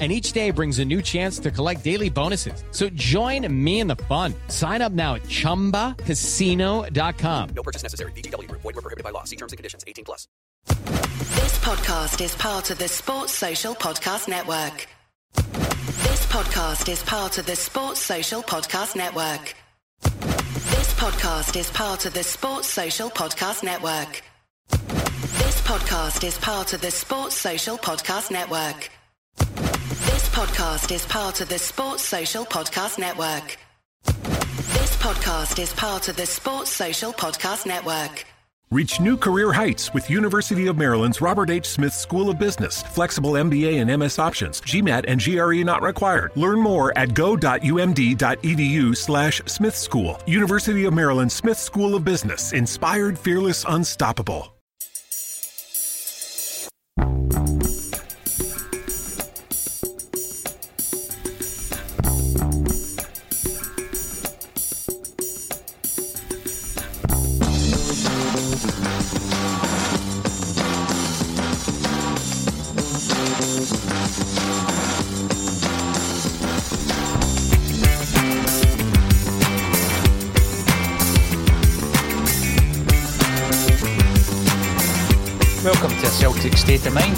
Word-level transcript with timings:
And 0.00 0.10
each 0.10 0.32
day 0.32 0.50
brings 0.50 0.80
a 0.80 0.84
new 0.84 1.00
chance 1.00 1.38
to 1.38 1.52
collect 1.52 1.84
daily 1.84 2.10
bonuses. 2.10 2.64
So 2.72 2.88
join 2.96 3.46
me 3.64 3.78
in 3.78 3.86
the 3.86 3.94
fun. 3.94 4.34
Sign 4.48 4.82
up 4.82 4.90
now 4.90 5.14
at 5.14 5.22
chumbacasino.com. 5.22 7.48
No 7.54 7.62
purchase 7.62 7.84
necessary. 7.84 8.10
VGW. 8.12 8.50
Void 8.50 8.64
were 8.64 8.72
prohibited 8.72 9.04
by 9.04 9.10
law. 9.10 9.22
See 9.22 9.36
terms 9.36 9.52
and 9.52 9.56
conditions. 9.56 9.84
18 9.86 10.04
plus. 10.04 10.26
This 10.66 11.58
podcast 11.60 12.20
is 12.20 12.34
part 12.34 12.70
of 12.70 12.78
the 12.78 12.88
Sports 12.88 13.32
Social 13.32 13.74
Podcast 13.76 14.26
Network. 14.28 14.88
This 15.34 16.26
podcast 16.26 16.88
is 16.90 17.02
part 17.04 17.38
of 17.38 17.46
the 17.46 17.54
Sports 17.56 18.00
Social 18.00 18.42
Podcast 18.42 18.96
Network. 18.96 19.54
This 20.02 20.92
podcast 20.94 21.56
is 21.56 21.70
part 21.70 22.04
of 22.06 22.14
the 22.14 22.24
Sports 22.24 22.68
Social 22.68 23.10
Podcast 23.10 23.62
Network. 23.62 24.22
This 24.70 25.60
podcast 25.62 26.24
is 26.24 26.36
part 26.38 26.72
of 26.72 26.80
the 26.80 26.90
Sports 26.90 27.36
Social 27.36 27.78
Podcast 27.78 28.32
Network. 28.32 28.90
This 29.36 30.28
podcast 30.30 30.94
is 30.94 31.04
part 31.06 31.40
of 31.40 31.48
the 31.48 31.58
Sports 31.58 32.02
Social 32.02 32.44
Podcast 32.44 32.98
Network. 32.98 33.58
This 34.06 34.96
podcast 34.96 35.60
is 35.60 35.72
part 35.72 36.08
of 36.08 36.16
the 36.16 36.26
Sports 36.26 36.70
Social 36.70 37.12
Podcast 37.12 37.66
Network. 37.66 38.24
Reach 38.70 38.98
new 39.00 39.16
career 39.16 39.52
heights 39.52 39.92
with 39.94 40.10
University 40.10 40.66
of 40.66 40.76
Maryland's 40.76 41.20
Robert 41.20 41.50
H. 41.50 41.66
Smith 41.66 41.92
School 41.92 42.28
of 42.30 42.38
Business. 42.38 42.82
Flexible 42.82 43.32
MBA 43.32 43.80
and 43.80 44.00
MS 44.00 44.18
options. 44.18 44.60
GMAT 44.62 45.04
and 45.06 45.22
GRE 45.22 45.62
not 45.64 45.82
required. 45.82 46.32
Learn 46.34 46.58
more 46.58 46.96
at 46.98 47.14
go.umd.edu 47.14 48.96
slash 48.96 49.42
Smith 49.46 49.76
School. 49.76 50.18
University 50.26 50.86
of 50.86 50.94
Maryland 50.94 51.30
Smith 51.30 51.58
School 51.58 51.94
of 51.94 52.04
Business. 52.04 52.52
Inspired, 52.52 53.18
fearless, 53.18 53.64
unstoppable. 53.68 54.53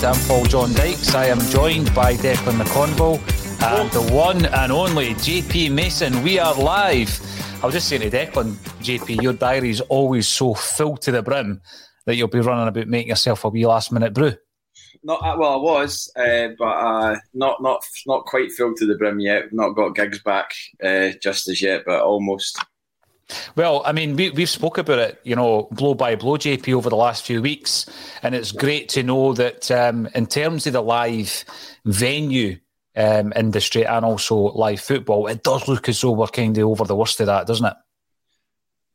I'm 0.06 0.28
Paul 0.28 0.44
John 0.44 0.72
Dykes. 0.72 1.16
I 1.16 1.26
am 1.26 1.40
joined 1.50 1.92
by 1.92 2.14
Declan 2.14 2.62
McConville 2.62 3.18
and 3.60 3.90
the 3.90 4.14
one 4.14 4.46
and 4.46 4.70
only 4.70 5.14
JP 5.14 5.72
Mason. 5.72 6.22
We 6.22 6.38
are 6.38 6.54
live. 6.54 7.10
I 7.60 7.66
was 7.66 7.74
just 7.74 7.88
saying 7.88 8.02
to 8.02 8.10
Declan, 8.10 8.52
JP, 8.84 9.20
your 9.20 9.32
diary 9.32 9.70
is 9.70 9.80
always 9.80 10.28
so 10.28 10.54
full 10.54 10.96
to 10.98 11.10
the 11.10 11.24
brim 11.24 11.60
that 12.04 12.14
you'll 12.14 12.28
be 12.28 12.38
running 12.38 12.68
about 12.68 12.86
making 12.86 13.08
yourself 13.08 13.44
a 13.44 13.48
wee 13.48 13.66
last 13.66 13.90
minute 13.90 14.14
brew. 14.14 14.32
Not 15.02 15.24
uh, 15.24 15.36
well, 15.40 15.54
I 15.54 15.56
was, 15.56 16.08
uh, 16.14 16.50
but 16.56 16.64
uh, 16.64 17.16
not 17.34 17.60
not 17.60 17.84
not 18.06 18.26
quite 18.26 18.52
filled 18.52 18.76
to 18.76 18.86
the 18.86 18.94
brim 18.94 19.18
yet. 19.18 19.52
Not 19.52 19.70
got 19.70 19.96
gigs 19.96 20.22
back 20.22 20.52
uh, 20.84 21.10
just 21.20 21.48
as 21.48 21.60
yet, 21.60 21.82
but 21.84 22.00
almost. 22.02 22.64
Well, 23.56 23.82
I 23.84 23.92
mean, 23.92 24.16
we, 24.16 24.30
we've 24.30 24.48
spoke 24.48 24.78
about 24.78 24.98
it, 24.98 25.20
you 25.24 25.34
know, 25.34 25.68
blow 25.72 25.94
by 25.94 26.14
blow, 26.14 26.36
JP, 26.36 26.72
over 26.74 26.90
the 26.90 26.96
last 26.96 27.24
few 27.24 27.42
weeks. 27.42 27.86
And 28.22 28.34
it's 28.34 28.52
great 28.52 28.88
to 28.90 29.02
know 29.02 29.32
that 29.34 29.70
um, 29.70 30.08
in 30.14 30.26
terms 30.26 30.66
of 30.66 30.74
the 30.74 30.80
live 30.80 31.44
venue 31.84 32.58
um, 32.94 33.32
industry 33.34 33.84
and 33.84 34.04
also 34.04 34.36
live 34.36 34.80
football, 34.80 35.26
it 35.26 35.42
does 35.42 35.66
look 35.66 35.88
as 35.88 36.00
though 36.00 36.12
we're 36.12 36.28
kind 36.28 36.56
of 36.56 36.68
over 36.68 36.84
the 36.84 36.96
worst 36.96 37.20
of 37.20 37.26
that, 37.26 37.46
doesn't 37.46 37.66
it? 37.66 37.76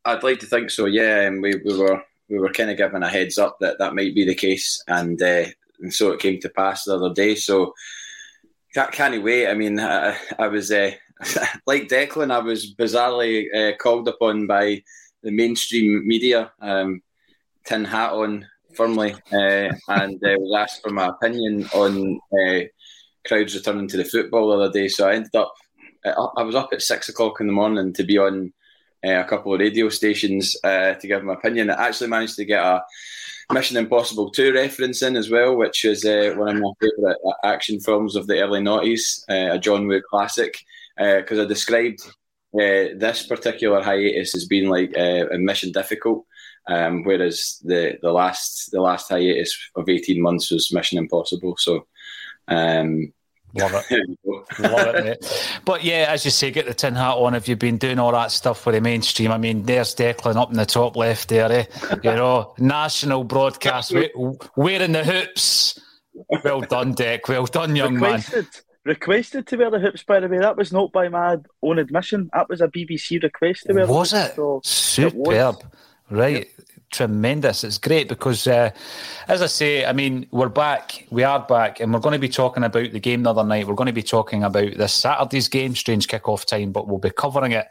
I'd 0.06 0.24
like 0.24 0.40
to 0.40 0.46
think 0.46 0.72
so. 0.72 0.86
Yeah, 0.86 1.22
and 1.22 1.42
we, 1.42 1.56
we 1.64 1.78
were 1.78 2.04
we 2.30 2.40
were 2.40 2.52
kind 2.52 2.72
of 2.72 2.78
given 2.78 3.04
a 3.04 3.10
heads 3.10 3.38
up 3.38 3.60
that 3.60 3.78
that 3.78 3.94
might 3.94 4.16
be 4.16 4.26
the 4.26 4.34
case, 4.34 4.82
and 4.88 5.22
uh, 5.22 5.46
and 5.80 5.94
so 5.94 6.12
it 6.12 6.20
came 6.20 6.40
to 6.40 6.50
pass 6.50 6.86
the 6.86 6.96
other 6.96 7.14
day. 7.14 7.36
So 7.36 7.74
can't, 8.74 8.92
can't 8.92 9.24
wait. 9.24 9.48
I 9.48 9.54
mean, 9.54 9.80
I, 9.80 10.18
I 10.40 10.48
was 10.48 10.72
uh, 10.72 10.92
like 11.68 11.88
Declan. 11.88 12.32
I 12.32 12.40
was 12.40 12.74
bizarrely 12.74 13.46
uh, 13.54 13.76
called 13.78 14.08
upon 14.08 14.48
by 14.48 14.84
the 15.24 15.32
mainstream 15.32 16.08
media, 16.08 16.52
um, 16.62 17.02
tin 17.66 17.86
hat 17.86 18.14
on 18.14 18.48
firmly, 18.76 19.14
uh, 19.32 19.72
and 19.88 20.24
uh, 20.24 20.36
was 20.40 20.56
asked 20.58 20.82
for 20.82 20.90
my 20.90 21.08
opinion 21.08 21.68
on 21.74 22.20
uh, 22.34 22.62
crowds 23.28 23.56
returning 23.56 23.88
to 23.88 23.98
the 23.98 24.06
football 24.06 24.50
the 24.50 24.64
other 24.64 24.74
day. 24.74 24.88
So 24.88 25.08
I 25.08 25.16
ended 25.16 25.36
up. 25.36 25.54
uh, 26.06 26.28
I 26.38 26.44
was 26.44 26.56
up 26.56 26.70
at 26.74 26.82
six 26.82 27.10
o'clock 27.10 27.40
in 27.40 27.48
the 27.48 27.54
morning 27.54 27.94
to 27.94 28.04
be 28.04 28.18
on 28.18 28.54
uh, 29.06 29.20
a 29.20 29.26
couple 29.26 29.54
of 29.54 29.60
radio 29.60 29.90
stations 29.90 30.56
to 30.64 30.98
give 31.02 31.24
my 31.24 31.34
opinion. 31.34 31.70
I 31.70 31.88
actually 31.88 32.10
managed 32.10 32.36
to 32.38 32.46
get 32.46 32.64
a 32.64 32.84
Mission 33.52 33.76
Impossible 33.78 34.30
2 34.30 34.54
reference 34.54 35.02
in 35.02 35.18
as 35.18 35.30
well, 35.30 35.58
which 35.58 35.84
is 35.84 36.06
uh, 36.06 36.34
one 36.38 36.56
of 36.56 36.62
my 36.62 36.72
favourite 36.80 37.18
action 37.44 37.80
films 37.80 38.16
of 38.16 38.28
the 38.28 38.40
early 38.40 38.62
noughties, 38.62 39.24
uh, 39.30 39.56
a 39.56 39.60
John 39.60 39.88
Woo 39.88 40.02
classic, 40.02 40.64
because 40.98 41.40
I 41.40 41.46
described 41.46 42.02
uh, 42.54 42.96
this 42.98 43.26
particular 43.28 43.82
hiatus 43.82 44.36
as 44.36 44.46
being 44.46 44.70
like 44.70 44.94
uh, 44.98 45.28
a 45.30 45.38
mission 45.38 45.72
difficult, 45.72 46.26
um, 46.68 47.04
whereas 47.04 47.60
the, 47.64 47.98
the 48.02 48.12
last 48.12 48.70
the 48.72 48.82
last 48.82 49.10
hiatus 49.10 49.58
of 49.76 49.88
18 49.88 50.22
months 50.22 50.52
was 50.52 50.72
Mission 50.74 50.98
Impossible. 50.98 51.56
So, 51.58 51.88
um, 52.48 53.14
Love 53.54 53.86
it. 53.90 54.18
Love 54.60 54.96
it, 54.96 55.04
mate. 55.22 55.60
But 55.66 55.84
yeah, 55.84 56.06
as 56.10 56.24
you 56.24 56.32
say, 56.32 56.52
get 56.52 56.66
the 56.68 56.74
tin 56.74 56.96
hat 56.96 57.16
on 57.16 57.36
if 57.36 57.48
you've 57.50 57.60
been 57.60 57.78
doing 57.78 58.00
all 58.00 58.12
that 58.14 58.32
stuff 58.32 58.62
for 58.62 58.72
the 58.72 58.80
mainstream. 58.80 59.32
I 59.32 59.38
mean, 59.38 59.64
there's 59.64 59.94
Declan 59.94 60.38
up 60.38 60.52
in 60.52 60.58
the 60.58 60.66
top 60.66 60.96
left 60.96 61.30
there, 61.30 61.52
eh? 61.52 61.66
You 62.04 62.12
know, 62.12 62.54
national 62.60 63.24
broadcast, 63.26 63.92
we- 63.92 64.12
wearing 64.56 64.94
the 64.94 65.04
hoops. 65.04 65.80
Well 66.44 66.62
done, 66.62 66.94
Deck. 66.94 67.28
Well 67.28 67.46
done, 67.46 67.76
young 67.76 68.00
man. 68.00 68.24
Requested, 68.84 69.48
to 69.48 69.58
wear 69.58 69.70
the 69.70 69.80
hoops. 69.80 70.04
By 70.04 70.20
the 70.20 70.28
way, 70.28 70.40
that 70.40 70.58
was 70.58 70.72
not 70.72 70.92
by 70.92 71.10
my 71.10 71.38
own 71.62 71.80
admission. 71.80 72.30
That 72.34 72.50
was 72.50 72.62
a 72.62 72.68
BBC 72.68 73.22
request 73.22 73.66
to 73.68 73.74
wear. 73.74 73.86
the 73.86 73.94
Was 73.94 74.14
it? 74.14 74.36
so 74.36 74.62
Superb. 74.64 75.16
was. 75.58 75.64
Right. 76.10 76.48
Tremendous. 76.92 77.64
It's 77.64 77.78
great 77.78 78.08
because, 78.08 78.46
uh, 78.46 78.72
as 79.28 79.42
I 79.42 79.48
say, 79.48 79.86
I 79.86 79.94
mean, 79.94 80.28
we're 80.32 80.50
back. 80.50 81.08
We 81.10 81.24
are 81.24 81.40
back, 81.40 81.80
and 81.80 81.94
we're 81.94 82.00
going 82.00 82.14
to 82.14 82.20
be 82.20 82.30
talking 82.30 82.64
about 82.64 82.92
the 82.92 83.00
game 83.00 83.24
the 83.24 83.30
other 83.30 83.44
night. 83.44 83.66
We're 83.68 83.76
going 83.76 83.88
to 83.88 83.94
be 83.94 84.04
talking 84.04 84.44
about 84.44 84.76
this 84.78 84.94
Saturday's 84.94 85.48
game, 85.48 85.74
strange 85.74 86.08
kickoff 86.08 86.46
time, 86.46 86.72
but 86.72 86.88
we'll 86.88 87.00
be 87.00 87.10
covering 87.10 87.54
it 87.54 87.68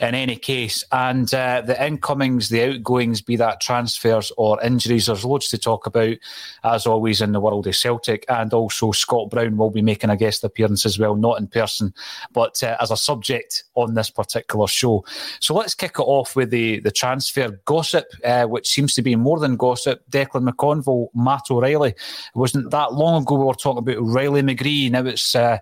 in 0.00 0.14
any 0.14 0.36
case. 0.36 0.84
And 0.92 1.32
uh, 1.32 1.62
the 1.62 1.82
incomings, 1.84 2.50
the 2.50 2.62
outgoings, 2.62 3.22
be 3.22 3.36
that 3.36 3.60
transfers 3.60 4.30
or 4.36 4.62
injuries, 4.62 5.06
there's 5.06 5.24
loads 5.24 5.48
to 5.48 5.58
talk 5.58 5.86
about, 5.86 6.16
as 6.62 6.86
always, 6.86 7.20
in 7.20 7.32
the 7.32 7.40
world 7.40 7.66
of 7.66 7.74
Celtic. 7.74 8.26
And 8.28 8.52
also, 8.52 8.92
Scott 8.92 9.30
Brown 9.30 9.56
will 9.56 9.70
be 9.70 9.82
making 9.82 10.10
a 10.10 10.16
guest 10.16 10.44
appearance 10.44 10.84
as 10.84 10.98
well, 10.98 11.16
not 11.16 11.40
in 11.40 11.46
person, 11.46 11.94
but 12.32 12.62
uh, 12.62 12.76
as 12.80 12.90
a 12.90 12.96
subject 12.96 13.64
on 13.74 13.94
this 13.94 14.10
particular 14.10 14.66
show. 14.66 15.04
So 15.40 15.54
let's 15.54 15.74
kick 15.74 15.92
it 15.98 16.02
off 16.02 16.36
with 16.36 16.50
the, 16.50 16.80
the 16.80 16.90
transfer 16.90 17.58
gossip. 17.64 18.06
Uh, 18.22 18.46
which 18.58 18.66
seems 18.66 18.92
to 18.92 19.02
be 19.02 19.14
more 19.14 19.38
than 19.38 19.54
gossip. 19.54 20.02
Declan 20.10 20.48
McConville, 20.48 21.10
Matt 21.14 21.44
O'Riley. 21.48 21.90
It 21.90 22.34
wasn't 22.34 22.72
that 22.72 22.92
long 22.92 23.22
ago 23.22 23.36
we 23.36 23.44
were 23.44 23.54
talking 23.54 23.78
about 23.78 24.02
Riley 24.04 24.42
McGree. 24.42 24.90
Now 24.90 25.04
it's 25.04 25.36
uh, 25.36 25.58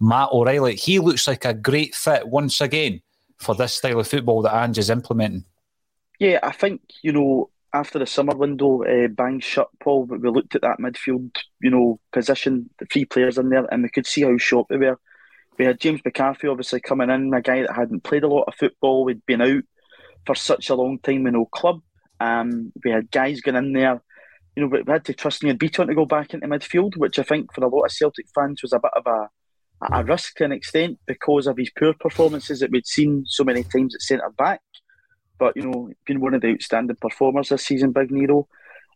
Matt 0.00 0.30
O'Riley. 0.32 0.74
He 0.74 0.98
looks 0.98 1.28
like 1.28 1.44
a 1.44 1.54
great 1.54 1.94
fit 1.94 2.26
once 2.26 2.60
again 2.60 3.02
for 3.36 3.54
this 3.54 3.74
style 3.74 4.00
of 4.00 4.08
football 4.08 4.42
that 4.42 4.64
Ange 4.64 4.78
is 4.78 4.90
implementing. 4.90 5.44
Yeah, 6.18 6.40
I 6.42 6.50
think, 6.50 6.80
you 7.02 7.12
know, 7.12 7.50
after 7.72 8.00
the 8.00 8.06
summer 8.06 8.34
window 8.34 8.82
uh, 8.82 9.06
bang 9.06 9.38
shut, 9.38 9.68
Paul, 9.78 10.06
But 10.06 10.20
we 10.20 10.28
looked 10.28 10.56
at 10.56 10.62
that 10.62 10.80
midfield, 10.80 11.36
you 11.62 11.70
know, 11.70 12.00
position, 12.12 12.68
the 12.80 12.86
three 12.86 13.04
players 13.04 13.38
in 13.38 13.48
there, 13.50 13.64
and 13.72 13.84
we 13.84 13.90
could 13.90 14.08
see 14.08 14.22
how 14.22 14.36
short 14.38 14.66
they 14.68 14.76
were. 14.76 14.98
We 15.56 15.66
had 15.66 15.78
James 15.78 16.00
McCarthy 16.04 16.48
obviously 16.48 16.80
coming 16.80 17.10
in, 17.10 17.32
a 17.32 17.40
guy 17.40 17.62
that 17.62 17.76
hadn't 17.76 18.02
played 18.02 18.24
a 18.24 18.28
lot 18.28 18.46
of 18.48 18.56
football, 18.56 19.04
we'd 19.04 19.24
been 19.24 19.40
out 19.40 19.62
for 20.26 20.34
such 20.34 20.68
a 20.68 20.74
long 20.74 20.98
time 20.98 21.28
in 21.28 21.34
no 21.34 21.44
club. 21.44 21.80
Um, 22.20 22.72
we 22.84 22.90
had 22.90 23.10
guys 23.10 23.40
going 23.40 23.56
in 23.56 23.72
there. 23.72 24.02
You 24.54 24.62
know, 24.62 24.68
we 24.68 24.92
had 24.92 25.04
to 25.06 25.14
trust 25.14 25.42
Nir 25.42 25.54
Bitton 25.54 25.86
to 25.86 25.94
go 25.94 26.04
back 26.04 26.34
into 26.34 26.46
midfield, 26.46 26.96
which 26.96 27.18
I 27.18 27.22
think 27.22 27.52
for 27.54 27.64
a 27.64 27.68
lot 27.68 27.84
of 27.84 27.92
Celtic 27.92 28.26
fans 28.34 28.62
was 28.62 28.72
a 28.72 28.80
bit 28.80 28.90
of 28.94 29.06
a, 29.06 29.28
a 29.92 30.04
risk 30.04 30.36
to 30.36 30.44
an 30.44 30.52
extent 30.52 30.98
because 31.06 31.46
of 31.46 31.56
his 31.56 31.70
poor 31.70 31.94
performances 31.98 32.60
that 32.60 32.70
we'd 32.70 32.86
seen 32.86 33.24
so 33.26 33.44
many 33.44 33.62
times 33.62 33.94
at 33.94 34.02
centre 34.02 34.30
back. 34.36 34.60
But, 35.38 35.56
you 35.56 35.62
know, 35.62 35.90
been 36.04 36.20
one 36.20 36.34
of 36.34 36.42
the 36.42 36.48
outstanding 36.48 36.96
performers 37.00 37.48
this 37.48 37.64
season, 37.64 37.92
Big 37.92 38.10
Nero. 38.10 38.46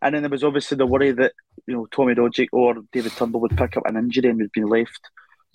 And 0.02 0.14
then 0.14 0.22
there 0.22 0.30
was 0.30 0.44
obviously 0.44 0.76
the 0.76 0.86
worry 0.86 1.12
that, 1.12 1.32
you 1.66 1.74
know, 1.74 1.86
Tommy 1.86 2.14
Rogic 2.14 2.48
or 2.52 2.74
David 2.92 3.12
Turnbull 3.12 3.40
would 3.40 3.56
pick 3.56 3.78
up 3.78 3.86
an 3.86 3.96
injury 3.96 4.28
and 4.28 4.38
we'd 4.38 4.52
been 4.52 4.66
left 4.66 5.00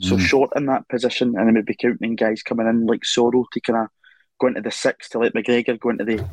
so 0.01 0.15
mm. 0.15 0.19
short 0.19 0.49
in 0.55 0.65
that 0.65 0.87
position. 0.89 1.35
And 1.37 1.47
then 1.47 1.53
we'd 1.55 1.65
be 1.65 1.75
counting 1.75 2.15
guys 2.15 2.41
coming 2.41 2.67
in 2.67 2.87
like 2.87 3.01
Soro 3.01 3.43
to 3.51 3.61
kind 3.61 3.83
of 3.83 3.89
going 4.39 4.55
to 4.55 4.61
the 4.61 4.71
six 4.71 5.09
to 5.09 5.19
let 5.19 5.33
McGregor 5.33 5.79
go 5.79 5.89
into 5.89 6.05
the, 6.05 6.25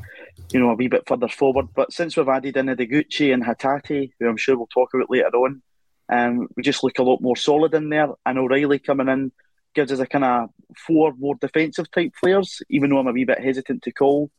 you 0.52 0.60
know, 0.60 0.70
a 0.70 0.74
wee 0.74 0.88
bit 0.88 1.06
further 1.06 1.28
forward. 1.28 1.68
But 1.74 1.92
since 1.92 2.16
we've 2.16 2.28
added 2.28 2.56
in 2.56 2.66
the 2.66 2.74
Gucci 2.76 3.32
and 3.32 3.44
Hatate, 3.44 4.12
who 4.18 4.28
I'm 4.28 4.36
sure 4.36 4.56
we'll 4.56 4.68
talk 4.68 4.94
about 4.94 5.10
later 5.10 5.28
on, 5.28 5.62
um, 6.08 6.48
we 6.56 6.62
just 6.62 6.84
look 6.84 6.98
a 6.98 7.02
lot 7.02 7.20
more 7.20 7.36
solid 7.36 7.74
in 7.74 7.88
there. 7.88 8.08
And 8.24 8.38
O'Riley 8.38 8.78
coming 8.78 9.08
in 9.08 9.32
gives 9.74 9.92
us 9.92 9.98
a 9.98 10.06
kind 10.06 10.24
of 10.24 10.50
four 10.86 11.12
more 11.18 11.34
defensive 11.40 11.90
type 11.90 12.12
players, 12.18 12.62
even 12.70 12.90
though 12.90 12.98
I'm 12.98 13.08
a 13.08 13.12
wee 13.12 13.24
bit 13.24 13.40
hesitant 13.40 13.82
to 13.82 13.92
call 13.92 14.30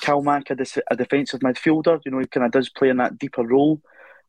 Calmac 0.00 0.50
a, 0.50 0.82
a 0.92 0.96
defensive 0.96 1.40
midfielder. 1.40 2.00
You 2.04 2.12
know, 2.12 2.18
he 2.18 2.26
kind 2.26 2.46
of 2.46 2.52
does 2.52 2.68
play 2.68 2.88
in 2.88 2.98
that 2.98 3.18
deeper 3.18 3.44
role 3.46 3.80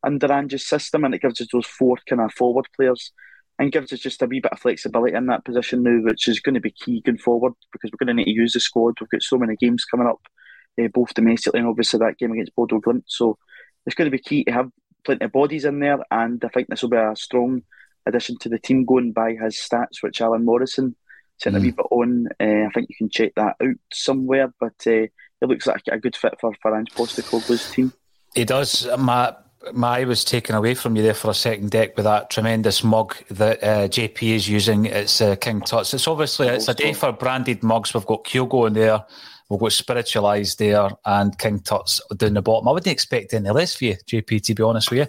under 0.04 0.32
Ange's 0.32 0.68
system, 0.68 1.04
and 1.04 1.14
it 1.14 1.22
gives 1.22 1.40
us 1.40 1.48
those 1.52 1.68
four 1.68 1.98
kind 2.10 2.22
of 2.22 2.34
forward 2.34 2.68
players 2.76 3.12
and 3.62 3.72
gives 3.72 3.94
us 3.94 4.00
just 4.00 4.24
a 4.24 4.26
wee 4.26 4.40
bit 4.40 4.52
of 4.52 4.60
flexibility 4.60 5.16
in 5.16 5.28
that 5.28 5.46
position 5.46 5.84
now, 5.84 6.02
which 6.02 6.28
is 6.28 6.40
going 6.40 6.56
to 6.56 6.60
be 6.60 6.72
key 6.72 7.00
going 7.06 7.20
forward 7.20 7.54
because 7.72 7.92
we're 7.92 8.04
going 8.04 8.18
to 8.18 8.20
need 8.20 8.26
to 8.26 8.32
use 8.32 8.54
the 8.54 8.60
squad. 8.60 8.96
We've 9.00 9.08
got 9.08 9.22
so 9.22 9.38
many 9.38 9.56
games 9.56 9.86
coming 9.86 10.08
up, 10.08 10.20
uh, 10.82 10.88
both 10.92 11.14
domestically 11.14 11.60
and 11.60 11.70
obviously 11.70 12.00
that 12.00 12.18
game 12.18 12.32
against 12.32 12.56
Bodo 12.56 12.80
Glimt. 12.80 13.04
So 13.06 13.38
it's 13.86 13.96
going 13.96 14.10
to 14.10 14.18
be 14.18 14.22
key 14.22 14.46
to 14.46 14.52
have 14.52 14.72
plenty 15.06 15.26
of 15.26 15.32
bodies 15.32 15.66
in 15.66 15.80
there, 15.80 16.00
and 16.10 16.44
I 16.44 16.48
think 16.48 16.70
this 16.70 16.82
will 16.82 16.90
be 16.90 16.98
a 16.98 17.16
strong 17.16 17.62
addition 18.08 18.40
to 18.40 18.50
the 18.50 18.58
team 18.58 18.84
going 18.84 19.12
by 19.12 19.34
his 19.34 19.58
stats, 19.58 20.02
which 20.02 20.22
Alan 20.22 20.44
Morrison 20.44 20.96
sent 21.38 21.56
mm. 21.56 21.60
a 21.60 21.62
wee 21.62 21.70
bit 21.70 21.86
on. 21.92 22.30
Uh, 22.40 22.66
I 22.66 22.72
think 22.74 22.90
you 22.90 22.96
can 22.98 23.10
check 23.12 23.34
that 23.36 23.58
out 23.62 23.76
somewhere, 23.94 24.52
but 24.60 24.74
uh, 24.88 25.04
it 25.04 25.12
looks 25.42 25.68
like 25.68 25.84
a 25.92 26.00
good 26.00 26.16
fit 26.16 26.34
for, 26.42 26.52
for 26.64 26.76
Ange 26.76 26.92
Postecoglou's 26.96 27.70
team. 27.70 27.94
He 28.34 28.44
does, 28.44 28.88
Matt 28.98 29.46
my 29.74 30.00
eye 30.00 30.06
was 30.06 30.24
taken 30.24 30.56
away 30.56 30.74
from 30.74 30.96
you 30.96 31.04
there 31.04 31.14
for 31.14 31.30
a 31.30 31.34
second, 31.34 31.72
Deck, 31.72 31.96
with 31.96 32.06
that 32.06 32.30
tremendous 32.30 32.84
mug 32.84 33.16
that 33.30 33.64
uh, 33.64 33.88
JP 33.88 34.22
is 34.36 34.50
using. 34.50 34.86
It's 34.86 35.22
uh, 35.22 35.36
King 35.36 35.62
Tut's. 35.62 35.94
It's 35.94 36.08
obviously 36.08 36.48
it's 36.48 36.68
a 36.68 36.74
day 36.74 36.94
for 36.94 37.12
branded 37.12 37.64
mugs. 37.64 37.94
We've 37.94 38.06
got 38.06 38.24
Kyogo 38.24 38.68
in 38.68 38.74
there. 38.74 39.06
We've 39.52 39.60
got 39.60 39.74
Spiritualized 39.74 40.60
there 40.60 40.88
and 41.06 41.38
King 41.38 41.60
Tut's 41.60 42.00
down 42.16 42.36
the 42.36 42.42
bottom. 42.42 42.70
I 42.70 42.72
wouldn't 42.72 42.90
expect 42.90 43.34
any 43.34 43.50
less 43.50 43.76
for 43.76 43.84
you, 43.84 43.98
JP, 44.08 44.44
to 44.44 44.56
be 44.56 44.64
honest 44.64 44.90
with 44.90 45.00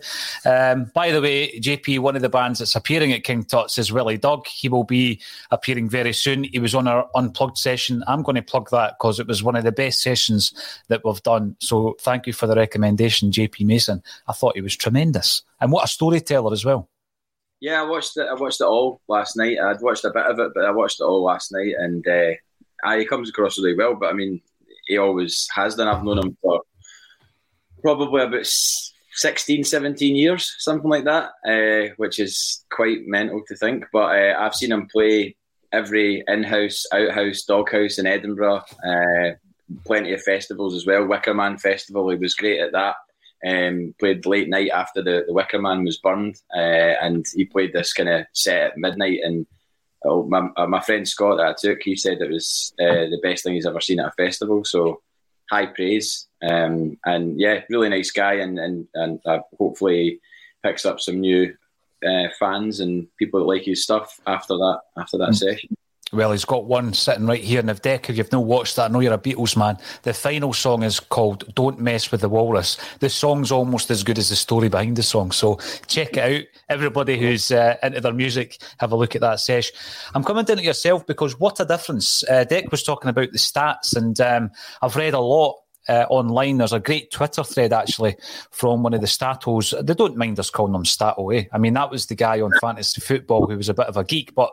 you. 0.44 0.50
Um, 0.50 0.90
by 0.92 1.12
the 1.12 1.20
way, 1.20 1.60
JP, 1.60 2.00
one 2.00 2.16
of 2.16 2.22
the 2.22 2.28
bands 2.28 2.58
that's 2.58 2.74
appearing 2.74 3.12
at 3.12 3.22
King 3.22 3.44
Tut's 3.44 3.78
is 3.78 3.92
Willie 3.92 4.18
Dug. 4.18 4.44
He 4.48 4.68
will 4.68 4.82
be 4.82 5.20
appearing 5.52 5.88
very 5.88 6.12
soon. 6.12 6.42
He 6.42 6.58
was 6.58 6.74
on 6.74 6.88
our 6.88 7.08
Unplugged 7.14 7.56
session. 7.56 8.02
I'm 8.08 8.24
going 8.24 8.34
to 8.34 8.42
plug 8.42 8.68
that 8.70 8.96
because 8.98 9.20
it 9.20 9.28
was 9.28 9.44
one 9.44 9.54
of 9.54 9.62
the 9.62 9.70
best 9.70 10.00
sessions 10.00 10.52
that 10.88 11.02
we've 11.04 11.22
done. 11.22 11.54
So 11.60 11.94
thank 12.00 12.26
you 12.26 12.32
for 12.32 12.48
the 12.48 12.56
recommendation, 12.56 13.30
JP 13.30 13.64
Mason. 13.66 14.02
I 14.26 14.32
thought 14.32 14.56
he 14.56 14.60
was 14.60 14.76
tremendous. 14.76 15.42
And 15.60 15.70
what 15.70 15.84
a 15.84 15.88
storyteller 15.88 16.52
as 16.52 16.64
well. 16.64 16.88
Yeah, 17.60 17.80
I 17.80 17.84
watched 17.84 18.16
it. 18.16 18.26
I 18.28 18.34
watched 18.34 18.60
it 18.60 18.64
all 18.64 19.00
last 19.06 19.36
night. 19.36 19.60
I'd 19.60 19.80
watched 19.82 20.04
a 20.04 20.10
bit 20.10 20.26
of 20.26 20.40
it, 20.40 20.50
but 20.52 20.64
I 20.64 20.72
watched 20.72 21.00
it 21.00 21.04
all 21.04 21.22
last 21.22 21.52
night, 21.52 21.74
and 21.78 22.04
uh, 22.08 22.32
uh, 22.82 22.96
he 22.96 23.04
comes 23.04 23.28
across 23.28 23.58
really 23.58 23.76
well, 23.76 23.94
but 23.94 24.10
I 24.10 24.12
mean, 24.12 24.40
he 24.86 24.98
always 24.98 25.48
has 25.54 25.74
done. 25.74 25.88
I've 25.88 26.04
known 26.04 26.18
him 26.18 26.36
for 26.42 26.62
probably 27.82 28.22
about 28.22 28.46
16, 29.14 29.64
17 29.64 30.16
years, 30.16 30.54
something 30.58 30.90
like 30.90 31.04
that, 31.04 31.30
uh, 31.46 31.94
which 31.96 32.18
is 32.18 32.64
quite 32.70 33.06
mental 33.06 33.42
to 33.48 33.56
think. 33.56 33.84
But 33.92 34.16
uh, 34.16 34.36
I've 34.38 34.54
seen 34.54 34.72
him 34.72 34.88
play 34.88 35.36
every 35.72 36.22
in-house, 36.26 36.84
out-house, 36.92 37.42
doghouse 37.44 37.98
in 37.98 38.06
Edinburgh. 38.06 38.62
Uh, 38.86 39.30
plenty 39.84 40.12
of 40.12 40.22
festivals 40.22 40.74
as 40.74 40.86
well. 40.86 41.02
Wickerman 41.02 41.60
Festival, 41.60 42.08
he 42.10 42.16
was 42.16 42.34
great 42.34 42.60
at 42.60 42.72
that. 42.72 42.96
Um, 43.44 43.94
played 43.98 44.24
late 44.24 44.48
night 44.48 44.70
after 44.70 45.02
the, 45.02 45.24
the 45.26 45.32
Wickerman 45.32 45.84
was 45.84 45.98
burned, 45.98 46.36
uh, 46.54 46.94
and 47.02 47.24
he 47.34 47.44
played 47.44 47.72
this 47.72 47.92
kind 47.92 48.08
of 48.08 48.26
set 48.32 48.62
at 48.62 48.78
midnight 48.78 49.20
and 49.24 49.46
oh, 50.04 50.24
my, 50.24 50.48
uh, 50.56 50.66
my 50.66 50.80
friend 50.80 51.06
Scott 51.08 51.38
that 51.38 51.46
I 51.46 51.54
took, 51.58 51.82
he 51.82 51.96
said 51.96 52.20
it 52.20 52.30
was 52.30 52.72
uh, 52.80 53.06
the 53.10 53.20
best 53.22 53.44
thing 53.44 53.54
he's 53.54 53.66
ever 53.66 53.80
seen 53.80 54.00
at 54.00 54.08
a 54.08 54.12
festival. 54.12 54.64
So 54.64 55.00
high 55.50 55.66
praise. 55.66 56.28
Um, 56.42 56.98
and 57.04 57.38
yeah, 57.40 57.60
really 57.68 57.88
nice 57.88 58.10
guy, 58.10 58.34
and 58.34 58.58
and 58.58 58.88
and 58.94 59.20
uh, 59.26 59.40
hopefully 59.58 60.20
picks 60.62 60.84
up 60.84 61.00
some 61.00 61.20
new 61.20 61.54
uh, 62.04 62.28
fans 62.38 62.80
and 62.80 63.06
people 63.16 63.40
that 63.40 63.46
like 63.46 63.62
his 63.62 63.82
stuff 63.82 64.18
after 64.26 64.56
that 64.56 64.80
after 64.96 65.18
that 65.18 65.30
mm. 65.30 65.36
session. 65.36 65.76
Well, 66.12 66.32
he's 66.32 66.44
got 66.44 66.66
one 66.66 66.92
sitting 66.92 67.24
right 67.24 67.42
here 67.42 67.58
in 67.58 67.66
the 67.66 67.74
deck. 67.74 68.10
If 68.10 68.18
you've 68.18 68.30
not 68.30 68.44
watched 68.44 68.76
that, 68.76 68.90
I 68.90 68.92
know 68.92 69.00
you're 69.00 69.14
a 69.14 69.18
Beatles 69.18 69.56
man. 69.56 69.78
The 70.02 70.12
final 70.12 70.52
song 70.52 70.82
is 70.82 71.00
called 71.00 71.54
Don't 71.54 71.80
Mess 71.80 72.12
with 72.12 72.20
the 72.20 72.28
Walrus. 72.28 72.76
The 72.98 73.08
song's 73.08 73.50
almost 73.50 73.90
as 73.90 74.04
good 74.04 74.18
as 74.18 74.28
the 74.28 74.36
story 74.36 74.68
behind 74.68 74.96
the 74.96 75.02
song. 75.02 75.32
So 75.32 75.58
check 75.86 76.18
it 76.18 76.18
out. 76.18 76.44
Everybody 76.68 77.18
who's 77.18 77.50
uh, 77.50 77.76
into 77.82 78.02
their 78.02 78.12
music, 78.12 78.60
have 78.78 78.92
a 78.92 78.96
look 78.96 79.14
at 79.14 79.22
that 79.22 79.40
sesh. 79.40 79.72
I'm 80.14 80.22
coming 80.22 80.44
down 80.44 80.58
to 80.58 80.62
yourself 80.62 81.06
because 81.06 81.40
what 81.40 81.60
a 81.60 81.64
difference. 81.64 82.28
Uh, 82.28 82.44
Deck 82.44 82.70
was 82.70 82.82
talking 82.82 83.08
about 83.08 83.32
the 83.32 83.38
stats, 83.38 83.96
and 83.96 84.20
um, 84.20 84.50
I've 84.82 84.96
read 84.96 85.14
a 85.14 85.18
lot 85.18 85.62
uh, 85.88 86.04
online. 86.10 86.58
There's 86.58 86.74
a 86.74 86.78
great 86.80 87.10
Twitter 87.10 87.42
thread 87.42 87.72
actually 87.72 88.16
from 88.50 88.82
one 88.82 88.92
of 88.92 89.00
the 89.00 89.06
Statos. 89.06 89.74
They 89.86 89.94
don't 89.94 90.18
mind 90.18 90.38
us 90.38 90.50
calling 90.50 90.74
them 90.74 90.84
Stato, 90.84 91.30
eh? 91.30 91.44
I 91.52 91.56
mean, 91.56 91.72
that 91.72 91.90
was 91.90 92.04
the 92.04 92.16
guy 92.16 92.42
on 92.42 92.52
fantasy 92.60 93.00
football 93.00 93.46
who 93.46 93.56
was 93.56 93.70
a 93.70 93.74
bit 93.74 93.86
of 93.86 93.96
a 93.96 94.04
geek, 94.04 94.34
but 94.34 94.52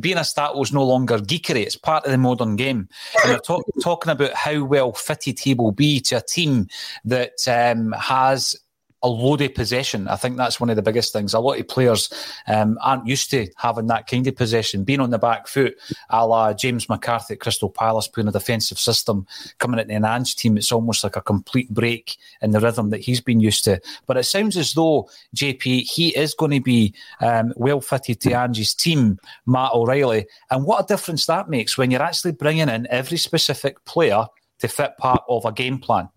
being 0.00 0.18
a 0.18 0.24
stat 0.24 0.54
was 0.54 0.72
no 0.72 0.84
longer 0.84 1.18
geekery. 1.18 1.64
It's 1.64 1.76
part 1.76 2.04
of 2.04 2.10
the 2.10 2.18
modern 2.18 2.56
game. 2.56 2.88
And 3.22 3.30
they're 3.30 3.38
talk, 3.38 3.64
talking 3.82 4.12
about 4.12 4.34
how 4.34 4.64
well 4.64 4.92
fitted 4.92 5.38
he 5.38 5.54
will 5.54 5.72
be 5.72 6.00
to 6.00 6.16
a 6.16 6.22
team 6.22 6.68
that 7.04 7.46
um, 7.48 7.92
has 7.92 8.56
a 9.02 9.08
loaded 9.08 9.54
possession. 9.54 10.06
I 10.08 10.16
think 10.16 10.36
that's 10.36 10.60
one 10.60 10.70
of 10.70 10.76
the 10.76 10.82
biggest 10.82 11.12
things. 11.12 11.34
A 11.34 11.40
lot 11.40 11.58
of 11.58 11.68
players 11.68 12.12
um, 12.46 12.78
aren't 12.82 13.06
used 13.06 13.30
to 13.30 13.48
having 13.56 13.86
that 13.88 14.06
kind 14.06 14.26
of 14.26 14.36
possession, 14.36 14.84
being 14.84 15.00
on 15.00 15.10
the 15.10 15.18
back 15.18 15.48
foot, 15.48 15.76
a 16.10 16.26
la 16.26 16.52
James 16.52 16.88
McCarthy 16.88 17.34
at 17.34 17.40
Crystal 17.40 17.68
Palace, 17.70 18.08
playing 18.08 18.28
a 18.28 18.32
defensive 18.32 18.78
system, 18.78 19.26
coming 19.58 19.80
into 19.80 19.94
an 19.94 20.04
Ange 20.04 20.36
team. 20.36 20.56
It's 20.56 20.72
almost 20.72 21.02
like 21.02 21.16
a 21.16 21.20
complete 21.20 21.68
break 21.70 22.16
in 22.40 22.52
the 22.52 22.60
rhythm 22.60 22.90
that 22.90 23.00
he's 23.00 23.20
been 23.20 23.40
used 23.40 23.64
to. 23.64 23.80
But 24.06 24.16
it 24.16 24.24
sounds 24.24 24.56
as 24.56 24.72
though, 24.72 25.08
JP, 25.36 25.82
he 25.82 26.16
is 26.16 26.34
going 26.34 26.52
to 26.52 26.60
be 26.60 26.94
um, 27.20 27.52
well 27.56 27.80
fitted 27.80 28.20
to 28.20 28.32
Ange's 28.32 28.74
team, 28.74 29.18
Matt 29.46 29.72
O'Riley. 29.74 30.26
And 30.50 30.64
what 30.64 30.84
a 30.84 30.86
difference 30.86 31.26
that 31.26 31.48
makes 31.48 31.76
when 31.76 31.90
you're 31.90 32.02
actually 32.02 32.32
bringing 32.32 32.68
in 32.68 32.86
every 32.90 33.18
specific 33.18 33.84
player 33.84 34.26
to 34.60 34.68
fit 34.68 34.96
part 34.96 35.22
of 35.28 35.44
a 35.44 35.52
game 35.52 35.78
plan. 35.78 36.08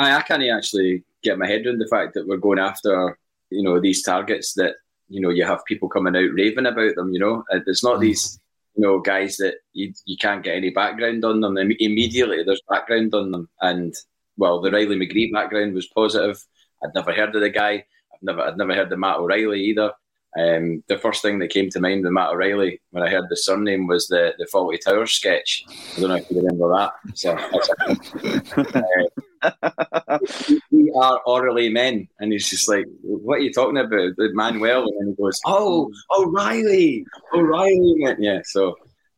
I, 0.00 0.16
I 0.16 0.22
can't 0.22 0.42
actually 0.50 1.04
get 1.22 1.38
my 1.38 1.46
head 1.46 1.66
around 1.66 1.78
the 1.78 1.88
fact 1.88 2.14
that 2.14 2.26
we're 2.26 2.38
going 2.38 2.58
after 2.58 3.18
you 3.50 3.62
know 3.62 3.80
these 3.80 4.02
targets 4.02 4.54
that 4.54 4.76
you 5.08 5.20
know 5.20 5.28
you 5.28 5.44
have 5.44 5.64
people 5.66 5.88
coming 5.88 6.16
out 6.16 6.32
raving 6.32 6.66
about 6.66 6.94
them. 6.94 7.12
You 7.12 7.20
know, 7.20 7.44
uh, 7.52 7.60
it's 7.66 7.84
not 7.84 7.98
mm. 7.98 8.00
these 8.00 8.40
you 8.74 8.82
know 8.82 9.00
guys 9.00 9.36
that 9.36 9.56
you 9.72 9.92
you 10.06 10.16
can't 10.16 10.42
get 10.42 10.56
any 10.56 10.70
background 10.70 11.24
on 11.24 11.40
them. 11.40 11.58
Immediately 11.58 12.42
there's 12.44 12.62
background 12.68 13.14
on 13.14 13.30
them, 13.30 13.48
and 13.60 13.94
well, 14.36 14.60
the 14.60 14.70
Riley 14.70 14.96
McGree 14.96 15.32
background 15.32 15.74
was 15.74 15.86
positive. 15.88 16.42
I'd 16.82 16.94
never 16.94 17.12
heard 17.12 17.34
of 17.34 17.42
the 17.42 17.50
guy. 17.50 17.84
I've 18.12 18.22
never, 18.22 18.40
I'd 18.40 18.56
never 18.56 18.74
heard 18.74 18.90
of 18.90 18.98
Matt 18.98 19.18
O'Riley 19.18 19.60
either. 19.64 19.92
Um, 20.38 20.84
the 20.86 20.96
first 20.96 21.22
thing 21.22 21.40
that 21.40 21.50
came 21.50 21.68
to 21.70 21.80
mind 21.80 22.04
with 22.04 22.12
Matt 22.12 22.30
O'Riley 22.30 22.80
when 22.90 23.02
I 23.02 23.10
heard 23.10 23.24
the 23.28 23.36
surname 23.36 23.86
was 23.86 24.06
the 24.06 24.32
the 24.38 24.46
Fawlty 24.46 24.80
Towers 24.80 25.12
sketch. 25.12 25.64
I 25.96 26.00
don't 26.00 26.08
know 26.08 26.16
if 26.16 26.30
you 26.30 26.40
remember 26.40 26.68
that. 26.70 26.92
So, 27.14 27.32
uh, 28.56 29.19
we 30.70 30.92
are 30.94 31.20
O'Reilly 31.26 31.68
men, 31.70 32.08
and 32.18 32.32
he's 32.32 32.48
just 32.48 32.68
like, 32.68 32.86
"What 33.02 33.36
are 33.36 33.42
you 33.42 33.52
talking 33.52 33.78
about, 33.78 34.12
Manuel?" 34.34 34.82
And 34.82 34.92
then 35.00 35.08
he 35.08 35.22
goes, 35.22 35.40
"Oh, 35.46 35.90
O'Reilly, 36.18 37.04
O'Reilly." 37.34 37.94
Yeah, 38.18 38.40
so 38.44 38.74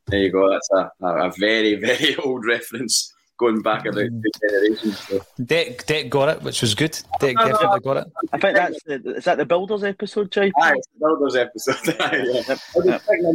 there 0.07 0.21
you 0.21 0.31
go. 0.31 0.50
That's 0.50 0.69
a, 0.73 0.91
a 1.07 1.33
very 1.38 1.75
very 1.81 2.17
old 2.17 2.45
reference 2.47 3.12
going 3.38 3.62
back 3.62 3.87
about 3.87 3.95
two 3.95 4.11
mm-hmm. 4.11 4.49
generations. 4.49 4.99
So. 4.99 5.21
Deck, 5.45 5.87
Deck 5.87 6.09
got 6.09 6.29
it, 6.29 6.43
which 6.43 6.62
was 6.62 6.75
good. 6.75 6.99
Deck 7.21 7.37
no, 7.37 7.45
definitely 7.49 7.81
no, 7.85 7.95
got 7.95 7.97
it. 7.99 8.12
I 8.33 8.38
think 8.38 8.57
that's 8.57 8.83
the, 8.85 9.17
is 9.17 9.25
that 9.25 9.38
the 9.38 9.47
Builders 9.47 9.83
episode, 9.85 10.31
Jay? 10.31 10.52
Aye, 10.61 10.75
it's 10.76 10.88
the 10.95 10.99
Builders 11.00 11.37
episode. 11.37 11.97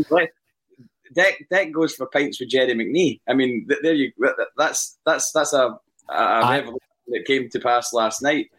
yeah. 0.09 0.25
Deck, 1.13 1.37
Deck 1.49 1.71
goes 1.71 1.95
for 1.95 2.07
pints 2.07 2.39
with 2.39 2.49
Gerry 2.49 2.73
McNee. 2.73 3.21
I 3.27 3.33
mean, 3.33 3.67
there 3.81 3.93
you. 3.93 4.11
That's 4.57 4.97
that's 5.05 5.31
that's 5.31 5.53
a, 5.53 5.77
a 6.09 6.47
revelation 6.49 6.79
that 7.07 7.25
came 7.25 7.49
to 7.49 7.59
pass 7.59 7.93
last 7.93 8.21
night. 8.21 8.51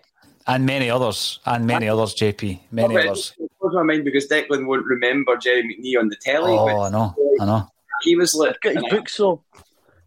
And 0.47 0.65
many 0.65 0.89
others, 0.89 1.41
and 1.45 1.67
many 1.67 1.89
others, 1.89 2.15
JP, 2.15 2.61
many 2.71 2.97
oh, 2.97 3.01
others. 3.01 3.35
It 3.39 3.51
blows 3.61 3.75
my 3.75 3.83
mind 3.83 4.05
because 4.05 4.27
Declan 4.29 4.67
won't 4.67 4.87
remember 4.87 5.37
Gerry 5.37 5.63
McNee 5.63 6.01
on 6.01 6.09
the 6.09 6.17
telly. 6.17 6.53
Oh, 6.53 6.81
I 6.81 6.89
know, 6.89 7.15
I 7.41 7.45
know. 7.45 7.71
He 8.03 8.17
was 8.17 8.35
like, 8.35 8.57
I've 8.65 8.75
got 8.75 8.75
his 8.75 8.85
book, 8.91 9.09
so 9.09 9.43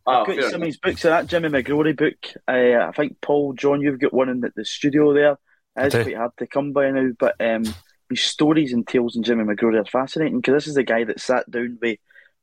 Oh, 0.05 0.21
I've 0.21 0.27
got 0.27 0.51
some 0.51 0.61
of 0.61 0.65
his 0.65 0.77
books. 0.77 1.01
So 1.01 1.09
that 1.09 1.27
Jimmy 1.27 1.49
McGrory 1.49 1.95
book, 1.95 2.15
uh, 2.47 2.87
I 2.87 2.91
think 2.91 3.21
Paul 3.21 3.53
John, 3.53 3.81
you've 3.81 3.99
got 3.99 4.13
one 4.13 4.29
in 4.29 4.39
the, 4.39 4.51
the 4.55 4.65
studio 4.65 5.13
there. 5.13 5.37
It's 5.77 5.95
quite 5.95 6.17
hard 6.17 6.31
to 6.37 6.47
come 6.47 6.73
by 6.73 6.89
now, 6.91 7.11
but 7.17 7.35
um, 7.39 7.63
his 8.09 8.23
stories 8.23 8.73
and 8.73 8.85
tales 8.85 9.15
in 9.15 9.23
Jimmy 9.23 9.43
McGrory 9.43 9.79
are 9.79 9.85
fascinating 9.85 10.37
because 10.37 10.53
this 10.53 10.67
is 10.67 10.75
the 10.75 10.83
guy 10.83 11.03
that 11.03 11.19
sat 11.19 11.49
down 11.49 11.77
with 11.81 11.99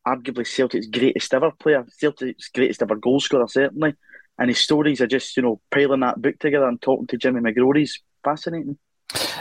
arguably 0.07 0.47
Celtic's 0.47 0.87
greatest 0.87 1.35
ever 1.35 1.51
player, 1.51 1.85
Celtic's 1.91 2.49
greatest 2.49 2.81
ever 2.81 2.97
goal 2.97 3.21
scorer, 3.21 3.49
certainly. 3.49 3.95
And 4.39 4.51
his 4.51 4.61
stories 4.61 5.01
are 5.01 5.07
just, 5.07 5.37
you 5.37 5.43
know, 5.43 5.61
piling 5.71 6.01
that 6.01 6.21
book 6.21 6.39
together 6.39 6.67
and 6.67 6.81
talking 6.81 7.07
to 7.09 7.17
Jimmy 7.17 7.41
McGrory's 7.41 8.01
fascinating. 8.23 8.79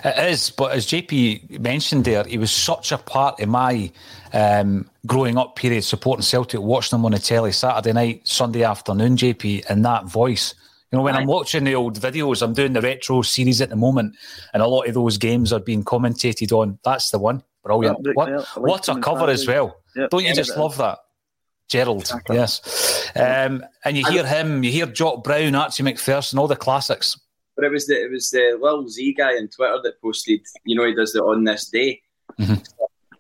It 0.04 0.32
is, 0.32 0.50
but 0.50 0.72
as 0.72 0.88
JP 0.88 1.60
mentioned 1.60 2.06
there, 2.06 2.24
he 2.24 2.38
was 2.38 2.52
such 2.52 2.92
a 2.92 2.98
part 2.98 3.42
of 3.42 3.50
my 3.50 3.92
um, 4.32 4.90
growing 5.06 5.38
up 5.38 5.56
period 5.56 5.84
supporting 5.84 6.24
Celtic, 6.24 6.62
watching 6.62 6.98
them 6.98 7.06
on 7.06 7.12
the 7.12 7.20
telly 7.20 7.52
Saturday 7.52 7.94
night, 7.94 8.28
Sunday 8.28 8.64
afternoon, 8.64 9.18
JP, 9.18 9.66
and 9.70 9.84
that 9.84 10.06
voice. 10.06 10.54
You 10.92 10.98
know, 10.98 11.04
when 11.04 11.16
I'm 11.16 11.28
watching 11.28 11.66
the 11.66 11.76
old 11.76 12.00
videos, 12.00 12.42
I'm 12.42 12.54
doing 12.54 12.72
the 12.72 12.80
retro 12.80 13.22
series 13.22 13.60
at 13.60 13.70
the 13.70 13.76
moment, 13.76 14.16
and 14.54 14.64
a 14.64 14.68
lot 14.68 14.88
of 14.88 14.94
those 14.94 15.18
games 15.18 15.52
are 15.52 15.60
being 15.60 15.84
commentated 15.84 16.54
on. 16.54 16.80
That's 16.84 17.10
the 17.12 17.20
one. 17.20 17.44
Brilliant. 17.64 17.98
Yeah, 18.06 18.12
what, 18.14 18.30
yeah, 18.30 18.36
like 18.38 18.58
what 18.58 18.88
a 18.88 19.00
cover 19.02 19.30
as 19.30 19.46
well. 19.46 19.82
Yep, 19.98 20.12
Don't 20.12 20.24
you 20.24 20.34
just 20.34 20.56
love 20.56 20.78
that? 20.78 21.00
Gerald, 21.68 22.02
exactly. 22.02 22.36
yes. 22.38 23.12
Um, 23.16 23.64
and 23.84 23.98
you 23.98 24.06
hear 24.06 24.26
him, 24.26 24.64
you 24.64 24.72
hear 24.72 24.86
Jock 24.86 25.24
Brown, 25.24 25.56
Archie 25.56 25.84
Macpherson, 25.84 26.40
all 26.40 26.48
the 26.48 26.56
classics. 26.56 27.20
But 27.56 27.66
it 27.66 27.72
was 27.72 27.88
the 27.88 28.02
it 28.02 28.12
was 28.12 28.30
the 28.30 28.58
Lil 28.62 28.88
Z 28.88 29.14
guy 29.18 29.36
on 29.36 29.48
Twitter 29.48 29.80
that 29.84 30.02
posted. 30.02 30.42
You 30.64 30.76
know, 30.76 30.86
he 30.86 30.94
does 30.94 31.16
it 31.16 31.22
on 31.22 31.44
this 31.44 31.70
day, 31.70 32.02
mm-hmm. 32.40 32.62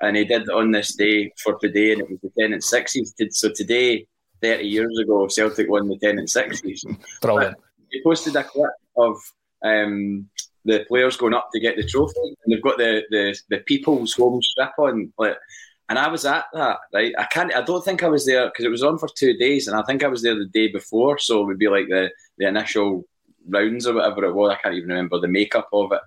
and 0.01 0.15
he 0.15 0.25
did 0.25 0.47
on 0.49 0.71
this 0.71 0.95
day 0.95 1.33
for 1.43 1.57
today, 1.57 1.93
and 1.93 2.01
it 2.01 2.09
was 2.09 2.19
the 2.21 2.29
Tennent's 2.39 2.69
Sixes. 2.69 3.15
So 3.31 3.49
today, 3.49 4.07
thirty 4.41 4.67
years 4.67 4.95
ago, 4.99 5.27
Celtic 5.27 5.67
won 5.69 5.89
the 5.89 5.97
Tennent's 5.97 6.33
Sixes. 6.33 6.85
Brilliant. 7.21 7.57
He 7.89 8.03
posted 8.03 8.35
a 8.35 8.43
clip 8.43 8.69
of 8.95 9.17
um, 9.63 10.29
the 10.65 10.85
players 10.87 11.17
going 11.17 11.33
up 11.33 11.49
to 11.53 11.59
get 11.59 11.75
the 11.75 11.83
trophy, 11.83 12.13
and 12.45 12.53
they've 12.53 12.61
got 12.61 12.77
the 12.77 13.03
the, 13.09 13.35
the 13.49 13.57
people's 13.59 14.13
home 14.13 14.41
strip 14.43 14.71
on. 14.77 15.11
Like, 15.17 15.37
and 15.89 15.97
I 15.97 16.07
was 16.09 16.25
at 16.25 16.45
that, 16.53 16.79
right? 16.93 17.13
I 17.17 17.25
can't. 17.25 17.53
I 17.55 17.61
don't 17.61 17.83
think 17.83 18.03
I 18.03 18.09
was 18.09 18.25
there 18.25 18.47
because 18.47 18.65
it 18.65 18.71
was 18.71 18.83
on 18.83 18.97
for 18.97 19.07
two 19.07 19.37
days, 19.37 19.67
and 19.67 19.77
I 19.77 19.83
think 19.83 20.03
I 20.03 20.07
was 20.07 20.21
there 20.21 20.35
the 20.35 20.45
day 20.45 20.67
before. 20.67 21.17
So 21.17 21.41
it 21.41 21.45
would 21.45 21.59
be 21.59 21.69
like 21.69 21.87
the 21.87 22.11
the 22.37 22.47
initial 22.47 23.05
rounds 23.47 23.87
or 23.87 23.95
whatever 23.95 24.25
it 24.25 24.33
was. 24.33 24.51
I 24.51 24.61
can't 24.61 24.75
even 24.75 24.89
remember 24.89 25.19
the 25.19 25.27
makeup 25.27 25.69
of 25.71 25.91
it. 25.91 26.01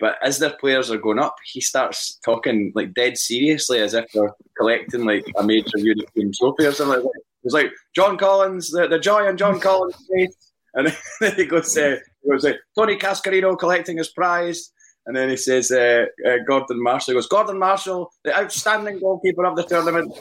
But 0.00 0.16
as 0.22 0.38
their 0.38 0.50
players 0.50 0.90
are 0.90 0.98
going 0.98 1.18
up, 1.18 1.36
he 1.44 1.60
starts 1.60 2.18
talking 2.24 2.72
like 2.74 2.94
dead 2.94 3.18
seriously 3.18 3.80
as 3.80 3.94
if 3.94 4.10
they're 4.12 4.34
collecting 4.56 5.04
like 5.04 5.26
a 5.36 5.42
major 5.42 5.78
European 5.78 6.32
trophy 6.32 6.64
or 6.64 6.72
something 6.72 6.96
like 6.96 7.02
that. 7.02 7.22
It's 7.44 7.54
like 7.54 7.70
John 7.94 8.16
Collins, 8.16 8.70
the, 8.70 8.88
the 8.88 8.98
joy 8.98 9.26
on 9.26 9.36
John 9.36 9.60
Collins' 9.60 10.06
face. 10.10 10.52
And 10.74 10.96
then 11.20 11.34
he 11.36 11.44
goes, 11.44 11.76
uh, 11.76 11.98
he 12.22 12.30
goes 12.30 12.44
uh, 12.44 12.54
Tony 12.76 12.96
Cascarino 12.96 13.58
collecting 13.58 13.98
his 13.98 14.08
prize. 14.08 14.72
And 15.10 15.16
then 15.16 15.28
he 15.28 15.36
says, 15.36 15.72
uh, 15.72 16.06
uh, 16.24 16.36
Gordon 16.46 16.80
Marshall. 16.80 17.10
He 17.10 17.16
goes, 17.16 17.26
Gordon 17.26 17.58
Marshall, 17.58 18.12
the 18.22 18.38
outstanding 18.38 19.00
goalkeeper 19.00 19.44
of 19.44 19.56
the 19.56 19.64
tournament. 19.64 20.16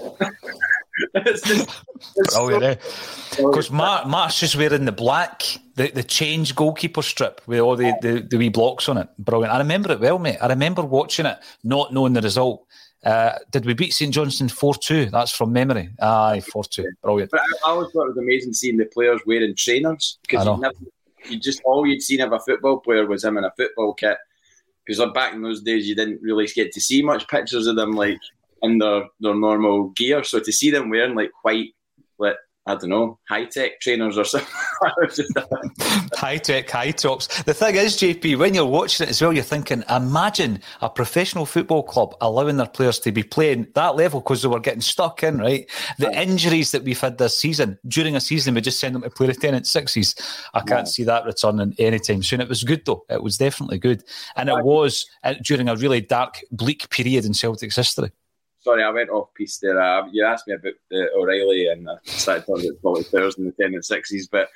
it's 1.13 1.41
just, 1.47 1.69
it's 2.15 2.35
Brilliant, 2.35 2.81
so, 2.81 3.51
Because 3.51 3.69
Mark's 3.69 4.39
just 4.39 4.55
wearing 4.55 4.85
the 4.85 4.91
black, 4.91 5.43
the, 5.75 5.91
the 5.91 6.01
change 6.01 6.55
goalkeeper 6.55 7.03
strip 7.03 7.39
with 7.45 7.59
all 7.59 7.75
the, 7.75 7.93
the, 8.01 8.21
the 8.21 8.37
wee 8.37 8.49
blocks 8.49 8.89
on 8.89 8.97
it. 8.97 9.07
Brilliant. 9.19 9.53
I 9.53 9.59
remember 9.59 9.91
it 9.91 9.99
well, 9.99 10.17
mate. 10.17 10.39
I 10.41 10.47
remember 10.47 10.81
watching 10.81 11.27
it, 11.27 11.37
not 11.63 11.93
knowing 11.93 12.13
the 12.13 12.21
result. 12.21 12.65
Uh, 13.03 13.33
did 13.51 13.67
we 13.67 13.75
beat 13.75 13.93
St 13.93 14.11
Johnstone 14.11 14.49
4 14.49 14.73
2? 14.73 15.05
That's 15.11 15.31
from 15.31 15.53
memory. 15.53 15.91
Aye, 16.01 16.41
4 16.51 16.63
2. 16.63 16.93
Brilliant. 17.03 17.29
But 17.29 17.41
I, 17.41 17.69
always 17.69 17.91
thought 17.91 18.05
it 18.05 18.15
was 18.15 18.17
amazing 18.17 18.53
seeing 18.53 18.77
the 18.77 18.85
players 18.85 19.21
wearing 19.27 19.53
trainers 19.55 20.17
because 20.23 20.47
you, 20.47 20.71
you 21.29 21.39
just 21.39 21.61
all 21.63 21.85
you'd 21.85 22.01
seen 22.01 22.21
of 22.21 22.31
a 22.31 22.39
football 22.39 22.79
player 22.79 23.05
was 23.05 23.23
him 23.23 23.37
in 23.37 23.43
a 23.43 23.51
football 23.55 23.93
kit. 23.93 24.17
Because 24.89 25.13
back 25.13 25.35
in 25.35 25.43
those 25.43 25.61
days, 25.61 25.87
you 25.87 25.93
didn't 25.93 26.19
really 26.19 26.47
get 26.47 26.71
to 26.71 26.81
see 26.81 27.03
much 27.03 27.27
pictures 27.27 27.67
of 27.67 27.75
them 27.75 27.91
like 27.91 28.17
in 28.63 28.79
their, 28.79 29.03
their 29.19 29.35
normal 29.35 29.89
gear. 29.89 30.23
So 30.23 30.39
to 30.39 30.51
see 30.51 30.71
them 30.71 30.89
wearing 30.89 31.13
like 31.13 31.29
white, 31.43 31.75
I 32.69 32.75
don't 32.75 32.89
know, 32.89 33.17
high 33.27 33.45
tech 33.45 33.79
trainers 33.79 34.15
or 34.15 34.23
something. 34.23 34.47
high 36.13 36.37
tech, 36.37 36.69
high 36.69 36.91
tops. 36.91 37.41
The 37.41 37.53
thing 37.55 37.75
is, 37.75 37.97
JP, 37.97 38.37
when 38.37 38.53
you're 38.53 38.63
watching 38.63 39.07
it 39.07 39.09
as 39.09 39.19
well, 39.23 39.33
you're 39.33 39.43
thinking, 39.43 39.83
imagine 39.89 40.61
a 40.81 40.87
professional 40.87 41.47
football 41.47 41.81
club 41.81 42.15
allowing 42.21 42.57
their 42.57 42.67
players 42.67 42.99
to 42.99 43.11
be 43.11 43.23
playing 43.23 43.65
that 43.73 43.95
level 43.95 44.19
because 44.19 44.43
they 44.43 44.47
were 44.47 44.59
getting 44.59 44.81
stuck 44.81 45.23
in, 45.23 45.39
right? 45.39 45.67
The 45.97 46.11
injuries 46.11 46.69
that 46.69 46.83
we've 46.83 46.99
had 46.99 47.17
this 47.17 47.35
season, 47.35 47.79
during 47.87 48.15
a 48.15 48.21
season, 48.21 48.53
we 48.53 48.61
just 48.61 48.79
send 48.79 48.93
them 48.93 49.01
to 49.01 49.09
play 49.09 49.25
the 49.25 49.33
Tennent's 49.33 49.71
Sixes. 49.71 50.13
I 50.53 50.59
can't 50.59 50.81
yeah. 50.81 50.91
see 50.91 51.03
that 51.05 51.25
returning 51.25 51.73
anytime 51.79 52.21
soon. 52.21 52.39
It 52.39 52.49
was 52.49 52.63
good, 52.63 52.85
though. 52.85 53.03
It 53.09 53.23
was 53.23 53.39
definitely 53.39 53.79
good. 53.79 54.03
And 54.35 54.47
it 54.47 54.63
was 54.63 55.07
uh, 55.23 55.33
during 55.41 55.69
a 55.69 55.75
really 55.75 56.01
dark, 56.01 56.41
bleak 56.51 56.87
period 56.91 57.25
in 57.25 57.33
Celtic's 57.33 57.77
history 57.77 58.11
sorry, 58.61 58.83
I 58.83 58.89
went 58.89 59.09
off 59.09 59.33
piece 59.33 59.57
there. 59.57 59.79
Uh, 59.79 60.07
you 60.11 60.25
asked 60.25 60.47
me 60.47 60.53
about 60.53 60.73
the 60.89 61.09
O'Riley 61.15 61.67
and 61.67 61.89
I 61.89 61.95
started 62.03 62.45
talking 62.45 62.71
about 62.71 63.05
Towers 63.11 63.37
in 63.37 63.45
the 63.45 63.51
Tennent's 63.51 63.87
Sixes, 63.87 64.27
but 64.27 64.49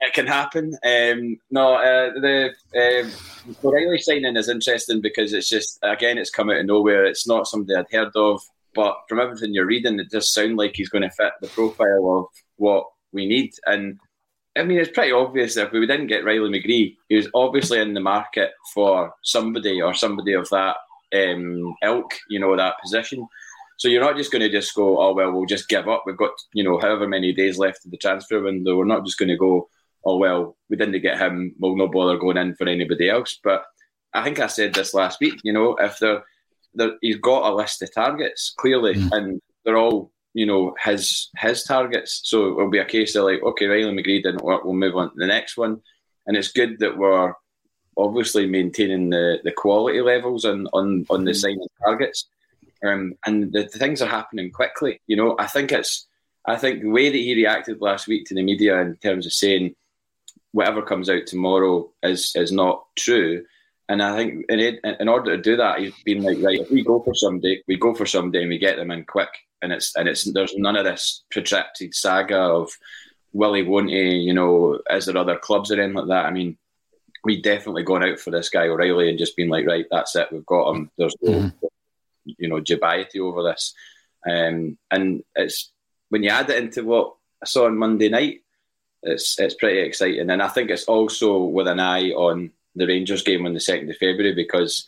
it 0.00 0.14
can 0.14 0.26
happen. 0.26 0.76
Um, 0.84 1.38
no, 1.50 1.74
uh, 1.74 2.12
the 2.20 2.50
um, 2.76 3.56
O'Riley 3.64 3.98
signing 3.98 4.36
is 4.36 4.48
interesting 4.48 5.00
because 5.00 5.32
it's 5.32 5.48
just, 5.48 5.78
again, 5.82 6.18
it's 6.18 6.30
come 6.30 6.50
out 6.50 6.60
of 6.60 6.66
nowhere. 6.66 7.04
It's 7.04 7.26
not 7.26 7.46
somebody 7.46 7.74
I'd 7.76 7.86
heard 7.90 8.12
of, 8.14 8.40
but 8.74 8.96
from 9.08 9.20
everything 9.20 9.54
you're 9.54 9.66
reading, 9.66 9.98
it 9.98 10.10
does 10.10 10.32
sound 10.32 10.56
like 10.56 10.76
he's 10.76 10.88
going 10.88 11.02
to 11.02 11.10
fit 11.10 11.32
the 11.40 11.48
profile 11.48 12.18
of 12.18 12.26
what 12.56 12.86
we 13.12 13.26
need. 13.26 13.52
And 13.66 13.98
I 14.56 14.62
mean, 14.64 14.78
it's 14.78 14.90
pretty 14.90 15.12
obvious 15.12 15.54
that 15.54 15.66
if 15.66 15.72
we 15.72 15.86
didn't 15.86 16.08
get 16.08 16.24
Riley 16.24 16.48
McGree, 16.48 16.96
he 17.08 17.16
was 17.16 17.28
obviously 17.34 17.80
in 17.80 17.94
the 17.94 18.00
market 18.00 18.52
for 18.74 19.12
somebody 19.22 19.80
or 19.80 19.94
somebody 19.94 20.32
of 20.32 20.48
that 20.50 20.76
um, 21.14 21.74
ilk, 21.82 22.12
you 22.28 22.38
know, 22.38 22.56
that 22.56 22.76
position. 22.82 23.26
So 23.76 23.88
you're 23.88 24.02
not 24.02 24.16
just 24.16 24.32
going 24.32 24.42
to 24.42 24.50
just 24.50 24.74
go, 24.74 25.00
oh 25.00 25.14
well, 25.14 25.32
we'll 25.32 25.46
just 25.46 25.68
give 25.68 25.88
up. 25.88 26.02
We've 26.04 26.16
got 26.16 26.32
you 26.52 26.64
know 26.64 26.78
however 26.78 27.06
many 27.06 27.32
days 27.32 27.58
left 27.58 27.84
of 27.84 27.90
the 27.90 27.96
transfer 27.96 28.42
window. 28.42 28.76
We're 28.76 28.84
not 28.84 29.04
just 29.04 29.18
going 29.18 29.28
to 29.28 29.36
go, 29.36 29.68
oh 30.04 30.16
well, 30.16 30.56
we 30.68 30.76
didn't 30.76 31.00
get 31.00 31.18
him. 31.18 31.54
We'll 31.58 31.76
no 31.76 31.88
bother 31.88 32.18
going 32.18 32.36
in 32.36 32.54
for 32.56 32.68
anybody 32.68 33.08
else. 33.08 33.38
But 33.42 33.64
I 34.12 34.24
think 34.24 34.40
I 34.40 34.48
said 34.48 34.74
this 34.74 34.94
last 34.94 35.20
week. 35.20 35.40
You 35.44 35.52
know, 35.52 35.76
if 35.76 35.98
they're, 35.98 36.24
they're 36.74 36.96
he's 37.00 37.18
got 37.18 37.50
a 37.50 37.54
list 37.54 37.82
of 37.82 37.94
targets 37.94 38.52
clearly, 38.58 38.94
mm. 38.94 39.12
and 39.12 39.40
they're 39.64 39.76
all 39.76 40.10
you 40.34 40.46
know 40.46 40.74
his 40.82 41.30
his 41.36 41.62
targets. 41.62 42.22
So 42.24 42.58
it'll 42.58 42.70
be 42.70 42.78
a 42.78 42.84
case 42.84 43.14
of 43.14 43.24
like, 43.24 43.42
okay, 43.42 43.66
Riley 43.66 43.92
McGree 43.92 44.22
didn't 44.22 44.42
work. 44.42 44.64
We'll 44.64 44.74
move 44.74 44.96
on 44.96 45.10
to 45.10 45.14
the 45.16 45.26
next 45.26 45.56
one. 45.56 45.80
And 46.26 46.36
it's 46.36 46.52
good 46.52 46.78
that 46.80 46.96
we're 46.98 47.32
obviously 47.98 48.46
maintaining 48.46 49.10
the, 49.10 49.38
the 49.44 49.52
quality 49.52 50.00
levels 50.00 50.44
on, 50.44 50.66
on, 50.72 51.04
on 51.10 51.24
the 51.24 51.32
mm. 51.32 51.36
signing 51.36 51.66
targets. 51.84 52.28
Um, 52.84 53.14
and 53.26 53.52
the, 53.52 53.64
the, 53.64 53.78
things 53.78 54.00
are 54.00 54.08
happening 54.08 54.52
quickly. 54.52 55.00
You 55.08 55.16
know, 55.16 55.34
I 55.38 55.46
think 55.46 55.72
it's, 55.72 56.06
I 56.46 56.56
think 56.56 56.80
the 56.80 56.90
way 56.90 57.10
that 57.10 57.16
he 57.16 57.34
reacted 57.34 57.82
last 57.82 58.06
week 58.06 58.26
to 58.26 58.34
the 58.34 58.42
media 58.42 58.80
in 58.80 58.96
terms 58.96 59.26
of 59.26 59.32
saying 59.32 59.74
whatever 60.52 60.82
comes 60.82 61.10
out 61.10 61.26
tomorrow 61.26 61.90
is 62.02 62.32
is 62.34 62.52
not 62.52 62.86
true. 62.96 63.44
And 63.88 64.02
I 64.02 64.16
think 64.16 64.44
in, 64.48 64.78
in 64.84 65.08
order 65.08 65.36
to 65.36 65.42
do 65.42 65.56
that, 65.56 65.78
he's 65.78 65.94
been 66.04 66.22
like, 66.22 66.38
right, 66.42 66.60
if 66.60 66.70
we 66.70 66.84
go 66.84 67.00
for 67.00 67.14
somebody, 67.14 67.62
we 67.66 67.76
go 67.76 67.94
for 67.94 68.06
somebody 68.06 68.42
and 68.42 68.50
we 68.50 68.58
get 68.58 68.76
them 68.76 68.90
in 68.90 69.04
quick. 69.04 69.30
And 69.62 69.72
it's 69.72 69.94
and 69.96 70.08
it's 70.08 70.24
there's 70.32 70.56
none 70.56 70.76
of 70.76 70.84
this 70.84 71.24
protracted 71.30 71.94
saga 71.94 72.38
of 72.38 72.70
will 73.32 73.54
he, 73.54 73.62
won't 73.62 73.90
he? 73.90 74.16
You 74.16 74.34
know, 74.34 74.78
is 74.90 75.06
there 75.06 75.16
other 75.16 75.38
clubs 75.38 75.70
or 75.70 75.74
anything 75.74 75.94
like 75.94 76.08
that? 76.08 76.26
I 76.26 76.30
mean, 76.30 76.56
we 77.24 77.42
definitely 77.42 77.82
gone 77.82 78.04
out 78.04 78.18
for 78.18 78.30
this 78.30 78.48
guy 78.48 78.68
O'Riley 78.68 79.08
and 79.08 79.18
just 79.18 79.36
been 79.36 79.48
like, 79.48 79.66
right, 79.66 79.86
that's 79.90 80.16
it, 80.16 80.28
we've 80.32 80.46
got 80.46 80.74
him. 80.74 80.90
There's 80.96 81.14
no, 81.22 81.32
mm-hmm. 81.32 81.66
you 82.24 82.48
know, 82.48 82.60
dubiety 82.60 83.20
over 83.20 83.42
this. 83.42 83.74
Um, 84.28 84.78
and 84.90 85.22
it's 85.34 85.70
when 86.08 86.22
you 86.22 86.30
add 86.30 86.50
it 86.50 86.62
into 86.62 86.84
what 86.84 87.14
I 87.42 87.46
saw 87.46 87.66
on 87.66 87.78
Monday 87.78 88.08
night, 88.08 88.42
it's 89.02 89.38
it's 89.38 89.54
pretty 89.54 89.80
exciting. 89.80 90.30
And 90.30 90.42
I 90.42 90.48
think 90.48 90.70
it's 90.70 90.84
also 90.84 91.44
with 91.44 91.68
an 91.68 91.80
eye 91.80 92.10
on 92.10 92.50
the 92.74 92.86
Rangers 92.86 93.22
game 93.22 93.46
on 93.46 93.54
the 93.54 93.60
second 93.60 93.90
of 93.90 93.96
February 93.96 94.34
because 94.34 94.86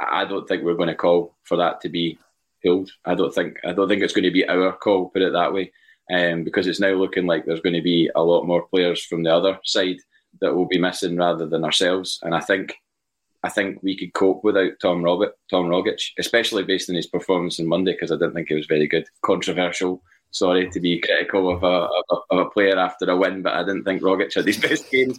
I 0.00 0.24
don't 0.24 0.46
think 0.46 0.62
we're 0.62 0.74
going 0.74 0.88
to 0.88 0.94
call 0.94 1.36
for 1.44 1.56
that 1.58 1.80
to 1.82 1.88
be 1.88 2.18
pulled. 2.64 2.90
I 3.04 3.14
don't 3.14 3.34
think 3.34 3.58
I 3.64 3.72
don't 3.72 3.88
think 3.88 4.02
it's 4.02 4.12
going 4.12 4.24
to 4.24 4.30
be 4.30 4.48
our 4.48 4.72
call, 4.72 5.08
put 5.08 5.22
it 5.22 5.32
that 5.32 5.52
way, 5.52 5.72
um, 6.12 6.44
because 6.44 6.66
it's 6.66 6.80
now 6.80 6.92
looking 6.92 7.26
like 7.26 7.44
there's 7.44 7.60
going 7.60 7.74
to 7.74 7.82
be 7.82 8.10
a 8.14 8.22
lot 8.22 8.46
more 8.46 8.62
players 8.62 9.04
from 9.04 9.22
the 9.22 9.34
other 9.34 9.58
side 9.64 9.98
that 10.40 10.54
we'll 10.54 10.66
be 10.66 10.78
missing 10.78 11.16
rather 11.16 11.46
than 11.46 11.64
ourselves. 11.64 12.18
And 12.22 12.34
I 12.34 12.40
think 12.40 12.74
I 13.42 13.48
think 13.48 13.82
we 13.82 13.96
could 13.96 14.12
cope 14.14 14.42
without 14.42 14.72
Tom 14.80 15.02
Robert, 15.02 15.34
Tom 15.50 15.66
Rogic, 15.66 16.00
especially 16.18 16.64
based 16.64 16.90
on 16.90 16.96
his 16.96 17.06
performance 17.06 17.60
on 17.60 17.68
Monday, 17.68 17.92
because 17.92 18.10
I 18.10 18.16
didn't 18.16 18.34
think 18.34 18.48
he 18.48 18.54
was 18.54 18.66
very 18.66 18.88
good. 18.88 19.06
Controversial, 19.24 20.02
sorry 20.30 20.68
to 20.70 20.80
be 20.80 21.00
critical 21.00 21.50
of 21.50 21.62
a, 21.62 21.66
of 21.66 22.04
a, 22.10 22.34
of 22.34 22.46
a 22.46 22.50
player 22.50 22.78
after 22.78 23.08
a 23.10 23.16
win, 23.16 23.42
but 23.42 23.54
I 23.54 23.60
didn't 23.60 23.84
think 23.84 24.02
Rogic 24.02 24.34
had 24.34 24.46
his 24.46 24.58
best 24.58 24.90
game. 24.90 25.10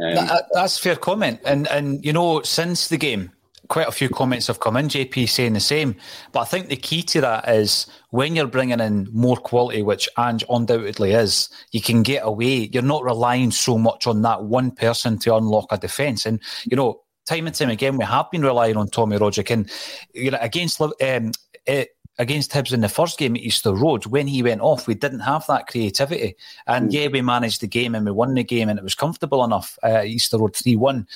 Um, 0.00 0.14
that, 0.14 0.46
that's 0.52 0.78
fair 0.78 0.96
comment, 0.96 1.40
and 1.44 1.68
and 1.68 2.04
you 2.04 2.12
know 2.12 2.42
since 2.42 2.88
the 2.88 2.96
game, 2.96 3.30
quite 3.68 3.88
a 3.88 3.92
few 3.92 4.08
comments 4.08 4.46
have 4.46 4.60
come 4.60 4.76
in, 4.76 4.88
JP 4.88 5.28
saying 5.28 5.54
the 5.54 5.60
same. 5.60 5.96
But 6.32 6.40
I 6.40 6.44
think 6.44 6.68
the 6.68 6.76
key 6.76 7.02
to 7.04 7.20
that 7.22 7.48
is 7.48 7.86
when 8.10 8.36
you're 8.36 8.46
bringing 8.46 8.80
in 8.80 9.08
more 9.12 9.36
quality, 9.36 9.82
which 9.82 10.08
Ange 10.18 10.44
undoubtedly 10.48 11.12
is, 11.12 11.48
you 11.72 11.80
can 11.80 12.02
get 12.02 12.22
away. 12.24 12.70
You're 12.72 12.82
not 12.82 13.04
relying 13.04 13.50
so 13.50 13.78
much 13.78 14.06
on 14.06 14.22
that 14.22 14.44
one 14.44 14.70
person 14.70 15.18
to 15.20 15.36
unlock 15.36 15.66
a 15.70 15.78
defence. 15.78 16.26
And, 16.26 16.40
you 16.64 16.76
know, 16.76 17.00
time 17.26 17.46
and 17.46 17.54
time 17.54 17.70
again, 17.70 17.96
we 17.96 18.04
have 18.04 18.30
been 18.30 18.42
relying 18.42 18.76
on 18.76 18.88
Tommy 18.88 19.18
Rogic. 19.18 19.50
And 19.50 19.70
you 20.12 20.30
know, 20.30 20.38
against 20.40 20.80
um, 20.80 21.32
it, 21.66 21.88
against 22.18 22.52
Hibs 22.52 22.72
in 22.72 22.80
the 22.80 22.88
first 22.88 23.18
game 23.18 23.34
at 23.34 23.42
Easter 23.42 23.72
Road, 23.72 24.06
when 24.06 24.26
he 24.26 24.42
went 24.42 24.60
off, 24.60 24.86
we 24.86 24.94
didn't 24.94 25.20
have 25.20 25.46
that 25.48 25.66
creativity. 25.66 26.36
And 26.66 26.88
mm. 26.88 26.92
yeah, 26.92 27.08
we 27.08 27.22
managed 27.22 27.60
the 27.60 27.66
game 27.66 27.94
and 27.94 28.06
we 28.06 28.12
won 28.12 28.34
the 28.34 28.44
game 28.44 28.68
and 28.68 28.78
it 28.78 28.84
was 28.84 28.94
comfortable 28.94 29.44
enough. 29.44 29.78
Uh, 29.82 30.02
Easter 30.02 30.38
Road 30.38 30.54
3 30.54 30.76
1. 30.76 31.06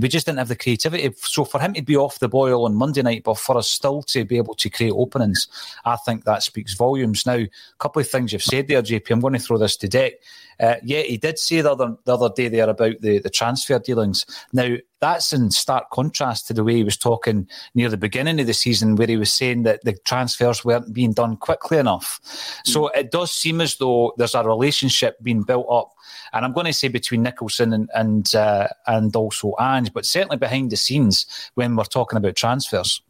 We 0.00 0.08
just 0.08 0.26
didn't 0.26 0.38
have 0.38 0.48
the 0.48 0.56
creativity. 0.56 1.10
So 1.18 1.44
for 1.44 1.60
him 1.60 1.74
to 1.74 1.82
be 1.82 1.96
off 1.96 2.18
the 2.18 2.28
boil 2.28 2.64
on 2.64 2.74
Monday 2.74 3.02
night, 3.02 3.24
but 3.24 3.38
for 3.38 3.56
us 3.58 3.68
still 3.68 4.02
to 4.04 4.24
be 4.24 4.38
able 4.38 4.54
to 4.54 4.70
create 4.70 4.92
openings, 4.92 5.48
I 5.84 5.96
think 5.96 6.24
that 6.24 6.42
speaks 6.42 6.74
volumes. 6.74 7.26
Now, 7.26 7.34
a 7.34 7.50
couple 7.78 8.00
of 8.00 8.08
things 8.08 8.32
you've 8.32 8.42
said 8.42 8.68
there, 8.68 8.82
JP, 8.82 9.10
I'm 9.10 9.20
going 9.20 9.34
to 9.34 9.38
throw 9.38 9.58
this 9.58 9.76
to 9.76 9.88
Deck. 9.88 10.14
Uh, 10.60 10.74
yeah, 10.82 11.02
he 11.02 11.16
did 11.16 11.38
say 11.38 11.60
the 11.60 11.70
other 11.70 11.96
the 12.04 12.14
other 12.14 12.30
day 12.34 12.48
there 12.48 12.68
about 12.68 13.00
the, 13.00 13.20
the 13.20 13.30
transfer 13.30 13.78
dealings. 13.78 14.26
Now 14.52 14.76
that's 15.00 15.32
in 15.32 15.50
stark 15.50 15.90
contrast 15.90 16.46
to 16.46 16.52
the 16.52 16.64
way 16.64 16.76
he 16.76 16.84
was 16.84 16.96
talking 16.96 17.48
near 17.74 17.88
the 17.88 17.96
beginning 17.96 18.40
of 18.40 18.46
the 18.46 18.54
season, 18.54 18.96
where 18.96 19.06
he 19.06 19.16
was 19.16 19.32
saying 19.32 19.62
that 19.62 19.82
the 19.84 19.94
transfers 20.04 20.64
weren't 20.64 20.92
being 20.92 21.12
done 21.12 21.36
quickly 21.36 21.78
enough. 21.78 22.20
Mm. 22.22 22.72
So 22.72 22.88
it 22.88 23.10
does 23.10 23.32
seem 23.32 23.60
as 23.60 23.76
though 23.76 24.14
there's 24.16 24.34
a 24.34 24.42
relationship 24.42 25.22
being 25.22 25.42
built 25.42 25.66
up, 25.70 25.92
and 26.32 26.44
I'm 26.44 26.52
going 26.52 26.66
to 26.66 26.72
say 26.72 26.88
between 26.88 27.22
Nicholson 27.22 27.72
and 27.72 27.88
and 27.94 28.34
uh, 28.34 28.68
and 28.86 29.14
also 29.14 29.54
Ange, 29.60 29.92
but 29.92 30.06
certainly 30.06 30.36
behind 30.36 30.70
the 30.70 30.76
scenes 30.76 31.26
when 31.54 31.76
we're 31.76 31.84
talking 31.84 32.16
about 32.16 32.36
transfers. 32.36 33.02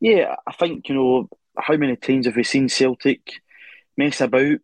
Yeah, 0.00 0.36
I 0.46 0.52
think 0.52 0.88
you 0.88 0.94
know 0.94 1.28
how 1.58 1.76
many 1.76 1.96
times 1.96 2.26
have 2.26 2.36
we 2.36 2.44
seen 2.44 2.68
Celtic 2.68 3.42
mess 3.96 4.20
about 4.20 4.58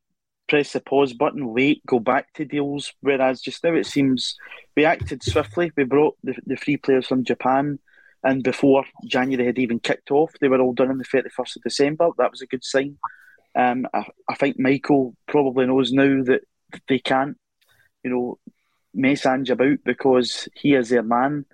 press 0.48 0.72
the 0.72 0.80
pause 0.80 1.12
button, 1.12 1.52
wait, 1.52 1.84
go 1.86 1.98
back 1.98 2.32
to 2.34 2.44
deals. 2.44 2.92
Whereas 3.00 3.40
just 3.40 3.62
now 3.64 3.74
it 3.74 3.86
seems 3.86 4.36
we 4.76 4.84
acted 4.84 5.22
swiftly. 5.22 5.72
We 5.76 5.84
brought 5.84 6.16
the, 6.22 6.34
the 6.46 6.56
three 6.56 6.76
players 6.76 7.06
from 7.06 7.24
Japan, 7.24 7.78
and 8.22 8.42
before 8.42 8.84
January 9.06 9.46
had 9.46 9.58
even 9.58 9.80
kicked 9.80 10.10
off, 10.10 10.32
they 10.40 10.48
were 10.48 10.60
all 10.60 10.74
done 10.74 10.90
on 10.90 10.98
the 10.98 11.04
31st 11.04 11.56
of 11.56 11.62
December. 11.62 12.10
That 12.18 12.30
was 12.30 12.42
a 12.42 12.46
good 12.46 12.64
sign. 12.64 12.98
Um, 13.54 13.86
I, 13.92 14.04
I 14.28 14.34
think 14.34 14.58
Michael 14.58 15.16
probably 15.26 15.66
knows 15.66 15.92
now 15.92 16.22
that 16.24 16.42
they 16.88 16.98
can't, 16.98 17.36
you 18.02 18.10
know, 18.10 18.38
mess 18.94 19.26
Ange 19.26 19.50
about 19.50 19.78
because 19.84 20.48
he 20.54 20.74
is 20.74 20.88
their 20.88 21.02
man. 21.02 21.44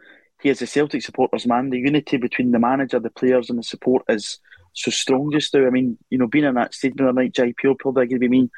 He 0.41 0.49
is 0.49 0.61
a 0.63 0.67
Celtic 0.67 1.03
supporters' 1.03 1.47
man. 1.47 1.71
The 1.71 1.79
unity 1.79 2.17
between 2.17 2.51
the 2.51 2.59
manager, 2.59 2.99
the 2.99 3.11
players, 3.11 3.49
and 3.49 3.59
the 3.59 3.63
support 3.63 4.05
is 4.09 4.41
so 4.73 4.91
strong 4.91 5.31
just 5.31 5.55
now. 5.55 5.67
I 5.67 5.71
mean, 5.71 5.99
you 6.11 6.19
know, 6.19 6.27
being 6.27 6.45
in 6.45 6.55
that 6.55 6.75
stadium 6.75 7.07
the 7.07 7.13
night, 7.13 7.57
will 7.63 7.75
probably 7.77 8.05
agree 8.05 8.19
with 8.19 8.31
me 8.31 8.41
the, 8.41 8.51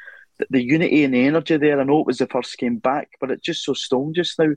the 0.49 0.63
unity 0.63 1.03
and 1.03 1.13
the 1.13 1.25
energy 1.25 1.57
there. 1.57 1.79
I 1.79 1.83
know 1.83 2.01
it 2.01 2.07
was 2.07 2.17
the 2.17 2.27
first 2.27 2.57
game 2.57 2.77
back, 2.77 3.09
but 3.19 3.31
it's 3.31 3.43
just 3.43 3.63
so 3.63 3.73
strong 3.73 4.13
just 4.13 4.37
now. 4.39 4.53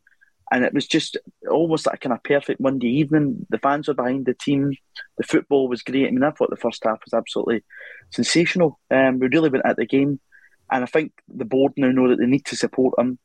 And 0.50 0.64
it 0.64 0.72
was 0.72 0.86
just 0.86 1.18
almost 1.50 1.86
like 1.86 1.96
a 1.96 1.98
kind 1.98 2.12
of 2.14 2.22
perfect 2.22 2.60
Monday 2.60 2.88
evening. 2.88 3.46
The 3.50 3.58
fans 3.58 3.86
were 3.86 3.94
behind 3.94 4.24
the 4.24 4.34
team. 4.34 4.72
The 5.18 5.24
football 5.24 5.68
was 5.68 5.82
great. 5.82 6.06
I 6.06 6.10
mean, 6.10 6.22
I 6.22 6.30
thought 6.30 6.50
the 6.50 6.56
first 6.56 6.82
half 6.84 7.00
was 7.04 7.12
absolutely 7.12 7.64
sensational. 8.10 8.80
Um, 8.90 9.18
we 9.18 9.28
really 9.28 9.50
went 9.50 9.66
at 9.66 9.76
the 9.76 9.86
game. 9.86 10.20
And 10.70 10.84
I 10.84 10.86
think 10.86 11.12
the 11.28 11.44
board 11.44 11.72
now 11.76 11.90
know 11.90 12.08
that 12.08 12.18
they 12.18 12.26
need 12.26 12.46
to 12.46 12.56
support 12.56 12.98
him. 12.98 13.18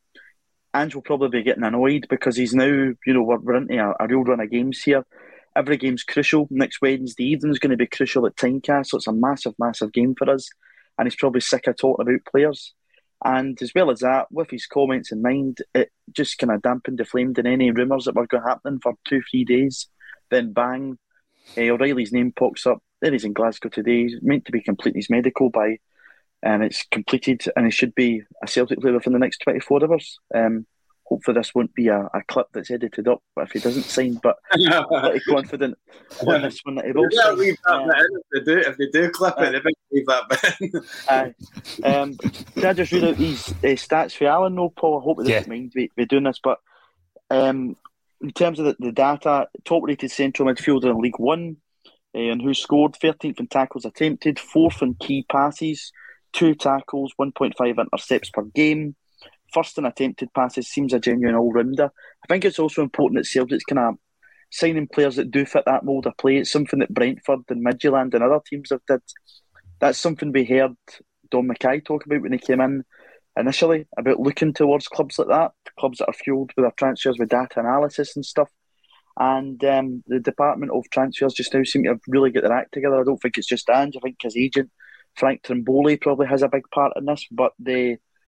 Ange 0.74 0.94
will 0.94 1.02
probably 1.02 1.28
be 1.28 1.42
getting 1.42 1.62
annoyed 1.62 2.06
because 2.10 2.36
he's 2.36 2.54
now, 2.54 2.64
you 2.66 2.96
know, 3.06 3.22
we're, 3.22 3.38
we're 3.38 3.56
into 3.56 3.78
a, 3.78 3.94
a, 4.00 4.08
real 4.08 4.24
run 4.24 4.40
of 4.40 4.50
games 4.50 4.82
here. 4.82 5.04
Every 5.56 5.76
game's 5.76 6.02
crucial. 6.02 6.48
Next 6.50 6.82
Wednesday 6.82 7.24
evening 7.24 7.52
is 7.52 7.58
going 7.58 7.70
to 7.70 7.76
be 7.76 7.86
crucial 7.86 8.26
at 8.26 8.36
Tynecastle. 8.36 8.94
It's 8.94 9.06
a 9.06 9.12
massive, 9.12 9.54
massive 9.58 9.92
game 9.92 10.14
for 10.18 10.28
us 10.28 10.50
and 10.98 11.06
he's 11.06 11.16
probably 11.16 11.40
sick 11.40 11.66
of 11.66 11.76
talking 11.76 12.06
about 12.06 12.24
players. 12.30 12.74
And 13.24 13.60
as 13.62 13.72
well 13.74 13.90
as 13.90 14.00
that, 14.00 14.26
with 14.30 14.50
his 14.50 14.66
comments 14.66 15.10
in 15.10 15.22
mind, 15.22 15.58
it 15.74 15.90
just 16.12 16.38
kind 16.38 16.52
of 16.52 16.62
dampened 16.62 16.98
the 16.98 17.04
flame 17.04 17.32
in 17.36 17.46
any 17.46 17.70
rumours 17.70 18.04
that 18.04 18.14
were 18.14 18.26
going 18.26 18.42
to 18.42 18.48
happen 18.48 18.80
for 18.82 18.94
two, 19.08 19.22
three 19.30 19.44
days. 19.44 19.88
Then 20.30 20.52
bang, 20.52 20.98
uh, 21.56 21.62
O'Riley's 21.62 22.12
name 22.12 22.32
pops 22.32 22.66
up. 22.66 22.82
There 23.00 23.12
he's 23.12 23.24
in 23.24 23.32
Glasgow 23.32 23.70
today. 23.70 24.04
He's 24.04 24.18
meant 24.22 24.44
to 24.46 24.52
be 24.52 24.60
completing 24.60 24.98
his 24.98 25.10
medical 25.10 25.50
by, 25.50 25.78
and 26.42 26.62
it's 26.62 26.84
completed, 26.90 27.44
and 27.56 27.66
he 27.66 27.70
should 27.70 27.94
be 27.94 28.22
a 28.42 28.46
Celtic 28.46 28.80
player 28.80 28.94
within 28.94 29.12
the 29.12 29.18
next 29.18 29.38
24 29.38 29.84
hours. 29.84 30.18
Um, 30.34 30.66
hopefully 31.04 31.34
this 31.34 31.54
won't 31.54 31.74
be 31.74 31.88
a, 31.88 32.08
a 32.14 32.22
clip 32.26 32.48
that's 32.52 32.70
edited 32.70 33.08
up 33.08 33.22
if 33.36 33.52
he 33.52 33.58
doesn't 33.58 33.84
sign, 33.84 34.18
but 34.22 34.36
I'm 34.52 34.86
pretty 35.02 35.20
confident 35.20 35.78
on 36.26 36.42
this 36.42 36.60
one 36.64 36.76
that 36.76 36.86
he 36.86 36.92
will 36.92 37.08
sign. 37.10 37.38
Leave 37.38 37.56
that 37.66 37.74
uh, 37.74 37.88
if, 37.88 38.44
they 38.46 38.52
do, 38.52 38.58
if 38.58 38.76
they 38.76 38.88
do 38.88 39.10
clip 39.10 39.34
uh, 39.38 39.42
it, 39.42 39.62
they 39.62 39.72
leave 39.92 40.06
that 40.06 40.54
bit. 40.72 40.84
uh, 41.08 41.28
um, 41.86 42.14
can 42.54 42.64
I 42.64 42.72
just 42.72 42.92
read 42.92 43.04
out 43.04 43.16
these 43.16 43.50
uh, 43.50 43.76
stats 43.76 44.16
for 44.16 44.26
Alan? 44.26 44.54
No, 44.54 44.70
Paul, 44.70 45.00
I 45.00 45.04
hope 45.04 45.18
he 45.22 45.30
doesn't 45.30 45.50
yeah. 45.50 45.58
mind 45.58 45.72
me, 45.74 45.90
me 45.96 46.04
doing 46.06 46.24
this, 46.24 46.40
but 46.42 46.58
um, 47.30 47.76
in 48.20 48.30
terms 48.30 48.58
of 48.58 48.66
the, 48.66 48.76
the 48.78 48.92
data, 48.92 49.48
top 49.64 49.82
rated 49.84 50.10
central 50.10 50.48
midfielder 50.48 50.90
in 50.90 50.98
League 50.98 51.18
One, 51.18 51.58
uh, 52.14 52.18
and 52.18 52.40
who 52.40 52.54
scored 52.54 52.94
13th 52.94 53.40
in 53.40 53.48
tackles 53.48 53.84
attempted, 53.84 54.38
fourth 54.38 54.80
in 54.80 54.94
key 54.94 55.26
passes, 55.30 55.92
two 56.32 56.54
tackles, 56.54 57.12
1.5 57.20 57.78
intercepts 57.78 58.30
per 58.30 58.42
game 58.42 58.96
first 59.54 59.78
in 59.78 59.86
attempted 59.86 60.32
passes, 60.34 60.68
seems 60.68 60.92
a 60.92 60.98
genuine 60.98 61.36
all 61.36 61.52
rounder. 61.52 61.90
I 62.24 62.26
think 62.28 62.44
it's 62.44 62.58
also 62.58 62.82
important 62.82 63.20
that 63.20 63.26
Celtic's 63.26 63.64
kind 63.64 63.78
of 63.78 63.94
signing 64.50 64.88
players 64.88 65.16
that 65.16 65.30
do 65.30 65.46
fit 65.46 65.64
that 65.66 65.84
mould 65.84 66.06
of 66.06 66.16
play. 66.16 66.36
It's 66.36 66.50
something 66.50 66.80
that 66.80 66.92
Brentford 66.92 67.40
and 67.48 67.64
Midtjylland 67.64 68.14
and 68.14 68.22
other 68.22 68.40
teams 68.46 68.70
have 68.70 68.80
did. 68.86 69.00
That's 69.80 69.98
something 69.98 70.32
we 70.32 70.44
heard 70.44 70.76
Dom 71.30 71.48
McKay 71.48 71.84
talk 71.84 72.04
about 72.06 72.22
when 72.22 72.32
he 72.32 72.38
came 72.38 72.60
in 72.60 72.84
initially 73.36 73.86
about 73.98 74.20
looking 74.20 74.52
towards 74.52 74.88
clubs 74.88 75.18
like 75.18 75.28
that, 75.28 75.52
clubs 75.78 75.98
that 75.98 76.08
are 76.08 76.12
fueled 76.12 76.52
with 76.56 76.64
their 76.64 76.72
transfers 76.76 77.18
with 77.18 77.28
data 77.28 77.60
analysis 77.60 78.14
and 78.16 78.24
stuff. 78.24 78.48
And 79.18 79.62
um, 79.64 80.02
the 80.06 80.20
Department 80.20 80.72
of 80.72 80.84
Transfers 80.90 81.34
just 81.34 81.54
now 81.54 81.62
seem 81.62 81.84
to 81.84 81.90
have 81.90 82.00
really 82.08 82.30
got 82.30 82.42
their 82.42 82.52
act 82.52 82.74
together. 82.74 83.00
I 83.00 83.04
don't 83.04 83.20
think 83.20 83.38
it's 83.38 83.46
just 83.46 83.70
Ange. 83.70 83.96
I 83.96 84.00
think 84.00 84.16
his 84.20 84.36
agent 84.36 84.70
Frank 85.16 85.42
Trimboli 85.42 86.00
probably 86.00 86.26
has 86.26 86.42
a 86.42 86.48
big 86.48 86.64
part 86.72 86.92
in 86.96 87.04
this, 87.04 87.26
but 87.30 87.52
they 87.58 87.98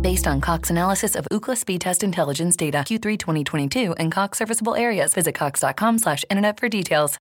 Based 0.00 0.26
on 0.26 0.40
Cox 0.40 0.70
analysis 0.70 1.14
of 1.14 1.26
Ookla 1.30 1.56
speed 1.56 1.80
test 1.80 2.02
intelligence 2.02 2.56
data 2.56 2.78
Q3 2.78 3.18
2022 3.18 3.94
and 3.94 4.12
Cox 4.12 4.38
serviceable 4.38 4.74
areas, 4.74 5.14
visit 5.14 5.34
cox.com/internet 5.34 6.58
for 6.58 6.68
details 6.68 7.18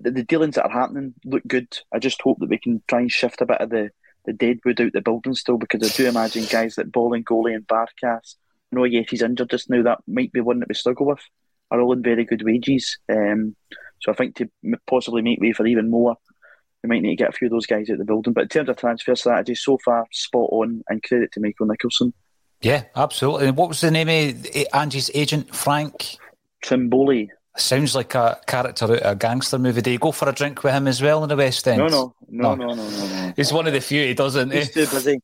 the, 0.00 0.10
the 0.10 0.24
dealings 0.24 0.54
that 0.54 0.64
are 0.64 0.70
happening 0.70 1.14
look 1.24 1.42
good. 1.46 1.78
I 1.92 1.98
just 1.98 2.20
hope 2.22 2.38
that 2.40 2.48
we 2.48 2.58
can 2.58 2.82
try 2.88 3.00
and 3.00 3.12
shift 3.12 3.40
a 3.40 3.46
bit 3.46 3.60
of 3.60 3.70
the, 3.70 3.90
the 4.24 4.32
deadwood 4.32 4.80
out 4.80 4.92
the 4.92 5.00
building 5.00 5.34
still 5.34 5.58
because 5.58 5.82
I 5.82 5.94
do 5.94 6.08
imagine 6.08 6.44
guys 6.44 6.78
like 6.78 6.88
Bolingoli 6.88 7.54
and 7.54 7.66
Barkas, 7.66 8.36
I 8.72 8.76
know 8.76 8.82
Yeti's 8.82 9.22
injured 9.22 9.50
just 9.50 9.68
now, 9.68 9.82
that 9.82 10.00
might 10.06 10.32
be 10.32 10.40
one 10.40 10.60
that 10.60 10.68
we 10.68 10.74
struggle 10.74 11.06
with, 11.06 11.20
are 11.70 11.80
all 11.80 11.92
in 11.92 12.02
very 12.02 12.24
good 12.24 12.42
wages. 12.42 12.98
Um, 13.10 13.56
So 14.00 14.10
I 14.12 14.14
think 14.14 14.36
to 14.36 14.48
possibly 14.86 15.22
make 15.22 15.40
way 15.40 15.52
for 15.52 15.66
even 15.66 15.90
more, 15.90 16.16
we 16.82 16.88
might 16.88 17.02
need 17.02 17.10
to 17.10 17.16
get 17.16 17.30
a 17.30 17.32
few 17.32 17.46
of 17.46 17.52
those 17.52 17.66
guys 17.66 17.88
out 17.90 17.98
the 17.98 18.04
building. 18.04 18.32
But 18.32 18.42
in 18.42 18.48
terms 18.48 18.68
of 18.68 18.76
transfer 18.76 19.14
strategy, 19.14 19.54
so 19.54 19.78
far 19.84 20.06
spot 20.10 20.48
on, 20.52 20.82
and 20.88 21.02
credit 21.02 21.32
to 21.32 21.40
Michael 21.40 21.66
Nicholson. 21.66 22.12
Yeah, 22.60 22.84
absolutely. 22.94 23.48
And 23.48 23.56
what 23.56 23.68
was 23.68 23.80
the 23.80 23.90
name 23.90 24.08
of 24.08 24.46
eh, 24.54 24.64
Angie's 24.72 25.10
agent, 25.14 25.54
Frank 25.54 26.16
Trimboli? 26.64 27.28
Sounds 27.56 27.94
like 27.94 28.14
a 28.14 28.40
character 28.46 28.84
out 28.86 28.90
of 28.90 29.12
a 29.12 29.14
gangster 29.14 29.58
movie. 29.58 29.82
Do 29.82 29.90
you 29.90 29.98
go 29.98 30.12
for 30.12 30.28
a 30.28 30.32
drink 30.32 30.62
with 30.64 30.72
him 30.72 30.88
as 30.88 31.02
well 31.02 31.22
in 31.22 31.28
the 31.28 31.36
West 31.36 31.68
End? 31.68 31.78
No, 31.78 31.86
no, 31.88 32.14
no, 32.28 32.54
no, 32.54 32.74
no, 32.74 32.74
no. 32.74 33.06
no. 33.06 33.32
He's 33.36 33.52
one 33.52 33.66
of 33.66 33.74
the 33.74 33.80
few 33.80 34.06
he 34.06 34.14
doesn't. 34.14 34.52
He's 34.52 34.68
eh? 34.76 34.86
too 34.86 34.90
busy. 34.90 35.20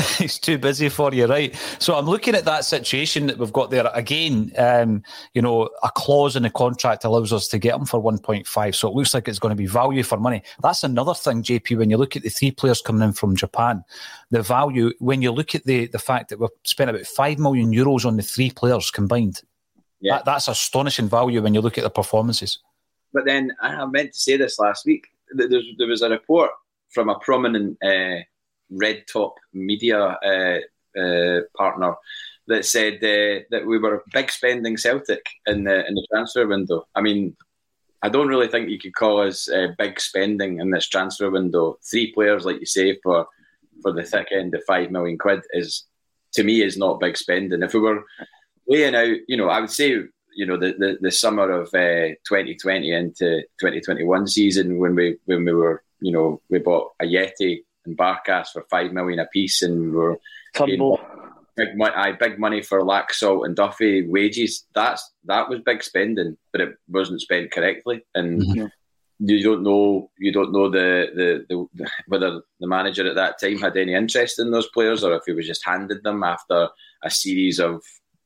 He's 0.18 0.38
too 0.38 0.58
busy 0.58 0.88
for 0.88 1.12
you, 1.12 1.26
right? 1.26 1.54
So 1.78 1.96
I'm 1.96 2.06
looking 2.06 2.34
at 2.34 2.44
that 2.44 2.64
situation 2.64 3.26
that 3.26 3.38
we've 3.38 3.52
got 3.52 3.70
there 3.70 3.90
again. 3.94 4.52
Um, 4.56 5.02
you 5.34 5.42
know, 5.42 5.68
a 5.82 5.90
clause 5.94 6.36
in 6.36 6.42
the 6.42 6.50
contract 6.50 7.04
allows 7.04 7.32
us 7.32 7.48
to 7.48 7.58
get 7.58 7.74
him 7.74 7.86
for 7.86 8.02
1.5, 8.02 8.74
so 8.74 8.88
it 8.88 8.94
looks 8.94 9.14
like 9.14 9.28
it's 9.28 9.38
going 9.38 9.50
to 9.50 9.56
be 9.56 9.66
value 9.66 10.02
for 10.02 10.18
money. 10.18 10.42
That's 10.62 10.84
another 10.84 11.14
thing, 11.14 11.42
JP. 11.42 11.78
When 11.78 11.90
you 11.90 11.96
look 11.96 12.16
at 12.16 12.22
the 12.22 12.30
three 12.30 12.50
players 12.50 12.80
coming 12.80 13.02
in 13.02 13.12
from 13.12 13.36
Japan, 13.36 13.84
the 14.30 14.42
value. 14.42 14.92
When 14.98 15.22
you 15.22 15.32
look 15.32 15.54
at 15.54 15.64
the 15.64 15.86
the 15.88 15.98
fact 15.98 16.30
that 16.30 16.38
we've 16.38 16.50
spent 16.64 16.90
about 16.90 17.06
five 17.06 17.38
million 17.38 17.72
euros 17.72 18.04
on 18.04 18.16
the 18.16 18.22
three 18.22 18.50
players 18.50 18.90
combined, 18.90 19.42
yeah. 20.00 20.16
That, 20.16 20.24
that's 20.24 20.48
astonishing 20.48 21.08
value 21.08 21.42
when 21.42 21.54
you 21.54 21.60
look 21.60 21.78
at 21.78 21.84
the 21.84 21.90
performances. 21.90 22.58
But 23.12 23.26
then 23.26 23.52
I 23.60 23.84
meant 23.86 24.12
to 24.12 24.18
say 24.18 24.36
this 24.36 24.58
last 24.58 24.86
week. 24.86 25.06
There, 25.32 25.48
there 25.48 25.86
was 25.86 26.02
a 26.02 26.08
report 26.08 26.50
from 26.90 27.08
a 27.08 27.18
prominent 27.18 27.76
uh, 27.84 28.22
red 28.70 29.04
top 29.12 29.34
media 29.52 29.98
uh, 29.98 30.58
uh, 30.98 31.40
partner 31.56 31.94
that 32.46 32.64
said 32.64 32.94
uh, 32.94 33.44
that 33.50 33.64
we 33.66 33.78
were 33.78 33.96
a 33.96 34.02
big 34.12 34.30
spending 34.30 34.76
Celtic 34.76 35.24
in 35.46 35.64
the 35.64 35.86
in 35.86 35.94
the 35.94 36.06
transfer 36.12 36.46
window. 36.46 36.86
I 36.94 37.00
mean, 37.00 37.36
I 38.02 38.08
don't 38.08 38.28
really 38.28 38.48
think 38.48 38.68
you 38.68 38.78
could 38.78 38.94
call 38.94 39.20
us 39.20 39.48
uh, 39.48 39.68
big 39.78 40.00
spending 40.00 40.58
in 40.60 40.70
this 40.70 40.88
transfer 40.88 41.30
window. 41.30 41.78
Three 41.88 42.12
players, 42.12 42.44
like 42.44 42.60
you 42.60 42.66
say, 42.66 42.98
for 43.02 43.26
for 43.82 43.92
the 43.92 44.02
thick 44.02 44.28
end 44.32 44.54
of 44.54 44.64
five 44.66 44.90
million 44.90 45.18
quid 45.18 45.42
is 45.52 45.84
to 46.32 46.42
me 46.42 46.62
is 46.62 46.76
not 46.76 47.00
big 47.00 47.16
spending. 47.16 47.62
If 47.62 47.74
we 47.74 47.80
were 47.80 48.04
weighing 48.66 48.94
out, 48.94 49.16
you 49.26 49.36
know, 49.36 49.48
I 49.48 49.60
would 49.60 49.70
say, 49.70 49.90
you 50.34 50.46
know, 50.46 50.56
the, 50.56 50.74
the, 50.78 50.98
the 51.00 51.10
summer 51.10 51.50
of 51.50 51.68
uh, 51.68 52.14
2020 52.28 52.92
into 52.92 53.42
2021 53.58 54.26
season 54.26 54.78
when 54.78 54.94
we 54.94 55.18
when 55.26 55.44
we 55.44 55.52
were, 55.52 55.82
you 56.00 56.12
know, 56.12 56.40
we 56.48 56.58
bought 56.58 56.92
Ajeti 57.02 57.64
and 57.90 57.98
Barkas 57.98 58.48
for 58.52 58.64
five 58.70 58.92
million 58.92 59.18
a 59.18 59.26
piece, 59.26 59.62
and 59.62 59.80
we 59.80 59.90
were 59.90 60.18
big 61.56 61.76
money, 61.76 61.94
I 61.94 62.12
big 62.12 62.38
money 62.38 62.62
for 62.62 62.80
Laxalt 62.80 63.44
and 63.44 63.56
Duffy 63.56 64.06
wages. 64.06 64.66
That's 64.74 65.12
that 65.24 65.48
was 65.48 65.60
big 65.60 65.82
spending, 65.82 66.36
but 66.52 66.60
it 66.60 66.76
wasn't 66.88 67.20
spent 67.20 67.52
correctly, 67.52 68.02
and. 68.14 68.42
Mm-hmm. 68.42 68.66
You 69.22 69.42
don't 69.42 69.62
know. 69.62 70.10
You 70.18 70.32
don't 70.32 70.50
know 70.50 70.70
the, 70.70 71.44
the, 71.48 71.66
the 71.76 71.90
whether 72.06 72.40
the 72.58 72.66
manager 72.66 73.06
at 73.06 73.16
that 73.16 73.38
time 73.38 73.58
had 73.58 73.76
any 73.76 73.92
interest 73.92 74.38
in 74.38 74.50
those 74.50 74.68
players, 74.68 75.04
or 75.04 75.14
if 75.14 75.24
he 75.26 75.32
was 75.32 75.46
just 75.46 75.62
handed 75.62 76.02
them 76.02 76.24
after 76.24 76.70
a 77.04 77.10
series 77.10 77.60
of 77.60 77.82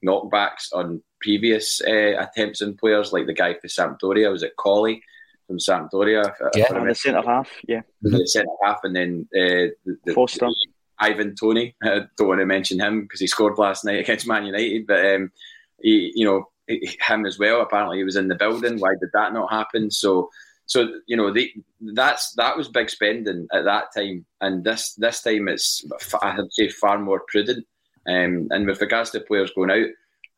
knockbacks 0.06 0.72
on 0.72 1.02
previous 1.20 1.80
uh, 1.80 2.12
attempts 2.22 2.62
on 2.62 2.76
players, 2.76 3.12
like 3.12 3.26
the 3.26 3.32
guy 3.32 3.54
for 3.54 3.66
Sampdoria. 3.66 4.30
Was 4.30 4.44
it 4.44 4.54
Colley 4.56 5.02
from 5.46 5.58
Sampdoria? 5.58 6.32
Yeah, 6.54 6.74
and 6.74 6.88
the 6.88 6.94
centre 6.94 7.22
half. 7.22 7.50
Yeah, 7.66 7.82
the 8.02 8.26
centre 8.26 8.48
half, 8.62 8.80
and 8.84 8.94
then 8.94 9.28
uh, 9.34 9.72
the, 9.84 9.96
the, 10.04 10.14
Foster. 10.14 10.46
The, 10.46 10.54
Ivan 10.98 11.34
Toney. 11.34 11.74
I 11.82 12.02
don't 12.16 12.28
want 12.28 12.40
to 12.40 12.46
mention 12.46 12.80
him 12.80 13.02
because 13.02 13.20
he 13.20 13.26
scored 13.26 13.58
last 13.58 13.84
night 13.84 14.00
against 14.00 14.26
Man 14.26 14.46
United, 14.46 14.86
but 14.86 15.04
um, 15.04 15.32
he, 15.80 16.12
you 16.14 16.24
know, 16.24 16.48
him 16.66 17.26
as 17.26 17.38
well. 17.38 17.60
Apparently, 17.60 17.98
he 17.98 18.04
was 18.04 18.16
in 18.16 18.28
the 18.28 18.34
building. 18.34 18.78
Why 18.78 18.94
did 19.00 19.10
that 19.12 19.32
not 19.32 19.50
happen? 19.50 19.90
So, 19.90 20.30
so 20.66 20.88
you 21.06 21.16
know, 21.16 21.32
they, 21.32 21.52
that's 21.80 22.32
that 22.34 22.56
was 22.56 22.68
big 22.68 22.90
spending 22.90 23.46
at 23.52 23.64
that 23.64 23.86
time, 23.96 24.24
and 24.40 24.64
this 24.64 24.94
this 24.94 25.22
time 25.22 25.48
it's 25.48 25.84
I 26.22 26.36
would 26.36 26.52
say 26.52 26.68
far 26.68 26.98
more 26.98 27.22
prudent. 27.28 27.66
Um, 28.06 28.48
and 28.50 28.66
with 28.66 28.80
regards 28.80 29.10
to 29.10 29.20
players 29.20 29.50
going 29.54 29.70
out, 29.70 29.88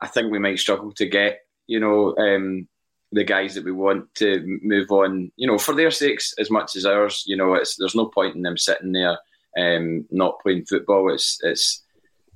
I 0.01 0.07
think 0.07 0.31
we 0.31 0.39
might 0.39 0.59
struggle 0.59 0.93
to 0.93 1.07
get, 1.07 1.41
you 1.67 1.81
know, 1.81 2.17
um, 2.17 2.69
the 3.13 3.25
guys 3.25 3.55
that 3.55 3.65
we 3.65 3.73
want 3.73 4.13
to 4.17 4.59
move 4.63 4.91
on, 4.91 5.31
you 5.37 5.47
know, 5.47 5.59
for 5.59 5.75
their 5.75 5.91
sakes 5.91 6.35
as 6.39 6.51
much 6.51 6.77
as 6.77 6.85
ours. 6.85 7.25
You 7.27 7.37
know, 7.37 7.55
it's 7.55 7.77
there's 7.77 7.95
no 7.95 8.07
point 8.07 8.37
in 8.37 8.43
them 8.43 8.59
sitting 8.59 8.93
there 8.93 9.19
um, 9.57 10.07
not 10.11 10.41
playing 10.41 10.67
football. 10.67 11.13
It's 11.13 11.39
it's 11.43 11.83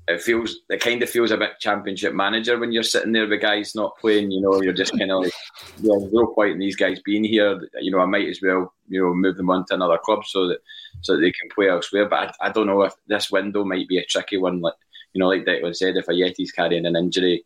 it 0.09 0.21
feels 0.21 0.57
it 0.69 0.81
kind 0.81 1.03
of 1.03 1.11
feels 1.11 1.31
a 1.31 1.37
bit 1.37 1.61
championship 1.61 2.15
manager 2.15 2.59
when 2.59 2.73
you're 2.73 2.83
sitting 2.83 3.13
there 3.13 3.29
with 3.29 3.41
guys 3.41 3.75
not 3.75 3.97
playing. 3.99 4.31
You 4.31 4.41
know, 4.41 4.61
you're 4.63 4.73
just 4.73 4.97
kind 4.99 5.11
of 5.11 5.25
like, 5.25 5.33
yeah, 5.81 5.95
there's 5.99 6.13
no 6.13 6.27
point 6.29 6.53
in 6.53 6.59
these 6.59 6.77
guys 6.77 7.01
being 7.05 7.25
here. 7.25 7.61
You 7.81 7.91
know, 7.91 8.01
I 8.01 8.07
might 8.07 8.29
as 8.29 8.41
well 8.43 8.73
you 8.89 9.01
know 9.01 9.15
move 9.15 9.37
them 9.37 9.51
on 9.51 9.67
to 9.67 9.75
another 9.75 9.99
club 9.99 10.25
so 10.25 10.49
that 10.49 10.59
so 11.03 11.15
that 11.15 11.21
they 11.21 11.33
can 11.33 11.49
play 11.55 11.69
elsewhere. 11.69 12.09
But 12.09 12.35
I, 12.41 12.49
I 12.49 12.53
don't 12.53 12.67
know 12.67 12.83
if 12.83 12.95
this 13.07 13.31
window 13.31 13.65
might 13.65 13.89
be 13.89 13.99
a 13.99 14.05
tricky 14.05 14.37
one. 14.37 14.61
Like 14.61 14.75
you 15.13 15.21
know, 15.21 15.29
like 15.29 15.45
Declan 15.45 15.77
said, 15.77 15.97
if 15.97 16.07
Ajeti's 16.07 16.53
carrying 16.53 16.87
an 16.87 16.97
injury, 16.97 17.45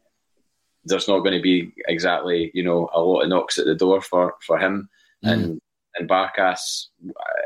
there's 0.84 1.08
not 1.08 1.20
going 1.20 1.36
to 1.36 1.42
be 1.42 1.72
exactly, 1.88 2.50
you 2.54 2.62
know, 2.62 2.88
a 2.92 3.00
lot 3.00 3.22
of 3.22 3.28
knocks 3.28 3.58
at 3.58 3.66
the 3.66 3.74
door 3.74 4.00
for, 4.00 4.34
for 4.46 4.58
him. 4.58 4.88
Mm. 5.24 5.32
And 5.32 5.60
and 5.96 6.08
Barkas 6.08 6.86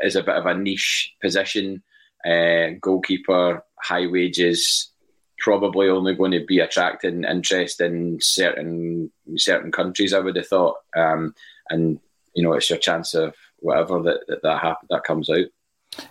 is 0.01 0.15
a 0.15 0.23
bit 0.23 0.35
of 0.35 0.45
a 0.45 0.55
niche 0.55 1.13
position, 1.21 1.83
uh, 2.25 2.69
goalkeeper, 2.81 3.63
high 3.79 4.07
wages, 4.07 4.91
probably 5.39 5.89
only 5.89 6.15
going 6.15 6.31
to 6.31 6.45
be 6.45 6.59
attracting 6.59 7.23
interest 7.23 7.79
in 7.81 8.17
certain 8.21 9.11
certain 9.37 9.71
countries. 9.71 10.13
I 10.13 10.19
would 10.19 10.35
have 10.35 10.47
thought, 10.47 10.77
um, 10.95 11.33
and 11.69 11.99
you 12.33 12.43
know, 12.43 12.53
it's 12.53 12.69
your 12.69 12.79
chance 12.79 13.13
of 13.13 13.35
whatever 13.59 14.01
that 14.03 14.21
that 14.27 14.41
that, 14.41 14.61
happen, 14.61 14.87
that 14.89 15.03
comes 15.03 15.29
out. 15.29 15.45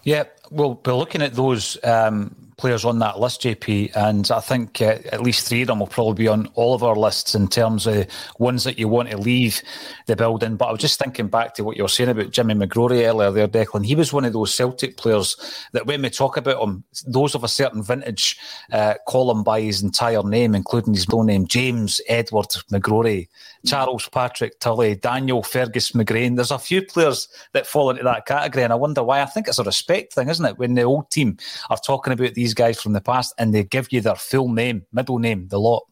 Yeah, 0.03 0.25
well, 0.51 0.81
we're 0.85 0.95
looking 0.95 1.23
at 1.23 1.35
those 1.35 1.83
um, 1.85 2.48
players 2.59 2.85
on 2.85 2.99
that 2.99 3.19
list, 3.19 3.43
JP, 3.43 3.97
and 3.97 4.31
I 4.31 4.41
think 4.41 4.83
uh, 4.83 4.99
at 5.13 5.23
least 5.23 5.49
three 5.49 5.63
of 5.63 5.69
them 5.69 5.79
will 5.79 5.87
probably 5.87 6.25
be 6.25 6.29
on 6.29 6.49
all 6.55 6.75
of 6.75 6.83
our 6.83 6.97
lists 6.97 7.35
in 7.35 7.49
terms 7.49 7.87
of 7.87 8.07
ones 8.39 8.65
that 8.65 8.79
you 8.79 8.89
want 8.89 9.09
to 9.11 9.17
leave 9.17 9.63
the 10.07 10.17
building. 10.17 10.57
But 10.57 10.67
I 10.67 10.73
was 10.73 10.81
just 10.81 10.99
thinking 10.99 11.29
back 11.29 11.55
to 11.55 11.65
what 11.65 11.77
you 11.77 11.85
were 11.85 11.89
saying 11.89 12.11
about 12.11 12.33
Jimmy 12.33 12.55
McGrory 12.55 13.07
earlier 13.07 13.31
there, 13.31 13.49
Declan. 13.49 13.87
He 13.87 13.95
was 13.95 14.13
one 14.13 14.25
of 14.25 14.33
those 14.33 14.53
Celtic 14.53 14.97
players 14.97 15.37
that 15.73 15.87
when 15.87 16.03
we 16.03 16.11
talk 16.11 16.37
about 16.37 16.63
him, 16.63 16.85
those 17.07 17.35
of 17.35 17.45
a 17.45 17.49
certain 17.49 17.83
vintage 17.83 18.37
uh, 18.73 18.95
call 19.07 19.31
him 19.31 19.43
by 19.43 19.61
his 19.61 19.83
entire 19.83 20.23
name, 20.23 20.55
including 20.55 20.95
his 20.95 21.09
middle 21.09 21.23
name, 21.23 21.47
James 21.47 22.01
Edward 22.09 22.49
McGrory, 22.73 23.29
Charles 23.67 24.09
Patrick 24.09 24.59
Tully, 24.61 24.97
Daniel 24.97 25.43
Fergus 25.43 25.93
McGrain. 25.93 26.37
There's 26.37 26.51
a 26.51 26.59
few 26.59 26.83
players 26.83 27.29
that 27.53 27.67
fall 27.67 27.91
into 27.91 28.03
that 28.03 28.27
category, 28.27 28.65
and 28.65 28.73
I 28.73 28.77
wonder 28.77 29.03
why. 29.03 29.23
I 29.23 29.27
think 29.27 29.49
it's 29.49 29.59
a 29.59 29.65
respect 29.65 30.13
thing, 30.13 30.29
isn't 30.29 30.45
it? 30.45 30.59
When 30.59 30.75
the 30.75 30.83
old 30.83 31.11
team 31.11 31.39
are 31.71 31.79
talking 31.79 32.13
about 32.13 32.35
these 32.35 32.48
these 32.49 32.55
guys 32.55 32.81
from 32.81 32.95
the 32.95 33.01
past 33.01 33.35
and 33.39 33.55
they 33.55 33.63
give 33.63 33.93
you 33.93 34.01
their 34.01 34.15
full 34.15 34.49
name, 34.49 34.87
middle 34.91 35.19
name, 35.19 35.49
the 35.49 35.61
lot. 35.61 35.85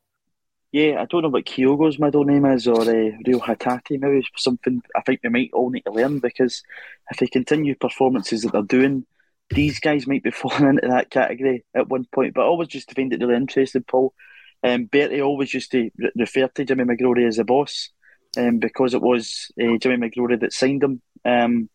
Yeah, 0.72 1.02
I 1.02 1.04
don't 1.04 1.22
know 1.22 1.28
what 1.28 1.44
Kyogo's 1.44 1.98
middle 1.98 2.24
name 2.24 2.46
is 2.46 2.66
or 2.66 2.80
uh, 2.80 3.10
Reo 3.26 3.38
Hatate, 3.38 4.00
maybe 4.00 4.26
something 4.36 4.82
I 4.96 5.02
think 5.02 5.20
we 5.22 5.28
might 5.28 5.50
all 5.52 5.70
need 5.70 5.82
to 5.82 5.92
learn 5.92 6.18
because 6.18 6.62
if 7.10 7.18
they 7.18 7.26
continue 7.26 7.74
performances 7.74 8.42
that 8.42 8.52
they're 8.52 8.62
doing, 8.62 9.04
these 9.50 9.80
guys 9.80 10.06
might 10.06 10.22
be 10.22 10.30
falling 10.42 10.64
into 10.64 10.88
that 10.88 11.10
category 11.10 11.64
at 11.74 11.88
one 11.88 12.06
point. 12.10 12.34
But 12.34 12.42
I 12.42 12.44
always 12.44 12.68
just 12.68 12.88
to 12.88 12.94
find 12.94 13.12
it 13.12 13.20
really 13.20 13.36
interesting, 13.36 13.84
Paul. 13.84 14.14
Um, 14.62 14.86
Bertie 14.86 15.20
always 15.20 15.52
used 15.52 15.72
to 15.72 15.90
re- 15.98 16.10
refer 16.16 16.48
to 16.48 16.64
Jimmy 16.64 16.84
McGrory 16.84 17.28
as 17.28 17.38
a 17.38 17.44
boss 17.44 17.90
um, 18.38 18.58
because 18.58 18.94
it 18.94 19.02
was 19.02 19.50
uh, 19.62 19.76
Jimmy 19.76 20.08
McGrory 20.08 20.40
that 20.40 20.54
signed 20.54 20.82
him. 20.82 21.02
Um, 21.24 21.68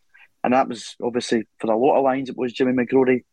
and 0.44 0.54
that 0.54 0.68
was 0.68 0.96
obviously 1.04 1.44
for 1.60 1.72
a 1.72 1.78
lot 1.78 1.98
of 1.98 2.04
lines, 2.04 2.30
it 2.30 2.38
was 2.38 2.52
Jimmy 2.52 2.74
McGrory 2.74 3.24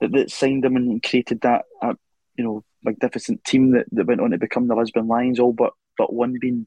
that, 0.00 0.12
that 0.12 0.30
signed 0.30 0.64
him 0.64 0.76
and 0.76 1.02
created 1.02 1.40
that, 1.42 1.64
uh, 1.82 1.94
you 2.36 2.44
know, 2.44 2.64
magnificent 2.82 3.44
team 3.44 3.72
that, 3.72 3.86
that 3.92 4.06
went 4.06 4.20
on 4.20 4.30
to 4.30 4.38
become 4.38 4.68
the 4.68 4.74
Lisbon 4.74 5.08
Lions, 5.08 5.40
all 5.40 5.52
but, 5.52 5.72
but 5.98 6.12
one 6.12 6.36
being 6.40 6.66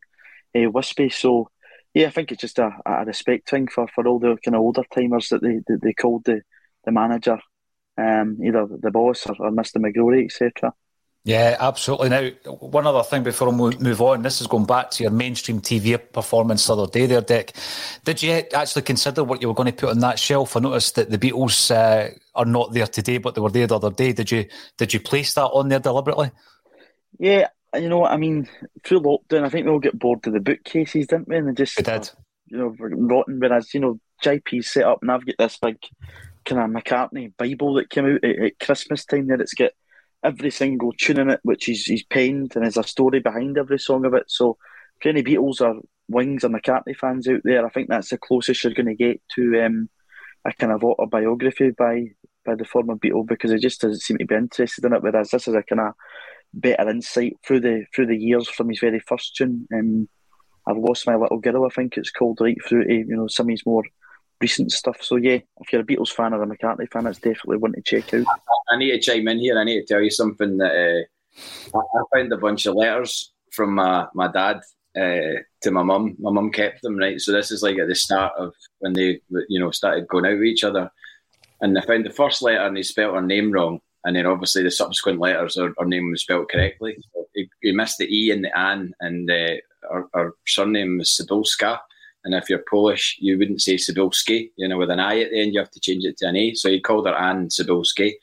uh, 0.56 0.70
Wispy. 0.70 1.10
So, 1.10 1.50
yeah, 1.94 2.08
I 2.08 2.10
think 2.12 2.32
it's 2.32 2.42
just 2.42 2.60
a, 2.60 2.72
a 2.86 3.06
respect 3.06 3.50
thing 3.50 3.68
for, 3.68 3.88
for 3.88 4.08
all 4.08 4.20
the 4.20 4.38
kind 4.44 4.56
of 4.56 4.62
older 4.62 4.84
timers 4.94 5.30
that 5.30 5.42
they, 5.42 5.60
that 5.68 5.80
they 5.82 5.94
called 5.94 6.26
the, 6.26 6.42
the 6.86 6.92
manager, 6.92 7.40
um, 7.98 8.38
either 8.44 8.68
the 8.70 8.92
boss 8.92 9.26
or, 9.28 9.36
or 9.40 9.52
Mr. 9.52 9.78
McGrory, 9.78 10.26
etc. 10.26 10.74
Yeah, 11.26 11.58
absolutely. 11.60 12.10
Now, 12.10 12.30
one 12.60 12.88
other 12.88 13.04
thing 13.04 13.24
before 13.24 13.50
we 13.50 13.76
move 13.78 14.02
on, 14.02 14.22
this 14.22 14.40
is 14.40 14.48
going 14.48 14.66
back 14.66 14.90
to 14.92 15.04
your 15.04 15.12
mainstream 15.12 15.60
TV 15.60 16.00
performance 16.12 16.66
the 16.66 16.74
other 16.74 16.88
day 16.88 17.06
there, 17.08 17.22
Dick. 17.22 17.54
Did 18.06 18.24
you 18.24 18.32
actually 18.54 18.84
consider 18.84 19.24
what 19.24 19.42
you 19.42 19.50
were 19.50 19.54
going 19.54 19.72
to 19.72 19.74
put 19.74 19.90
on 19.90 20.00
that 20.00 20.18
shelf? 20.18 20.56
I 20.56 20.62
noticed 20.62 20.96
that 20.96 21.12
the 21.12 21.18
Beatles 21.18 21.72
uh, 21.72 22.12
are 22.36 22.46
not 22.46 22.74
there 22.74 22.88
today, 22.88 23.18
but 23.18 23.36
they 23.36 23.42
were 23.42 23.52
there 23.52 23.68
the 23.68 23.76
other 23.76 23.92
day. 23.92 24.14
Did 24.14 24.32
you 24.32 24.46
did 24.78 24.94
you 24.94 25.02
place 25.02 25.34
that 25.34 25.48
on 25.48 25.68
there 25.68 25.80
deliberately? 25.80 26.32
Yeah, 27.20 27.50
you 27.76 27.90
know, 27.90 28.00
what 28.00 28.12
I 28.12 28.18
mean, 28.18 28.48
through 28.84 29.02
lockdown, 29.02 29.44
I 29.44 29.50
think 29.50 29.66
we 29.66 29.72
all 29.72 29.80
get 29.80 30.00
bored 30.00 30.26
of 30.26 30.34
the 30.34 30.40
bookcases, 30.40 31.08
didn't 31.08 31.28
we? 31.28 31.38
And 31.38 31.50
they 31.50 31.54
just, 31.54 31.78
we 31.78 31.84
did. 31.84 32.10
you 32.48 32.58
know, 32.58 32.76
rotten. 32.80 33.40
Whereas, 33.40 33.74
you 33.74 33.80
know, 33.80 34.00
JP 34.24 34.64
set 34.64 34.86
up 34.86 35.00
and 35.02 35.12
I've 35.12 35.26
got 35.26 35.36
this 35.38 35.58
big 35.58 35.78
kind 36.46 36.62
of 36.62 36.84
McCartney 36.84 37.34
Bible 37.38 37.76
that 37.76 37.90
came 37.90 38.06
out 38.06 38.24
at, 38.24 38.40
at 38.40 38.60
Christmas 38.60 39.06
time 39.06 39.28
there. 39.28 39.40
It's 39.40 39.54
got 39.54 39.72
every 40.24 40.52
single 40.52 40.94
tune 40.94 41.20
in 41.20 41.30
it, 41.30 41.40
which 41.44 41.66
he's, 41.66 41.86
he's 41.86 42.04
penned, 42.04 42.56
and 42.56 42.64
there's 42.64 42.78
a 42.78 42.84
story 42.84 43.20
behind 43.20 43.58
every 43.58 43.80
song 43.80 44.06
of 44.06 44.14
it. 44.14 44.26
So 44.28 44.58
for 45.02 45.10
any 45.10 45.24
Beatles 45.24 45.62
or 45.62 45.82
Wings 46.08 46.44
or 46.44 46.50
McCartney 46.50 46.96
fans 46.96 47.28
out 47.28 47.42
there, 47.44 47.66
I 47.66 47.70
think 47.70 47.90
that's 47.90 48.10
the 48.10 48.18
closest 48.18 48.64
you're 48.64 48.74
going 48.74 48.88
to 48.88 48.96
get 48.96 49.22
to 49.36 49.64
um, 49.64 49.90
a 50.46 50.54
kind 50.54 50.72
of 50.72 50.84
autobiography 50.84 51.72
by 51.72 52.08
by 52.46 52.56
the 52.56 52.66
former 52.66 52.96
Beatle 52.96 53.28
because 53.28 53.52
it 53.52 53.62
just 53.62 53.82
doesn't 53.82 54.00
seem 54.00 54.18
to 54.18 54.26
be 54.26 54.36
interested 54.36 54.84
in 54.86 54.94
it. 54.94 55.04
Whereas 55.04 55.30
this 55.30 55.48
is 55.48 55.54
a 55.54 55.64
kind 55.64 55.82
of 55.82 55.94
better 56.54 56.90
insight 56.90 57.34
through 57.46 57.60
the 57.62 57.86
through 57.94 58.08
the 58.08 58.18
years 58.18 58.50
from 58.50 58.70
his 58.70 58.80
very 58.80 59.00
first 59.00 59.36
tune. 59.36 59.68
Um, 59.74 60.08
I've 60.68 60.78
lost 60.78 61.08
my 61.08 61.16
little 61.16 61.40
girl, 61.40 61.66
I 61.66 61.70
think 61.70 61.98
it's 61.98 62.12
called, 62.12 62.40
right 62.42 62.58
through 62.68 62.86
to 62.86 62.94
you 62.94 63.06
know 63.16 63.28
some 63.28 63.48
of 63.48 63.52
his 63.52 63.66
more 63.66 63.84
recent 64.42 64.72
stuff. 64.72 64.98
So 65.02 65.16
yeah, 65.18 65.40
if 65.60 65.72
you're 65.72 65.82
a 65.82 65.86
Beatles 65.86 66.12
fan 66.12 66.34
or 66.34 66.42
a 66.42 66.48
McCartney 66.48 66.90
fan, 66.92 67.08
it's 67.08 67.20
definitely 67.20 67.58
one 67.58 67.74
to 67.74 67.82
check 67.82 68.14
out. 68.14 68.26
I 68.72 68.78
need 68.78 68.92
to 68.92 69.00
chime 69.00 69.28
in 69.28 69.40
here. 69.40 69.60
I 69.60 69.64
need 69.64 69.82
to 69.82 69.86
tell 69.86 70.02
you 70.02 70.12
something 70.12 70.58
that 70.58 71.08
uh, 71.74 71.78
I 71.78 72.04
found 72.14 72.32
a 72.32 72.38
bunch 72.38 72.66
of 72.66 72.76
letters 72.76 73.34
from 73.52 73.76
my 73.76 74.08
my 74.14 74.28
dad 74.32 74.62
uh, 74.96 75.42
to 75.62 75.72
my 75.72 75.84
mum. 75.84 76.16
My 76.20 76.32
mum 76.32 76.52
kept 76.52 76.82
them 76.82 76.98
right. 76.98 77.20
So 77.20 77.32
this 77.32 77.52
is 77.52 77.64
like 77.64 77.78
at 77.78 77.88
the 77.88 77.96
start 77.96 78.34
of 78.38 78.54
when 78.80 78.94
they 78.94 79.22
you 79.48 79.60
know 79.60 79.72
started 79.72 80.08
going 80.08 80.26
out 80.26 80.34
with 80.38 80.44
each 80.44 80.64
other, 80.64 80.90
and 81.62 81.78
I 81.78 81.82
found 81.82 82.06
the 82.06 82.12
first 82.12 82.42
letter 82.42 82.66
and 82.66 82.76
they 82.76 82.84
spelled 82.84 83.16
her 83.16 83.22
name 83.22 83.52
wrong. 83.52 83.80
And 84.06 84.16
then 84.16 84.26
obviously 84.26 84.64
the 84.64 84.72
subsequent 84.72 85.20
letters, 85.20 85.58
her, 85.58 85.74
her 85.78 85.86
name 85.86 86.10
was 86.10 86.22
spelled 86.22 86.50
correctly. 86.50 86.98
He, 87.34 87.50
he, 87.62 87.74
missed 87.74 87.98
the 87.98 88.06
E 88.06 88.32
and 88.32 88.46
the 88.46 88.58
An, 88.58 88.94
and 89.02 89.30
uh, 89.30 89.58
her, 89.92 90.08
her 90.14 90.34
surname 90.48 91.00
was 91.00 91.10
Cybulska. 91.10 91.80
And 92.24 92.34
if 92.34 92.50
you're 92.50 92.64
Polish, 92.70 93.18
you 93.20 93.38
wouldn't 93.38 93.62
say 93.62 93.76
Cybulski, 93.76 94.52
you 94.58 94.68
know, 94.68 94.78
with 94.78 94.90
an 94.90 95.00
I 95.00 95.22
at 95.22 95.32
the 95.32 95.42
end, 95.42 95.54
you 95.54 95.60
have 95.60 95.72
to 95.72 95.80
change 95.80 96.04
it 96.04 96.18
to 96.18 96.28
an 96.28 96.36
A. 96.36 96.54
So 96.54 96.70
he 96.70 96.82
called 96.82 97.08
her 97.08 97.16
Anne 97.16 97.48
Cybulski, 97.48 98.14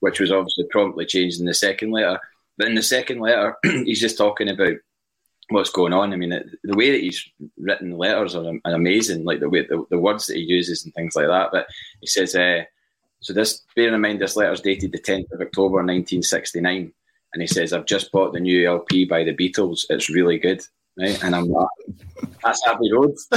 which 0.00 0.20
was 0.20 0.32
obviously 0.32 0.64
promptly 0.70 1.06
changed 1.06 1.38
in 1.38 1.46
the 1.46 1.54
second 1.54 1.92
letter. 1.92 2.18
But 2.58 2.68
in 2.68 2.74
the 2.74 2.82
second 2.82 3.20
letter, 3.20 3.56
he's 3.62 4.00
just 4.00 4.18
talking 4.18 4.48
about 4.48 4.74
what's 5.50 5.70
going 5.70 5.92
on. 5.92 6.12
I 6.12 6.16
mean, 6.16 6.30
the 6.64 6.76
way 6.76 6.90
that 6.90 7.00
he's 7.00 7.24
written 7.56 7.96
letters 7.96 8.34
are 8.34 8.52
amazing, 8.64 9.24
like 9.24 9.40
the 9.40 9.48
way 9.48 9.64
the, 9.64 9.84
the 9.90 9.98
words 9.98 10.26
that 10.26 10.36
he 10.36 10.42
uses 10.42 10.84
and 10.84 10.92
things 10.94 11.14
like 11.14 11.28
that. 11.28 11.50
But 11.52 11.66
he 12.00 12.06
says, 12.06 12.34
uh, 12.34 12.64
so 13.20 13.32
this, 13.32 13.62
bearing 13.76 13.94
in 13.94 14.00
mind, 14.00 14.20
this 14.20 14.36
letter's 14.36 14.60
dated 14.60 14.92
the 14.92 14.98
10th 14.98 15.32
of 15.32 15.40
October 15.40 15.76
1969. 15.76 16.92
And 17.32 17.42
he 17.42 17.46
says, 17.46 17.72
I've 17.72 17.86
just 17.86 18.10
bought 18.12 18.32
the 18.32 18.40
new 18.40 18.68
LP 18.68 19.04
by 19.04 19.22
the 19.22 19.34
Beatles. 19.34 19.84
It's 19.88 20.10
really 20.10 20.38
good 20.38 20.62
right? 20.98 21.22
And 21.24 21.34
I'm 21.34 21.50
not. 21.50 21.68
That's 22.42 22.66
Abbey 22.66 22.92
Road. 22.92 23.14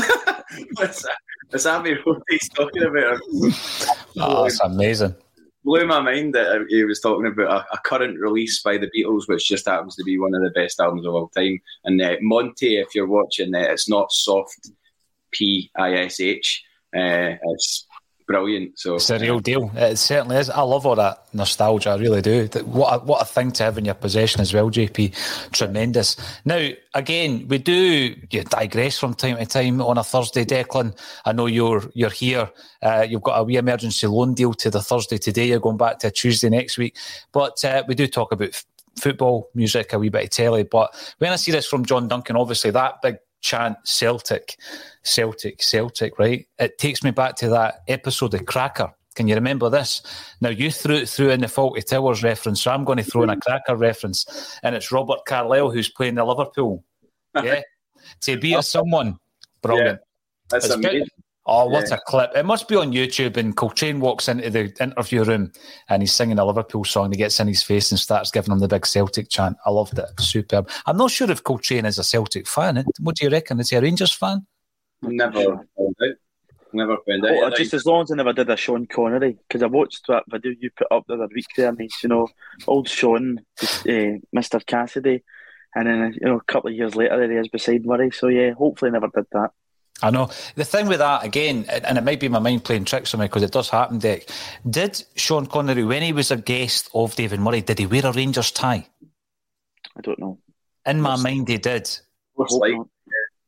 that's, 0.76 1.06
that's 1.50 1.66
Abbey 1.66 1.96
Road 2.06 2.22
he's 2.30 2.50
talking 2.50 2.84
about. 2.84 3.20
Oh, 4.18 4.44
that's 4.44 4.60
amazing. 4.62 5.16
Blew 5.64 5.86
my 5.86 6.00
mind 6.00 6.34
that 6.36 6.66
he 6.70 6.84
was 6.86 7.02
talking 7.02 7.28
about 7.28 7.52
a, 7.52 7.76
a, 7.76 7.78
current 7.84 8.18
release 8.18 8.62
by 8.62 8.78
the 8.78 8.90
Beatles, 8.96 9.28
which 9.28 9.48
just 9.48 9.68
happens 9.68 9.96
to 9.98 10.04
be 10.04 10.18
one 10.18 10.34
of 10.34 10.42
the 10.42 10.52
best 10.52 10.80
albums 10.80 11.06
of 11.06 11.14
all 11.14 11.28
time. 11.30 11.60
And 11.84 12.02
uh, 12.02 12.16
Monty, 12.22 12.78
if 12.78 12.96
you're 12.96 13.08
watching, 13.08 13.54
uh, 13.54 13.60
it's 13.60 13.90
not 13.90 14.12
soft 14.12 14.72
P 15.32 15.70
I 15.76 15.96
S 15.96 16.22
H. 16.22 16.64
Uh, 16.96 17.36
it's 17.44 17.86
brilliant. 18.30 18.78
So 18.78 18.96
it's 18.96 19.10
a 19.10 19.18
real 19.18 19.40
deal. 19.40 19.72
It 19.74 19.98
certainly 19.98 20.38
is. 20.38 20.52
I 20.52 20.62
love 20.62 20.86
all 20.86 20.96
that 20.96 21.26
nostalgia. 21.34 21.90
I 21.90 21.96
really 21.96 22.22
do. 22.22 22.48
What 22.64 22.94
a, 22.94 23.04
what 23.04 23.24
a 23.24 23.26
thing 23.26 23.52
to 23.54 23.64
have 23.64 23.80
in 23.80 23.86
your 23.86 23.96
possession 23.96 24.40
as 24.40 24.54
well, 24.54 24.70
JP. 24.70 25.52
Tremendous. 25.52 26.16
Now, 26.46 26.70
again, 26.94 27.48
we 27.48 27.58
do 27.58 28.16
you 28.30 28.44
digress 28.44 29.00
from 29.00 29.16
time 29.16 29.38
to 29.38 29.46
time 29.48 29.82
on 29.82 29.98
a 29.98 30.04
Thursday. 30.04 30.46
Declan, 30.46 30.96
I 31.26 31.32
know 31.32 31.48
you're 31.48 31.82
you're 31.96 32.12
here. 32.12 32.52
Uh, 32.84 33.08
you've 33.10 33.24
got 33.24 33.40
a 33.40 33.44
wee 33.44 33.58
emergency 33.58 34.06
loan 34.06 34.36
deal 34.36 34.54
to 34.54 34.70
the 34.70 34.82
Thursday 34.82 35.18
today. 35.18 35.48
You're 35.48 35.60
going 35.60 35.78
back 35.78 35.98
to 36.00 36.08
a 36.08 36.12
Tuesday 36.12 36.50
next 36.50 36.78
week, 36.78 36.96
but 37.32 37.66
uh, 37.66 37.84
we 37.88 37.96
do 37.96 38.06
talk 38.06 38.32
about 38.32 38.64
football, 39.00 39.50
music, 39.56 39.92
a 39.92 39.98
wee 39.98 40.10
bit 40.10 40.26
of 40.26 40.30
telly. 40.30 40.64
But 40.64 40.94
when 41.18 41.32
I 41.32 41.36
see 41.36 41.52
this 41.52 41.66
from 41.66 41.84
John 41.84 42.08
Duncan, 42.08 42.36
obviously 42.36 42.70
that 42.72 43.02
big 43.02 43.18
chant 43.42 43.78
Celtic, 43.84 44.58
Celtic, 45.04 45.62
Celtic, 45.62 46.20
right? 46.20 46.48
It 46.58 46.78
takes 46.78 47.04
me 47.04 47.12
back 47.12 47.36
to 47.38 47.50
that 47.50 47.82
episode 47.88 48.34
of 48.34 48.46
Cracker. 48.46 48.92
Can 49.16 49.28
you 49.28 49.36
remember 49.36 49.70
this? 49.70 50.02
Now 50.40 50.50
you 50.50 50.72
threw 50.72 51.06
threw 51.06 51.30
in 51.30 51.42
the 51.42 51.48
Fawlty 51.48 51.86
Towers 51.86 52.24
reference, 52.24 52.62
so 52.62 52.72
I'm 52.72 52.86
going 52.86 53.00
to 53.00 53.04
throw 53.04 53.24
in 53.24 53.30
a 53.30 53.38
Cracker 53.38 53.76
reference, 53.76 54.58
and 54.64 54.76
it's 54.76 54.92
Robert 54.92 55.26
Carlyle 55.26 55.72
who's 55.72 55.90
playing 55.90 56.16
the 56.16 56.24
Liverpool. 56.24 56.84
Yeah, 57.36 57.62
to 58.22 58.38
be 58.38 58.54
a 58.54 58.64
someone, 58.64 59.18
brilliant. 59.62 60.00
Yeah, 60.00 60.06
that's 60.50 60.66
it's 60.66 60.74
amazing. 60.76 61.00
Bit, 61.00 61.19
Oh, 61.52 61.66
what 61.66 61.90
yeah. 61.90 61.96
a 61.96 62.00
clip. 62.06 62.32
It 62.36 62.46
must 62.46 62.68
be 62.68 62.76
on 62.76 62.92
YouTube. 62.92 63.36
And 63.36 63.56
Coltrane 63.56 64.00
walks 64.00 64.28
into 64.28 64.50
the 64.52 64.72
interview 64.80 65.24
room 65.24 65.52
and 65.90 66.04
he's 66.04 66.14
singing 66.14 66.38
a 66.38 66.46
Liverpool 66.46 66.86
song. 66.86 67.12
He 67.12 67.18
gets 67.18 67.40
in 67.40 67.48
his 67.48 67.64
face 67.64 67.92
and 67.92 68.00
starts 68.00 68.30
giving 68.30 68.52
him 68.52 68.60
the 68.60 68.68
big 68.68 68.86
Celtic 68.86 69.30
chant. 69.30 69.58
I 69.66 69.72
loved 69.72 69.98
it. 69.98 70.06
Superb. 70.20 70.70
I'm 70.86 70.98
not 70.98 71.10
sure 71.10 71.30
if 71.32 71.44
Coltrane 71.44 71.86
is 71.86 71.98
a 71.98 72.04
Celtic 72.04 72.48
fan. 72.48 72.86
What 73.00 73.16
do 73.16 73.26
you 73.26 73.32
reckon? 73.32 73.60
Is 73.60 73.72
he 73.72 73.78
a 73.78 73.82
Rangers 73.82 74.14
fan? 74.14 74.46
Never 75.02 75.42
found 75.42 75.96
out. 76.04 76.16
Never 76.72 76.98
found 77.08 77.26
out. 77.26 77.32
Oh, 77.32 77.50
just 77.56 77.74
as 77.74 77.86
long 77.86 78.04
as 78.04 78.12
I 78.12 78.16
never 78.16 78.34
did 78.34 78.50
a 78.50 78.56
Sean 78.56 78.86
Connery, 78.86 79.38
because 79.48 79.64
I 79.64 79.68
watched 79.68 80.06
that 80.08 80.26
video 80.30 80.54
you 80.60 80.70
put 80.78 80.92
up 80.92 81.06
the 81.08 81.16
other 81.16 81.30
week 81.34 81.48
there, 81.58 81.70
and 81.70 81.82
he's, 81.82 81.96
you 82.04 82.10
know, 82.10 82.28
old 82.68 82.88
Sean, 82.88 83.40
uh, 83.60 84.20
Mr. 84.36 84.64
Cassidy, 84.64 85.24
and 85.74 85.88
then, 85.88 86.14
you 86.22 86.28
know, 86.28 86.38
a 86.38 86.44
couple 86.44 86.70
of 86.70 86.76
years 86.76 86.96
later, 86.96 87.18
there 87.18 87.32
he 87.32 87.38
is 87.38 87.48
beside 87.48 87.86
Murray. 87.86 88.12
So, 88.12 88.28
yeah, 88.28 88.52
hopefully 88.52 88.92
never 88.92 89.08
did 89.08 89.26
that. 89.32 89.50
I 90.02 90.12
know. 90.12 90.30
The 90.56 90.66
thing 90.66 90.88
with 90.88 91.00
that, 91.00 91.26
again, 91.26 91.66
and 91.70 91.98
it 91.98 92.04
might 92.04 92.20
be 92.20 92.30
my 92.30 92.40
mind 92.40 92.64
playing 92.64 92.86
tricks 92.86 93.14
on 93.14 93.20
me 93.20 93.26
because 93.26 93.44
it 93.44 93.52
does 93.52 93.70
happen, 93.70 94.00
Dick. 94.00 94.30
Did 94.70 95.04
Sean 95.16 95.46
Connery, 95.46 95.84
when 95.84 96.04
he 96.04 96.14
was 96.14 96.32
a 96.32 96.38
guest 96.38 96.90
of 96.94 97.16
David 97.16 97.40
Murray, 97.40 97.62
did 97.62 97.80
he 97.80 97.86
wear 97.86 98.06
a 98.06 98.12
Rangers 98.12 98.52
tie? 98.52 98.88
I 99.98 100.02
don't 100.02 100.20
know. 100.20 100.38
In 100.86 101.02
my 101.02 101.18
mind, 101.18 101.50
he 101.50 101.58
did. 101.58 101.90
Like, 102.38 102.74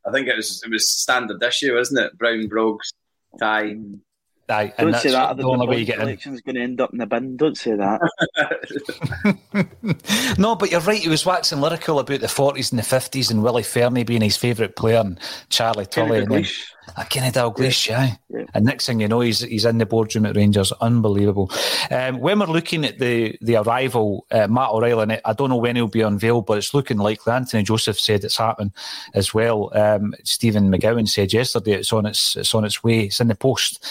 I 0.06 0.10
think 0.12 0.28
it 0.28 0.36
was 0.36 0.62
it 0.62 0.70
was 0.70 0.88
standard 0.88 1.42
issue, 1.42 1.78
isn't 1.78 1.98
it? 1.98 2.18
Brown 2.18 2.48
brogues, 2.48 2.92
tie. 3.38 3.70
Mm. 3.70 4.00
Aye, 4.48 4.72
Don't 4.78 4.96
say 4.96 5.10
that. 5.10 5.36
The 5.36 5.44
only 5.44 5.66
way 5.66 5.78
you 5.78 5.84
get 5.84 6.00
election's 6.00 6.40
going 6.40 6.56
to 6.56 6.62
end 6.62 6.80
up 6.80 6.92
in 6.92 6.98
the 6.98 7.06
bin. 7.06 7.36
Don't 7.36 7.56
say 7.56 7.74
that. 7.76 8.00
no, 10.38 10.56
but 10.56 10.70
you're 10.70 10.80
right. 10.80 11.00
He 11.00 11.08
was 11.08 11.24
waxing 11.24 11.60
lyrical 11.60 11.98
about 11.98 12.20
the 12.20 12.26
40s 12.26 12.70
and 12.70 12.78
the 12.78 12.84
50s 12.84 13.30
and 13.30 13.42
Willie 13.42 13.62
Fernie 13.62 14.04
being 14.04 14.20
his 14.20 14.36
favourite 14.36 14.76
player 14.76 14.98
and 14.98 15.18
Charlie 15.48 15.86
Tully. 15.86 16.20
And 16.22 16.46
uh, 16.96 17.04
Kenny 17.04 17.30
Dalglish, 17.30 17.88
yeah. 17.88 18.16
yeah. 18.28 18.44
And 18.54 18.64
next 18.64 18.86
thing 18.86 19.00
you 19.00 19.08
know, 19.08 19.20
he's 19.20 19.40
he's 19.40 19.64
in 19.64 19.78
the 19.78 19.86
boardroom 19.86 20.26
at 20.26 20.36
Rangers. 20.36 20.72
Unbelievable. 20.80 21.50
Um, 21.90 22.18
when 22.18 22.38
we're 22.38 22.46
looking 22.46 22.84
at 22.84 22.98
the 22.98 23.36
the 23.40 23.56
arrival, 23.56 24.26
uh, 24.30 24.48
Matt 24.48 24.70
and 24.72 25.20
I 25.24 25.32
don't 25.32 25.50
know 25.50 25.56
when 25.56 25.76
he'll 25.76 25.88
be 25.88 26.00
unveiled, 26.00 26.46
but 26.46 26.58
it's 26.58 26.74
looking 26.74 26.98
likely. 26.98 27.32
Anthony 27.32 27.62
Joseph 27.62 27.98
said 27.98 28.24
it's 28.24 28.36
happening 28.36 28.72
as 29.14 29.32
well. 29.32 29.70
Um, 29.76 30.14
Stephen 30.24 30.70
McGowan 30.70 31.08
said 31.08 31.32
yesterday 31.32 31.72
it's 31.72 31.92
on 31.92 32.06
its 32.06 32.36
it's 32.36 32.54
on 32.54 32.64
its 32.64 32.82
way. 32.82 33.04
It's 33.04 33.20
in 33.20 33.28
the 33.28 33.34
post. 33.34 33.84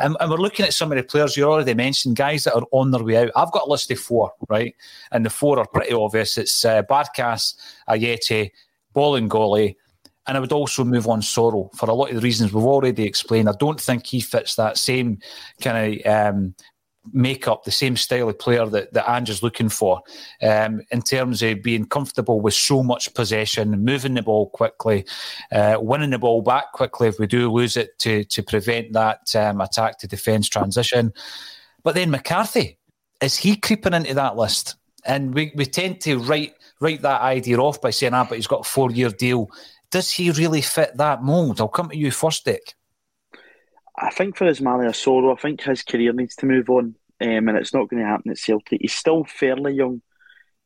Um, 0.00 0.16
and 0.20 0.30
we're 0.30 0.36
looking 0.36 0.66
at 0.66 0.74
some 0.74 0.92
of 0.92 0.96
the 0.96 1.04
players 1.04 1.36
you 1.36 1.44
already 1.44 1.74
mentioned, 1.74 2.16
guys 2.16 2.44
that 2.44 2.54
are 2.54 2.66
on 2.70 2.90
their 2.90 3.04
way 3.04 3.16
out. 3.16 3.30
I've 3.36 3.52
got 3.52 3.66
a 3.66 3.70
list 3.70 3.90
of 3.90 3.98
four, 3.98 4.32
right? 4.48 4.74
And 5.10 5.24
the 5.24 5.30
four 5.30 5.58
are 5.58 5.66
pretty 5.66 5.92
obvious. 5.92 6.38
It's 6.38 6.64
uh, 6.64 6.82
Barkas, 6.82 7.54
Ajeti, 7.88 8.50
Bolingoli, 8.94 9.76
and 10.26 10.36
I 10.36 10.40
would 10.40 10.52
also 10.52 10.84
move 10.84 11.06
on 11.08 11.20
Soro 11.20 11.74
for 11.74 11.88
a 11.88 11.94
lot 11.94 12.10
of 12.10 12.16
the 12.16 12.20
reasons 12.20 12.52
we've 12.52 12.64
already 12.64 13.04
explained. 13.04 13.48
I 13.48 13.54
don't 13.58 13.80
think 13.80 14.06
he 14.06 14.20
fits 14.20 14.56
that 14.56 14.76
same 14.76 15.18
kind 15.60 16.00
of 16.00 16.06
um, 16.06 16.54
makeup, 17.12 17.64
the 17.64 17.70
same 17.70 17.96
style 17.96 18.28
of 18.28 18.38
player 18.38 18.66
that, 18.66 18.92
that 18.92 19.08
Ange 19.08 19.42
looking 19.42 19.68
for 19.68 20.02
um, 20.42 20.82
in 20.90 21.02
terms 21.02 21.42
of 21.42 21.62
being 21.62 21.86
comfortable 21.86 22.40
with 22.40 22.54
so 22.54 22.82
much 22.82 23.12
possession, 23.14 23.84
moving 23.84 24.14
the 24.14 24.22
ball 24.22 24.48
quickly, 24.50 25.04
uh, 25.52 25.76
winning 25.78 26.10
the 26.10 26.18
ball 26.18 26.42
back 26.42 26.72
quickly 26.72 27.08
if 27.08 27.18
we 27.18 27.26
do 27.26 27.50
lose 27.50 27.76
it 27.76 27.98
to, 28.00 28.24
to 28.24 28.42
prevent 28.42 28.92
that 28.92 29.34
um, 29.36 29.60
attack 29.60 29.98
to 29.98 30.06
defence 30.06 30.48
transition. 30.48 31.12
But 31.82 31.94
then 31.94 32.10
McCarthy, 32.10 32.78
is 33.20 33.36
he 33.36 33.56
creeping 33.56 33.94
into 33.94 34.14
that 34.14 34.36
list? 34.36 34.76
And 35.04 35.34
we, 35.34 35.52
we 35.54 35.66
tend 35.66 36.00
to 36.02 36.18
write 36.18 36.54
write 36.80 37.00
that 37.02 37.22
idea 37.22 37.58
off 37.58 37.80
by 37.80 37.90
saying, 37.90 38.12
ah, 38.12 38.26
but 38.28 38.36
he's 38.36 38.46
got 38.46 38.60
a 38.60 38.68
four 38.68 38.90
year 38.90 39.08
deal 39.08 39.50
does 39.90 40.10
he 40.12 40.30
really 40.30 40.62
fit 40.62 40.96
that 40.96 41.22
mould? 41.22 41.60
I'll 41.60 41.68
come 41.68 41.90
to 41.90 41.96
you 41.96 42.10
first, 42.10 42.44
Dick. 42.44 42.74
I 43.98 44.10
think 44.10 44.36
for 44.36 44.44
Ismaila 44.44 44.90
Soro, 44.90 45.36
I 45.36 45.40
think 45.40 45.62
his 45.62 45.82
career 45.82 46.12
needs 46.12 46.36
to 46.36 46.46
move 46.46 46.68
on, 46.68 46.96
um, 47.20 47.48
and 47.48 47.56
it's 47.56 47.72
not 47.72 47.88
going 47.88 48.02
to 48.02 48.08
happen 48.08 48.30
at 48.30 48.38
Celtic. 48.38 48.80
He's 48.82 48.94
still 48.94 49.24
fairly 49.24 49.74
young 49.74 50.02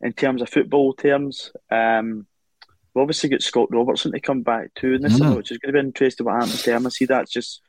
in 0.01 0.13
terms 0.13 0.43
of 0.43 0.49
football 0.49 0.95
terms. 0.95 1.53
Um, 1.71 2.27
we've 2.93 3.03
obviously 3.03 3.29
got 3.29 3.43
Scott 3.43 3.69
Robertson 3.71 4.13
to 4.13 4.21
come 4.21 4.43
back 4.43 4.75
too 4.75 4.95
in 4.95 5.03
this, 5.03 5.19
mm. 5.19 5.37
which 5.37 5.53
is 5.53 5.59
going 5.59 5.75
to 5.75 5.81
be 5.81 5.87
interesting 5.87 6.27
what 6.27 6.37
happens 6.37 6.63
to 6.63 6.75
him. 6.75 6.87
I 6.87 6.91
see 6.91 7.05
that's 7.05 7.31
just 7.31 7.61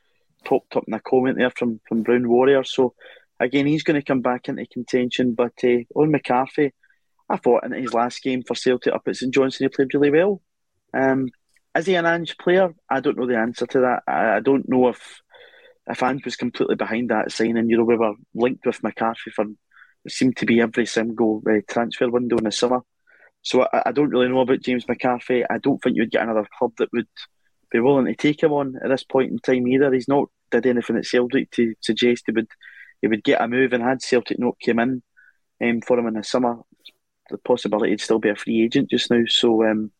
popped 0.44 0.74
up 0.76 0.84
in 0.88 0.94
a 0.94 1.00
comment 1.00 1.38
there 1.38 1.50
from, 1.50 1.80
from 1.88 2.02
Brown 2.02 2.28
Warrior. 2.28 2.64
So, 2.64 2.94
again, 3.38 3.66
he's 3.66 3.84
going 3.84 4.00
to 4.00 4.04
come 4.04 4.20
back 4.20 4.48
into 4.48 4.66
contention. 4.66 5.34
But 5.34 5.52
uh, 5.62 5.84
on 5.94 6.10
McCarthy, 6.10 6.72
I 7.28 7.36
thought 7.36 7.64
in 7.64 7.72
his 7.72 7.94
last 7.94 8.22
game 8.22 8.42
for 8.42 8.56
Celtic 8.56 8.92
up 8.92 9.02
at 9.06 9.16
St 9.16 9.32
Johnstone, 9.32 9.66
he 9.66 9.76
played 9.76 9.94
really 9.94 10.10
well. 10.10 10.42
Um, 10.92 11.28
is 11.76 11.86
he 11.86 11.94
an 11.94 12.06
Ange 12.06 12.36
player? 12.38 12.74
I 12.88 13.00
don't 13.00 13.16
know 13.16 13.26
the 13.26 13.38
answer 13.38 13.66
to 13.66 13.80
that. 13.80 14.02
I, 14.06 14.36
I 14.36 14.40
don't 14.40 14.68
know 14.68 14.88
if 14.88 15.20
if 15.88 16.02
Ange 16.02 16.24
was 16.24 16.36
completely 16.36 16.76
behind 16.76 17.10
that 17.10 17.32
signing. 17.32 17.68
You 17.68 17.78
know, 17.78 17.84
we 17.84 17.96
were 17.96 18.14
linked 18.34 18.66
with 18.66 18.82
McCarthy 18.82 19.30
for 19.30 19.46
it 20.04 20.12
seemed 20.12 20.36
to 20.38 20.46
be 20.46 20.60
every 20.60 20.86
single 20.86 21.42
uh, 21.48 21.60
transfer 21.68 22.10
window 22.10 22.36
in 22.36 22.44
the 22.44 22.52
summer. 22.52 22.80
So 23.42 23.62
I, 23.72 23.82
I, 23.86 23.92
don't 23.92 24.10
really 24.10 24.28
know 24.28 24.40
about 24.40 24.60
James 24.60 24.86
McCarthy. 24.88 25.44
I 25.48 25.58
don't 25.58 25.80
think 25.82 25.96
you'd 25.96 26.10
get 26.10 26.22
another 26.22 26.46
club 26.58 26.72
that 26.78 26.92
would 26.92 27.08
be 27.70 27.80
willing 27.80 28.06
to 28.06 28.14
take 28.14 28.42
him 28.42 28.52
on 28.52 28.76
at 28.82 28.88
this 28.88 29.04
point 29.04 29.30
in 29.30 29.38
time 29.38 29.66
either. 29.66 29.92
He's 29.92 30.08
not 30.08 30.28
did 30.50 30.66
anything 30.66 30.96
at 30.96 31.06
Celtic 31.06 31.50
to 31.52 31.74
suggest 31.80 32.24
he 32.26 32.32
would 32.32 32.48
he 33.00 33.08
would 33.08 33.24
get 33.24 33.40
a 33.40 33.48
move 33.48 33.72
and 33.72 33.82
had 33.82 34.02
Celtic 34.02 34.38
not 34.38 34.60
came 34.60 34.78
in 34.78 35.02
um, 35.62 35.80
for 35.80 35.98
him 35.98 36.06
in 36.06 36.14
the 36.14 36.22
summer, 36.22 36.58
the 37.30 37.38
possibility 37.38 37.90
he'd 37.90 38.00
still 38.00 38.18
be 38.18 38.28
a 38.28 38.36
free 38.36 38.62
agent 38.62 38.90
just 38.90 39.10
now. 39.10 39.22
So 39.26 39.64
um, 39.64 39.90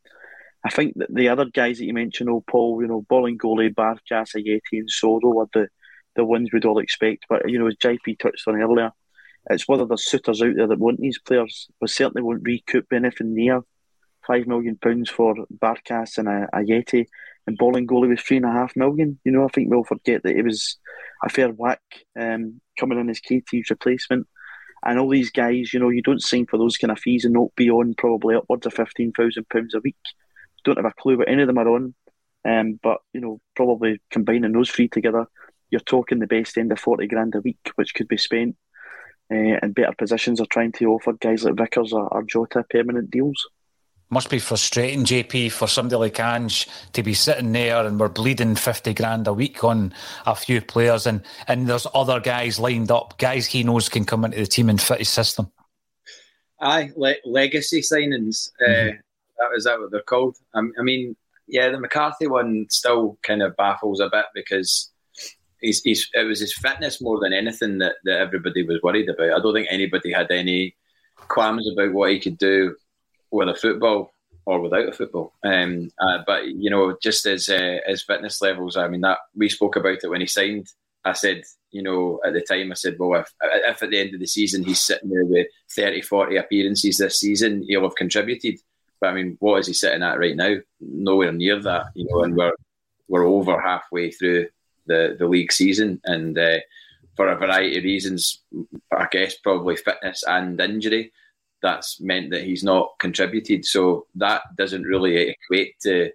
I 0.64 0.70
think 0.70 0.94
that 0.96 1.12
the 1.12 1.29
other 1.29 1.46
guys 1.46 1.79
that 1.79 1.87
you 1.87 1.94
mentioned, 1.94 2.31
oh 2.31 2.44
Paul, 2.46 2.81
you 2.83 2.88
know, 2.88 3.05
Bolingoli, 3.11 3.75
Barkas, 3.75 4.37
Ajeti 4.37 4.61
and 4.72 4.88
Soro 4.88 5.42
are 5.42 5.48
the, 5.53 5.68
the 6.14 6.25
ones 6.25 6.51
we'd 6.53 6.64
all 6.64 6.79
expect. 6.79 7.27
But 7.29 7.51
you 7.51 7.59
know, 7.59 7.66
as 7.66 7.77
JP 7.77 8.18
touched 8.18 8.46
on 8.46 8.61
earlier, 8.61 8.92
it's 9.51 9.66
whether 9.66 9.85
there's 9.87 10.07
suitors 10.07 10.40
out 10.40 10.55
there 10.57 10.68
that 10.68 10.79
want 10.79 11.01
these 11.01 11.18
players. 11.18 11.68
We 11.81 11.88
certainly 11.88 12.22
won't 12.22 12.44
recoup 12.44 12.92
anything 12.92 13.35
near 13.35 13.62
five 14.27 14.46
million 14.46 14.77
pounds 14.77 15.11
for 15.11 15.35
Barkas 15.61 16.18
and 16.18 16.29
a, 16.29 16.46
Ajeti 16.55 17.07
and 17.46 17.59
Bolingoli 17.59 18.09
was 18.09 18.20
three 18.20 18.37
and 18.37 18.46
a 18.46 18.53
half 18.53 18.77
million. 18.77 19.18
You 19.25 19.33
know, 19.33 19.44
I 19.44 19.48
think 19.48 19.70
we'll 19.70 19.85
forget 19.85 20.22
that 20.22 20.37
it 20.37 20.44
was 20.44 20.79
a 21.25 21.29
fair 21.29 21.48
whack 21.48 21.83
um, 22.18 22.61
coming 22.79 22.98
in 22.98 23.11
as 23.11 23.20
KT's 23.20 23.70
replacement. 23.70 24.27
And 24.85 24.98
all 24.98 25.09
these 25.09 25.31
guys, 25.31 25.72
you 25.72 25.81
know, 25.81 25.90
you 25.90 26.03
don't 26.03 26.22
sign 26.22 26.46
for 26.46 26.59
those 26.59 26.77
kind 26.77 26.90
of 26.90 26.98
fees 26.98 27.25
and 27.25 27.35
not 27.35 27.55
be 27.57 27.70
on 27.70 27.94
probably 27.94 28.35
upwards 28.35 28.66
of 28.66 28.75
fifteen 28.75 29.12
thousand 29.12 29.48
pounds 29.48 29.75
a 29.75 29.81
week. 29.81 29.96
Don't 30.64 30.77
have 30.77 30.85
a 30.85 30.92
clue 30.92 31.18
what 31.18 31.29
any 31.29 31.42
of 31.42 31.46
them 31.46 31.59
are 31.59 31.68
on. 31.68 31.94
Um, 32.44 32.81
but 32.83 32.98
you 33.12 33.20
know, 33.20 33.40
probably 33.55 34.01
combining 34.11 34.53
those 34.53 34.70
three 34.70 34.88
together, 34.88 35.27
you're 35.70 35.81
talking 35.81 36.18
the 36.18 36.27
best 36.27 36.59
end 36.59 36.72
of 36.72 36.81
forty 36.81 37.07
grand 37.07 37.35
a 37.35 37.40
week, 37.40 37.70
which 37.77 37.94
could 37.94 38.09
be 38.09 38.16
spent 38.16 38.57
uh, 39.31 39.35
in 39.62 39.72
better 39.72 39.94
positions 39.96 40.40
or 40.40 40.46
trying 40.46 40.72
to 40.72 40.87
offer 40.87 41.12
guys 41.14 41.44
like 41.44 41.57
Vickers 41.57 41.92
or, 41.92 42.09
or 42.09 42.22
Jota 42.22 42.64
permanent 42.68 43.11
deals 43.11 43.46
must 44.12 44.29
be 44.29 44.38
frustrating, 44.38 45.05
JP, 45.05 45.53
for 45.53 45.66
somebody 45.66 45.96
like 45.96 46.20
Ange 46.20 46.68
to 46.92 47.03
be 47.03 47.14
sitting 47.14 47.51
there 47.53 47.87
and 47.87 47.98
we're 47.98 48.11
bleeding 48.11 48.55
50 48.55 48.92
grand 48.92 49.27
a 49.27 49.33
week 49.33 49.64
on 49.64 49.94
a 50.27 50.35
few 50.37 50.61
players 50.61 51.07
and, 51.07 51.22
and 51.48 51.66
there's 51.66 51.87
other 51.94 52.20
guys 52.20 52.61
lined 52.61 52.90
up, 52.90 53.16
guys 53.16 53.46
he 53.46 53.64
knows 53.64 53.88
can 53.88 54.05
come 54.05 54.27
into 54.27 54.37
the 54.37 54.46
team 54.46 54.68
and 54.68 54.83
fit 54.83 54.98
his 54.98 55.09
system. 55.09 55.51
Aye, 56.61 56.90
le- 56.94 57.14
legacy 57.25 57.81
signings. 57.81 58.51
Uh, 58.61 58.68
mm-hmm. 58.68 58.90
Uh, 58.90 59.01
that 59.42 59.57
is 59.57 59.64
that 59.64 59.81
what 59.81 59.90
they're 59.90 60.02
called? 60.02 60.37
Um, 60.55 60.72
I 60.78 60.83
mean, 60.83 61.16
yeah, 61.46 61.70
the 61.70 61.81
McCarthy 61.81 62.26
one 62.26 62.66
still 62.70 63.18
kind 63.22 63.42
of 63.42 63.57
baffles 63.57 64.00
a 64.00 64.09
bit 64.11 64.26
because 64.35 64.90
he's, 65.61 65.83
he's, 65.83 66.09
it 66.14 66.24
was 66.24 66.40
his 66.40 66.55
fitness 66.55 67.00
more 67.00 67.18
than 67.20 67.33
anything 67.33 67.78
that, 67.78 67.96
that 68.05 68.18
everybody 68.18 68.64
was 68.64 68.81
worried 68.83 69.09
about. 69.09 69.33
I 69.33 69.40
don't 69.40 69.55
think 69.55 69.68
anybody 69.70 70.12
had 70.12 70.31
any 70.31 70.76
qualms 71.16 71.68
about 71.70 71.92
what 71.92 72.11
he 72.11 72.20
could 72.20 72.38
do 72.38 72.76
with 73.31 73.48
a 73.48 73.55
football 73.55 74.12
or 74.44 74.61
without 74.61 74.88
a 74.88 74.92
football. 74.92 75.35
Um, 75.44 75.90
uh, 76.00 76.18
but 76.26 76.46
you 76.48 76.70
know, 76.70 76.96
just 77.02 77.26
as 77.26 77.48
uh, 77.48 77.78
as 77.87 78.02
fitness 78.02 78.40
levels, 78.42 78.76
I 78.76 78.88
mean 78.88 79.02
that 79.02 79.18
we 79.35 79.48
spoke 79.48 79.76
about 79.76 79.98
it 80.02 80.09
when 80.09 80.20
he 80.20 80.26
signed. 80.26 80.68
I 81.05 81.14
said, 81.14 81.42
you 81.72 81.83
know, 81.83 82.20
at 82.24 82.33
the 82.33 82.42
time, 82.42 82.70
I 82.70 82.74
said, 82.74 82.96
well, 82.98 83.20
if, 83.20 83.33
if 83.42 83.83
at 83.83 83.90
the 83.90 83.98
end 83.98 84.14
of 84.14 84.20
the 84.20 84.26
season 84.26 84.62
he's 84.62 84.81
sitting 84.81 85.11
there 85.11 85.24
with 85.24 85.48
30, 85.74 86.02
40 86.02 86.37
appearances 86.37 86.98
this 86.98 87.18
season, 87.18 87.64
he'll 87.66 87.83
have 87.83 87.96
contributed. 87.96 88.61
But 89.02 89.08
I 89.10 89.14
mean, 89.14 89.36
what 89.40 89.58
is 89.58 89.66
he 89.66 89.72
sitting 89.72 90.04
at 90.04 90.20
right 90.20 90.36
now? 90.36 90.54
Nowhere 90.80 91.32
near 91.32 91.60
that, 91.60 91.86
you 91.94 92.06
know. 92.08 92.22
And 92.22 92.36
we're 92.36 92.54
we're 93.08 93.26
over 93.26 93.60
halfway 93.60 94.12
through 94.12 94.46
the 94.86 95.16
the 95.18 95.26
league 95.26 95.52
season, 95.52 96.00
and 96.04 96.38
uh, 96.38 96.60
for 97.16 97.26
a 97.26 97.36
variety 97.36 97.78
of 97.78 97.84
reasons, 97.84 98.42
I 98.96 99.08
guess 99.10 99.36
probably 99.38 99.74
fitness 99.74 100.22
and 100.24 100.60
injury 100.60 101.12
that's 101.62 102.00
meant 102.00 102.30
that 102.30 102.44
he's 102.44 102.62
not 102.62 102.92
contributed. 103.00 103.64
So 103.64 104.06
that 104.14 104.42
doesn't 104.56 104.84
really 104.84 105.30
equate 105.30 105.80
to 105.80 106.12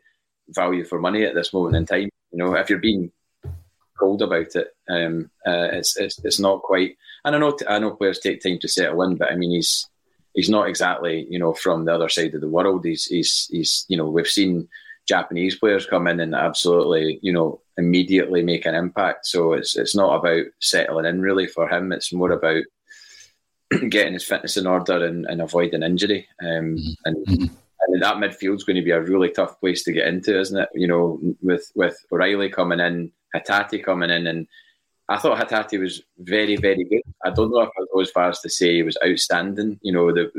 value 0.50 0.86
for 0.86 1.00
money 1.00 1.26
at 1.26 1.36
this 1.36 1.52
moment 1.52 1.76
in 1.76 1.86
time. 1.86 2.10
You 2.32 2.38
know, 2.38 2.56
if 2.56 2.70
you're 2.70 2.80
being 2.80 3.12
cold 4.00 4.22
about 4.22 4.56
it, 4.56 4.70
um, 4.90 5.30
uh, 5.46 5.70
it's, 5.74 5.98
it's 5.98 6.20
it's 6.24 6.40
not 6.40 6.62
quite. 6.62 6.98
And 7.26 7.36
I 7.36 7.40
know 7.40 7.58
I 7.68 7.80
know 7.80 7.92
players 7.92 8.20
take 8.20 8.42
time 8.42 8.60
to 8.60 8.70
settle 8.70 9.02
in, 9.04 9.18
but 9.18 9.30
I 9.30 9.36
mean 9.36 9.52
he's 9.52 9.90
he's 10.38 10.50
not 10.50 10.70
exactly 10.70 11.28
you 11.30 11.40
know 11.40 11.52
from 11.54 11.84
the 11.84 11.94
other 11.94 12.08
side 12.08 12.34
of 12.36 12.42
the 12.42 12.48
world. 12.48 12.86
He's 12.86 13.06
he's 13.06 13.50
he's 13.52 13.86
you 13.90 13.98
know 13.98 14.08
we've 14.08 14.28
seen 14.28 14.70
Japanese 15.06 15.56
players 15.56 15.86
come 15.86 16.08
in 16.08 16.22
and 16.22 16.36
absolutely 16.36 17.20
you 17.22 17.34
know 17.34 17.60
immediately 17.78 18.44
make 18.44 18.66
an 18.66 18.76
impact. 18.76 19.26
So 19.26 19.54
it's 19.54 19.76
it's 19.76 19.96
not 19.96 20.16
about 20.16 20.46
settling 20.62 21.06
in 21.06 21.22
really 21.22 21.48
for 21.48 21.68
him. 21.68 21.92
It's 21.92 22.14
more 22.14 22.32
about 22.32 22.64
getting 23.90 24.14
his 24.14 24.24
fitness 24.24 24.56
in 24.56 24.68
order 24.68 25.06
and, 25.06 25.26
and 25.26 25.42
avoiding 25.42 25.84
injury. 25.84 26.28
Um, 26.42 26.78
mm-hmm. 26.78 26.92
and, 27.06 27.28
mm-hmm. 27.28 27.56
and 27.88 28.02
that 28.02 28.18
midfield's 28.18 28.64
going 28.64 28.78
to 28.78 28.84
be 28.84 28.92
a 28.92 29.02
really 29.02 29.32
tough 29.32 29.60
place 29.60 29.84
to 29.84 29.92
get 29.92 30.08
into, 30.08 30.40
isn't 30.40 30.58
it? 30.58 30.70
You 30.74 30.88
know, 30.88 31.20
with 31.42 31.70
with 31.76 31.98
O'Riley 32.12 32.50
coming 32.50 32.80
in, 32.80 33.12
Hatate 33.36 33.84
coming 33.84 34.12
in, 34.12 34.28
and 34.28 34.48
I 35.10 35.18
thought 35.18 35.40
Hatate 35.40 35.80
was 35.80 36.02
very, 36.18 36.58
very 36.58 36.84
good. 36.84 37.02
I 37.24 37.30
don't 37.30 37.50
know 37.52 37.62
if 37.62 37.70
I 37.70 37.86
go 37.94 38.02
as 38.02 38.12
far 38.12 38.30
as 38.30 38.42
to 38.42 38.50
say 38.50 38.76
he 38.76 38.84
was 38.84 38.98
outstanding. 39.06 39.80
You 39.82 39.94
know, 39.94 40.12
the 40.12 40.30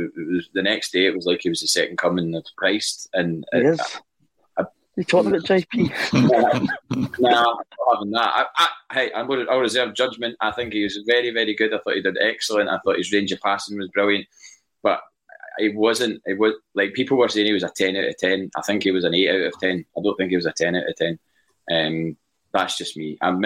the 0.53 0.63
next 0.63 0.93
day 0.93 1.07
it 1.07 1.15
was 1.15 1.25
like 1.25 1.41
he 1.43 1.49
was 1.49 1.61
the 1.61 1.69
second 1.69 1.97
coming 1.97 2.35
of 2.35 2.45
Christ, 2.57 3.09
and 3.15 3.47
it, 3.53 3.81
you 4.99 5.05
talking 5.05 5.31
about 5.31 5.45
JP? 5.45 5.93
nah, 7.21 7.57
having 7.95 8.11
that. 8.11 8.33
I, 8.35 8.47
I, 8.57 8.69
hey, 8.93 9.13
I'm 9.15 9.29
going 9.29 9.47
to, 9.47 9.51
I'll 9.53 9.61
reserve 9.61 9.95
judgment. 9.95 10.37
I 10.41 10.51
think 10.51 10.73
he 10.73 10.83
was 10.83 10.99
very, 11.07 11.31
very 11.31 11.55
good. 11.55 11.73
I 11.73 11.79
thought 11.79 11.95
he 11.95 12.03
did 12.03 12.19
excellent. 12.21 12.69
I 12.69 12.79
thought 12.79 12.97
his 12.97 13.13
range 13.13 13.31
of 13.31 13.41
passing 13.41 13.79
was 13.79 13.87
brilliant, 13.95 14.27
but 14.83 15.01
it 15.59 15.77
wasn't. 15.77 16.21
It 16.27 16.37
was 16.37 16.55
like 16.75 16.95
people 16.95 17.17
were 17.17 17.29
saying 17.29 17.47
he 17.47 17.53
was 17.53 17.63
a 17.63 17.69
ten 17.69 17.95
out 17.95 18.09
of 18.09 18.17
ten. 18.17 18.51
I 18.57 18.63
think 18.63 18.83
he 18.83 18.91
was 18.91 19.05
an 19.05 19.15
eight 19.15 19.31
out 19.31 19.47
of 19.47 19.61
ten. 19.61 19.85
I 19.97 20.01
don't 20.03 20.17
think 20.17 20.31
he 20.31 20.37
was 20.37 20.47
a 20.47 20.53
ten 20.53 20.75
out 20.75 20.89
of 20.89 20.97
ten. 20.97 21.17
Um, 21.71 22.17
that's 22.53 22.79
just 22.79 22.97
me. 22.97 23.19
I'm 23.21 23.41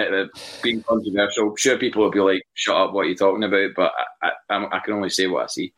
being 0.61 0.83
controversial. 0.83 1.55
Sure, 1.57 1.77
people 1.77 2.03
will 2.03 2.11
be 2.11 2.19
like, 2.19 2.43
"Shut 2.53 2.75
up! 2.75 2.93
What 2.93 3.05
are 3.05 3.09
you 3.09 3.15
talking 3.15 3.43
about?" 3.43 3.71
But 3.75 3.91
I, 4.21 4.31
I, 4.49 4.77
I 4.77 4.79
can 4.79 4.93
only 4.93 5.09
say 5.09 5.27
what 5.27 5.43
I 5.43 5.47
see. 5.47 5.73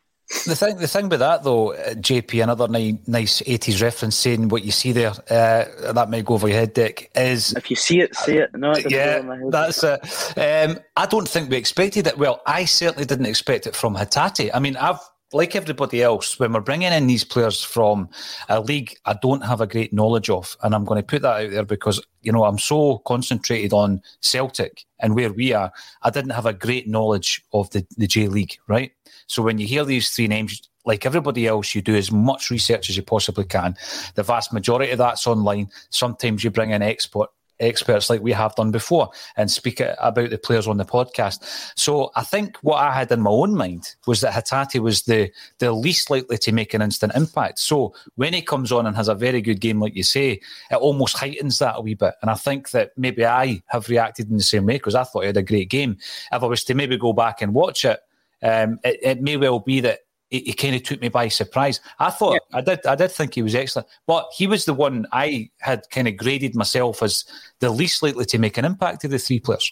The 0.48 0.56
thing, 0.56 0.78
the 0.78 0.88
thing 0.88 1.08
with 1.08 1.20
that 1.20 1.44
though, 1.44 1.74
uh, 1.74 1.94
JP, 1.94 2.42
another 2.42 2.68
nice 2.68 3.44
eighties 3.46 3.80
reference 3.80 4.16
saying 4.16 4.50
what 4.50 4.66
you 4.66 4.72
see 4.72 4.92
there, 4.92 5.12
uh, 5.12 5.94
that 5.94 6.10
might 6.10 6.26
go 6.26 6.34
over 6.34 6.48
your 6.48 6.58
head, 6.58 6.74
Dick. 6.74 7.12
Is 7.16 7.54
if 7.54 7.70
you 7.70 7.76
see 7.76 8.02
it, 8.02 8.16
see 8.16 8.38
it. 8.38 8.50
No, 8.56 8.72
it 8.72 8.90
yeah, 8.90 9.22
that's 9.50 9.84
it. 9.84 10.00
Um, 10.38 10.80
I 10.98 11.06
don't 11.06 11.30
think 11.30 11.52
we 11.52 11.58
expected 11.58 12.08
it. 12.08 12.18
Well, 12.18 12.42
I 12.48 12.66
certainly 12.66 13.06
didn't 13.06 13.28
expect 13.28 13.68
it 13.68 13.76
from 13.76 13.96
Hatate. 13.96 14.50
I 14.52 14.60
mean, 14.60 14.78
I've 14.78 15.00
like 15.34 15.56
everybody 15.56 16.02
else, 16.02 16.40
when 16.40 16.54
we're 16.54 16.62
bringing 16.62 16.94
in 16.94 17.08
these 17.08 17.24
players 17.24 17.64
from 17.64 18.10
a 18.48 18.62
league 18.62 18.96
I 19.06 19.16
don't 19.22 19.44
have 19.44 19.62
a 19.62 19.68
great 19.68 19.92
knowledge 19.92 20.30
of, 20.30 20.56
and 20.64 20.74
I'm 20.76 20.86
going 20.86 21.02
to 21.02 21.06
put 21.06 21.24
that 21.24 21.46
out 21.46 21.52
there 21.52 21.66
because 21.66 22.02
you 22.22 22.32
know 22.32 22.46
I'm 22.46 22.60
so 22.60 23.00
concentrated 23.00 23.74
on 23.74 24.02
Celtic 24.22 24.86
and 25.00 25.16
where 25.16 25.34
we 25.34 25.54
are, 25.54 25.72
I 26.04 26.10
didn't 26.10 26.32
have 26.32 26.46
a 26.46 26.54
great 26.54 26.88
knowledge 26.88 27.44
of 27.54 27.70
the 27.72 27.86
the 27.98 28.08
J 28.08 28.28
League, 28.28 28.58
right? 28.68 28.92
So 29.28 29.42
when 29.42 29.58
you 29.58 29.68
hear 29.68 29.84
these 29.84 30.10
three 30.10 30.28
names, 30.28 30.62
like 30.86 31.06
everybody 31.06 31.48
else, 31.48 31.74
you 31.74 31.82
do 31.82 31.96
as 31.96 32.12
much 32.12 32.52
research 32.52 32.90
as 32.90 32.98
you 32.98 33.04
possibly 33.04 33.46
can. 33.46 33.76
The 34.14 34.24
vast 34.24 34.54
majority 34.54 34.92
of 34.92 35.00
that's 35.00 35.26
online. 35.26 35.70
Sometimes 35.90 36.44
you 36.44 36.52
bring 36.52 36.72
in 36.72 36.82
expert 36.82 37.30
experts 37.60 38.10
like 38.10 38.22
we 38.22 38.32
have 38.32 38.56
done 38.56 38.72
before 38.72 39.10
and 39.38 39.50
speak 39.50 39.82
about 40.00 40.30
the 40.30 40.38
players 40.38 40.68
on 40.68 40.78
the 40.78 40.86
podcast. 40.86 41.44
So 41.76 42.12
I 42.16 42.24
think 42.24 42.58
what 42.58 42.78
I 42.78 42.92
had 42.92 43.12
in 43.12 43.22
my 43.22 43.30
own 43.30 43.56
mind 43.56 43.96
was 44.08 44.22
that 44.22 44.34
Hatate 44.34 44.80
was 44.80 45.04
the 45.04 45.32
the 45.60 45.72
least 45.72 46.10
likely 46.10 46.38
to 46.38 46.52
make 46.52 46.74
an 46.74 46.82
instant 46.82 47.14
impact. 47.16 47.60
So 47.60 47.94
when 48.16 48.34
he 48.34 48.42
comes 48.42 48.72
on 48.72 48.86
and 48.86 48.96
has 48.96 49.08
a 49.08 49.16
very 49.16 49.42
good 49.42 49.60
game, 49.60 49.80
like 49.80 49.96
you 49.96 50.04
say, 50.04 50.42
it 50.72 50.76
almost 50.76 51.18
heightens 51.18 51.60
that 51.60 51.78
a 51.78 51.82
wee 51.82 51.94
bit. 51.94 52.16
And 52.22 52.30
I 52.30 52.36
think 52.36 52.72
that 52.72 52.92
maybe 52.98 53.26
I 53.26 53.62
have 53.68 53.90
reacted 53.90 54.30
in 54.30 54.38
the 54.38 54.44
same 54.44 54.66
way 54.66 54.74
because 54.74 54.96
I 54.96 55.04
thought 55.04 55.22
he 55.22 55.28
had 55.28 55.38
a 55.38 55.44
great 55.44 55.70
game. 55.70 55.98
If 56.32 56.44
I 56.44 56.46
was 56.46 56.64
to 56.66 56.74
maybe 56.74 56.98
go 56.98 57.14
back 57.14 57.42
and 57.42 57.54
watch 57.54 57.86
it, 57.86 58.00
um, 58.42 58.80
it, 58.84 59.00
it, 59.02 59.22
may 59.22 59.38
well 59.38 59.60
be 59.60 59.80
that 59.80 60.02
he, 60.30 60.40
he 60.40 60.54
kind 60.54 60.76
of 60.76 60.84
took 60.84 61.02
me 61.02 61.10
by 61.10 61.28
surprise. 61.28 61.80
I 62.00 62.10
thought 62.10 62.34
yeah. 62.34 62.58
I 62.58 62.62
did 62.62 62.86
I 62.86 62.96
did 62.96 63.12
think 63.12 63.36
he 63.36 63.42
was 63.42 63.56
excellent, 63.56 63.88
but 64.08 64.28
he 64.36 64.48
was 64.48 64.66
the 64.66 64.74
one 64.74 65.06
I 65.12 65.50
had 65.60 65.90
kind 65.92 66.08
of 66.08 66.18
graded 66.18 66.56
myself 66.56 67.04
as 67.04 67.26
the 67.60 67.70
least 67.70 68.04
likely 68.04 68.26
to 68.26 68.38
make 68.38 68.58
an 68.58 68.66
impact 68.66 69.04
of 69.04 69.12
the 69.12 69.20
three 69.20 69.40
players. 69.40 69.72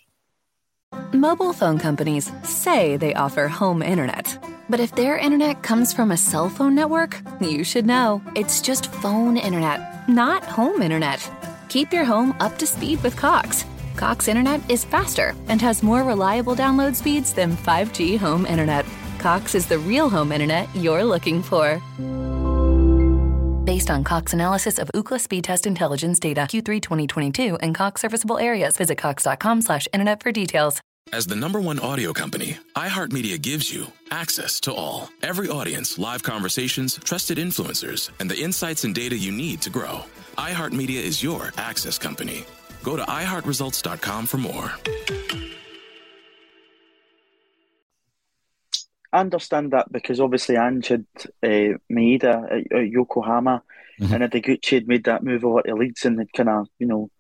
Mobile 1.12 1.54
phone 1.54 1.80
companies 1.80 2.32
say 2.44 2.98
they 2.98 3.14
offer 3.16 3.48
home 3.48 3.82
internet. 3.82 4.38
But 4.70 4.80
if 4.80 4.96
their 4.96 5.18
internet 5.18 5.62
comes 5.62 5.92
from 5.92 6.12
a 6.12 6.18
cell 6.18 6.50
phone 6.50 6.74
network, 6.76 7.22
you 7.42 7.64
should 7.64 7.86
know. 7.86 8.22
It's 8.36 8.62
just 8.62 8.92
phone 8.94 9.38
internet, 9.38 10.08
not 10.08 10.44
home 10.44 10.82
internet. 10.82 11.30
Keep 11.70 11.92
your 11.92 12.06
home 12.06 12.36
up 12.40 12.58
to 12.60 12.68
speed 12.68 13.02
with 13.04 13.18
Cox. 13.18 13.66
Cox 13.96 14.28
Internet 14.28 14.62
is 14.70 14.84
faster 14.86 15.36
and 15.48 15.62
has 15.62 15.84
more 15.84 16.04
reliable 16.04 16.56
download 16.56 16.96
speeds 16.96 17.34
than 17.34 17.56
5G 17.58 18.18
home 18.18 18.46
internet. 18.46 18.86
Cox 19.24 19.56
is 19.56 19.66
the 19.66 19.80
real 19.80 20.10
home 20.10 20.34
internet 20.34 20.68
you're 20.76 21.06
looking 21.06 21.42
for. 21.42 21.82
Based 23.64 23.90
on 23.90 24.04
Cox 24.04 24.34
analysis 24.34 24.78
of 24.78 24.92
Ookla 24.94 25.18
speed 25.18 25.46
test 25.46 25.66
intelligence 25.66 26.20
data 26.20 26.42
Q3 26.42 26.82
2022 26.82 27.56
and 27.62 27.74
Cox 27.74 28.02
serviceable 28.02 28.38
areas, 28.38 28.76
visit 28.76 28.98
cox.com/internet 28.98 30.22
for 30.22 30.34
details. 30.34 30.82
As 31.14 31.26
the 31.26 31.38
number 31.38 31.62
one 31.62 31.80
audio 31.80 32.12
company, 32.12 32.58
iHeartMedia 32.76 33.42
gives 33.42 33.74
you 33.74 33.88
access 34.12 34.60
to 34.60 34.74
all. 34.74 35.10
Every 35.22 35.48
audience, 35.48 35.98
live 35.98 36.22
conversations, 36.22 37.00
trusted 37.02 37.38
influencers, 37.38 38.10
and 38.20 38.30
the 38.30 38.42
insights 38.44 38.84
and 38.84 38.94
data 38.94 39.16
you 39.16 39.32
need 39.32 39.62
to 39.62 39.70
grow. 39.70 40.04
iHeartMedia 40.38 41.02
is 41.02 41.24
your 41.24 41.54
access 41.56 41.98
company. 41.98 42.44
Go 42.84 42.98
to 42.98 43.04
iHeartResults.com 43.04 44.26
for 44.26 44.38
more. 44.38 44.74
I 49.14 49.20
understand 49.20 49.72
that 49.72 49.92
because 49.92 50.20
obviously 50.20 50.58
Ange 50.58 50.88
had 50.88 51.06
uh, 51.44 51.78
Maeda 51.92 52.52
at, 52.52 52.78
at 52.78 52.90
Yokohama 52.90 53.62
mm-hmm. 54.02 54.12
and 54.12 54.24
Ideguchi 54.24 54.72
had 54.72 54.88
made 54.88 55.04
that 55.04 55.24
move 55.24 55.46
over 55.46 55.62
to 55.62 55.76
Leeds 55.76 56.04
and 56.06 56.18
had 56.18 56.34
kind 56.34 56.50
of, 56.50 56.68
you 56.80 56.88
know, 56.88 57.12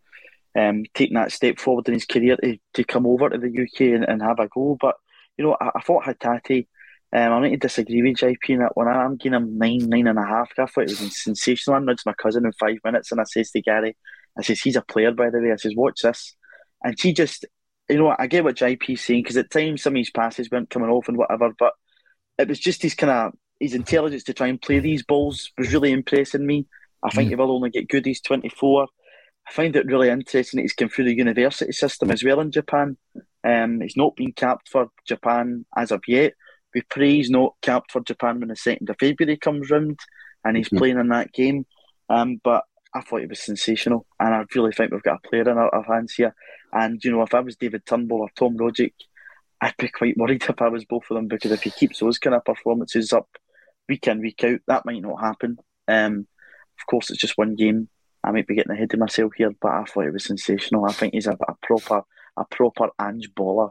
um, 0.56 0.84
taking 0.96 1.16
that 1.16 1.32
step 1.32 1.60
forward 1.60 1.88
in 1.88 1.94
his 1.94 2.06
career 2.06 2.36
to, 2.38 2.58
to 2.74 2.84
come 2.84 3.06
over 3.06 3.30
to 3.30 3.38
the 3.38 3.48
UK 3.48 3.94
and, 3.94 4.04
and 4.04 4.24
have 4.24 4.40
a 4.40 4.48
go. 4.48 4.76
But, 4.82 4.96
you 5.38 5.46
know, 5.46 5.56
I, 5.62 5.70
I 5.76 5.82
thought 5.82 6.06
Hatate, 6.06 6.68
um, 7.14 7.32
I'm 7.32 7.42
going 7.42 7.52
to 7.52 7.58
disagree 7.58 8.02
with 8.02 8.18
JP 8.18 8.50
in 8.50 8.60
that 8.60 8.76
one. 8.76 8.88
I'm 8.88 9.18
giving 9.18 9.38
him 9.38 9.60
nine, 9.60 9.88
nine 9.88 10.08
and 10.08 10.18
a 10.18 10.26
half. 10.26 10.50
I 10.58 10.66
thought 10.66 10.90
it 10.90 11.00
was 11.00 11.24
sensational. 11.24 11.76
I 11.76 11.80
nudged 11.80 12.08
my 12.08 12.14
cousin 12.14 12.46
in 12.46 12.54
five 12.54 12.78
minutes 12.84 13.12
and 13.12 13.22
I 13.22 13.26
says 13.26 13.52
to 13.52 13.62
Gary, 13.62 13.96
I 14.36 14.42
says, 14.42 14.62
he's 14.62 14.76
a 14.76 14.82
player, 14.82 15.12
by 15.12 15.30
the 15.30 15.40
way. 15.40 15.52
I 15.52 15.58
says, 15.58 15.76
watch 15.76 16.02
this. 16.02 16.36
And 16.84 17.00
she 17.00 17.14
just, 17.14 17.46
you 17.88 18.00
know, 18.00 18.16
I 18.18 18.26
get 18.26 18.44
what 18.44 18.56
JP's 18.56 19.02
saying 19.02 19.22
because 19.22 19.38
at 19.38 19.52
times 19.52 19.84
some 19.84 19.94
of 19.94 20.00
his 20.00 20.10
passes 20.10 20.50
weren't 20.50 20.72
coming 20.72 20.90
off 20.90 21.08
and 21.08 21.18
whatever, 21.18 21.52
but 21.58 21.74
it 22.38 22.48
was 22.48 22.60
just 22.60 22.82
his 22.82 22.96
kind 22.96 23.12
of 23.12 23.34
his 23.60 23.74
intelligence 23.74 24.24
to 24.24 24.34
try 24.34 24.48
and 24.48 24.62
play 24.62 24.80
these 24.80 25.04
balls 25.04 25.52
was 25.58 25.74
really 25.74 25.92
impressing 25.92 26.46
me. 26.46 26.66
I 27.04 27.10
think 27.10 27.28
mm. 27.28 27.30
he 27.30 27.36
will 27.36 27.52
only 27.52 27.70
get 27.70 27.90
good. 27.90 28.06
He's 28.06 28.22
24. 28.22 28.88
I 29.48 29.52
find 29.52 29.76
it 29.76 29.86
really 29.86 30.10
interesting 30.10 30.58
that 30.58 30.64
he's 30.64 30.74
come 30.74 30.90
through 30.90 31.06
the 31.06 31.16
university 31.16 31.72
system 31.72 32.12
as 32.12 32.24
well 32.24 32.40
in 32.40 32.52
Japan. 32.52 32.98
Um, 33.44 33.82
he's 33.82 33.98
not 33.98 34.16
been 34.16 34.32
capped 34.32 34.70
for 34.70 34.90
Japan 35.06 35.66
as 35.76 35.92
of 35.92 36.02
yet. 36.08 36.34
We 36.74 36.82
pray 36.82 37.16
he's 37.16 37.30
not 37.30 37.56
capped 37.62 37.92
for 37.92 38.02
Japan 38.02 38.40
when 38.40 38.50
the 38.50 38.56
2nd 38.56 38.90
of 38.90 38.96
February 39.00 39.38
comes 39.38 39.70
round 39.70 40.00
and 40.44 40.58
he's 40.58 40.68
mm-hmm. 40.68 40.78
playing 40.78 41.00
in 41.00 41.10
that 41.10 41.34
game. 41.34 41.66
Um, 42.10 42.40
but 42.44 42.64
I 42.96 43.02
thought 43.02 43.22
he 43.22 43.28
was 43.28 43.40
sensational 43.40 44.06
and 44.20 44.34
I 44.34 44.44
really 44.56 44.72
think 44.72 44.92
we've 44.92 45.04
got 45.04 45.22
a 45.24 45.28
player 45.28 45.50
in 45.50 45.58
our, 45.58 45.74
our 45.74 45.84
hands 45.84 46.14
here. 46.14 46.34
And, 46.72 47.04
you 47.04 47.12
know, 47.12 47.22
if 47.22 47.34
I 47.34 47.42
was 47.42 47.56
David 47.56 47.86
Turnbull 47.86 48.22
or 48.22 48.30
Tom 48.36 48.58
Rogic, 48.58 48.94
I'd 49.64 49.78
be 49.78 49.88
quite 49.88 50.18
worried 50.18 50.44
if 50.44 50.62
I 50.62 50.68
was 50.68 50.84
both 50.84 51.06
of 51.10 51.16
them 51.16 51.28
because 51.28 51.52
if 51.52 51.64
he 51.64 51.72
keeps 51.72 52.00
those 52.00 52.20
kind 52.20 52.36
of 52.36 52.44
performances 52.44 53.14
up 53.14 53.30
week 53.88 54.08
in, 54.08 54.20
week 54.20 54.44
out, 54.44 54.60
that 54.68 54.86
might 54.86 55.02
not 55.02 55.22
happen. 55.22 55.58
Um, 55.88 56.28
of 56.78 56.86
course, 56.86 57.10
it's 57.10 57.22
just 57.22 57.38
one 57.38 57.56
game. 57.56 57.88
I 58.26 58.32
might 58.32 58.46
be 58.46 58.56
getting 58.56 58.74
ahead 58.74 58.94
of 58.94 59.00
myself 59.00 59.32
here, 59.38 59.52
but 59.62 59.72
I 59.72 59.86
thought 59.86 60.06
it 60.06 60.12
was 60.12 60.26
sensational. 60.26 60.84
I 60.84 60.92
think 60.92 61.14
he's 61.14 61.28
a, 61.28 61.38
a 61.48 61.56
proper 61.62 62.02
a 62.36 62.46
proper 62.46 62.90
Ange 63.02 63.30
baller. 63.34 63.70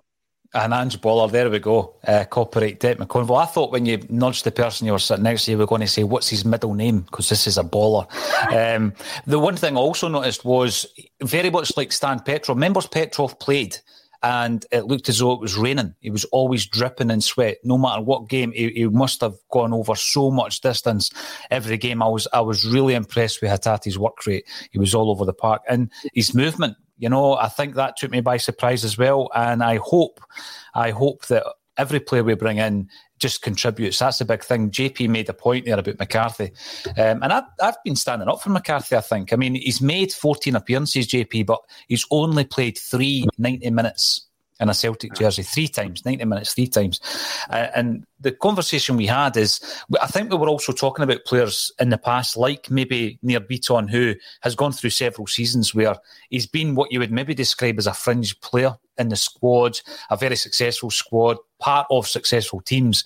An 0.54 0.72
Ange 0.72 0.98
baller, 0.98 1.30
there 1.30 1.50
we 1.50 1.58
go. 1.58 1.96
Uh, 2.06 2.24
copyright 2.24 2.80
Dec 2.80 2.96
McConville. 2.96 3.42
I 3.42 3.46
thought 3.46 3.72
when 3.72 3.84
you 3.84 3.98
nudged 4.08 4.44
the 4.44 4.50
person 4.50 4.86
you 4.86 4.92
were 4.92 4.98
sitting 4.98 5.24
next 5.24 5.44
to, 5.44 5.50
you 5.50 5.58
were 5.58 5.66
going 5.66 5.82
to 5.82 5.86
say, 5.86 6.04
What's 6.04 6.28
his 6.30 6.46
middle 6.46 6.72
name? 6.72 7.00
Because 7.00 7.28
this 7.28 7.46
is 7.46 7.58
a 7.58 7.64
baller. 7.64 8.06
um, 8.76 8.94
the 9.26 9.38
one 9.38 9.56
thing 9.56 9.76
I 9.76 9.80
also 9.80 10.08
noticed 10.08 10.42
was 10.42 10.86
very 11.22 11.50
much 11.50 11.76
like 11.76 11.92
Stan 11.92 12.20
Petrov. 12.20 12.56
Members 12.56 12.86
Petrov 12.86 13.38
played 13.38 13.76
and 14.22 14.64
it 14.70 14.86
looked 14.86 15.08
as 15.08 15.18
though 15.18 15.32
it 15.32 15.40
was 15.40 15.56
raining. 15.56 15.94
He 16.00 16.10
was 16.10 16.24
always 16.26 16.66
dripping 16.66 17.10
in 17.10 17.20
sweat. 17.20 17.58
No 17.64 17.76
matter 17.76 18.00
what 18.00 18.28
game, 18.28 18.52
he, 18.52 18.70
he, 18.70 18.86
must 18.86 19.20
have 19.20 19.34
gone 19.50 19.72
over 19.72 19.94
so 19.96 20.30
much 20.30 20.60
distance 20.60 21.10
every 21.50 21.76
game. 21.76 22.02
I 22.02 22.08
was 22.08 22.28
I 22.32 22.40
was 22.40 22.64
really 22.64 22.94
impressed 22.94 23.42
with 23.42 23.50
Hatate's 23.50 23.98
work 23.98 24.24
rate. 24.26 24.46
He 24.70 24.78
was 24.78 24.94
all 24.94 25.10
over 25.10 25.24
the 25.24 25.32
park 25.32 25.62
and 25.68 25.90
his 26.14 26.34
movement. 26.34 26.76
You 26.98 27.08
know, 27.08 27.34
I 27.34 27.48
think 27.48 27.74
that 27.74 27.96
took 27.96 28.12
me 28.12 28.20
by 28.20 28.36
surprise 28.36 28.84
as 28.84 28.96
well. 28.96 29.28
And 29.34 29.62
I 29.62 29.78
hope, 29.78 30.20
I 30.74 30.90
hope 30.90 31.26
that 31.26 31.44
every 31.76 32.00
player 32.00 32.24
we 32.24 32.34
bring 32.34 32.58
in 32.58 32.88
just 33.18 33.42
contributes. 33.42 33.98
That's 33.98 34.20
a 34.20 34.24
big 34.24 34.42
thing. 34.42 34.70
JP 34.70 35.08
made 35.08 35.28
a 35.28 35.34
point 35.34 35.64
there 35.64 35.78
about 35.78 35.98
McCarthy. 35.98 36.52
Um, 36.98 37.22
and 37.22 37.32
I've, 37.32 37.44
I've 37.62 37.82
been 37.84 37.96
standing 37.96 38.28
up 38.28 38.42
for 38.42 38.50
McCarthy, 38.50 38.96
I 38.96 39.00
think. 39.00 39.32
I 39.32 39.36
mean, 39.36 39.54
he's 39.54 39.80
made 39.80 40.12
14 40.12 40.56
appearances, 40.56 41.06
JP, 41.06 41.46
but 41.46 41.60
he's 41.88 42.06
only 42.10 42.44
played 42.44 42.76
three 42.78 43.26
90 43.38 43.70
minutes 43.70 44.26
in 44.62 44.68
a 44.68 44.74
Celtic 44.74 45.14
jersey 45.14 45.42
three 45.42 45.66
times, 45.66 46.04
90 46.04 46.24
minutes, 46.24 46.54
three 46.54 46.68
times. 46.68 47.00
Uh, 47.50 47.66
and 47.74 48.04
the 48.20 48.30
conversation 48.30 48.96
we 48.96 49.06
had 49.06 49.36
is, 49.36 49.60
I 50.00 50.06
think 50.06 50.30
we 50.30 50.36
were 50.36 50.48
also 50.48 50.72
talking 50.72 51.02
about 51.02 51.24
players 51.24 51.72
in 51.80 51.90
the 51.90 51.98
past, 51.98 52.36
like 52.36 52.70
maybe 52.70 53.18
Nir 53.22 53.40
Bitton, 53.40 53.90
who 53.90 54.14
has 54.42 54.54
gone 54.54 54.72
through 54.72 54.90
several 54.90 55.26
seasons 55.26 55.74
where 55.74 55.96
he's 56.30 56.46
been 56.46 56.76
what 56.76 56.92
you 56.92 57.00
would 57.00 57.10
maybe 57.10 57.34
describe 57.34 57.78
as 57.78 57.88
a 57.88 57.92
fringe 57.92 58.40
player 58.40 58.76
in 59.02 59.10
the 59.10 59.16
squad, 59.16 59.80
a 60.08 60.16
very 60.16 60.36
successful 60.36 60.90
squad, 60.90 61.36
part 61.58 61.86
of 61.90 62.08
successful 62.08 62.60
teams. 62.62 63.04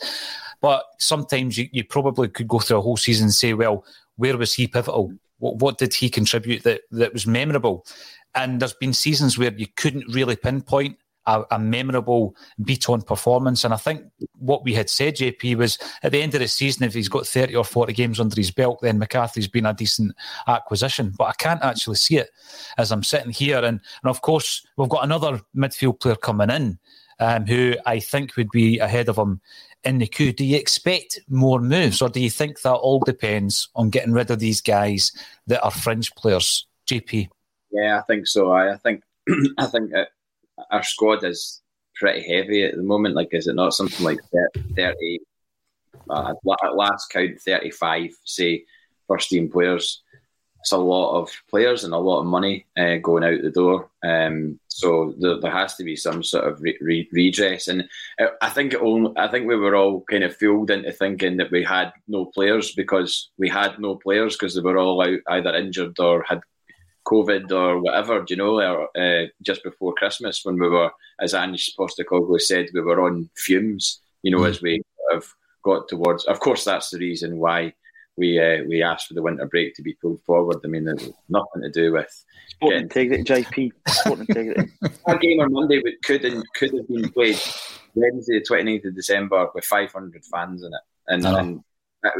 But 0.61 0.84
sometimes 0.99 1.59
you, 1.59 1.68
you 1.72 1.84
probably 1.84 2.28
could 2.28 2.49
go 2.49 2.61
through 2.61 2.78
a 2.78 2.82
whole 2.82 2.97
season 2.97 3.24
and 3.24 3.34
say, 3.34 3.53
well, 3.53 3.84
where 4.16 4.38
was 4.38 4.55
he 4.55 4.68
pivotal? 4.68 5.12
What, 5.38 5.57
what 5.57 5.78
did 5.78 5.92
he 5.92 6.09
contribute 6.09 6.62
that, 6.62 6.82
that 6.92 7.12
was 7.12 7.26
memorable? 7.26 7.84
And 8.34 8.61
there's 8.61 8.74
been 8.74 8.92
seasons 8.92 9.36
where 9.36 9.53
you 9.53 9.66
couldn't 9.76 10.14
really 10.14 10.36
pinpoint 10.36 10.99
a, 11.27 11.45
a, 11.51 11.59
memorable 11.59 12.37
Bitton 12.61 13.05
performance. 13.07 13.64
And 13.64 13.74
I 13.74 13.77
think 13.77 14.03
what 14.39 14.64
we 14.64 14.74
had 14.74 14.89
said, 14.89 15.16
JP, 15.16 15.57
was 15.57 15.79
at 16.03 16.12
the 16.12 16.22
end 16.22 16.35
of 16.35 16.41
the 16.41 16.49
season, 16.49 16.85
if 16.85 16.95
he's 16.95 17.09
got 17.09 17.27
30 17.27 17.57
or 17.57 17.64
40 17.64 17.93
games 17.93 18.20
under 18.20 18.37
his 18.37 18.51
belt, 18.51 18.81
then 18.83 18.99
McCarthy's 18.99 19.49
been 19.49 19.66
a 19.66 19.74
decent 19.74 20.14
acquisition. 20.47 21.12
But 21.16 21.24
I 21.24 21.33
can't 21.33 21.62
actually 21.62 21.97
see 21.97 22.18
it 22.18 22.31
as 22.79 22.93
I'm 22.93 23.03
sitting 23.03 23.33
here. 23.33 23.59
And, 23.59 23.81
and 24.03 24.11
of 24.11 24.22
course, 24.22 24.66
we've 24.77 24.89
got 24.89 25.05
another 25.05 25.41
midfield 25.57 26.01
player 26.01 26.16
coming 26.16 26.51
in 26.51 26.79
um, 27.18 27.47
who 27.47 27.74
I 27.87 28.01
think 28.01 28.37
would 28.37 28.51
be 28.51 28.79
ahead 28.79 29.09
of 29.09 29.16
him 29.16 29.41
in 29.85 29.99
the 29.99 30.07
queue. 30.07 30.33
Do 30.33 30.45
you 30.45 30.57
expect 30.57 31.20
more 31.29 31.61
moves, 31.61 32.03
or 32.03 32.09
do 32.09 32.20
you 32.20 32.31
think 32.31 32.62
that 32.62 32.74
all 32.74 33.01
depends 33.01 33.68
on 33.74 33.91
getting 33.91 34.12
rid 34.12 34.31
of 34.31 34.39
these 34.39 34.61
guys 34.61 35.12
that 35.47 35.62
are 35.62 35.70
fringe 35.70 36.14
players? 36.14 36.66
JP. 36.89 37.29
Yeah, 37.70 37.99
I 37.99 38.03
think 38.03 38.27
so. 38.27 38.53
I, 38.53 38.74
I 38.74 38.77
think 38.77 39.03
I 39.59 39.66
think 39.66 39.93
it, 39.93 40.09
our 40.71 40.83
squad 40.83 41.25
is 41.25 41.63
pretty 41.95 42.21
heavy 42.21 42.65
at 42.65 42.77
the 42.77 42.83
moment. 42.83 43.15
Like, 43.15 43.29
is 43.33 43.47
it 43.47 43.55
not 43.55 43.75
something 43.75 44.05
like 44.05 44.21
30, 44.77 45.21
uh, 46.11 46.35
at 46.65 46.77
last 46.77 47.11
count, 47.11 47.41
35, 47.41 48.11
say, 48.25 48.65
first 49.09 49.31
team 49.31 49.51
players? 49.51 50.03
It's 50.61 50.73
a 50.73 50.79
lot 50.79 51.21
of 51.21 51.31
players 51.49 51.85
and 51.85 51.95
a 51.95 51.99
lot 51.99 52.21
of 52.21 52.27
money 52.27 52.67
uh, 52.77 52.97
going 52.97 53.23
out 53.23 53.41
the 53.43 53.51
door. 53.51 53.89
Um, 54.05 54.59
so 54.67 55.15
there, 55.19 55.41
there, 55.41 55.53
has 55.53 55.77
to 55.77 55.85
be 55.85 55.95
some 55.97 56.25
sort 56.25 56.45
of 56.45 56.61
re- 56.61 56.77
re- 56.81 57.09
redress. 57.13 57.69
And 57.69 57.89
I 58.43 58.51
think 58.51 58.75
it 58.75 58.81
only, 58.81 59.13
I 59.17 59.29
think 59.29 59.47
we 59.47 59.55
were 59.57 59.77
all 59.77 60.03
kind 60.11 60.25
of 60.25 60.37
fooled 60.37 60.71
into 60.71 60.93
thinking 60.93 61.37
that 61.37 61.53
we 61.53 61.63
had 61.63 61.93
no 62.09 62.27
players 62.27 62.73
because 62.75 63.31
we 63.39 63.49
had 63.49 63.79
no 63.79 63.95
players 63.95 64.35
because 64.37 64.55
they 64.55 64.61
were 64.61 64.77
all 64.77 65.01
out 65.03 65.21
either 65.29 65.55
injured 65.55 65.99
or 66.01 66.25
had 66.25 66.41
COVID 67.07 67.51
or 67.53 67.81
whatever, 67.81 68.21
do 68.21 68.35
you 68.35 68.37
know, 68.37 68.61
or, 68.61 68.89
uh, 68.97 69.27
just 69.43 69.63
before 69.63 69.95
Christmas 69.95 70.45
when 70.45 70.59
we 70.59 70.69
were, 70.69 70.91
as 71.21 71.35
Ange 71.35 71.73
Postecoglou 71.79 72.41
said, 72.41 72.69
we 72.75 72.81
were 72.81 73.01
on 73.01 73.31
fumes, 73.37 74.01
you 74.23 74.31
know, 74.31 74.41
mm. 74.41 74.49
as 74.49 74.61
we 74.61 74.83
have 75.13 75.25
got 75.63 75.89
towards. 75.89 76.25
Of 76.25 76.41
course, 76.41 76.65
that's 76.65 76.91
the 76.91 76.99
reason 76.99 77.39
why 77.39 77.75
we 78.17 78.41
uh, 78.41 78.65
we 78.67 78.83
asked 78.83 79.09
for 79.09 79.15
the 79.15 79.23
winter 79.23 79.47
break 79.47 79.75
to 79.75 79.83
be 79.83 79.95
pulled 79.95 80.23
forward. 80.23 80.59
I 80.65 80.69
mean, 80.69 80.89
it's 80.89 81.09
nothing 81.29 81.63
to 81.63 81.71
do 81.71 81.93
with 81.93 82.11
sport 82.49 82.73
getting... 82.73 82.83
integrity, 82.85 83.25
JP. 83.25 83.73
Sport 83.89 84.21
integrity. 84.21 84.73
Our 85.07 85.19
game 85.19 85.41
on 85.41 85.53
Monday 85.53 85.83
could 86.03 86.25
and 86.25 86.43
could 86.55 86.73
have 86.75 86.89
been 86.89 87.11
played 87.11 87.39
Wednesday, 87.95 88.41
the 88.41 88.47
29th 88.49 88.87
of 88.87 88.95
December, 88.95 89.49
with 89.55 89.65
500 89.65 90.25
fans 90.25 90.63
in 90.63 90.73
it, 90.73 90.81
and, 91.09 91.27
oh. 91.27 91.37
and 91.37 91.61
uh, 92.05 92.11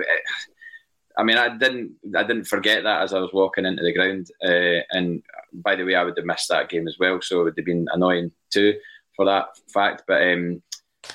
I 1.17 1.23
mean, 1.23 1.39
I 1.39 1.57
didn't, 1.57 1.93
I 2.15 2.23
didn't 2.25 2.45
forget 2.45 2.83
that 2.83 3.03
as 3.03 3.15
I 3.15 3.21
was 3.21 3.33
walking 3.33 3.65
into 3.65 3.83
the 3.83 3.93
ground. 3.93 4.31
Uh, 4.45 4.83
and 4.91 5.23
by 5.53 5.75
the 5.75 5.85
way, 5.85 5.95
I 5.95 6.05
would 6.05 6.17
have 6.17 6.27
missed 6.27 6.49
that 6.49 6.69
game 6.69 6.87
as 6.87 6.99
well, 6.99 7.21
so 7.23 7.41
it 7.41 7.45
would 7.45 7.59
have 7.59 7.65
been 7.65 7.87
annoying 7.93 8.33
too 8.51 8.75
for 9.15 9.25
that 9.25 9.49
fact. 9.73 10.03
But 10.07 10.23
um, 10.23 10.63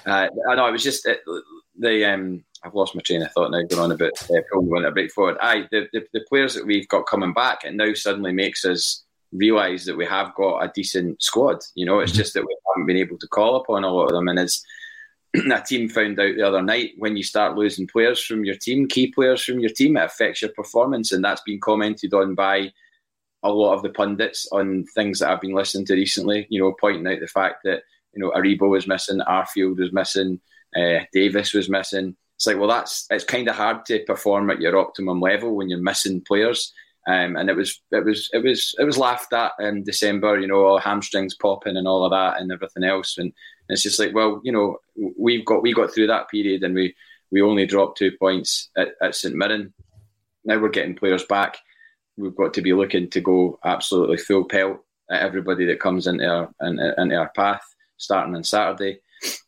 uh, 0.05 0.27
I 0.49 0.55
know 0.55 0.67
it 0.67 0.71
was 0.71 0.83
just 0.83 1.07
uh, 1.07 1.15
the. 1.77 2.05
Um, 2.11 2.43
I've 2.63 2.75
lost 2.75 2.93
my 2.93 3.01
train 3.01 3.23
of 3.23 3.31
thought 3.31 3.51
now. 3.51 3.61
Going 3.63 3.81
on 3.81 3.91
about 3.91 4.11
uh, 4.23 4.41
pulling 4.51 4.69
winter 4.69 4.91
break 4.91 5.11
forward. 5.11 5.37
Aye, 5.41 5.67
the, 5.71 5.87
the, 5.93 6.05
the 6.13 6.25
players 6.29 6.53
that 6.53 6.65
we've 6.65 6.87
got 6.89 7.07
coming 7.07 7.33
back, 7.33 7.63
it 7.63 7.73
now 7.73 7.91
suddenly 7.93 8.31
makes 8.31 8.65
us 8.65 9.03
realise 9.31 9.85
that 9.85 9.97
we 9.97 10.05
have 10.05 10.35
got 10.35 10.59
a 10.59 10.71
decent 10.73 11.21
squad. 11.21 11.59
You 11.73 11.85
know, 11.85 11.99
it's 11.99 12.11
mm-hmm. 12.11 12.19
just 12.19 12.33
that 12.35 12.45
we 12.45 12.55
haven't 12.67 12.85
been 12.85 12.97
able 12.97 13.17
to 13.17 13.27
call 13.27 13.55
upon 13.55 13.83
a 13.83 13.89
lot 13.89 14.05
of 14.05 14.11
them, 14.11 14.27
and 14.27 14.39
it's 14.39 14.63
a 15.51 15.61
team 15.61 15.87
found 15.87 16.19
out 16.19 16.35
the 16.35 16.47
other 16.47 16.61
night 16.61 16.91
when 16.97 17.15
you 17.15 17.23
start 17.23 17.55
losing 17.55 17.87
players 17.87 18.23
from 18.23 18.43
your 18.43 18.55
team, 18.55 18.87
key 18.87 19.07
players 19.11 19.43
from 19.43 19.59
your 19.59 19.69
team, 19.69 19.97
it 19.97 20.03
affects 20.03 20.41
your 20.41 20.51
performance. 20.51 21.11
And 21.11 21.23
that's 21.23 21.41
been 21.41 21.59
commented 21.59 22.13
on 22.13 22.35
by 22.35 22.71
a 23.43 23.51
lot 23.51 23.73
of 23.73 23.81
the 23.81 23.89
pundits 23.89 24.47
on 24.51 24.85
things 24.93 25.19
that 25.19 25.29
I've 25.29 25.41
been 25.41 25.55
listening 25.55 25.85
to 25.87 25.95
recently, 25.95 26.47
you 26.49 26.61
know, 26.61 26.75
pointing 26.79 27.07
out 27.07 27.19
the 27.19 27.27
fact 27.27 27.63
that, 27.63 27.83
you 28.13 28.21
know, 28.21 28.31
Aribo 28.31 28.69
was 28.69 28.87
missing, 28.87 29.19
Arfield 29.27 29.77
was 29.77 29.93
missing, 29.93 30.39
uh, 30.75 30.99
Davis 31.13 31.53
was 31.53 31.69
missing. 31.69 32.15
It's 32.35 32.47
like, 32.47 32.57
well, 32.57 32.67
that's 32.67 33.05
it's 33.09 33.23
kind 33.23 33.47
of 33.47 33.55
hard 33.55 33.85
to 33.85 34.03
perform 34.05 34.49
at 34.49 34.59
your 34.59 34.77
optimum 34.77 35.21
level 35.21 35.55
when 35.55 35.69
you're 35.69 35.79
missing 35.79 36.21
players. 36.21 36.73
Um, 37.07 37.35
and 37.35 37.49
it 37.49 37.55
was 37.55 37.81
it 37.91 38.05
was 38.05 38.29
it 38.33 38.43
was 38.43 38.75
it 38.77 38.83
was 38.83 38.97
laughed 38.97 39.33
at 39.33 39.53
in 39.59 39.83
December, 39.83 40.39
you 40.39 40.47
know, 40.47 40.65
all 40.65 40.79
hamstrings 40.79 41.35
popping 41.35 41.77
and 41.77 41.87
all 41.87 42.05
of 42.05 42.11
that 42.11 42.39
and 42.39 42.51
everything 42.51 42.83
else. 42.83 43.17
And 43.17 43.33
it's 43.71 43.83
just 43.83 43.99
like, 43.99 44.13
well, 44.13 44.41
you 44.43 44.51
know, 44.51 44.77
we've 45.17 45.45
got 45.45 45.61
we 45.61 45.73
got 45.73 45.93
through 45.93 46.07
that 46.07 46.29
period 46.29 46.63
and 46.63 46.75
we 46.75 46.95
we 47.31 47.41
only 47.41 47.65
dropped 47.65 47.97
two 47.97 48.11
points 48.19 48.69
at, 48.77 48.89
at 49.01 49.15
St 49.15 49.35
Mirren. 49.35 49.73
Now 50.43 50.59
we're 50.59 50.69
getting 50.69 50.95
players 50.95 51.23
back. 51.25 51.57
We've 52.17 52.35
got 52.35 52.53
to 52.55 52.61
be 52.61 52.73
looking 52.73 53.09
to 53.11 53.21
go 53.21 53.59
absolutely 53.63 54.17
full 54.17 54.45
pelt 54.45 54.79
at 55.09 55.21
everybody 55.21 55.65
that 55.65 55.79
comes 55.79 56.07
into 56.07 56.27
our 56.27 56.49
into 56.61 57.15
our 57.15 57.29
path, 57.35 57.63
starting 57.97 58.35
on 58.35 58.43
Saturday, 58.43 58.99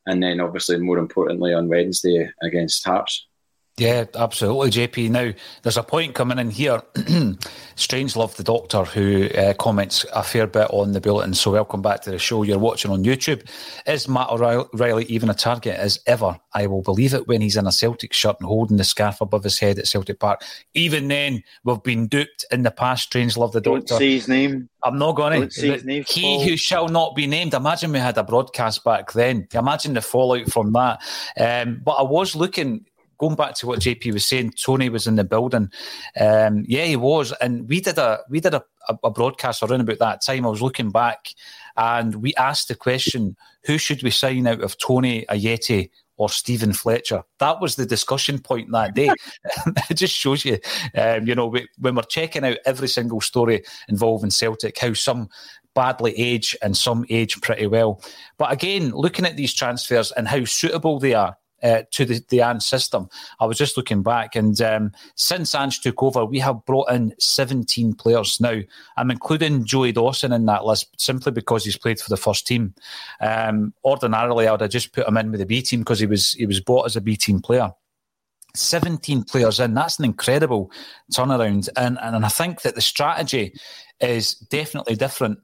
and 0.06 0.22
then 0.22 0.40
obviously 0.40 0.78
more 0.78 0.98
importantly 0.98 1.54
on 1.54 1.68
Wednesday 1.68 2.32
against 2.42 2.86
Hearts. 2.86 3.28
Yeah, 3.78 4.06
absolutely, 4.14 4.70
JP. 4.70 5.10
Now, 5.10 5.32
there's 5.64 5.78
a 5.78 5.84
point 5.84 6.14
coming 6.14 6.38
in 6.38 6.52
here. 6.52 6.84
Strange 7.76 8.16
Love 8.16 8.36
the 8.38 8.44
Doctor, 8.44 8.84
who 8.84 9.30
uh, 9.30 9.56
comments 9.56 10.06
a 10.14 10.22
fair 10.22 10.46
bit 10.46 10.68
on 10.70 10.92
the 10.92 11.02
bulletin. 11.02 11.34
So, 11.34 11.54
welcome 11.54 11.82
back 11.82 12.04
to 12.04 12.12
the 12.12 12.20
show. 12.20 12.44
You're 12.44 12.60
watching 12.60 12.92
on 12.92 13.04
YouTube. 13.04 13.50
Is 13.88 14.08
Matt 14.08 14.30
O'Riley 14.30 15.06
even 15.06 15.32
a 15.32 15.34
target 15.34 15.76
as 15.76 16.00
ever? 16.06 16.40
I 16.54 16.68
will 16.68 16.84
believe 16.84 17.16
it 17.16 17.28
when 17.28 17.42
he's 17.42 17.58
in 17.58 17.66
a 17.66 17.72
Celtic 17.72 18.14
shirt 18.14 18.36
and 18.40 18.48
holding 18.48 18.78
the 18.78 18.84
scarf 18.84 19.22
above 19.22 19.44
his 19.44 19.58
head 19.58 19.80
at 19.80 19.88
Celtic 19.88 20.20
Park. 20.20 20.44
Even 20.76 21.08
then, 21.08 21.42
we've 21.64 21.82
been 21.82 22.06
duped 22.06 22.46
in 22.52 22.62
the 22.62 22.70
past. 22.70 23.06
Strange 23.06 23.38
Love 23.38 23.54
the 23.54 23.62
Doctor. 23.62 23.88
Don't 23.88 23.98
say 23.98 24.12
his 24.12 24.28
name. 24.28 24.70
I'm 24.84 25.00
not 25.00 25.16
going 25.16 25.42
to. 25.42 25.50
Say 25.50 25.70
his 25.70 25.84
name, 25.84 26.04
he 26.08 26.22
Paul. 26.22 26.44
who 26.44 26.58
shall 26.58 26.90
not 26.90 27.16
be 27.16 27.26
named. 27.26 27.56
Imagine 27.56 27.92
we 27.92 27.98
had 27.98 28.20
a 28.20 28.24
broadcast 28.24 28.84
back 28.84 29.14
then. 29.14 29.48
Imagine 29.52 29.96
the 29.96 30.02
fallout 30.02 30.52
from 30.52 30.74
that. 30.74 31.02
Um, 31.40 31.82
but 31.84 31.94
I 31.94 32.04
was 32.04 32.36
looking 32.36 32.86
going 33.18 33.36
back 33.36 33.56
to 33.56 33.68
what 33.68 33.80
JP 33.80 34.14
was 34.14 34.26
saying, 34.26 34.52
Toney 34.52 34.90
was 34.90 35.08
in 35.08 35.16
the 35.16 35.24
building. 35.24 35.72
Um, 36.20 36.64
yeah, 36.68 36.86
he 36.86 36.96
was, 36.96 37.32
and 37.34 37.68
we 37.68 37.82
did 37.82 37.98
a 37.98 38.20
we 38.30 38.40
did 38.40 38.54
a, 38.54 38.64
a, 39.04 39.12
broadcast 39.12 39.64
around 39.64 39.82
about 39.82 40.00
that 40.00 40.22
time. 40.22 40.46
I 40.46 40.50
was 40.50 40.62
looking 40.62 40.92
back, 40.92 41.30
and 41.78 42.16
we 42.16 42.34
asked 42.36 42.68
the 42.68 42.76
question: 42.76 43.36
Who 43.66 43.78
should 43.78 44.04
we 44.04 44.12
sign 44.12 44.48
out 44.48 44.62
of 44.62 44.78
Toney 44.78 45.26
Ajeti 45.30 45.90
or 46.18 46.30
Steven 46.30 46.74
Fletcher? 46.74 47.24
That 47.40 47.62
was 47.62 47.76
the 47.76 47.86
discussion 47.86 48.40
point 48.40 48.72
that 48.72 48.94
day. 48.96 49.10
it 49.90 49.96
just 49.96 50.16
shows 50.16 50.46
you, 50.46 50.60
um, 50.96 51.28
you 51.28 51.36
know, 51.36 51.48
we, 51.48 51.68
when 51.80 51.96
we're 51.96 52.04
checking 52.04 52.46
out 52.46 52.58
every 52.66 52.88
single 52.88 53.22
story 53.22 53.64
involving 53.88 54.32
Celtic, 54.32 54.78
how 54.78 54.94
some 54.94 55.30
badly 55.76 56.14
age 56.18 56.56
and 56.62 56.78
some 56.78 57.06
age 57.10 57.42
pretty 57.42 57.68
well. 57.68 58.02
But 58.38 58.52
again, 58.52 58.92
looking 58.92 59.26
at 59.26 59.38
these 59.38 59.54
transfers 59.54 60.12
and 60.12 60.28
how 60.28 60.46
suitable 60.46 61.00
they 61.00 61.14
are 61.14 61.38
uh, 61.64 61.84
to 61.92 62.06
the, 62.06 62.24
the 62.30 62.42
Ange 62.42 62.62
system. 62.62 63.10
I 63.40 63.46
was 63.46 63.58
just 63.58 63.78
looking 63.78 64.04
back, 64.04 64.36
and 64.36 64.60
um, 64.62 64.92
since 65.16 65.56
Ange 65.56 65.82
took 65.82 66.04
over, 66.04 66.26
we 66.26 66.40
have 66.40 66.66
brought 66.66 66.92
in 66.92 67.14
17 67.20 67.94
players. 67.94 68.40
Now, 68.40 68.60
I'm 68.98 69.12
including 69.12 69.66
Joey 69.66 69.92
Dawson 69.92 70.34
in 70.34 70.46
that 70.46 70.66
list 70.66 71.00
simply 71.00 71.32
because 71.32 71.66
he's 71.66 71.78
played 71.78 72.00
for 72.00 72.10
the 72.10 72.18
first 72.18 72.46
team. 72.46 72.74
Um, 73.22 73.74
ordinarily, 73.84 74.48
I 74.48 74.52
would 74.52 74.62
have 74.62 74.70
just 74.70 74.94
put 74.94 75.08
him 75.08 75.18
in 75.18 75.32
with 75.32 75.40
the 75.40 75.46
B 75.46 75.62
team 75.62 75.80
because 75.80 76.00
he 76.00 76.06
was 76.06 76.34
he 76.34 76.46
was 76.46 76.60
bought 76.60 76.86
as 76.86 76.96
a 76.96 77.02
B 77.02 77.16
team 77.16 77.40
player. 77.40 77.72
17 78.56 79.24
players 79.24 79.60
in, 79.60 79.74
that's 79.74 79.98
an 79.98 80.06
incredible 80.06 80.72
turnaround. 81.12 81.70
And, 81.76 81.98
and 82.02 82.24
I 82.24 82.30
think 82.30 82.62
that 82.62 82.76
the 82.76 82.82
strategy 82.82 83.54
is 84.00 84.36
definitely 84.36 84.96
different, 84.96 85.40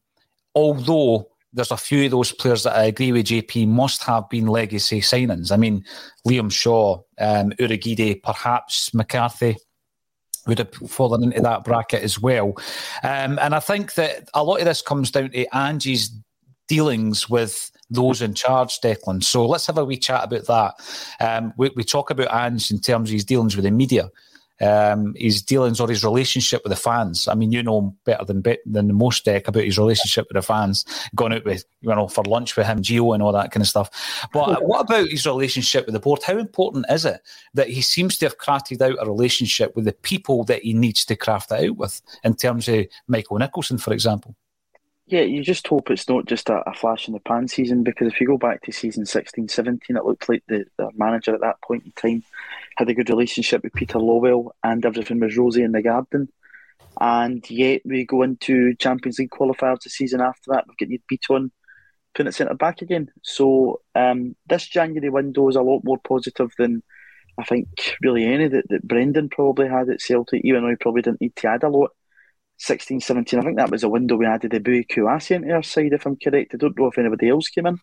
although 0.53 1.27
there's 1.53 1.71
a 1.71 1.77
few 1.77 2.05
of 2.05 2.11
those 2.11 2.31
players 2.31 2.63
that 2.63 2.75
I 2.75 2.83
agree 2.83 3.11
with 3.11 3.27
JP 3.27 3.67
must 3.67 4.03
have 4.03 4.29
been 4.29 4.47
legacy 4.47 5.01
signings. 5.01 5.51
I 5.51 5.57
mean, 5.57 5.83
Liam 6.27 6.51
Shaw, 6.51 7.01
um, 7.19 7.51
Urhoghide, 7.51 8.21
perhaps 8.21 8.93
McCarthy 8.93 9.57
would 10.47 10.59
have 10.59 10.73
fallen 10.73 11.23
into 11.23 11.41
that 11.41 11.63
bracket 11.63 12.03
as 12.03 12.19
well. 12.19 12.53
Um, 13.03 13.39
and 13.39 13.55
I 13.55 13.59
think 13.59 13.95
that 13.95 14.29
a 14.33 14.43
lot 14.43 14.59
of 14.59 14.65
this 14.65 14.81
comes 14.81 15.11
down 15.11 15.31
to 15.31 15.55
Ange's 15.55 16.11
dealings 16.67 17.29
with 17.29 17.71
those 17.89 18.21
in 18.21 18.35
charge, 18.35 18.79
Declan. 18.79 19.23
So 19.23 19.45
let's 19.45 19.67
have 19.67 19.77
a 19.77 19.85
wee 19.85 19.97
chat 19.97 20.23
about 20.23 20.45
that. 20.45 20.75
Um, 21.19 21.53
we, 21.57 21.71
we, 21.75 21.83
talk 21.83 22.11
about 22.11 22.33
Ange 22.33 22.69
in 22.69 22.79
terms 22.79 23.09
of 23.09 23.13
his 23.13 23.25
dealings 23.25 23.55
with 23.55 23.65
the 23.65 23.71
media 23.71 24.09
um, 24.61 25.13
his 25.15 25.41
dealings 25.41 25.79
or 25.79 25.87
his 25.87 26.03
relationship 26.03 26.61
with 26.63 26.71
the 26.71 26.81
fans. 26.81 27.27
I 27.27 27.35
mean, 27.35 27.51
you 27.51 27.63
know 27.63 27.95
better 28.05 28.25
than 28.25 28.43
than 28.65 28.93
most 28.93 29.25
Dec 29.25 29.47
about 29.47 29.63
his 29.63 29.77
relationship 29.77 30.27
with 30.27 30.35
the 30.35 30.41
fans. 30.41 30.85
Going 31.15 31.33
out 31.33 31.45
with 31.45 31.63
you 31.81 31.89
know 31.89 32.07
for 32.07 32.23
lunch 32.23 32.55
with 32.55 32.67
him, 32.67 32.81
Gio, 32.81 33.13
and 33.13 33.23
all 33.23 33.31
that 33.33 33.51
kind 33.51 33.61
of 33.61 33.67
stuff. 33.67 34.27
But 34.33 34.65
what 34.65 34.81
about 34.81 35.07
his 35.07 35.25
relationship 35.25 35.85
with 35.85 35.93
the 35.93 35.99
board? 35.99 36.23
How 36.23 36.37
important 36.37 36.85
is 36.89 37.05
it 37.05 37.21
that 37.53 37.69
he 37.69 37.81
seems 37.81 38.17
to 38.17 38.25
have 38.25 38.37
crafted 38.37 38.81
out 38.81 38.97
a 38.99 39.09
relationship 39.09 39.75
with 39.75 39.85
the 39.85 39.93
people 39.93 40.43
that 40.45 40.63
he 40.63 40.73
needs 40.73 41.05
to 41.05 41.15
craft 41.15 41.51
it 41.51 41.69
out 41.69 41.77
with? 41.77 42.01
In 42.23 42.35
terms 42.35 42.67
of 42.67 42.85
Michael 43.07 43.37
Nicholson, 43.37 43.77
for 43.77 43.93
example. 43.93 44.35
Yeah, 45.09 45.21
you 45.21 45.43
just 45.43 45.65
hope 45.65 45.89
it's 45.89 46.07
not 46.07 46.27
just 46.27 46.49
a, 46.49 46.61
a, 46.69 46.73
flash 46.73 47.07
in 47.07 47.15
the 47.15 47.19
pan 47.19 47.47
season 47.47 47.83
because 47.83 48.13
if 48.13 48.21
you 48.21 48.27
go 48.27 48.37
back 48.37 48.61
to 48.61 48.71
season 48.71 49.07
16 49.07 49.47
17, 49.47 49.97
it 49.97 50.05
looked 50.05 50.29
like 50.29 50.43
the, 50.47 50.65
the 50.77 50.91
manager 50.95 51.33
at 51.33 51.41
that 51.41 51.59
point 51.61 51.83
in 51.83 51.91
time 51.93 52.23
had 52.79 52.89
a 52.89 52.93
good 52.93 53.09
relationship 53.09 53.61
with 53.61 53.73
Peter 53.73 53.99
Lawwell 53.99 54.51
and 54.63 54.85
everything 54.85 55.19
was 55.19 55.35
rosy 55.35 55.63
in 55.63 55.73
the 55.73 55.81
garden. 55.81 56.29
And 57.01 57.47
yet 57.49 57.81
we 57.83 58.05
go 58.05 58.21
into 58.21 58.73
Champions 58.75 59.19
League 59.19 59.31
qualifiers 59.31 59.81
the 59.81 59.89
season 59.89 60.21
after 60.21 60.51
that, 60.53 60.63
we've 60.65 60.77
got 60.77 60.87
Nir 60.87 60.99
Bitton 61.11 61.51
putting 62.13 62.29
it 62.29 62.35
centre 62.35 62.53
back 62.53 62.81
again. 62.81 63.09
So 63.21 63.81
um, 63.95 64.37
this 64.47 64.65
January 64.65 65.09
window 65.09 65.49
is 65.49 65.57
a 65.57 65.61
lot 65.61 65.81
more 65.83 65.97
positive 65.97 66.51
than 66.57 66.81
I 67.37 67.43
think 67.43 67.67
really 68.01 68.25
any 68.25 68.47
that, 68.47 68.69
that 68.69 68.87
Brendan 68.87 69.27
probably 69.27 69.67
had 69.67 69.89
at 69.89 69.99
Celtic, 70.01 70.41
even 70.45 70.63
though 70.63 70.69
he 70.69 70.75
probably 70.77 71.01
didn't 71.01 71.19
need 71.19 71.35
to 71.35 71.49
add 71.49 71.63
a 71.63 71.69
lot. 71.69 71.91
16, 72.59 73.01
17. 73.01 73.39
I 73.39 73.43
think 73.43 73.57
that 73.57 73.71
was 73.71 73.83
a 73.83 73.89
window 73.89 74.15
we 74.15 74.25
added 74.25 74.51
Eboue 74.51 74.85
Kouassi 74.87 75.35
into 75.35 75.53
our 75.53 75.63
side, 75.63 75.93
if 75.93 76.05
I'm 76.05 76.17
correct. 76.17 76.53
I 76.53 76.57
don't 76.57 76.77
know 76.77 76.87
if 76.87 76.97
anybody 76.97 77.29
else 77.29 77.49
came 77.49 77.65
in. 77.65 77.79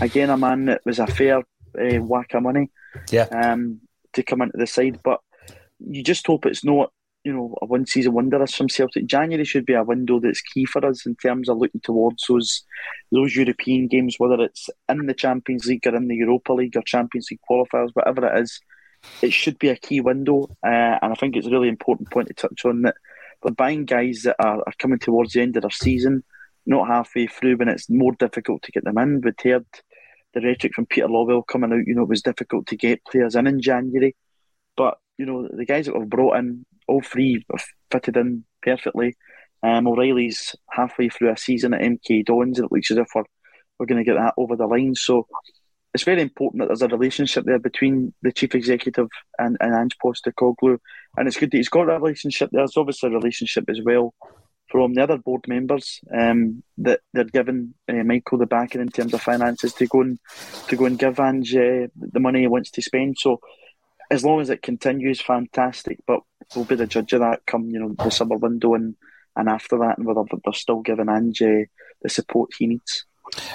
Again, 0.00 0.30
a 0.30 0.36
man 0.36 0.66
that 0.66 0.82
was 0.84 0.98
a 0.98 1.06
fair 1.06 1.38
uh, 1.38 1.98
whack 1.98 2.34
of 2.34 2.42
money 2.42 2.70
yeah. 3.10 3.24
um, 3.24 3.80
to 4.14 4.22
come 4.22 4.42
into 4.42 4.56
the 4.56 4.66
side. 4.66 5.00
But 5.02 5.20
you 5.78 6.02
just 6.02 6.26
hope 6.26 6.46
it's 6.46 6.64
not, 6.64 6.92
you 7.24 7.32
know, 7.32 7.54
a 7.62 7.66
one 7.66 7.86
season 7.86 8.12
wonder 8.12 8.42
us 8.42 8.54
from 8.54 8.68
Celtic. 8.68 9.06
January 9.06 9.44
should 9.44 9.66
be 9.66 9.74
a 9.74 9.82
window 9.82 10.20
that's 10.20 10.40
key 10.40 10.64
for 10.64 10.84
us 10.84 11.06
in 11.06 11.16
terms 11.16 11.48
of 11.48 11.58
looking 11.58 11.80
towards 11.80 12.24
those 12.28 12.64
those 13.10 13.36
European 13.36 13.88
games, 13.88 14.16
whether 14.18 14.40
it's 14.42 14.68
in 14.88 15.06
the 15.06 15.14
Champions 15.14 15.66
League 15.66 15.86
or 15.86 15.94
in 15.94 16.08
the 16.08 16.16
Europa 16.16 16.52
League 16.52 16.76
or 16.76 16.82
Champions 16.82 17.28
League 17.30 17.40
qualifiers, 17.48 17.90
whatever 17.94 18.26
it 18.26 18.42
is. 18.42 18.60
It 19.20 19.32
should 19.32 19.58
be 19.58 19.68
a 19.68 19.76
key 19.76 20.00
window, 20.00 20.44
uh, 20.64 20.98
and 21.02 21.12
I 21.12 21.14
think 21.16 21.34
it's 21.34 21.48
a 21.48 21.50
really 21.50 21.68
important 21.68 22.12
point 22.12 22.28
to 22.28 22.34
touch 22.34 22.64
on 22.64 22.82
that 22.82 22.94
they're 23.42 23.52
buying 23.52 23.84
guys 23.84 24.22
that 24.22 24.36
are, 24.38 24.58
are 24.58 24.72
coming 24.78 24.98
towards 24.98 25.32
the 25.32 25.40
end 25.40 25.56
of 25.56 25.62
their 25.62 25.70
season, 25.70 26.22
not 26.66 26.86
halfway 26.86 27.26
through 27.26 27.56
when 27.56 27.68
it's 27.68 27.90
more 27.90 28.12
difficult 28.12 28.62
to 28.62 28.72
get 28.72 28.84
them 28.84 28.98
in. 28.98 29.20
We 29.20 29.32
heard 29.42 29.66
the 30.34 30.40
rhetoric 30.40 30.74
from 30.74 30.86
Peter 30.86 31.08
Lawwell 31.08 31.46
coming 31.46 31.72
out, 31.72 31.86
you 31.86 31.94
know, 31.94 32.02
it 32.02 32.08
was 32.08 32.22
difficult 32.22 32.66
to 32.68 32.76
get 32.76 33.04
players 33.04 33.34
in 33.34 33.46
in 33.46 33.60
January. 33.60 34.16
But, 34.76 34.98
you 35.18 35.26
know, 35.26 35.48
the 35.52 35.66
guys 35.66 35.86
that 35.86 35.98
we've 35.98 36.08
brought 36.08 36.36
in, 36.36 36.64
all 36.88 37.02
three 37.02 37.44
have 37.50 37.64
fitted 37.90 38.16
in 38.16 38.44
perfectly. 38.62 39.14
Um, 39.62 39.86
O'Riley's 39.86 40.56
halfway 40.70 41.08
through 41.08 41.30
a 41.32 41.36
season 41.36 41.74
at 41.74 41.82
MK 41.82 42.24
Dons, 42.24 42.58
and 42.58 42.66
it 42.66 42.72
looks 42.72 42.90
as 42.90 42.96
if 42.96 43.08
we're, 43.14 43.24
we're 43.78 43.86
going 43.86 44.02
to 44.02 44.10
get 44.10 44.16
that 44.16 44.34
over 44.36 44.56
the 44.56 44.66
line. 44.66 44.94
So 44.94 45.26
it's 45.94 46.04
very 46.04 46.22
important 46.22 46.60
that 46.60 46.68
there's 46.68 46.82
a 46.82 46.88
relationship 46.88 47.44
there 47.44 47.58
between 47.58 48.14
the 48.22 48.32
chief 48.32 48.54
executive 48.54 49.08
and, 49.38 49.56
and 49.60 49.74
Ange 49.74 49.96
Postecoglou, 50.02 50.78
and 51.16 51.28
it's 51.28 51.36
good 51.36 51.50
that 51.50 51.58
he's 51.58 51.68
got 51.68 51.88
a 51.90 51.98
relationship. 51.98 52.50
There's 52.50 52.76
obviously 52.76 53.10
a 53.10 53.12
relationship 53.12 53.64
as 53.68 53.80
well 53.84 54.14
from 54.72 54.94
the 54.94 55.02
other 55.02 55.18
board 55.18 55.46
members 55.46 56.00
um, 56.18 56.62
that 56.78 57.00
they're 57.12 57.24
giving 57.24 57.74
uh, 57.90 58.02
Michael 58.04 58.38
the 58.38 58.46
backing 58.46 58.80
in 58.80 58.88
terms 58.88 59.12
of 59.12 59.20
finances 59.20 59.74
to 59.74 59.86
go 59.86 60.00
and 60.00 60.18
to 60.68 60.76
go 60.76 60.86
and 60.86 60.98
give 60.98 61.20
Ange 61.20 61.54
uh, 61.54 61.86
the 61.94 62.20
money 62.20 62.40
he 62.40 62.46
wants 62.46 62.70
to 62.70 62.80
spend. 62.82 63.18
So 63.18 63.40
as 64.10 64.24
long 64.24 64.40
as 64.40 64.48
it 64.48 64.62
continues, 64.62 65.20
fantastic. 65.20 65.98
But 66.06 66.20
we'll 66.56 66.64
be 66.64 66.74
the 66.74 66.86
judge 66.86 67.12
of 67.12 67.20
that 67.20 67.44
come 67.46 67.68
you 67.68 67.78
know 67.78 67.94
the 68.02 68.10
summer 68.10 68.36
window 68.36 68.74
and 68.74 68.96
and 69.36 69.48
after 69.48 69.78
that, 69.78 69.98
and 69.98 70.06
whether 70.06 70.24
they're 70.42 70.54
still 70.54 70.80
giving 70.80 71.10
Ange 71.10 71.38
the 71.38 72.08
support 72.08 72.50
he 72.58 72.66
needs. 72.66 73.04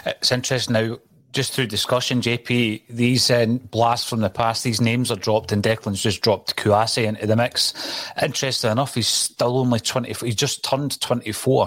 It's 0.05 0.32
interesting 0.32 0.74
now 0.74 0.97
just 1.32 1.53
through 1.53 1.67
discussion, 1.67 2.21
JP, 2.21 2.84
these 2.89 3.30
uh, 3.30 3.45
blasts 3.45 4.09
from 4.09 4.21
the 4.21 4.30
past, 4.30 4.63
these 4.63 4.82
names 4.82 5.11
are 5.11 5.17
dropped, 5.17 5.51
and 5.51 5.61
Declan's 5.61 6.01
just 6.01 6.21
dropped 6.21 6.55
Kouassi 6.55 7.05
into 7.05 7.28
the 7.28 7.36
mix. 7.36 7.73
Interesting 8.21 8.71
enough, 8.71 8.95
he's 8.95 9.07
still 9.07 9.59
only 9.59 9.80
20, 9.80 10.13
He 10.13 10.32
just 10.32 10.63
turned 10.63 10.99
24, 10.99 11.65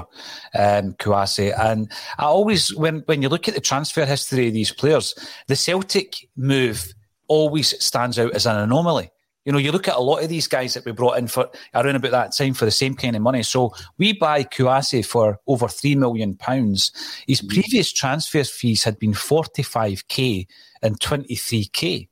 um, 0.55 0.93
Kouassi. 0.95 1.57
And 1.59 1.91
I 2.19 2.25
always, 2.25 2.75
when, 2.75 3.01
when 3.01 3.23
you 3.23 3.29
look 3.29 3.49
at 3.49 3.55
the 3.55 3.61
transfer 3.61 4.05
history 4.05 4.49
of 4.49 4.55
these 4.55 4.73
players, 4.73 5.15
the 5.47 5.57
Celtic 5.57 6.29
move 6.37 6.93
always 7.29 7.83
stands 7.83 8.19
out 8.19 8.35
as 8.35 8.47
an 8.47 8.57
anomaly. 8.57 9.11
You 9.51 9.55
know, 9.55 9.59
you 9.59 9.73
look 9.73 9.89
at 9.89 9.97
a 9.97 10.01
lot 10.01 10.23
of 10.23 10.29
these 10.29 10.47
guys 10.47 10.75
that 10.75 10.85
we 10.85 10.93
brought 10.93 11.19
in 11.19 11.27
for 11.27 11.51
around 11.75 11.97
about 11.97 12.13
that 12.13 12.37
time 12.37 12.55
for 12.55 12.67
the 12.67 12.71
same 12.71 12.95
kind 12.95 13.17
of 13.17 13.23
money. 13.23 13.43
So 13.43 13.75
we 13.99 14.13
buy 14.13 14.45
Kouassi 14.45 15.05
for 15.05 15.41
over 15.49 15.67
three 15.67 15.97
million 15.97 16.37
pounds. 16.37 16.93
His 17.27 17.41
mm-hmm. 17.41 17.49
previous 17.49 17.93
transfer 17.93 18.45
fees 18.45 18.85
had 18.85 18.97
been 19.01 19.13
forty 19.13 19.65
five 19.65 20.07
k 20.07 20.47
and 20.83 21.01
twenty 21.01 21.35
three 21.35 21.65
k. 21.65 22.09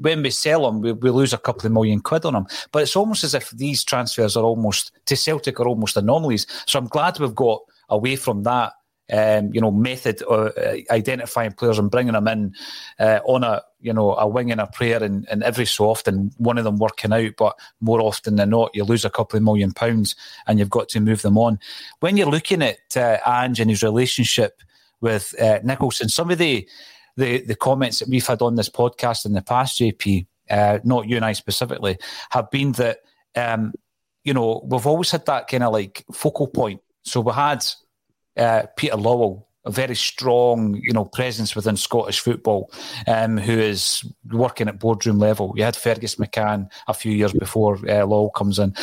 When 0.00 0.22
we 0.22 0.28
sell 0.28 0.68
him, 0.68 0.82
we, 0.82 0.92
we 0.92 1.08
lose 1.08 1.32
a 1.32 1.38
couple 1.38 1.64
of 1.64 1.72
million 1.72 2.00
quid 2.00 2.26
on 2.26 2.34
him. 2.34 2.46
But 2.72 2.82
it's 2.82 2.94
almost 2.94 3.24
as 3.24 3.32
if 3.32 3.48
these 3.52 3.82
transfers 3.82 4.36
are 4.36 4.44
almost 4.44 4.92
to 5.06 5.16
Celtic 5.16 5.58
are 5.58 5.66
almost 5.66 5.96
anomalies. 5.96 6.46
So 6.66 6.78
I'm 6.78 6.88
glad 6.88 7.18
we've 7.18 7.34
got 7.34 7.62
away 7.88 8.16
from 8.16 8.42
that 8.42 8.74
um, 9.12 9.54
you 9.54 9.60
know, 9.60 9.70
method 9.70 10.22
of 10.22 10.52
uh, 10.56 10.76
identifying 10.90 11.52
players 11.52 11.78
and 11.78 11.90
bringing 11.90 12.14
them 12.14 12.28
in 12.28 12.54
uh, 12.98 13.20
on 13.24 13.44
a, 13.44 13.62
you 13.80 13.92
know, 13.92 14.16
a 14.16 14.26
wing 14.26 14.50
and 14.50 14.60
a 14.60 14.66
prayer, 14.66 15.02
and, 15.02 15.26
and 15.30 15.42
every 15.42 15.66
so 15.66 15.88
often 15.88 16.32
one 16.38 16.58
of 16.58 16.64
them 16.64 16.78
working 16.78 17.12
out, 17.12 17.32
but 17.36 17.56
more 17.80 18.00
often 18.00 18.36
than 18.36 18.50
not, 18.50 18.74
you 18.74 18.84
lose 18.84 19.04
a 19.04 19.10
couple 19.10 19.36
of 19.36 19.42
million 19.42 19.72
pounds 19.72 20.16
and 20.46 20.58
you've 20.58 20.70
got 20.70 20.88
to 20.88 21.00
move 21.00 21.22
them 21.22 21.38
on. 21.38 21.58
When 22.00 22.16
you're 22.16 22.30
looking 22.30 22.62
at 22.62 22.96
uh, 22.96 23.18
Ange 23.26 23.60
and 23.60 23.70
his 23.70 23.82
relationship 23.82 24.60
with 25.00 25.34
uh, 25.40 25.60
Nicholson, 25.62 26.08
some 26.08 26.30
of 26.30 26.38
the, 26.38 26.68
the 27.16 27.42
the 27.42 27.56
comments 27.56 28.00
that 28.00 28.08
we've 28.08 28.26
had 28.26 28.42
on 28.42 28.56
this 28.56 28.68
podcast 28.68 29.24
in 29.24 29.32
the 29.34 29.42
past, 29.42 29.78
JP, 29.78 30.26
uh, 30.50 30.78
not 30.84 31.08
you 31.08 31.16
and 31.16 31.24
I 31.24 31.32
specifically, 31.32 31.98
have 32.30 32.50
been 32.50 32.72
that. 32.72 32.98
Um, 33.34 33.72
you 34.24 34.34
know, 34.34 34.66
we've 34.68 34.86
always 34.86 35.12
had 35.12 35.24
that 35.26 35.46
kind 35.46 35.62
of 35.62 35.72
like 35.72 36.04
focal 36.12 36.48
point. 36.48 36.80
So 37.04 37.20
we 37.20 37.32
had 37.32 37.64
uh, 38.36 38.62
Peter 38.76 38.96
Lawwell, 38.96 39.44
a 39.64 39.70
very 39.70 39.96
strong, 39.96 40.78
you 40.82 40.92
know, 40.92 41.04
presence 41.04 41.56
within 41.56 41.76
Scottish 41.76 42.20
football, 42.20 42.70
um, 43.06 43.36
who 43.36 43.58
is 43.58 44.04
working 44.30 44.68
at 44.68 44.78
boardroom 44.78 45.18
level. 45.18 45.52
You 45.56 45.64
had 45.64 45.76
Fergus 45.76 46.16
McCann 46.16 46.70
a 46.86 46.94
few 46.94 47.12
years 47.12 47.32
before 47.32 47.74
uh, 47.74 48.06
Lawwell 48.06 48.34
comes 48.34 48.58
in, 48.58 48.74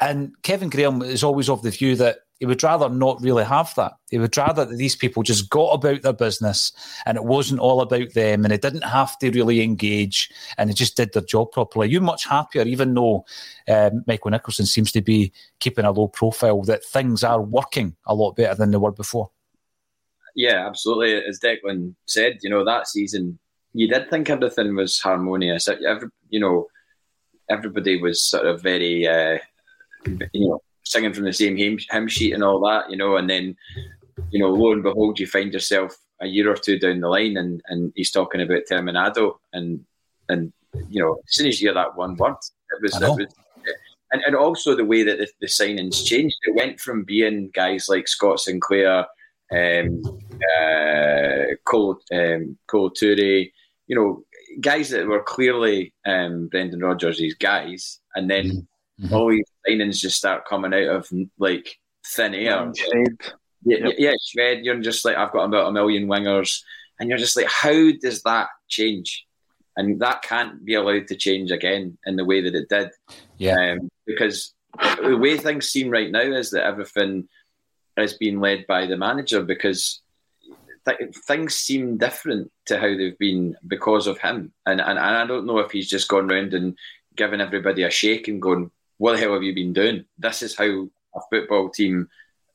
and 0.00 0.32
Kevin 0.42 0.70
Graham 0.70 1.02
is 1.02 1.22
always 1.22 1.48
of 1.48 1.62
the 1.62 1.70
view 1.70 1.94
that 1.96 2.18
he 2.42 2.46
would 2.46 2.64
rather 2.64 2.88
not 2.88 3.22
really 3.22 3.44
have 3.44 3.72
that. 3.76 3.92
He 4.10 4.18
would 4.18 4.36
rather 4.36 4.64
that 4.64 4.76
these 4.76 4.96
people 4.96 5.22
just 5.22 5.48
got 5.48 5.74
about 5.74 6.02
their 6.02 6.12
business 6.12 6.72
and 7.06 7.16
it 7.16 7.22
wasn't 7.22 7.60
all 7.60 7.80
about 7.80 8.14
them 8.14 8.44
and 8.44 8.50
they 8.50 8.58
didn't 8.58 8.82
have 8.82 9.16
to 9.20 9.30
really 9.30 9.62
engage 9.62 10.28
and 10.58 10.68
they 10.68 10.74
just 10.74 10.96
did 10.96 11.12
their 11.12 11.22
job 11.22 11.52
properly. 11.52 11.88
You're 11.88 12.00
much 12.00 12.26
happier, 12.26 12.64
even 12.64 12.94
though 12.94 13.24
um, 13.68 14.02
Michael 14.08 14.32
Nicholson 14.32 14.66
seems 14.66 14.90
to 14.90 15.00
be 15.00 15.32
keeping 15.60 15.84
a 15.84 15.92
low 15.92 16.08
profile, 16.08 16.62
that 16.62 16.84
things 16.84 17.22
are 17.22 17.40
working 17.40 17.94
a 18.06 18.14
lot 18.16 18.34
better 18.34 18.56
than 18.56 18.72
they 18.72 18.76
were 18.76 18.90
before. 18.90 19.30
Yeah, 20.34 20.66
absolutely. 20.66 21.24
As 21.24 21.38
Declan 21.38 21.94
said, 22.06 22.38
you 22.42 22.50
know, 22.50 22.64
that 22.64 22.88
season, 22.88 23.38
you 23.72 23.86
did 23.86 24.10
think 24.10 24.30
everything 24.30 24.74
was 24.74 24.98
harmonious. 24.98 25.68
Every, 25.68 26.08
you 26.28 26.40
know, 26.40 26.66
everybody 27.48 28.02
was 28.02 28.20
sort 28.20 28.46
of 28.46 28.60
very, 28.60 29.06
uh, 29.06 29.38
you 30.32 30.48
know, 30.48 30.60
singing 30.84 31.12
from 31.12 31.24
the 31.24 31.32
same 31.32 31.56
hymn, 31.56 31.78
hymn 31.90 32.08
sheet 32.08 32.32
and 32.32 32.42
all 32.42 32.60
that, 32.60 32.90
you 32.90 32.96
know, 32.96 33.16
and 33.16 33.28
then, 33.28 33.56
you 34.30 34.38
know, 34.38 34.50
lo 34.50 34.72
and 34.72 34.82
behold, 34.82 35.18
you 35.18 35.26
find 35.26 35.52
yourself 35.52 35.96
a 36.20 36.26
year 36.26 36.50
or 36.50 36.56
two 36.56 36.78
down 36.78 37.00
the 37.00 37.08
line 37.08 37.36
and, 37.36 37.62
and 37.68 37.92
he's 37.96 38.10
talking 38.10 38.40
about 38.40 38.62
Terminado 38.70 39.34
and, 39.52 39.84
and, 40.28 40.52
you 40.88 41.00
know, 41.00 41.14
as 41.26 41.34
soon 41.34 41.46
as 41.46 41.60
you 41.60 41.68
hear 41.68 41.74
that 41.74 41.96
one 41.96 42.16
word, 42.16 42.36
it 42.70 42.82
was, 42.82 42.96
it 42.96 43.02
was 43.02 43.34
and, 44.12 44.22
and 44.26 44.36
also 44.36 44.76
the 44.76 44.84
way 44.84 45.02
that 45.02 45.18
the, 45.18 45.28
the 45.40 45.46
signings 45.46 46.04
changed. 46.04 46.36
It 46.42 46.54
went 46.54 46.78
from 46.78 47.04
being 47.04 47.50
guys 47.52 47.88
like 47.88 48.06
Scott 48.06 48.40
Sinclair, 48.40 49.06
um, 49.50 50.02
uh, 50.58 51.54
Cole, 51.64 51.98
um, 52.12 52.58
Kolo 52.66 52.90
Toure, 52.90 53.50
you 53.86 53.96
know, 53.96 54.24
guys 54.60 54.90
that 54.90 55.06
were 55.06 55.22
clearly 55.22 55.92
um, 56.06 56.48
Brendan 56.48 56.80
Rodgers' 56.80 57.34
guys, 57.34 58.00
and 58.14 58.30
then 58.30 58.66
mm-hmm 59.00 59.14
all 59.14 59.30
these 59.30 59.50
signings 59.66 59.98
just 59.98 60.16
start 60.16 60.46
coming 60.46 60.74
out 60.74 60.96
of 60.96 61.08
like 61.38 61.78
thin 62.06 62.34
air. 62.34 62.72
Shved. 62.72 63.32
Yeah, 63.64 63.86
yep. 63.86 63.94
yeah, 63.98 64.12
Shved. 64.12 64.64
You're 64.64 64.80
just 64.80 65.04
like, 65.04 65.16
I've 65.16 65.32
got 65.32 65.44
about 65.44 65.68
a 65.68 65.72
million 65.72 66.06
wingers, 66.06 66.62
and 66.98 67.08
you're 67.08 67.18
just 67.18 67.36
like, 67.36 67.46
how 67.46 67.90
does 68.00 68.22
that 68.22 68.48
change? 68.68 69.26
And 69.76 70.00
that 70.00 70.22
can't 70.22 70.64
be 70.64 70.74
allowed 70.74 71.08
to 71.08 71.16
change 71.16 71.50
again 71.50 71.96
in 72.04 72.16
the 72.16 72.24
way 72.24 72.42
that 72.42 72.54
it 72.54 72.68
did. 72.68 72.90
Yeah, 73.38 73.72
um, 73.72 73.88
because 74.06 74.54
the 75.02 75.16
way 75.16 75.36
things 75.36 75.68
seem 75.68 75.90
right 75.90 76.10
now 76.10 76.20
is 76.20 76.50
that 76.50 76.64
everything 76.64 77.28
is 77.96 78.14
being 78.14 78.40
led 78.40 78.66
by 78.66 78.86
the 78.86 78.96
manager 78.96 79.42
because 79.42 80.00
th- 80.86 81.14
things 81.26 81.54
seem 81.54 81.98
different 81.98 82.50
to 82.66 82.78
how 82.78 82.88
they've 82.88 83.18
been 83.18 83.56
because 83.66 84.06
of 84.06 84.18
him. 84.18 84.52
And, 84.66 84.80
and 84.80 84.98
and 84.98 84.98
I 84.98 85.26
don't 85.26 85.46
know 85.46 85.58
if 85.58 85.70
he's 85.70 85.88
just 85.88 86.08
gone 86.08 86.28
round 86.28 86.54
and 86.54 86.76
given 87.16 87.40
everybody 87.40 87.82
a 87.82 87.90
shake 87.90 88.28
and 88.28 88.40
going, 88.40 88.70
what 89.02 89.14
the 89.14 89.18
hell 89.18 89.32
have 89.32 89.42
you 89.42 89.52
been 89.52 89.72
doing? 89.72 90.04
This 90.16 90.42
is 90.42 90.56
how 90.56 90.64
a 90.64 91.20
football 91.28 91.70
team 91.70 92.08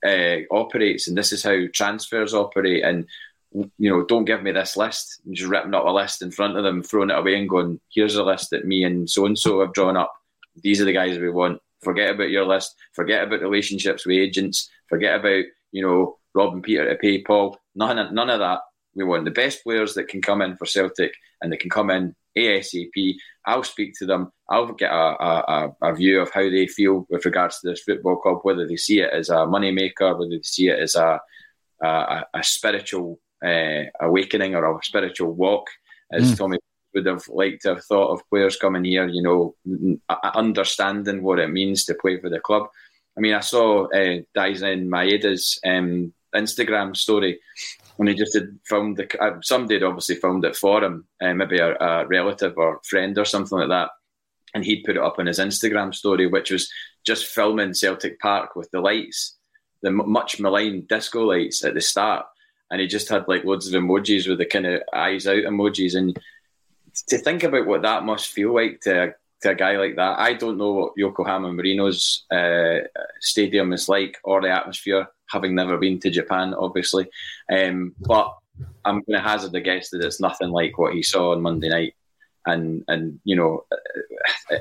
uh, 0.06 0.38
operates, 0.50 1.10
and 1.10 1.18
this 1.18 1.34
is 1.34 1.44
how 1.44 1.58
transfers 1.74 2.34
operate. 2.34 2.86
And 2.86 3.06
you 3.52 3.90
know, 3.90 4.06
don't 4.06 4.24
give 4.24 4.42
me 4.44 4.54
this 4.54 4.78
list. 4.78 5.20
I'm 5.26 5.34
just 5.34 5.50
ripping 5.50 5.74
up 5.74 5.84
a 5.84 5.90
list 5.90 6.22
in 6.22 6.32
front 6.32 6.56
of 6.56 6.64
them, 6.64 6.84
throwing 6.84 7.10
it 7.10 7.18
away, 7.18 7.38
and 7.38 7.50
going, 7.50 7.82
"Here's 7.94 8.16
a 8.16 8.24
list 8.24 8.52
that 8.52 8.66
me 8.66 8.86
and 8.86 9.10
so 9.10 9.26
and 9.26 9.38
so 9.38 9.60
have 9.60 9.74
drawn 9.74 9.98
up. 9.98 10.14
These 10.56 10.80
are 10.80 10.86
the 10.86 10.94
guys 10.94 11.20
we 11.20 11.30
want. 11.30 11.60
Forget 11.82 12.12
about 12.12 12.30
your 12.30 12.46
list. 12.46 12.76
Forget 12.94 13.24
about 13.24 13.42
relationships 13.42 14.06
with 14.06 14.16
agents. 14.16 14.70
Forget 14.88 15.20
about 15.20 15.44
you 15.74 15.82
know 15.82 16.18
robbing 16.34 16.62
Peter 16.62 16.88
to 16.88 16.96
pay 16.96 17.24
Paul. 17.24 17.60
None 17.76 18.16
none 18.16 18.30
of 18.30 18.40
that. 18.40 18.62
We 18.96 19.04
want 19.04 19.26
the 19.26 19.32
best 19.32 19.64
players 19.64 19.96
that 19.96 20.08
can 20.08 20.22
come 20.22 20.42
in 20.42 20.56
for 20.56 20.66
Celtic, 20.66 21.14
and 21.42 21.52
they 21.52 21.58
can 21.58 21.70
come 21.70 21.90
in 21.90 22.16
ASAP. 22.38 23.16
I'll 23.46 23.64
speak 23.64 23.94
to 24.00 24.06
them. 24.06 24.32
I'll 24.50 24.74
get 24.74 24.92
a, 24.92 24.96
a, 24.96 25.76
a, 25.82 25.96
view 25.96 26.22
of 26.22 26.32
how 26.32 26.44
they 26.44 26.68
feel 26.68 27.06
with 27.10 27.26
regards 27.26 27.60
to 27.60 27.70
this 27.70 27.82
football 27.82 28.18
club, 28.18 28.40
whether 28.44 28.68
they 28.68 28.76
see 28.76 29.00
it 29.00 29.12
as 29.14 29.30
a 29.30 29.46
money 29.46 29.72
maker, 29.72 30.16
whether 30.16 30.30
they 30.30 30.42
see 30.44 30.68
it 30.68 30.80
as 30.80 30.96
a 30.96 31.20
a, 31.82 32.26
a 32.34 32.44
spiritual 32.44 33.20
uh, 33.46 33.84
awakening 34.02 34.56
or 34.56 34.78
a 34.78 34.84
spiritual 34.84 35.34
walk, 35.34 35.68
as 36.12 36.32
mm. 36.32 36.38
Tommy 36.38 36.58
would 36.94 37.06
have 37.06 37.28
liked 37.28 37.62
to 37.64 37.76
have 37.76 37.86
thought 37.86 38.12
of 38.12 38.30
players 38.30 38.58
coming 38.58 38.84
here, 38.84 39.08
you 39.08 39.22
know, 39.22 39.56
understanding 40.34 41.22
what 41.22 41.40
it 41.40 41.50
means 41.50 41.86
to 41.86 41.96
play 41.96 42.20
for 42.20 42.30
the 42.30 42.40
club. 42.40 42.68
I 43.18 43.20
mean, 43.20 43.34
I 43.34 43.42
saw 43.42 43.86
uh, 43.86 44.22
Daizen 44.36 44.88
Maeda's 44.88 45.60
um, 45.66 46.14
Instagram 46.36 46.96
story 46.96 47.40
when 47.98 48.08
he 48.08 48.16
just 48.16 48.34
had 48.34 48.58
filmed 48.66 48.98
the 48.98 49.22
uh, 49.22 49.38
somebody 49.42 49.76
had 49.76 49.84
obviously 49.84 50.16
filmed 50.16 50.46
it 50.46 50.56
for 50.56 50.84
him, 50.84 51.06
uh, 51.22 51.34
maybe 51.34 51.60
a, 51.60 51.76
a, 51.76 52.08
relative 52.08 52.54
or 52.58 52.80
friend 52.88 53.18
or 53.18 53.26
something 53.26 53.58
like 53.58 53.70
that, 53.70 53.90
and 54.54 54.64
he'd 54.64 54.84
put 54.86 54.96
it 54.96 55.04
up 55.04 55.20
on 55.20 55.26
his 55.26 55.40
Instagram 55.40 55.94
story, 55.94 56.28
which 56.28 56.52
was 56.52 56.72
just 57.06 57.26
filming 57.26 57.74
Celtic 57.74 58.20
Park 58.20 58.56
with 58.56 58.70
the 58.72 58.80
lights, 58.80 59.36
the 59.82 59.92
much 59.92 60.40
maligned 60.40 60.88
disco 60.88 61.26
lights 61.26 61.64
at 61.64 61.74
the 61.74 61.82
start, 61.82 62.26
and 62.72 62.80
he 62.80 62.88
just 62.88 63.10
had 63.10 63.28
like 63.28 63.44
loads 63.44 63.68
of 63.68 63.82
emojis 63.82 64.28
with 64.28 64.38
the 64.38 64.46
kind 64.46 64.68
of 64.68 64.82
eyes 64.94 65.28
out 65.28 65.44
emojis, 65.44 65.96
and 65.96 66.18
to 67.08 67.18
think 67.18 67.44
about 67.44 67.66
what 67.66 67.82
that 67.82 68.04
must 68.04 68.28
feel 68.28 68.54
like 68.54 68.80
to 68.82 69.14
to 69.42 69.52
a 69.52 69.56
guy 69.56 69.78
like 69.78 69.96
that. 69.96 70.20
I 70.20 70.34
don't 70.34 70.58
know 70.58 70.72
what 70.72 70.94
Yokohama 70.98 71.50
Marinos 71.50 72.22
uh, 72.32 72.88
stadium 73.20 73.74
is 73.74 73.88
like 73.88 74.18
or 74.24 74.42
the 74.42 74.50
atmosphere 74.50 75.08
having 75.30 75.56
never 75.56 75.78
been 75.78 76.00
to 76.00 76.10
Japan, 76.10 76.54
obviously. 76.54 77.08
Um, 77.52 77.96
but 78.00 78.34
I'm 78.86 79.02
going 79.02 79.22
to 79.22 79.22
hazard 79.22 79.56
a 79.56 79.62
guess 79.62 79.90
that 79.90 80.04
it's 80.04 80.20
nothing 80.20 80.50
like 80.50 80.78
what 80.78 80.94
he 80.94 81.04
saw 81.04 81.32
on 81.32 81.42
Monday 81.42 81.70
night. 81.70 81.94
And 82.46 82.84
and 82.88 83.20
you 83.26 83.36
know, 83.36 83.66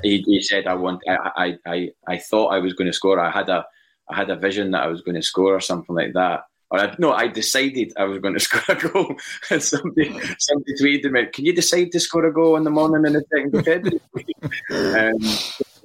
he, 0.02 0.22
he 0.26 0.40
said, 0.40 0.66
"I 0.66 0.74
want. 0.74 1.02
I, 1.08 1.56
I 1.64 1.90
I 2.08 2.18
thought 2.18 2.48
I 2.48 2.58
was 2.58 2.72
going 2.72 2.88
to 2.88 2.92
score. 2.92 3.20
I 3.20 3.30
had 3.30 3.48
a 3.48 3.64
I 4.08 4.16
had 4.16 4.28
a 4.28 4.36
vision 4.36 4.72
that 4.72 4.82
I 4.82 4.88
was 4.88 5.02
going 5.02 5.14
to 5.14 5.22
score 5.22 5.54
or 5.54 5.60
something 5.60 5.94
like 5.94 6.12
that." 6.14 6.46
Or 6.68 6.80
I, 6.80 6.96
no, 6.98 7.12
I 7.12 7.28
decided 7.28 7.92
I 7.96 8.04
was 8.04 8.18
going 8.18 8.34
to 8.38 8.40
score 8.40 8.76
a 8.76 8.88
goal. 8.88 9.14
And 9.50 9.62
somebody, 9.62 10.10
somebody 10.38 10.74
tweeted 10.80 11.12
me, 11.12 11.26
"Can 11.26 11.44
you 11.44 11.54
decide 11.54 11.92
to 11.92 12.00
score 12.00 12.26
a 12.26 12.32
goal 12.32 12.56
in 12.56 12.64
the 12.64 12.70
morning 12.70 13.06
in 13.06 13.12
the 13.12 13.24
second 13.32 13.64
February?" 13.64 14.00
um, 15.12 15.20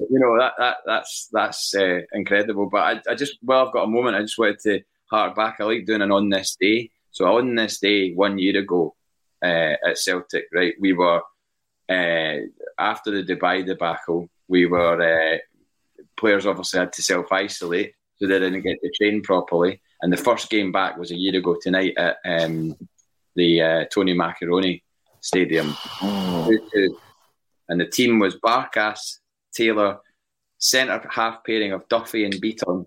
you 0.10 0.20
know 0.20 0.40
that, 0.40 0.54
that 0.58 0.78
that's 0.88 1.30
that's 1.32 1.76
uh, 1.76 2.00
incredible. 2.14 2.68
But 2.68 2.80
I, 3.08 3.12
I 3.12 3.16
just 3.16 3.38
well, 3.44 3.68
I've 3.68 3.74
got 3.74 3.84
a 3.84 3.88
moment. 3.88 4.16
I 4.16 4.22
just 4.22 4.40
wanted 4.40 4.60
to 4.62 4.82
hark 5.12 5.36
back. 5.36 5.58
I 5.60 5.66
like 5.66 5.86
doing 5.86 6.02
an 6.02 6.12
on 6.12 6.30
this 6.30 6.58
day. 6.60 6.90
So 7.12 7.26
on 7.38 7.54
this 7.56 7.80
day, 7.80 8.14
one 8.14 8.40
year 8.40 8.58
ago, 8.60 8.96
uh, 9.44 9.76
at 9.86 9.98
Celtic, 9.98 10.46
right, 10.54 10.74
we 10.80 10.94
were 10.94 11.22
uh, 11.90 12.38
after 12.80 13.12
the 13.12 13.24
Dubai 13.24 13.66
debacle. 13.66 14.30
We 14.48 14.66
were 14.66 15.02
uh, 15.02 15.38
players 16.18 16.46
obviously 16.46 16.80
had 16.80 16.94
to 16.94 17.02
self 17.02 17.32
isolate, 17.32 17.94
so 18.16 18.28
they 18.28 18.40
didn't 18.40 18.62
get 18.62 18.80
to 18.82 18.92
train 18.96 19.22
properly. 19.22 19.82
And 20.02 20.12
the 20.12 20.18
first 20.18 20.50
game 20.50 20.72
back 20.72 20.98
was 20.98 21.12
a 21.12 21.18
year 21.18 21.36
ago 21.36 21.58
tonight 21.62 21.94
at 21.98 22.18
um, 22.26 22.76
the 23.36 23.62
uh, 23.62 23.86
Tony 23.94 24.14
Macaroni 24.14 24.84
Stadium. 25.20 25.76
Oh. 26.02 26.50
And 27.70 27.80
the 27.80 27.86
team 27.86 28.20
was 28.20 28.36
Barkas, 28.36 29.20
Taylor, 29.54 30.00
centre 30.58 31.08
half 31.10 31.44
pairing 31.44 31.72
of 31.72 31.88
Duffy 31.88 32.26
and 32.26 32.34
Bitton, 32.34 32.86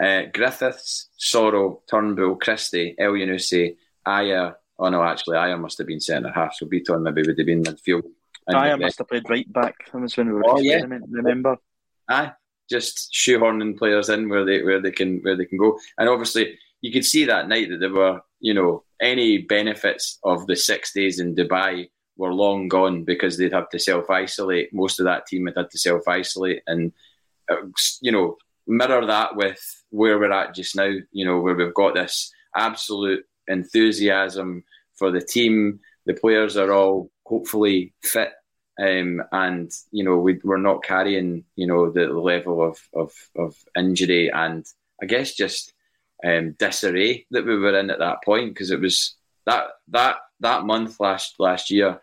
uh, 0.00 0.22
Griffiths, 0.32 1.10
Soro, 1.18 1.80
Turnbull, 1.88 2.36
Christie, 2.36 2.94
Elyounoussi, 2.98 3.76
Ajer. 4.06 4.54
Oh 4.78 4.88
no, 4.88 5.02
actually, 5.02 5.36
Ajer 5.36 5.60
must 5.60 5.78
have 5.78 5.86
been 5.86 6.00
centre 6.00 6.32
half, 6.32 6.54
so 6.54 6.66
Bitton 6.66 7.02
maybe 7.02 7.22
would 7.26 7.38
have 7.38 7.46
been 7.46 7.62
midfield. 7.62 8.04
Ajer 8.48 8.80
must 8.80 8.98
have 8.98 9.08
played 9.08 9.28
right 9.28 9.50
back. 9.52 9.74
That 9.92 10.00
was 10.00 10.16
when 10.16 10.28
we 10.28 10.34
were 10.34 10.42
oh, 10.46 10.60
yeah. 10.60 10.82
remember? 11.10 11.56
Aye, 12.08 12.32
just 12.68 13.12
shoehorning 13.12 13.78
players 13.78 14.08
in 14.08 14.28
where 14.28 14.44
they 14.44 14.62
where 14.62 14.80
they 14.80 14.90
can 14.90 15.20
where 15.20 15.36
they 15.36 15.44
can 15.44 15.58
go, 15.58 15.78
and 15.98 16.08
obviously 16.08 16.58
you 16.80 16.90
could 16.92 17.04
see 17.04 17.24
that 17.26 17.48
night 17.48 17.68
that 17.70 17.78
there 17.78 17.92
were 17.92 18.20
you 18.40 18.54
know 18.54 18.82
any 19.00 19.38
benefits 19.38 20.18
of 20.24 20.46
the 20.46 20.56
six 20.56 20.92
days 20.92 21.20
in 21.20 21.34
Dubai 21.34 21.90
were 22.16 22.34
long 22.34 22.68
gone 22.68 23.04
because 23.04 23.36
they'd 23.36 23.52
have 23.52 23.68
to 23.70 23.78
self 23.78 24.10
isolate. 24.10 24.72
Most 24.72 24.98
of 25.00 25.04
that 25.04 25.26
team 25.26 25.46
had 25.46 25.56
had 25.56 25.70
to 25.70 25.78
self 25.78 26.08
isolate, 26.08 26.62
and 26.66 26.92
uh, 27.50 27.56
you 28.00 28.10
know 28.10 28.36
mirror 28.66 29.06
that 29.06 29.36
with 29.36 29.81
where 29.92 30.18
we're 30.18 30.32
at 30.32 30.54
just 30.54 30.76
now. 30.76 30.90
You 31.12 31.24
know, 31.24 31.40
where 31.40 31.54
we've 31.54 31.74
got 31.74 31.94
this 31.94 32.32
absolute 32.56 33.24
enthusiasm 33.48 34.64
for 34.96 35.10
the 35.10 35.20
team. 35.20 35.80
The 36.06 36.14
players 36.14 36.56
are 36.56 36.72
all 36.72 37.10
hopefully 37.24 37.94
fit, 38.02 38.32
um, 38.80 39.22
and 39.32 39.70
you 39.90 40.04
know 40.04 40.16
we, 40.16 40.40
we're 40.42 40.56
not 40.56 40.82
carrying 40.82 41.44
you 41.56 41.66
know 41.66 41.90
the 41.90 42.06
level 42.06 42.62
of 42.62 42.78
of, 42.94 43.12
of 43.36 43.54
injury 43.76 44.30
and 44.30 44.66
I 45.02 45.06
guess 45.06 45.34
just 45.34 45.72
um, 46.24 46.52
disarray 46.58 47.26
that 47.30 47.46
we 47.46 47.56
were 47.56 47.78
in 47.78 47.90
at 47.90 47.98
that 47.98 48.22
point 48.24 48.54
because 48.54 48.70
it 48.70 48.80
was 48.80 49.16
that 49.46 49.66
that 49.88 50.16
that 50.40 50.64
month 50.64 50.98
last 51.00 51.36
last 51.38 51.70
year 51.70 52.00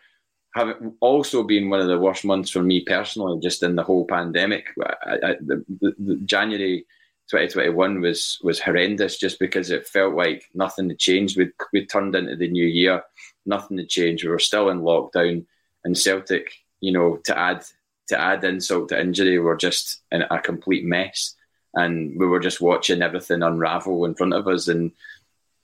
having 0.55 0.93
also 0.99 1.43
been 1.43 1.69
one 1.69 1.79
of 1.79 1.87
the 1.87 1.99
worst 1.99 2.25
months 2.25 2.49
for 2.49 2.63
me 2.63 2.83
personally, 2.85 3.39
just 3.39 3.63
in 3.63 3.75
the 3.75 3.83
whole 3.83 4.05
pandemic. 4.05 4.67
I, 4.81 5.13
I, 5.13 5.35
the, 5.41 5.63
the, 5.79 5.95
the 5.99 6.15
January 6.25 6.85
2021 7.29 8.01
was 8.01 8.39
was 8.41 8.59
horrendous, 8.59 9.17
just 9.17 9.39
because 9.39 9.69
it 9.69 9.87
felt 9.87 10.15
like 10.15 10.45
nothing 10.53 10.89
had 10.89 10.99
changed. 10.99 11.37
We 11.37 11.51
we 11.71 11.85
turned 11.85 12.15
into 12.15 12.35
the 12.35 12.49
new 12.49 12.65
year, 12.65 13.03
nothing 13.45 13.77
had 13.77 13.89
changed. 13.89 14.23
We 14.23 14.31
were 14.31 14.39
still 14.39 14.69
in 14.69 14.81
lockdown, 14.81 15.45
and 15.83 15.97
Celtic, 15.97 16.51
you 16.81 16.91
know, 16.91 17.17
to 17.25 17.37
add 17.37 17.63
to 18.07 18.19
add 18.19 18.43
insult 18.43 18.89
to 18.89 18.99
injury, 18.99 19.37
were 19.37 19.55
just 19.55 20.01
in 20.11 20.23
a 20.23 20.39
complete 20.39 20.83
mess, 20.83 21.35
and 21.75 22.19
we 22.19 22.25
were 22.25 22.39
just 22.39 22.61
watching 22.61 23.03
everything 23.03 23.43
unravel 23.43 24.05
in 24.05 24.15
front 24.15 24.33
of 24.33 24.47
us, 24.47 24.67
and 24.67 24.91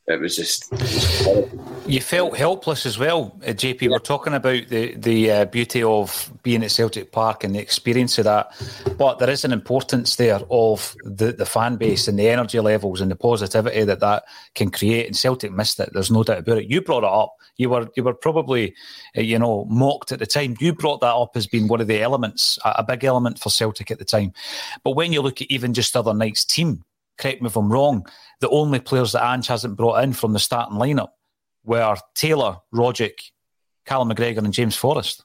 it 0.08 0.20
was 0.20 0.36
just. 0.36 0.72
You 1.88 2.00
felt 2.00 2.38
helpless 2.38 2.86
as 2.86 3.00
well, 3.00 3.38
uh, 3.44 3.50
JP. 3.50 3.82
Yeah. 3.82 3.90
We're 3.90 4.00
talking 4.00 4.34
about 4.34 4.68
the 4.68 4.94
the 4.96 5.32
uh, 5.32 5.46
beauty 5.46 5.82
of 5.82 6.32
being 6.44 6.64
at 6.64 6.72
Celtic 6.72 7.12
Park 7.12 7.44
and 7.44 7.56
the 7.56 7.60
experience 7.60 8.18
of 8.20 8.26
that, 8.26 8.52
but 8.98 9.18
there 9.18 9.30
is 9.30 9.46
an 9.46 9.52
importance 9.52 10.16
there 10.16 10.42
of 10.52 10.96
the, 11.04 11.32
the 11.32 11.46
fan 11.46 11.78
base 11.78 12.08
and 12.08 12.20
the 12.20 12.30
energy 12.30 12.60
levels 12.60 13.02
and 13.02 13.10
the 13.10 13.16
positivity 13.16 13.84
that 13.84 14.00
that 14.00 14.26
can 14.54 14.70
create. 14.70 15.08
And 15.08 15.16
Celtic 15.16 15.52
missed 15.52 15.80
it. 15.80 15.90
There's 15.94 16.12
no 16.12 16.24
doubt 16.24 16.40
about 16.40 16.60
it. 16.60 16.70
You 16.70 16.82
brought 16.82 17.04
it 17.04 17.10
up. 17.10 17.36
You 17.58 17.70
were 17.70 17.88
you 17.96 18.04
were 18.04 18.14
probably 18.14 18.76
uh, 19.18 19.22
you 19.22 19.40
know 19.40 19.66
mocked 19.66 20.12
at 20.12 20.20
the 20.20 20.28
time. 20.28 20.56
You 20.60 20.74
brought 20.74 21.02
that 21.02 21.16
up 21.16 21.32
as 21.36 21.48
being 21.48 21.68
one 21.68 21.82
of 21.82 21.88
the 21.88 22.02
elements, 22.02 22.60
a, 22.64 22.76
a 22.78 22.84
big 22.84 23.04
element 23.04 23.40
for 23.40 23.50
Celtic 23.50 23.90
at 23.90 23.98
the 23.98 24.06
time. 24.06 24.34
But 24.84 24.92
when 24.92 25.14
you 25.14 25.22
look 25.24 25.42
at 25.42 25.50
even 25.50 25.74
just 25.74 25.96
other 25.96 26.14
night's 26.14 26.46
team, 26.46 26.84
correct 27.18 27.42
me 27.42 27.48
if 27.48 27.56
I'm 27.56 27.72
wrong, 27.72 28.06
the 28.40 28.50
only 28.50 28.80
players 28.80 29.14
that 29.14 29.26
Ange 29.26 29.48
hasn't 29.48 29.78
brought 29.78 30.04
in 30.04 30.14
from 30.14 30.34
the 30.34 30.40
starting 30.40 30.78
lineup 30.78 31.10
were 31.64 31.96
Taylor, 32.14 32.58
Rogic, 32.74 33.32
Callum 33.86 34.10
McGregor, 34.10 34.40
and 34.40 34.54
James 34.54 34.76
Forrest. 34.76 35.24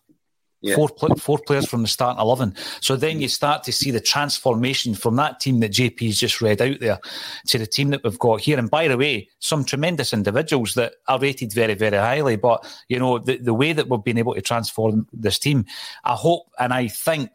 Yeah. 0.63 0.75
Four, 0.75 0.89
four 1.17 1.39
players 1.39 1.67
from 1.67 1.81
the 1.81 1.89
starting 1.89 2.21
11. 2.21 2.55
So 2.83 2.95
then 2.95 3.19
you 3.19 3.29
start 3.29 3.65
to 3.65 3.73
see 3.73 3.91
the 3.91 4.01
transformation 4.01 4.95
from 4.95 5.17
that 5.17 5.41
team 5.41 5.61
that 5.61 5.73
JP's 5.73 6.21
just 6.21 6.43
read 6.43 6.61
out 6.61 6.81
there 6.81 6.99
to 7.47 7.59
the 7.59 7.67
team 7.67 7.89
that 7.91 8.05
we've 8.05 8.19
got 8.19 8.43
here. 8.43 8.59
And 8.59 8.71
by 8.71 8.87
the 8.87 8.99
way, 8.99 9.29
some 9.39 9.65
tremendous 9.65 10.13
individuals 10.13 10.75
that 10.75 10.95
are 11.09 11.19
rated 11.19 11.55
very, 11.55 11.73
very 11.73 11.97
highly. 11.97 12.37
But, 12.37 12.67
you 12.89 12.99
know, 12.99 13.19
the, 13.19 13.39
the 13.39 13.55
way 13.55 13.73
that 13.73 13.89
we've 13.89 14.05
been 14.05 14.19
able 14.19 14.35
to 14.35 14.43
transform 14.43 15.09
this 15.15 15.39
team, 15.39 15.65
I 16.05 16.13
hope 16.15 16.51
and 16.59 16.75
I 16.75 16.89
think 16.89 17.31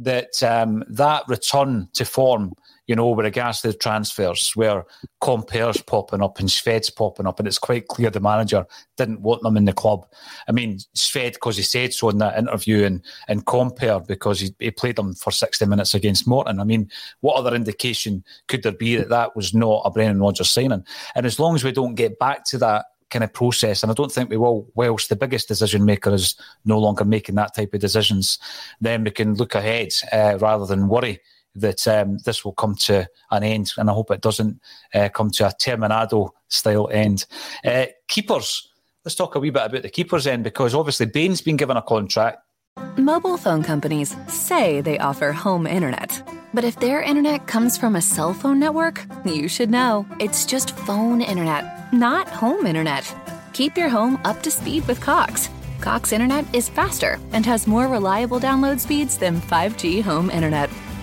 that 0.00 0.42
um, 0.42 0.82
that 0.88 1.22
return 1.28 1.88
to 1.92 2.04
form 2.04 2.54
you 2.86 2.94
know, 2.94 3.08
with 3.08 3.24
regards 3.24 3.60
to 3.60 3.68
the 3.68 3.74
transfers, 3.74 4.52
where 4.54 4.84
Compper's 5.22 5.80
popping 5.80 6.22
up 6.22 6.38
and 6.38 6.48
Shved's 6.48 6.90
popping 6.90 7.26
up, 7.26 7.38
and 7.38 7.48
it's 7.48 7.58
quite 7.58 7.88
clear 7.88 8.10
the 8.10 8.20
manager 8.20 8.66
didn't 8.96 9.22
want 9.22 9.42
them 9.42 9.56
in 9.56 9.64
the 9.64 9.72
club. 9.72 10.06
I 10.48 10.52
mean, 10.52 10.78
Shved 10.94 11.34
because 11.34 11.56
he 11.56 11.62
said 11.62 11.94
so 11.94 12.10
in 12.10 12.18
that 12.18 12.38
interview, 12.38 12.84
and 12.84 13.02
and 13.28 13.46
Compper 13.46 14.06
because 14.06 14.40
he, 14.40 14.54
he 14.58 14.70
played 14.70 14.96
them 14.96 15.14
for 15.14 15.30
sixty 15.30 15.66
minutes 15.66 15.94
against 15.94 16.26
Morton. 16.26 16.60
I 16.60 16.64
mean, 16.64 16.90
what 17.20 17.36
other 17.36 17.54
indication 17.54 18.22
could 18.48 18.62
there 18.62 18.72
be 18.72 18.96
that 18.96 19.08
that 19.08 19.34
was 19.34 19.54
not 19.54 19.82
a 19.84 19.90
Brendan 19.90 20.20
Rodgers 20.20 20.50
signing? 20.50 20.84
And 21.14 21.26
as 21.26 21.38
long 21.38 21.54
as 21.54 21.64
we 21.64 21.72
don't 21.72 21.94
get 21.94 22.18
back 22.18 22.44
to 22.46 22.58
that 22.58 22.86
kind 23.10 23.24
of 23.24 23.32
process, 23.32 23.82
and 23.82 23.90
I 23.90 23.94
don't 23.94 24.12
think 24.12 24.28
we 24.28 24.36
will. 24.36 24.68
Whilst 24.74 25.08
the 25.08 25.16
biggest 25.16 25.48
decision 25.48 25.84
maker 25.84 26.12
is 26.12 26.34
no 26.64 26.78
longer 26.78 27.04
making 27.04 27.36
that 27.36 27.54
type 27.54 27.72
of 27.72 27.80
decisions, 27.80 28.38
then 28.80 29.04
we 29.04 29.10
can 29.10 29.34
look 29.34 29.54
ahead 29.54 29.94
uh, 30.12 30.36
rather 30.40 30.66
than 30.66 30.88
worry 30.88 31.20
that 31.54 31.86
um, 31.88 32.18
this 32.24 32.44
will 32.44 32.52
come 32.52 32.74
to 32.74 33.06
an 33.30 33.42
end, 33.42 33.72
and 33.76 33.88
I 33.88 33.92
hope 33.92 34.10
it 34.10 34.20
doesn't 34.20 34.60
uh, 34.94 35.08
come 35.08 35.30
to 35.32 35.46
a 35.46 35.50
Terminado 35.50 36.30
style 36.48 36.88
end. 36.90 37.26
Uh, 37.64 37.86
keepers, 38.08 38.68
let's 39.04 39.14
talk 39.14 39.34
a 39.34 39.40
wee 39.40 39.50
bit 39.50 39.66
about 39.66 39.82
the 39.82 39.90
keepers 39.90 40.26
end 40.26 40.44
because 40.44 40.74
obviously 40.74 41.06
Bain's 41.06 41.40
been 41.40 41.56
given 41.56 41.76
a 41.76 41.82
contract. 41.82 42.38
Mobile 42.96 43.36
phone 43.36 43.62
companies 43.62 44.16
say 44.28 44.80
they 44.80 44.98
offer 44.98 45.32
home 45.32 45.66
internet. 45.66 46.22
But 46.52 46.64
if 46.64 46.78
their 46.78 47.02
internet 47.02 47.48
comes 47.48 47.76
from 47.76 47.96
a 47.96 48.02
cell 48.02 48.32
phone 48.32 48.60
network, 48.60 49.04
you 49.24 49.48
should 49.48 49.70
know 49.70 50.06
it's 50.20 50.46
just 50.46 50.76
phone 50.76 51.20
internet, 51.20 51.92
not 51.92 52.28
home 52.28 52.66
internet. 52.66 53.12
Keep 53.52 53.76
your 53.76 53.88
home 53.88 54.20
up 54.24 54.42
to 54.42 54.50
speed 54.50 54.86
with 54.86 55.00
Cox. 55.00 55.48
Cox 55.80 56.12
internet 56.12 56.44
is 56.54 56.68
faster 56.68 57.18
and 57.32 57.44
has 57.44 57.66
more 57.66 57.88
reliable 57.88 58.40
download 58.40 58.80
speeds 58.80 59.18
than 59.18 59.40
5G 59.40 60.02
home 60.02 60.30
internet. 60.30 60.70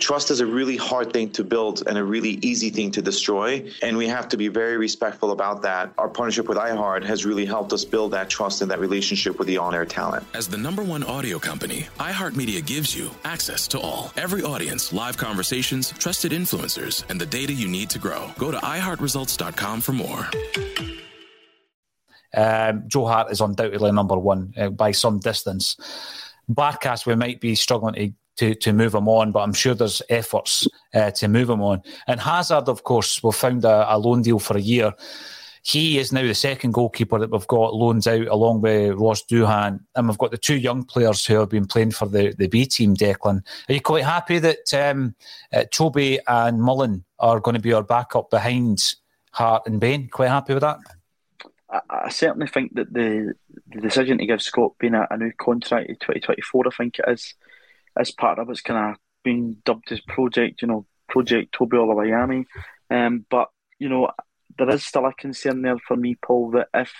Trust 0.00 0.30
is 0.30 0.40
a 0.40 0.46
really 0.46 0.76
hard 0.76 1.12
thing 1.12 1.30
to 1.30 1.44
build 1.44 1.82
and 1.86 1.98
a 1.98 2.04
really 2.04 2.38
easy 2.42 2.70
thing 2.70 2.90
to 2.92 3.02
destroy. 3.02 3.70
And 3.82 3.96
we 3.96 4.06
have 4.08 4.28
to 4.28 4.36
be 4.36 4.48
very 4.48 4.76
respectful 4.76 5.32
about 5.32 5.62
that. 5.62 5.92
Our 5.98 6.08
partnership 6.08 6.48
with 6.48 6.58
iHeart 6.58 7.04
has 7.04 7.24
really 7.24 7.44
helped 7.44 7.72
us 7.72 7.84
build 7.84 8.12
that 8.12 8.30
trust 8.30 8.62
and 8.62 8.70
that 8.70 8.80
relationship 8.80 9.38
with 9.38 9.48
the 9.48 9.58
on 9.58 9.74
air 9.74 9.84
talent. 9.84 10.26
As 10.34 10.48
the 10.48 10.56
number 10.56 10.82
one 10.82 11.02
audio 11.02 11.38
company, 11.38 11.88
iHeartMedia 11.98 12.64
gives 12.64 12.96
you 12.96 13.10
access 13.24 13.66
to 13.68 13.80
all. 13.80 14.12
Every 14.16 14.42
audience, 14.42 14.92
live 14.92 15.16
conversations, 15.16 15.90
trusted 15.92 16.32
influencers, 16.32 17.04
and 17.10 17.20
the 17.20 17.26
data 17.26 17.52
you 17.52 17.68
need 17.68 17.90
to 17.90 17.98
grow. 17.98 18.30
Go 18.38 18.50
to 18.50 18.58
iHeartResults.com 18.58 19.80
for 19.80 19.92
more. 19.92 20.28
Um, 22.34 22.84
Joe 22.86 23.06
Hart 23.06 23.32
is 23.32 23.40
undoubtedly 23.40 23.90
number 23.90 24.16
one 24.16 24.52
uh, 24.56 24.68
by 24.68 24.92
some 24.92 25.18
distance. 25.18 25.76
Barkas, 26.48 27.06
we 27.06 27.14
might 27.14 27.40
be 27.40 27.54
struggling 27.54 27.94
to 27.94 28.12
to, 28.38 28.54
to 28.54 28.72
move 28.72 28.94
him 28.94 29.08
on, 29.08 29.32
but 29.32 29.40
I'm 29.40 29.52
sure 29.52 29.74
there's 29.74 30.00
efforts 30.08 30.66
uh, 30.94 31.10
to 31.12 31.28
move 31.28 31.50
him 31.50 31.60
on. 31.60 31.82
And 32.06 32.20
Hazard, 32.20 32.68
of 32.68 32.84
course, 32.84 33.22
we've 33.22 33.34
found 33.34 33.64
a, 33.64 33.94
a, 33.94 33.98
loan 33.98 34.22
deal 34.22 34.38
for 34.38 34.56
a 34.56 34.60
year. 34.60 34.94
He 35.62 35.98
is 35.98 36.12
now 36.12 36.22
the 36.22 36.34
second 36.34 36.72
goalkeeper 36.72 37.18
that 37.18 37.30
we've 37.30 37.46
got 37.48 37.74
loans 37.74 38.06
out 38.06 38.28
along 38.28 38.60
with 38.60 38.94
Ross 38.94 39.24
Doohan. 39.24 39.80
And 39.94 40.08
we've 40.08 40.16
got 40.16 40.30
the 40.30 40.38
two 40.38 40.56
young 40.56 40.84
players 40.84 41.26
who 41.26 41.34
have 41.34 41.50
been 41.50 41.66
playing 41.66 41.90
for 41.90 42.06
the, 42.06 42.32
the 42.38 42.46
B 42.46 42.64
team, 42.64 42.94
Declan. 42.94 43.42
Are 43.68 43.74
you 43.74 43.80
quite 43.80 44.04
happy 44.04 44.38
that 44.38 44.72
um, 44.72 45.14
uh, 45.52 45.64
Toby 45.70 46.20
and 46.26 46.62
Mullin 46.62 47.04
are 47.18 47.40
going 47.40 47.56
to 47.56 47.60
be 47.60 47.72
our 47.72 47.82
backup 47.82 48.30
behind 48.30 48.94
Hart 49.32 49.64
and 49.66 49.80
Bain? 49.80 50.08
Quite 50.08 50.28
happy 50.28 50.54
with 50.54 50.62
that? 50.62 50.78
I, 51.68 51.80
I 51.88 52.08
certainly 52.10 52.46
think 52.46 52.76
that 52.76 52.92
the, 52.92 53.34
the 53.66 53.80
decision 53.80 54.18
to 54.18 54.26
give 54.26 54.40
Scott 54.40 54.74
Bain 54.78 54.94
a, 54.94 55.08
a 55.10 55.16
new 55.16 55.32
contract 55.38 55.88
in 55.88 55.96
2024, 55.96 56.64
I 56.66 56.70
think 56.70 56.98
it 57.00 57.04
is, 57.08 57.34
as 57.98 58.10
part 58.10 58.38
of 58.38 58.48
it's 58.50 58.60
kind 58.60 58.92
of 58.92 58.96
been 59.24 59.56
dubbed 59.64 59.92
as 59.92 60.00
Project, 60.00 60.62
you 60.62 60.68
know, 60.68 60.86
Project 61.08 61.52
Toby 61.52 61.76
Oluwayemi. 61.76 62.44
Um, 62.90 63.26
but, 63.28 63.48
you 63.78 63.88
know, 63.88 64.10
there 64.56 64.70
is 64.70 64.86
still 64.86 65.06
a 65.06 65.12
concern 65.12 65.62
there 65.62 65.78
for 65.78 65.96
me, 65.96 66.16
Paul, 66.22 66.52
that 66.52 66.68
if 66.74 66.92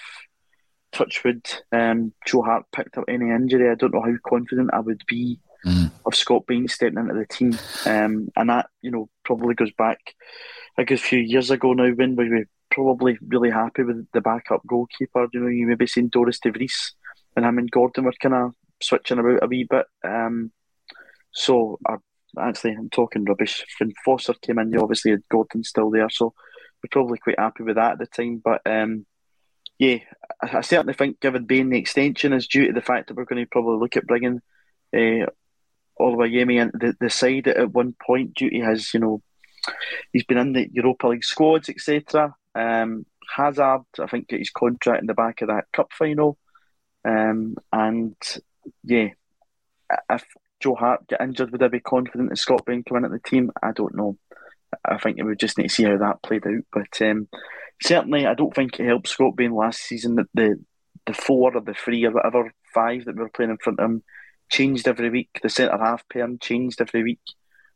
Touchwood, 0.93 1.47
um, 1.73 2.13
Joe 2.27 2.43
Hart 2.43 2.65
picked 2.75 2.99
up 2.99 3.05
any 3.09 3.31
injury, 3.31 3.71
I 3.71 3.75
don't 3.75 3.95
know 3.95 4.03
how 4.03 4.15
confident 4.29 4.71
I 4.73 4.81
would 4.81 5.03
be 5.07 5.41
mm. 5.65 5.91
of 6.05 6.15
Scott 6.15 6.47
Bain 6.47 6.69
stepping 6.69 6.99
into 6.99 7.15
the 7.15 7.27
team. 7.27 7.59
Um, 7.87 8.29
and 8.37 8.51
that, 8.51 8.67
you 8.83 8.91
know, 8.91 9.09
probably 9.25 9.55
goes 9.55 9.73
back 9.73 9.99
a 10.77 10.85
good 10.85 11.01
few 11.01 11.19
years 11.19 11.51
ago 11.51 11.73
now 11.73 11.91
when 11.91 12.17
we 12.17 12.29
were 12.29 12.45
probably 12.71 13.19
really 13.27 13.51
happy 13.51 13.83
with 13.83 14.07
the 14.13 14.21
backup 14.21 14.63
goalkeeper. 14.67 15.27
You 15.33 15.41
know, 15.41 15.49
you 15.49 15.67
maybe 15.67 15.87
seen 15.87 16.11
Dorus 16.11 16.41
de 16.41 16.51
Vries 16.51 16.95
and 17.37 17.45
him 17.45 17.59
and 17.59 17.71
Gordon 17.71 18.05
were 18.05 18.13
kind 18.21 18.35
of 18.35 18.55
switching 18.83 19.19
about 19.19 19.43
a 19.43 19.47
wee 19.47 19.67
bit. 19.69 19.87
Um, 20.05 20.53
so 21.33 21.79
actually 22.39 22.73
I'm 22.73 22.91
talking 22.91 23.25
rubbish. 23.25 23.65
When 23.79 23.93
Foster 24.05 24.35
came 24.35 24.59
in, 24.59 24.73
you 24.73 24.81
obviously 24.81 25.13
had 25.13 25.29
Gordon 25.31 25.65
still 25.65 25.91
there, 25.91 26.11
so 26.11 26.35
we're 26.83 26.89
probably 26.91 27.19
quite 27.19 27.39
happy 27.39 27.63
with 27.63 27.77
that 27.77 27.93
at 27.93 27.99
the 27.99 28.07
time. 28.07 28.41
But 28.43 28.63
um, 28.67 29.07
yeah, 29.79 29.99
I, 30.43 30.59
I, 30.59 30.61
certainly 30.61 30.95
think 30.95 31.21
given 31.21 31.45
Bain 31.45 31.71
the 31.71 31.79
extension 31.79 32.33
is 32.33 32.49
due 32.49 32.67
to 32.67 32.73
the 32.73 32.83
fact 32.83 33.09
that 33.09 33.17
we're 33.17 33.25
going 33.25 33.43
to 33.43 33.51
probably 33.51 33.79
look 33.79 33.97
at 33.97 34.07
bringing 34.07 34.41
uh, 34.95 35.27
Oluwayemi 36.01 36.61
in 36.61 36.71
the, 36.75 36.95
the 37.01 37.11
side 37.11 37.49
at 37.49 37.73
one 37.73 37.95
point 38.01 38.35
due 38.35 38.51
to 38.51 38.61
his, 38.61 38.93
you 38.95 39.01
know, 39.01 39.23
he's 40.13 40.25
been 40.25 40.39
in 40.39 40.53
the 40.53 40.69
Europa 40.73 41.09
League 41.09 41.25
squads, 41.25 41.69
etc. 41.69 42.35
Um, 42.55 43.07
Hazard, 43.35 43.83
I 43.99 44.07
think, 44.07 44.29
got 44.29 44.39
his 44.39 44.51
contract 44.51 45.01
in 45.01 45.07
the 45.07 45.15
back 45.15 45.43
of 45.43 45.49
that 45.49 45.67
cup 45.73 45.93
final. 45.93 46.39
Um, 47.05 47.57
and 47.73 48.17
yeah, 48.85 49.09
if 50.11 50.25
Joe 50.61 50.75
Hart 50.75 51.07
get 51.09 51.21
injured, 51.21 51.53
would 51.53 51.63
I 51.63 51.69
be 51.69 51.81
confident 51.81 52.31
that 52.31 52.37
Scott 52.37 52.65
Bain 52.67 52.83
come 52.83 52.99
in 52.99 53.05
at 53.05 53.11
the 53.11 53.21
team? 53.21 53.51
I 53.63 53.73
don't 53.73 53.95
know. 53.95 54.19
I 54.85 54.99
think 54.99 55.23
we 55.23 55.37
just 55.37 55.57
need 55.57 55.69
to 55.69 55.75
see 55.75 55.85
how 55.85 55.97
that 55.97 56.23
played 56.23 56.47
out. 56.47 56.65
But 56.73 57.01
um, 57.03 57.29
certainly, 57.83 58.27
I 58.27 58.35
don't 58.35 58.55
think 58.55 58.79
it 58.79 58.87
helped 58.87 59.09
Scott 59.09 59.37
Bain 59.37 59.53
last 59.53 59.81
season 59.81 60.17
that 60.17 60.29
the 60.35 60.57
the 61.07 61.15
four 61.15 61.57
or 61.57 61.61
the 61.61 61.75
three 61.75 62.05
or 62.05 62.11
whatever 62.11 62.53
five 62.75 63.07
that 63.07 63.17
we 63.17 63.23
were 63.23 63.31
playing 63.31 63.51
in 63.51 63.57
front 63.57 63.81
of 63.81 63.85
him 63.85 64.03
changed 64.51 64.87
every 64.87 65.09
week. 65.11 65.41
The 65.43 65.49
centre 65.49 65.79
half 65.79 66.07
pair 66.09 66.29
changed 66.41 66.81
every 66.81 67.03
week. 67.03 67.21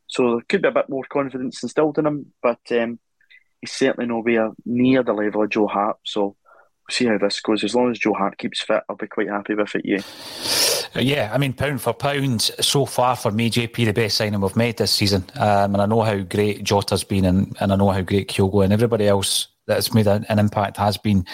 So 0.07 0.33
there 0.33 0.45
could 0.49 0.63
be 0.63 0.69
a 0.69 0.73
bit 0.73 0.91
more 0.91 1.05
confidence 1.09 1.63
instilled 1.63 1.99
in 1.99 2.07
him, 2.07 2.33
but 2.43 2.61
um, 2.73 2.99
he's 3.61 3.73
certainly 3.73 4.07
nowhere 4.07 4.51
near 4.67 5.03
the 5.03 5.15
level 5.15 5.45
of 5.45 5.51
Joe 5.51 5.67
Hart. 5.67 5.97
So 6.05 6.37
see 6.91 7.07
how 7.07 7.19
this 7.19 7.41
goes. 7.41 7.65
As 7.65 7.75
long 7.75 7.91
as 7.91 7.99
Joe 7.99 8.15
Hart 8.15 8.39
keeps 8.39 8.63
fit, 8.63 8.83
I'll 8.89 8.97
be 8.97 9.07
quite 9.07 9.29
happy 9.29 9.55
with 9.55 9.75
it. 9.75 9.83
Yeah. 9.85 10.03
Yeah, 10.95 11.31
I 11.33 11.39
mean, 11.39 11.55
pound 11.55 11.81
for 11.81 11.95
pound, 11.95 12.43
so 12.43 12.85
far 12.85 13.17
for 13.17 13.31
me, 13.31 13.51
JP, 13.51 13.87
the 13.87 13.93
best 13.93 14.19
signing 14.19 14.41
we've 14.41 14.55
made 14.57 14.77
this 14.77 14.93
season. 14.93 15.25
Um, 15.37 15.75
and 15.75 15.81
I 15.81 15.87
know 15.87 16.03
how 16.03 16.19
great 16.19 16.65
Jota's 16.65 17.05
been, 17.05 17.25
and, 17.25 17.57
and 17.61 17.73
I 17.73 17.77
know 17.77 17.91
how 17.91 18.03
great 18.03 18.29
Kyogo 18.29 18.63
and 18.63 18.73
everybody 18.75 19.09
else 19.09 19.49
that's 19.67 19.95
made 19.95 20.07
an, 20.07 20.27
an 20.29 20.39
impact 20.39 20.77
has 20.77 20.97
been. 20.97 21.25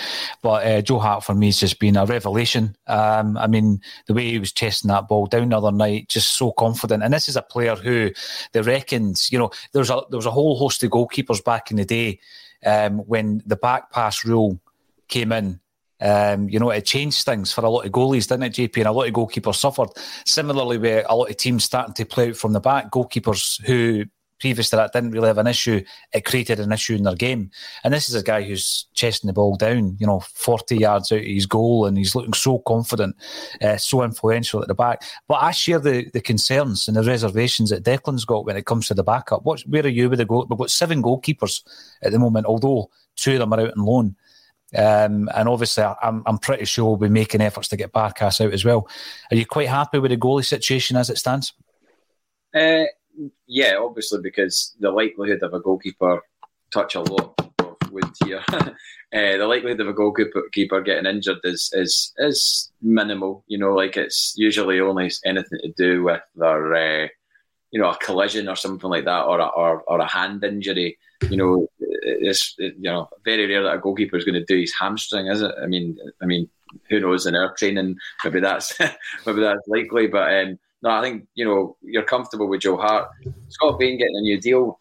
But 0.43 0.67
uh, 0.67 0.83
Joe 0.83 0.99
Hart 0.99 1.25
for 1.25 1.35
me 1.35 1.47
has 1.47 1.59
just 1.59 1.81
been 1.81 1.97
a 1.97 2.07
revelation. 2.07 2.77
Um, 2.87 3.37
I 3.37 3.47
mean, 3.47 3.81
the 4.07 4.15
way 4.15 4.31
he 4.31 4.39
was 4.39 4.53
chasing 4.53 4.89
that 4.89 5.09
ball 5.09 5.27
down 5.27 5.49
the 5.49 5.57
other 5.57 5.73
night, 5.73 6.09
just 6.09 6.35
so 6.35 6.53
confident. 6.53 7.03
And 7.03 7.13
this 7.13 7.29
is 7.29 7.37
a 7.37 7.43
player 7.43 7.75
who 7.75 8.11
they 8.53 8.61
reckons, 8.61 9.33
you 9.33 9.39
know, 9.39 9.51
there 9.73 9.81
was 9.81 9.91
a 9.91 10.03
there 10.11 10.19
was 10.19 10.27
a 10.27 10.31
whole 10.31 10.57
host 10.57 10.83
of 10.83 10.91
goalkeepers 10.91 11.43
back 11.43 11.71
in 11.71 11.79
the 11.79 11.85
day 11.85 12.21
um, 12.65 12.99
when 12.99 13.43
the 13.47 13.57
back 13.57 13.91
pass 13.91 14.25
rule 14.25 14.61
came 15.09 15.33
in. 15.33 15.61
Um, 16.01 16.49
you 16.49 16.61
know, 16.61 16.71
it 16.71 16.87
changed 16.87 17.25
things 17.25 17.53
for 17.53 17.65
a 17.65 17.71
lot 17.71 17.85
of 17.85 17.91
goalies, 17.91 18.29
didn't 18.29 18.45
it, 18.45 18.53
JP? 18.53 18.77
And 18.77 18.87
a 18.87 18.93
lot 18.93 19.09
of 19.09 19.15
goalkeepers 19.15 19.57
suffered. 19.57 19.89
Similarly, 20.25 20.79
with 20.79 21.05
a 21.09 21.15
lot 21.15 21.31
of 21.31 21.37
teams 21.37 21.65
starting 21.65 21.95
to 21.95 22.05
play 22.05 22.29
out 22.29 22.37
from 22.37 22.53
the 22.53 22.61
back, 22.61 22.91
goalkeepers 22.91 23.61
who 23.65 24.05
previous 24.39 24.71
to 24.71 24.77
that 24.77 24.93
didn't 24.93 25.11
really 25.11 25.27
have 25.27 25.39
an 25.39 25.47
issue, 25.47 25.83
it 26.13 26.25
created 26.25 26.61
an 26.61 26.73
issue 26.73 26.95
in 26.95 27.03
their 27.03 27.15
game. 27.15 27.51
And 27.85 27.93
this 27.93 28.09
is 28.09 28.15
a 28.15 28.23
guy 28.23 28.43
who's 28.43 28.87
chesting 28.95 29.29
the 29.29 29.33
ball 29.33 29.57
down, 29.57 29.97
you 29.99 30.07
know, 30.07 30.21
40 30.21 30.77
yards 30.77 31.13
out 31.13 31.19
of 31.19 31.25
his 31.25 31.47
goal, 31.47 31.87
and 31.87 31.97
he's 31.97 32.15
looking 32.15 32.33
so 32.33 32.59
confident, 32.61 33.17
uh, 33.63 33.77
so 33.77 34.03
influential 34.03 34.63
at 34.63 34.69
the 34.69 34.75
back. 34.75 35.03
But 35.27 35.43
I 35.43 35.51
share 35.51 35.79
the, 35.79 36.09
the 36.13 36.21
concerns 36.21 36.89
and 36.89 36.97
the 36.97 37.03
reservations 37.03 37.71
that 37.71 37.85
Declan's 37.85 38.25
got 38.25 38.47
when 38.47 38.57
it 38.57 38.67
comes 38.67 38.87
to 38.89 38.95
the 38.95 39.05
backup. 39.05 39.45
What, 39.45 39.61
where 39.63 39.85
are 39.85 39.89
you 39.89 40.09
with 40.09 40.19
the 40.19 40.25
goal? 40.25 40.47
We've 40.49 40.59
got 40.59 40.71
seven 40.71 41.03
goalkeepers 41.03 41.63
at 42.03 42.13
the 42.13 42.19
moment, 42.19 42.47
although 42.47 42.91
two 43.17 43.35
of 43.35 43.39
them 43.41 43.53
are 43.53 43.61
out 43.61 43.77
on 43.77 43.85
loan. 43.85 44.17
Um, 44.77 45.31
and 45.35 45.49
obviously, 45.49 45.85
I'm, 45.85 46.23
I'm 46.27 46.39
pretty 46.39 46.67
sure 46.67 46.87
we'll 46.87 47.09
be 47.09 47.09
making 47.09 47.41
efforts 47.41 47.69
to 47.69 47.77
get 47.77 47.93
Barkas 47.93 48.45
out 48.45 48.53
as 48.53 48.65
well. 48.65 48.89
Are 49.31 49.37
you 49.37 49.47
quite 49.47 49.69
happy 49.69 49.99
with 49.99 50.11
the 50.11 50.17
goalie 50.17 50.45
situation 50.45 50.97
as 50.97 51.09
it 51.09 51.19
stands? 51.19 51.55
Uh, 52.55 52.85
yeah, 53.47 53.77
obviously, 53.81 54.21
because 54.23 54.75
the 54.79 54.91
likelihood 54.91 55.43
of 55.43 55.55
a 55.55 55.61
goalkeeper 55.61 56.23
touch 56.71 56.95
a 56.95 57.01
lot 57.01 57.35
of 57.39 57.77
wood 57.91 58.05
here. 58.25 58.43
uh, 58.53 58.73
the 59.11 59.47
likelihood 59.47 59.81
of 59.81 59.89
a 59.89 59.93
goalkeeper 59.93 60.81
getting 60.83 61.07
injured 61.07 61.39
is 61.45 61.71
is 61.73 62.13
is 62.19 62.71
minimal. 62.83 63.45
You 63.47 63.59
know, 63.59 63.75
like 63.75 63.97
it's 63.97 64.35
usually 64.37 64.81
only 64.81 65.11
anything 65.25 65.59
to 65.63 65.73
do 65.77 66.05
with 66.05 66.23
their, 66.37 66.75
uh, 66.75 67.09
you 67.71 67.81
know, 67.81 67.91
a 67.91 67.97
collision 67.97 68.49
or 68.49 68.57
something 68.57 68.91
like 68.91 69.05
that, 69.05 69.25
or 69.25 69.41
a, 69.41 69.47
or, 69.47 69.83
or 69.87 70.01
a 70.01 70.07
hand 70.07 70.45
injury. 70.45 70.99
You 71.31 71.37
know, 71.37 71.69
it's 72.03 72.55
you 72.59 72.75
know 72.79 73.09
very 73.25 73.47
rare 73.47 73.63
that 73.63 73.75
a 73.75 73.79
goalkeeper 73.79 74.17
is 74.17 74.25
going 74.25 74.35
to 74.35 74.45
do 74.45 74.61
his 74.61 74.75
hamstring, 74.75 75.27
is 75.27 75.43
it? 75.43 75.55
I 75.63 75.67
mean, 75.67 75.99
I 76.23 76.27
mean, 76.27 76.49
who 76.89 77.01
knows 77.01 77.27
in 77.27 77.35
our 77.35 77.55
training? 77.55 77.97
Maybe 78.25 78.41
that's 78.41 78.79
maybe 79.27 79.41
that's 79.41 79.67
likely, 79.69 80.07
but. 80.07 80.33
Um, 80.33 80.59
no, 80.83 80.91
I 80.91 81.03
think 81.03 81.27
you 81.35 81.45
know 81.45 81.77
you're 81.83 82.05
comfortable 82.05 82.49
with 82.49 82.61
Joe 82.61 82.77
Hart. 82.77 83.09
Scott 83.49 83.79
Bain 83.79 83.99
getting 83.99 84.17
a 84.17 84.21
new 84.21 84.41
deal. 84.41 84.79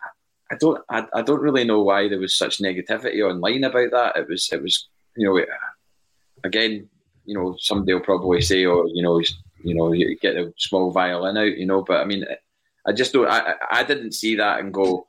I 0.51 0.55
don't. 0.55 0.81
I, 0.89 1.05
I 1.13 1.21
don't 1.21 1.41
really 1.41 1.63
know 1.63 1.81
why 1.81 2.07
there 2.07 2.19
was 2.19 2.35
such 2.35 2.59
negativity 2.59 3.27
online 3.27 3.63
about 3.63 3.91
that. 3.91 4.17
It 4.17 4.27
was. 4.29 4.49
It 4.51 4.61
was. 4.61 4.87
You 5.15 5.25
know. 5.25 5.45
Again, 6.43 6.87
you 7.25 7.33
know, 7.33 7.55
somebody 7.59 7.93
will 7.93 8.01
probably 8.01 8.41
say, 8.41 8.63
or 8.65 8.87
you 8.87 9.01
know, 9.01 9.19
you 9.63 9.73
know, 9.73 9.91
you 9.91 10.15
get 10.17 10.35
a 10.35 10.53
small 10.57 10.91
violin 10.91 11.37
out," 11.37 11.57
you 11.57 11.65
know. 11.65 11.81
But 11.81 12.01
I 12.01 12.05
mean, 12.05 12.25
I 12.85 12.91
just 12.91 13.13
don't. 13.13 13.27
I 13.27 13.55
I 13.71 13.83
didn't 13.83 14.13
see 14.13 14.35
that 14.35 14.59
and 14.59 14.73
go, 14.73 15.07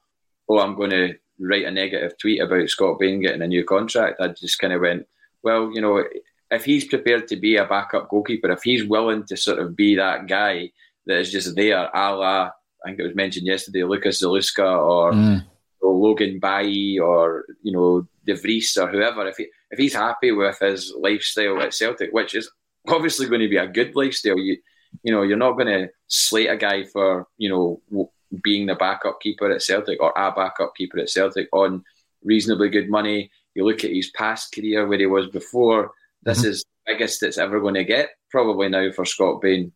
"Oh, 0.49 0.59
I'm 0.59 0.75
going 0.75 0.91
to 0.91 1.15
write 1.41 1.65
a 1.65 1.71
negative 1.71 2.19
tweet 2.19 2.41
about 2.41 2.69
Scott 2.69 2.99
Bain 2.99 3.21
getting 3.21 3.43
a 3.43 3.47
new 3.47 3.65
contract." 3.65 4.21
I 4.21 4.29
just 4.29 4.59
kind 4.59 4.73
of 4.73 4.81
went, 4.81 5.07
"Well, 5.43 5.71
you 5.73 5.81
know, 5.81 6.05
if 6.51 6.65
he's 6.65 6.87
prepared 6.87 7.29
to 7.29 7.37
be 7.37 7.57
a 7.57 7.65
backup 7.65 8.09
goalkeeper, 8.09 8.51
if 8.51 8.63
he's 8.63 8.85
willing 8.85 9.25
to 9.25 9.37
sort 9.37 9.59
of 9.59 9.77
be 9.77 9.97
that 9.97 10.27
guy 10.27 10.71
that 11.07 11.19
is 11.19 11.31
just 11.31 11.55
there, 11.57 11.91
a 11.93 12.15
la, 12.15 12.51
I 12.85 12.89
think 12.89 13.01
it 13.01 13.07
was 13.07 13.15
mentioned 13.15 13.47
yesterday, 13.47 13.81
Lukasz 13.81 14.23
Zaluska 14.23 14.79
or, 14.79 15.13
mm. 15.13 15.45
or 15.81 15.95
Logan 15.95 16.39
Bailly 16.41 16.99
or, 16.99 17.45
you 17.63 17.73
know, 17.73 18.07
De 18.25 18.35
Vries 18.35 18.77
or 18.77 18.89
whoever, 18.89 19.27
if, 19.27 19.37
he, 19.37 19.49
if 19.71 19.79
he's 19.79 19.95
happy 19.95 20.33
with 20.33 20.59
his 20.59 20.95
lifestyle 20.99 21.61
at 21.61 21.75
Celtic, 21.75 22.13
which 22.13 22.35
is 22.35 22.51
obviously 22.87 23.27
going 23.27 23.41
to 23.41 23.49
be 23.49 23.57
a 23.57 23.67
good 23.67 23.95
lifestyle, 23.95 24.39
you, 24.39 24.57
you 25.03 25.13
know, 25.13 25.23
you're 25.23 25.37
not 25.37 25.53
going 25.53 25.67
to 25.67 25.89
slate 26.07 26.51
a 26.51 26.57
guy 26.57 26.85
for, 26.85 27.27
you 27.37 27.51
know, 27.51 28.11
being 28.43 28.67
the 28.67 28.75
backup 28.75 29.21
keeper 29.21 29.51
at 29.51 29.63
Celtic 29.63 30.01
or 30.01 30.13
a 30.17 30.33
backup 30.33 30.75
keeper 30.77 30.99
at 30.99 31.11
Celtic 31.11 31.49
on 31.53 31.85
reasonably 32.23 32.69
good 32.69 32.91
money. 32.91 33.31
You 33.55 33.65
look 33.65 33.85
at 33.85 33.93
his 33.93 34.11
past 34.11 34.55
career 34.55 34.87
where 34.87 34.99
he 34.99 35.07
was 35.07 35.29
before 35.29 35.93
this 36.23 36.41
mm-hmm. 36.41 36.51
is 36.51 36.65
the 36.87 36.93
biggest 36.93 37.23
it's 37.23 37.39
ever 37.39 37.61
going 37.61 37.75
to 37.75 37.85
get, 37.85 38.11
probably 38.31 38.69
now 38.69 38.91
for 38.93 39.05
Scott 39.05 39.41
Bain. 39.41 39.73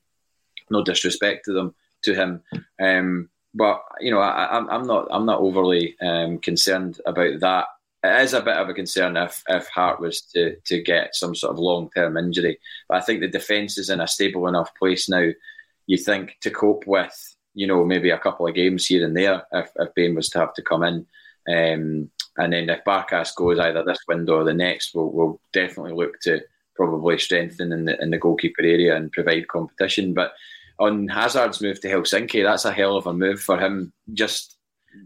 No 0.70 0.84
disrespect 0.84 1.44
to 1.46 1.52
them, 1.52 1.74
to 2.04 2.14
him, 2.14 2.42
um, 2.80 3.28
but 3.54 3.82
you 4.00 4.10
know, 4.10 4.20
I, 4.20 4.58
am 4.58 4.86
not, 4.86 5.08
I'm 5.10 5.26
not 5.26 5.40
overly 5.40 5.96
um, 6.00 6.38
concerned 6.38 7.00
about 7.04 7.40
that. 7.40 7.66
It 8.04 8.22
is 8.22 8.32
a 8.32 8.40
bit 8.40 8.56
of 8.56 8.68
a 8.68 8.74
concern 8.74 9.16
if 9.16 9.42
if 9.48 9.68
Hart 9.68 10.00
was 10.00 10.22
to 10.32 10.56
to 10.64 10.82
get 10.82 11.14
some 11.14 11.34
sort 11.34 11.52
of 11.52 11.58
long 11.58 11.90
term 11.94 12.16
injury, 12.16 12.58
but 12.88 12.98
I 12.98 13.00
think 13.00 13.20
the 13.20 13.28
defence 13.28 13.78
is 13.78 13.90
in 13.90 14.00
a 14.00 14.08
stable 14.08 14.48
enough 14.48 14.74
place 14.74 15.08
now. 15.08 15.28
You 15.86 15.98
think 15.98 16.36
to 16.40 16.50
cope 16.50 16.86
with, 16.86 17.36
you 17.54 17.66
know, 17.66 17.84
maybe 17.84 18.10
a 18.10 18.18
couple 18.18 18.46
of 18.46 18.54
games 18.54 18.86
here 18.86 19.04
and 19.04 19.16
there 19.16 19.42
if 19.52 19.70
if 19.76 19.94
Bain 19.94 20.14
was 20.14 20.28
to 20.30 20.38
have 20.38 20.54
to 20.54 20.62
come 20.62 20.82
in. 20.82 21.06
Um, 21.48 22.10
and 22.38 22.52
then 22.52 22.70
if 22.70 22.84
Barkas 22.84 23.34
goes 23.34 23.58
either 23.58 23.84
this 23.84 23.98
window 24.08 24.36
or 24.36 24.44
the 24.44 24.54
next, 24.54 24.94
we'll, 24.94 25.10
we'll 25.10 25.40
definitely 25.52 25.92
look 25.92 26.18
to 26.20 26.40
probably 26.74 27.18
strengthen 27.18 27.72
in 27.72 27.84
the 27.84 28.00
in 28.02 28.10
the 28.10 28.18
goalkeeper 28.18 28.62
area 28.62 28.96
and 28.96 29.12
provide 29.12 29.48
competition. 29.48 30.14
But 30.14 30.32
on 30.78 31.08
Hazard's 31.08 31.60
move 31.60 31.80
to 31.80 31.88
Helsinki, 31.88 32.42
that's 32.42 32.64
a 32.64 32.72
hell 32.72 32.96
of 32.96 33.06
a 33.06 33.12
move 33.12 33.40
for 33.40 33.58
him. 33.58 33.92
Just 34.12 34.56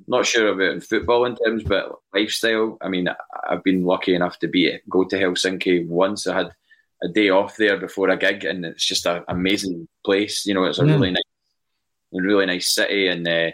not 0.07 0.26
sure 0.26 0.49
about 0.49 0.72
in 0.72 0.80
football 0.80 1.24
in 1.24 1.36
terms, 1.36 1.64
but 1.64 1.90
lifestyle. 2.14 2.78
I 2.80 2.88
mean, 2.88 3.09
I've 3.49 3.64
been 3.64 3.84
lucky 3.84 4.14
enough 4.14 4.38
to 4.40 4.49
be 4.49 4.78
go 4.88 5.05
to 5.05 5.16
Helsinki 5.16 5.86
once. 5.86 6.26
I 6.26 6.36
had 6.36 6.51
a 7.03 7.09
day 7.09 7.30
off 7.30 7.57
there 7.57 7.78
before 7.78 8.09
a 8.09 8.16
gig, 8.16 8.44
and 8.44 8.64
it's 8.64 8.84
just 8.84 9.07
an 9.07 9.24
amazing 9.28 9.88
place. 10.05 10.47
You 10.47 10.55
know, 10.55 10.64
it's 10.64 10.78
a 10.78 10.84
really 10.84 11.11
nice, 11.11 11.22
really 12.22 12.46
nice 12.46 12.74
city, 12.74 13.08
and 13.08 13.26
uh, 13.26 13.50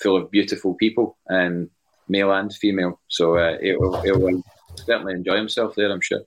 full 0.00 0.16
of 0.16 0.30
beautiful 0.30 0.74
people. 0.74 1.16
And 1.26 1.70
male 2.08 2.32
and 2.32 2.52
female. 2.52 3.00
So 3.08 3.36
uh, 3.36 3.58
he'll, 3.60 4.00
he'll 4.02 4.42
certainly 4.76 5.14
enjoy 5.14 5.36
himself 5.36 5.74
there, 5.74 5.90
I'm 5.90 6.00
sure. 6.00 6.22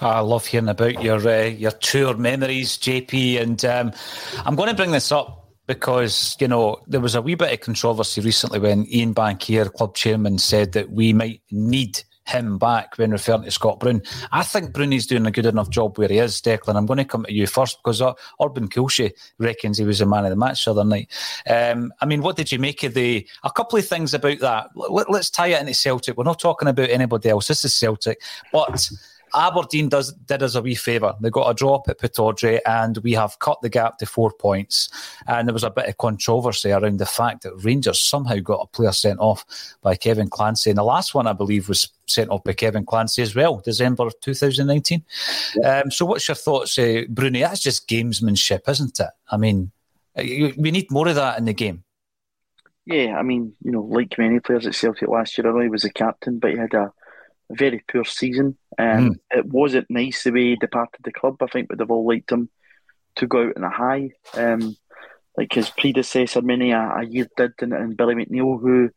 I 0.00 0.20
love 0.20 0.46
hearing 0.46 0.68
about 0.68 1.02
your 1.02 1.26
uh, 1.26 1.44
your 1.44 1.72
tour 1.72 2.16
memories, 2.16 2.78
JP. 2.78 3.40
And 3.40 3.64
um, 3.64 3.92
I'm 4.44 4.54
going 4.54 4.68
to 4.68 4.74
bring 4.74 4.92
this 4.92 5.10
up 5.10 5.48
because 5.66 6.36
you 6.38 6.48
know 6.48 6.80
there 6.86 7.00
was 7.00 7.14
a 7.14 7.22
wee 7.22 7.34
bit 7.34 7.52
of 7.52 7.60
controversy 7.60 8.20
recently 8.20 8.58
when 8.58 8.86
Ian 8.86 9.14
Bankier, 9.14 9.72
club 9.72 9.94
chairman, 9.94 10.38
said 10.38 10.72
that 10.72 10.90
we 10.90 11.12
might 11.12 11.42
need 11.50 12.02
him 12.30 12.58
back 12.58 12.96
when 12.96 13.10
referring 13.10 13.42
to 13.42 13.50
Scott 13.50 13.80
Brown. 13.80 14.02
I 14.32 14.42
think 14.42 14.72
Brownie's 14.72 15.06
doing 15.06 15.26
a 15.26 15.30
good 15.30 15.46
enough 15.46 15.70
job 15.70 15.98
where 15.98 16.08
he 16.08 16.18
is, 16.18 16.40
Declan. 16.40 16.76
I'm 16.76 16.86
going 16.86 16.98
to 16.98 17.04
come 17.04 17.24
to 17.24 17.32
you 17.32 17.46
first 17.46 17.78
because 17.82 18.00
Urban 18.42 18.68
Kulshe 18.68 19.12
reckons 19.38 19.78
he 19.78 19.84
was 19.84 19.98
the 19.98 20.06
man 20.06 20.24
of 20.24 20.30
the 20.30 20.36
match 20.36 20.64
the 20.64 20.70
other 20.70 20.84
night. 20.84 21.10
Um, 21.48 21.92
I 22.00 22.06
mean, 22.06 22.22
what 22.22 22.36
did 22.36 22.52
you 22.52 22.58
make 22.58 22.82
of 22.82 22.94
the. 22.94 23.26
A 23.44 23.50
couple 23.50 23.78
of 23.78 23.86
things 23.86 24.14
about 24.14 24.38
that. 24.40 24.70
Let, 24.74 25.10
let's 25.10 25.30
tie 25.30 25.48
it 25.48 25.60
into 25.60 25.74
Celtic. 25.74 26.16
We're 26.16 26.24
not 26.24 26.38
talking 26.38 26.68
about 26.68 26.90
anybody 26.90 27.28
else. 27.28 27.48
This 27.48 27.64
is 27.64 27.74
Celtic. 27.74 28.20
But. 28.52 28.90
Aberdeen 29.34 29.88
does 29.88 30.12
did 30.12 30.42
us 30.42 30.54
a 30.54 30.62
wee 30.62 30.74
favour. 30.74 31.14
They 31.20 31.30
got 31.30 31.50
a 31.50 31.54
drop 31.54 31.88
at 31.88 31.98
Pittodrie, 31.98 32.60
and 32.66 32.98
we 32.98 33.12
have 33.12 33.38
cut 33.38 33.60
the 33.62 33.68
gap 33.68 33.98
to 33.98 34.06
four 34.06 34.32
points. 34.32 34.88
And 35.26 35.48
there 35.48 35.52
was 35.52 35.64
a 35.64 35.70
bit 35.70 35.88
of 35.88 35.98
controversy 35.98 36.72
around 36.72 36.98
the 36.98 37.06
fact 37.06 37.42
that 37.42 37.56
Rangers 37.56 38.00
somehow 38.00 38.36
got 38.36 38.62
a 38.62 38.66
player 38.66 38.92
sent 38.92 39.20
off 39.20 39.44
by 39.82 39.96
Kevin 39.96 40.28
Clancy. 40.28 40.70
And 40.70 40.78
the 40.78 40.84
last 40.84 41.14
one, 41.14 41.26
I 41.26 41.32
believe, 41.32 41.68
was 41.68 41.88
sent 42.06 42.30
off 42.30 42.44
by 42.44 42.52
Kevin 42.52 42.84
Clancy 42.84 43.22
as 43.22 43.34
well, 43.34 43.58
December 43.58 44.10
2019. 44.20 45.04
Yeah. 45.56 45.80
Um, 45.80 45.90
so, 45.90 46.06
what's 46.06 46.28
your 46.28 46.34
thoughts, 46.34 46.78
uh, 46.78 47.02
Bruni? 47.08 47.40
That's 47.40 47.60
just 47.60 47.88
gamesmanship, 47.88 48.68
isn't 48.68 49.00
it? 49.00 49.10
I 49.30 49.36
mean, 49.36 49.70
we 50.16 50.70
need 50.70 50.90
more 50.90 51.08
of 51.08 51.14
that 51.14 51.38
in 51.38 51.44
the 51.44 51.54
game. 51.54 51.84
Yeah, 52.86 53.16
I 53.16 53.22
mean, 53.22 53.54
you 53.62 53.70
know, 53.70 53.82
like 53.82 54.18
many 54.18 54.40
players 54.40 54.66
at 54.66 54.74
Celtic 54.74 55.08
last 55.08 55.38
year, 55.38 55.48
I 55.48 55.52
know 55.52 55.60
he 55.60 55.68
was 55.68 55.84
a 55.84 55.92
captain, 55.92 56.38
but 56.38 56.50
he 56.50 56.56
had 56.56 56.74
a 56.74 56.92
very 57.50 57.82
poor 57.90 58.04
season. 58.04 58.56
Um, 58.78 59.10
mm. 59.10 59.18
It 59.30 59.46
wasn't 59.46 59.90
nice 59.90 60.24
the 60.24 60.32
way 60.32 60.50
he 60.50 60.56
departed 60.56 61.00
the 61.04 61.12
club. 61.12 61.42
I 61.42 61.46
think 61.46 61.68
we'd 61.68 61.80
have 61.80 61.90
all 61.90 62.06
liked 62.06 62.30
him 62.30 62.48
to 63.16 63.26
go 63.26 63.48
out 63.48 63.56
in 63.56 63.64
a 63.64 63.70
high, 63.70 64.10
um, 64.34 64.76
like 65.36 65.52
his 65.52 65.70
predecessor 65.70 66.42
many 66.42 66.70
a, 66.72 66.80
a 66.80 67.04
year 67.04 67.28
did, 67.36 67.52
and, 67.60 67.72
and 67.72 67.96
Billy 67.96 68.14
McNeill, 68.14 68.60
who 68.60 68.90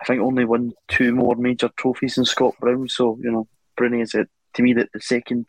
I 0.00 0.04
think 0.04 0.20
only 0.20 0.44
won 0.44 0.72
two 0.88 1.14
more 1.14 1.34
major 1.36 1.70
trophies 1.76 2.16
than 2.16 2.24
Scott 2.24 2.54
Brown. 2.60 2.88
So 2.88 3.18
you 3.22 3.30
know, 3.30 3.48
Bruni 3.76 4.00
is 4.00 4.14
it 4.14 4.28
to 4.54 4.62
me 4.62 4.72
the, 4.74 4.88
the 4.92 5.00
second 5.00 5.48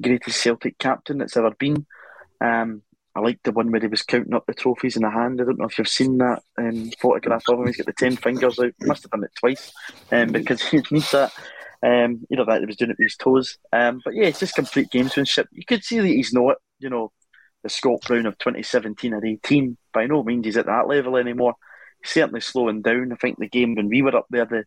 greatest 0.00 0.40
Celtic 0.40 0.78
captain 0.78 1.18
that's 1.18 1.36
ever 1.36 1.50
been. 1.50 1.86
Um, 2.40 2.82
I 3.14 3.20
like 3.20 3.42
the 3.42 3.52
one 3.52 3.70
where 3.70 3.80
he 3.80 3.86
was 3.86 4.02
counting 4.02 4.34
up 4.34 4.44
the 4.46 4.52
trophies 4.52 4.96
in 4.96 5.02
the 5.02 5.10
hand. 5.10 5.40
I 5.40 5.44
don't 5.44 5.58
know 5.58 5.64
if 5.64 5.78
you've 5.78 5.88
seen 5.88 6.18
that 6.18 6.42
um, 6.58 6.90
photograph 7.00 7.44
of 7.48 7.60
him. 7.60 7.66
He's 7.66 7.78
got 7.78 7.86
the 7.86 7.94
ten 7.94 8.14
fingers 8.14 8.58
out. 8.58 8.74
Must 8.82 9.04
have 9.04 9.10
done 9.10 9.24
it 9.24 9.30
twice 9.38 9.72
um, 10.12 10.32
because 10.32 10.60
he 10.68 10.82
needs 10.90 11.10
that. 11.12 11.32
Um, 11.82 12.26
you 12.30 12.36
know 12.36 12.44
that 12.44 12.60
he 12.60 12.66
was 12.66 12.76
doing 12.76 12.90
it 12.90 12.98
with 12.98 13.06
his 13.06 13.16
toes. 13.16 13.58
Um, 13.72 14.00
but 14.04 14.14
yeah, 14.14 14.26
it's 14.26 14.40
just 14.40 14.54
complete 14.54 14.90
gamesmanship. 14.90 15.46
You 15.52 15.64
could 15.64 15.84
see 15.84 15.98
that 16.00 16.06
he's 16.06 16.32
not, 16.32 16.56
you 16.78 16.90
know, 16.90 17.12
the 17.62 17.68
Scott 17.68 18.00
Brown 18.06 18.26
of 18.26 18.38
2017 18.38 19.12
or 19.12 19.24
18. 19.24 19.76
By 19.92 20.06
no 20.06 20.22
means 20.22 20.46
he's 20.46 20.56
at 20.56 20.66
that 20.66 20.88
level 20.88 21.16
anymore. 21.16 21.54
He's 22.02 22.12
certainly 22.12 22.40
slowing 22.40 22.82
down. 22.82 23.12
I 23.12 23.16
think 23.16 23.38
the 23.38 23.48
game 23.48 23.74
when 23.74 23.88
we 23.88 24.02
were 24.02 24.16
up 24.16 24.26
there, 24.30 24.46
the 24.46 24.64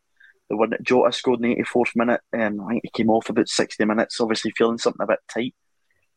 the 0.49 0.57
one 0.57 0.71
that 0.71 0.83
Jota 0.83 1.11
scored 1.11 1.43
in 1.43 1.49
the 1.49 1.63
84th 1.63 1.95
minute, 1.95 2.21
um, 2.33 2.61
I 2.61 2.69
think 2.69 2.81
he 2.83 2.89
came 2.89 3.09
off 3.09 3.29
about 3.29 3.47
60 3.47 3.85
minutes, 3.85 4.19
obviously 4.19 4.51
feeling 4.51 4.79
something 4.79 5.03
a 5.03 5.07
bit 5.07 5.19
tight. 5.31 5.55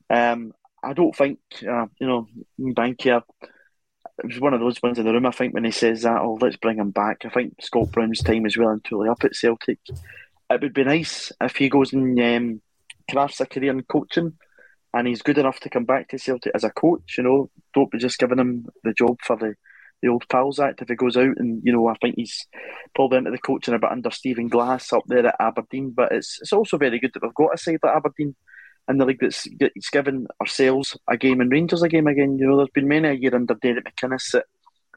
Um, 0.09 0.53
I 0.83 0.95
don't 0.95 1.15
think, 1.15 1.39
uh, 1.69 1.87
you 2.01 2.07
know, 2.07 2.27
Bankier, 2.59 3.23
it 3.43 4.27
was 4.27 4.41
one 4.41 4.55
of 4.55 4.61
those 4.61 4.83
ones 4.83 4.99
in 4.99 5.05
the 5.05 5.13
room, 5.13 5.27
I 5.27 5.31
think, 5.31 5.55
when 5.55 5.65
he 5.65 5.71
says 5.71 6.03
that, 6.03 6.21
oh, 6.21 6.39
let's 6.41 6.57
bring 6.57 6.79
him 6.79 6.91
back. 6.91 7.25
I 7.25 7.29
think 7.29 7.57
Scott 7.61 7.93
Brown's 7.93 8.23
time 8.23 8.47
is 8.47 8.57
well 8.57 8.71
and 8.71 8.83
truly 8.83 9.09
up 9.09 9.23
at 9.23 9.37
Celtic. 9.37 9.79
It 10.55 10.63
would 10.63 10.75
be 10.75 10.85
nice 10.85 11.33
if 11.41 11.57
he 11.57 11.69
goes 11.69 11.93
and 11.93 12.19
um, 12.21 12.61
crafts 13.11 13.41
a 13.41 13.47
career 13.47 13.73
in 13.73 13.83
coaching 13.83 14.35
and 14.95 15.07
he's 15.07 15.23
good 15.23 15.39
enough 15.39 15.61
to 15.61 15.71
come 15.71 15.85
back 15.85 16.09
to 16.09 16.19
Celtic 16.19 16.53
as 16.55 16.65
a 16.65 16.71
coach, 16.71 17.17
you 17.17 17.25
know, 17.25 17.51
don't 17.75 17.91
be 17.91 17.99
just 17.99 18.19
giving 18.19 18.39
him 18.39 18.67
the 18.85 18.93
job 18.93 19.17
for 19.23 19.37
the, 19.37 19.55
the 20.03 20.09
old 20.09 20.29
Pals 20.29 20.59
Act 20.59 20.83
if 20.83 20.89
he 20.89 20.95
goes 20.95 21.17
out 21.17 21.37
and, 21.39 21.63
you 21.65 21.73
know, 21.73 21.87
I 21.89 21.95
think 21.95 22.17
he's 22.17 22.47
probably 22.95 23.19
into 23.19 23.31
the 23.31 23.39
coaching 23.39 23.75
a 23.75 23.79
bit 23.79 23.91
under 23.91 24.11
Stephen 24.11 24.49
Glass 24.49 24.93
up 24.93 25.05
there 25.07 25.27
at 25.27 25.37
Aberdeen, 25.41 25.91
but 25.91 26.13
it's 26.13 26.39
it's 26.41 26.53
also 26.53 26.77
very 26.77 26.99
good 26.99 27.13
that 27.15 27.23
we've 27.23 27.35
got 27.35 27.55
a 27.55 27.59
side 27.59 27.79
like 27.83 27.97
Aberdeen 27.97 28.35
in 28.89 28.99
the 28.99 29.07
league 29.07 29.21
that's 29.21 29.47
it's 29.61 29.91
given 29.91 30.27
ourselves 30.41 30.97
a 31.09 31.17
game 31.17 31.41
and 31.41 31.51
Rangers 31.51 31.83
a 31.83 31.89
game 31.89 32.07
again. 32.07 32.37
You 32.39 32.49
know, 32.49 32.57
there's 32.57 32.69
been 32.75 32.89
many 32.89 33.09
a 33.09 33.13
year 33.13 33.35
under 33.35 33.55
Derek 33.55 33.85
McInnes 33.85 34.33
that 34.33 34.47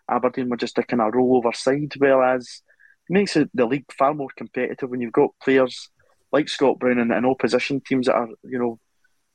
Aberdeen 0.10 0.50
were 0.50 0.58
just 0.58 0.78
a 0.78 0.84
kind 0.84 1.02
of 1.02 1.14
rollover 1.14 1.56
side, 1.56 1.94
whereas 1.98 2.62
makes 3.10 3.34
the 3.34 3.66
league 3.66 3.86
far 3.98 4.14
more 4.14 4.30
competitive 4.36 4.90
when 4.90 5.02
you've 5.02 5.14
got 5.14 5.32
players 5.44 5.90
like 6.32 6.50
Scott 6.50 6.80
Brown 6.80 7.00
and, 7.00 7.12
and 7.12 7.26
opposition 7.26 7.82
teams 7.82 8.08
that 8.08 8.16
are, 8.16 8.30
you 8.44 8.60
know, 8.60 8.80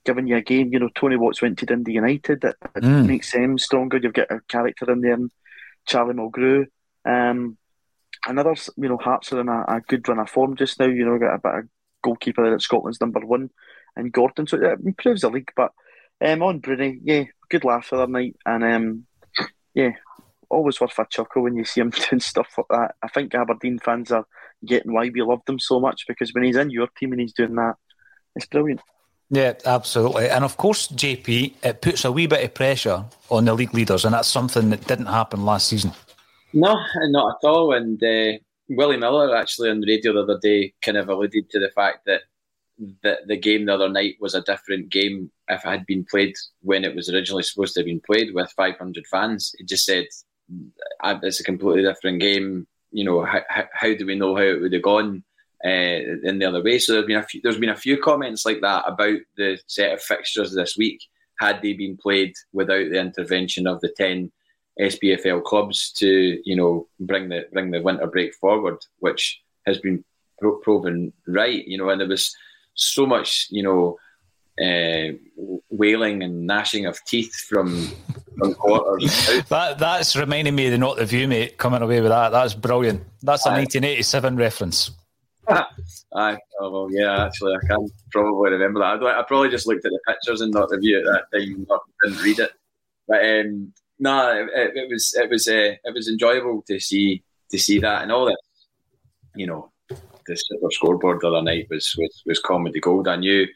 giving 0.04 0.26
you 0.26 0.36
a 0.36 0.42
game. 0.42 0.72
You 0.72 0.80
know, 0.80 0.90
Tony 0.94 1.16
Watts 1.16 1.42
went 1.42 1.58
to 1.58 1.66
Dundee 1.66 1.92
United. 1.92 2.40
That, 2.42 2.56
mm. 2.76 3.06
makes 3.06 3.32
them 3.32 3.58
stronger. 3.58 3.98
You've 3.98 4.12
got 4.12 4.30
a 4.30 4.40
character 4.48 4.90
in 4.90 5.00
there, 5.00 5.14
and 5.14 5.30
Charlie 5.86 6.14
Mulgrew. 6.14 6.66
Um, 7.04 7.56
another, 8.26 8.54
you 8.76 8.88
know, 8.88 8.98
Hearts 8.98 9.32
are 9.32 9.40
in 9.40 9.48
a, 9.48 9.64
a, 9.68 9.80
good 9.86 10.06
run 10.08 10.18
of 10.18 10.28
form 10.28 10.56
just 10.56 10.78
now. 10.78 10.86
You 10.86 11.04
know, 11.04 11.18
got 11.18 11.34
a 11.34 11.38
bit 11.38 11.54
of 11.54 11.68
goalkeeper 12.02 12.44
there 12.44 12.54
at 12.54 12.62
Scotland's 12.62 13.00
number 13.00 13.20
one 13.20 13.50
and 13.96 14.12
Gordon. 14.12 14.46
So 14.46 14.58
it 14.58 14.80
improves 14.84 15.22
the 15.22 15.30
league. 15.30 15.50
But 15.56 15.72
um, 16.20 16.42
on 16.42 16.60
Broony, 16.60 17.00
yeah, 17.02 17.24
good 17.48 17.64
laugh 17.64 17.90
the 17.90 17.96
other 17.96 18.12
night. 18.12 18.36
And 18.44 18.64
um, 18.64 19.06
yeah, 19.74 19.92
always 20.50 20.80
worth 20.80 20.98
a 20.98 21.06
chuckle 21.08 21.42
when 21.42 21.56
you 21.56 21.64
see 21.64 21.80
him 21.80 21.90
doing 22.10 22.20
stuff 22.20 22.54
like 22.58 22.66
that. 22.70 22.94
I 23.02 23.08
think 23.08 23.34
Aberdeen 23.34 23.78
fans 23.78 24.12
are 24.12 24.26
getting 24.64 24.92
why 24.92 25.10
we 25.12 25.22
love 25.22 25.44
them 25.46 25.58
so 25.58 25.80
much 25.80 26.04
because 26.06 26.34
when 26.34 26.44
he's 26.44 26.56
in 26.56 26.70
your 26.70 26.88
team 26.88 27.12
and 27.12 27.20
he's 27.20 27.32
doing 27.32 27.54
that, 27.54 27.76
it's 28.36 28.46
brilliant. 28.46 28.80
Yeah, 29.30 29.54
absolutely. 29.64 30.28
And 30.28 30.44
of 30.44 30.56
course, 30.56 30.88
JP, 30.88 31.54
it 31.62 31.80
puts 31.80 32.04
a 32.04 32.10
wee 32.10 32.26
bit 32.26 32.44
of 32.44 32.52
pressure 32.52 33.04
on 33.30 33.44
the 33.44 33.54
league 33.54 33.72
leaders, 33.72 34.04
and 34.04 34.12
that's 34.12 34.28
something 34.28 34.70
that 34.70 34.86
didn't 34.88 35.06
happen 35.06 35.44
last 35.44 35.68
season. 35.68 35.92
No, 36.52 36.76
not 37.10 37.36
at 37.36 37.48
all. 37.48 37.72
And 37.72 38.02
uh, 38.02 38.38
Willie 38.68 38.96
Miller 38.96 39.36
actually 39.36 39.70
on 39.70 39.80
the 39.80 39.86
radio 39.86 40.12
the 40.12 40.22
other 40.22 40.38
day 40.42 40.74
kind 40.82 40.96
of 40.96 41.08
alluded 41.08 41.48
to 41.50 41.60
the 41.60 41.70
fact 41.70 42.06
that 42.06 42.22
the, 43.02 43.18
the 43.26 43.36
game 43.36 43.66
the 43.66 43.74
other 43.74 43.88
night 43.88 44.16
was 44.20 44.34
a 44.34 44.42
different 44.42 44.88
game 44.88 45.30
if 45.48 45.64
it 45.64 45.68
had 45.68 45.86
been 45.86 46.04
played 46.04 46.34
when 46.62 46.84
it 46.84 46.94
was 46.94 47.08
originally 47.08 47.42
supposed 47.42 47.74
to 47.74 47.80
have 47.80 47.86
been 47.86 48.00
played 48.00 48.34
with 48.34 48.50
500 48.56 49.06
fans. 49.06 49.54
He 49.58 49.64
just 49.64 49.84
said 49.84 50.06
it's 51.04 51.40
a 51.40 51.44
completely 51.44 51.82
different 51.82 52.20
game. 52.20 52.66
You 52.92 53.04
know, 53.04 53.24
how, 53.24 53.42
how 53.72 53.94
do 53.94 54.06
we 54.06 54.16
know 54.16 54.34
how 54.34 54.42
it 54.42 54.60
would 54.60 54.72
have 54.72 54.82
gone 54.82 55.22
uh, 55.64 55.68
in 55.68 56.38
the 56.38 56.46
other 56.46 56.62
way? 56.62 56.78
So 56.78 56.92
there's 56.92 57.06
been 57.06 57.16
a 57.18 57.22
few, 57.22 57.40
there's 57.42 57.58
been 57.58 57.68
a 57.68 57.76
few 57.76 57.98
comments 57.98 58.44
like 58.44 58.60
that 58.62 58.84
about 58.86 59.18
the 59.36 59.58
set 59.66 59.92
of 59.92 60.02
fixtures 60.02 60.54
this 60.54 60.76
week. 60.76 61.00
Had 61.38 61.62
they 61.62 61.72
been 61.72 61.96
played 61.96 62.34
without 62.52 62.90
the 62.90 63.00
intervention 63.00 63.66
of 63.66 63.80
the 63.80 63.88
10 63.96 64.30
SPFL 64.80 65.42
clubs 65.42 65.92
to, 65.92 66.40
you 66.44 66.56
know, 66.56 66.88
bring 66.98 67.28
the 67.28 67.46
bring 67.52 67.70
the 67.70 67.80
winter 67.80 68.06
break 68.06 68.34
forward, 68.34 68.78
which 68.98 69.40
has 69.66 69.78
been 69.78 70.04
pro- 70.38 70.58
proven 70.58 71.12
right. 71.26 71.66
You 71.66 71.78
know, 71.78 71.90
and 71.90 72.00
there 72.00 72.08
was 72.08 72.34
so 72.74 73.06
much, 73.06 73.46
you 73.50 73.62
know, 73.62 73.98
uh, 74.60 75.12
wailing 75.70 76.22
and 76.22 76.46
gnashing 76.46 76.86
of 76.86 76.98
teeth 77.06 77.34
from. 77.48 77.88
that 79.48 79.76
that's 79.78 80.16
reminding 80.16 80.54
me 80.54 80.66
of 80.66 80.72
the 80.72 80.78
not 80.78 80.96
the 80.96 81.06
view, 81.06 81.28
mate. 81.28 81.58
Coming 81.58 81.82
away 81.82 82.00
with 82.00 82.10
that, 82.10 82.30
that's 82.30 82.54
brilliant. 82.54 83.02
That's 83.22 83.46
a 83.46 83.50
1987 83.50 84.36
reference. 84.36 84.90
Aye, 86.14 86.38
oh, 86.60 86.70
well, 86.70 86.88
yeah, 86.90 87.24
actually, 87.24 87.54
I 87.54 87.66
can 87.66 87.88
probably 88.10 88.50
remember 88.50 88.80
that. 88.80 89.02
I, 89.02 89.20
I, 89.20 89.22
probably 89.22 89.48
just 89.48 89.66
looked 89.66 89.84
at 89.84 89.90
the 89.90 90.00
pictures 90.06 90.40
and 90.40 90.52
not 90.52 90.68
the 90.68 90.78
view 90.78 90.98
at 90.98 91.04
that 91.04 91.38
time, 91.38 91.54
and 91.54 91.66
not, 91.68 91.80
didn't 92.02 92.22
read 92.22 92.38
it. 92.38 92.52
But 93.06 93.24
um, 93.24 93.72
no, 93.98 94.48
it, 94.54 94.76
it, 94.76 94.90
was 94.90 95.14
it 95.14 95.30
was 95.30 95.48
uh, 95.48 95.74
it 95.82 95.94
was 95.94 96.08
enjoyable 96.08 96.62
to 96.68 96.80
see 96.80 97.22
to 97.50 97.58
see 97.58 97.78
that 97.80 98.02
and 98.02 98.12
all 98.12 98.26
that. 98.26 98.40
You 99.34 99.46
know, 99.46 99.72
the 99.88 100.36
super 100.36 100.70
scoreboard 100.70 101.20
the 101.20 101.28
other 101.28 101.42
night 101.42 101.66
was 101.70 101.94
was, 101.98 102.22
was 102.26 102.40
comedy 102.40 102.80
gold. 102.80 103.08
I 103.08 103.16
knew 103.16 103.46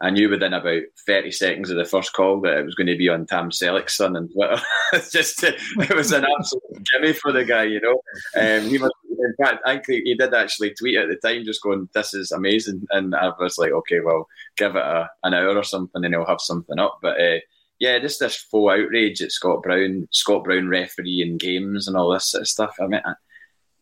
I 0.00 0.10
knew 0.10 0.28
within 0.28 0.52
about 0.52 0.82
30 1.06 1.32
seconds 1.32 1.70
of 1.70 1.76
the 1.76 1.84
first 1.84 2.12
call 2.12 2.40
that 2.42 2.58
it 2.58 2.64
was 2.64 2.74
going 2.74 2.86
to 2.86 2.96
be 2.96 3.08
on 3.08 3.26
Tam 3.26 3.50
Selleck's 3.50 3.96
son 3.96 4.16
on 4.16 4.28
Twitter. 4.28 4.60
just, 5.10 5.42
it 5.42 5.94
was 5.94 6.12
an 6.12 6.24
absolute 6.24 6.88
gimme 6.92 7.12
for 7.14 7.32
the 7.32 7.44
guy, 7.44 7.64
you 7.64 7.80
know. 7.80 8.00
Um, 8.36 8.68
he 8.68 8.78
was, 8.78 8.90
in 9.10 9.34
fact, 9.44 9.62
I 9.66 9.80
he 9.86 10.14
did 10.14 10.34
actually 10.34 10.74
tweet 10.74 10.96
at 10.96 11.08
the 11.08 11.16
time 11.16 11.44
just 11.44 11.62
going, 11.62 11.88
this 11.94 12.14
is 12.14 12.30
amazing. 12.30 12.86
And 12.90 13.14
I 13.14 13.32
was 13.38 13.58
like, 13.58 13.72
okay, 13.72 13.98
well, 14.00 14.28
give 14.56 14.76
it 14.76 14.82
a, 14.82 15.10
an 15.24 15.34
hour 15.34 15.56
or 15.56 15.64
something 15.64 16.04
and 16.04 16.14
he'll 16.14 16.26
have 16.26 16.40
something 16.40 16.78
up. 16.78 17.00
But 17.02 17.20
uh, 17.20 17.38
yeah, 17.80 17.98
just 17.98 18.20
this 18.20 18.36
full 18.36 18.70
outrage 18.70 19.20
at 19.20 19.32
Scott 19.32 19.62
Brown, 19.62 20.06
Scott 20.12 20.44
Brown 20.44 20.68
refereeing 20.68 21.38
games 21.38 21.88
and 21.88 21.96
all 21.96 22.12
this 22.12 22.30
sort 22.30 22.42
of 22.42 22.48
stuff. 22.48 22.76
I 22.80 22.86
mean, 22.86 23.02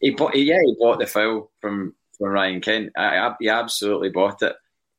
he 0.01 0.11
bought, 0.11 0.35
yeah, 0.35 0.61
he 0.65 0.77
bought 0.79 0.99
the 0.99 1.07
file 1.07 1.51
from 1.61 1.95
from 2.17 2.29
Ryan 2.29 2.61
Kent. 2.61 2.93
I, 2.97 3.19
I, 3.19 3.35
he 3.41 3.49
absolutely 3.49 4.09
bought 4.11 4.43
it. 4.43 4.57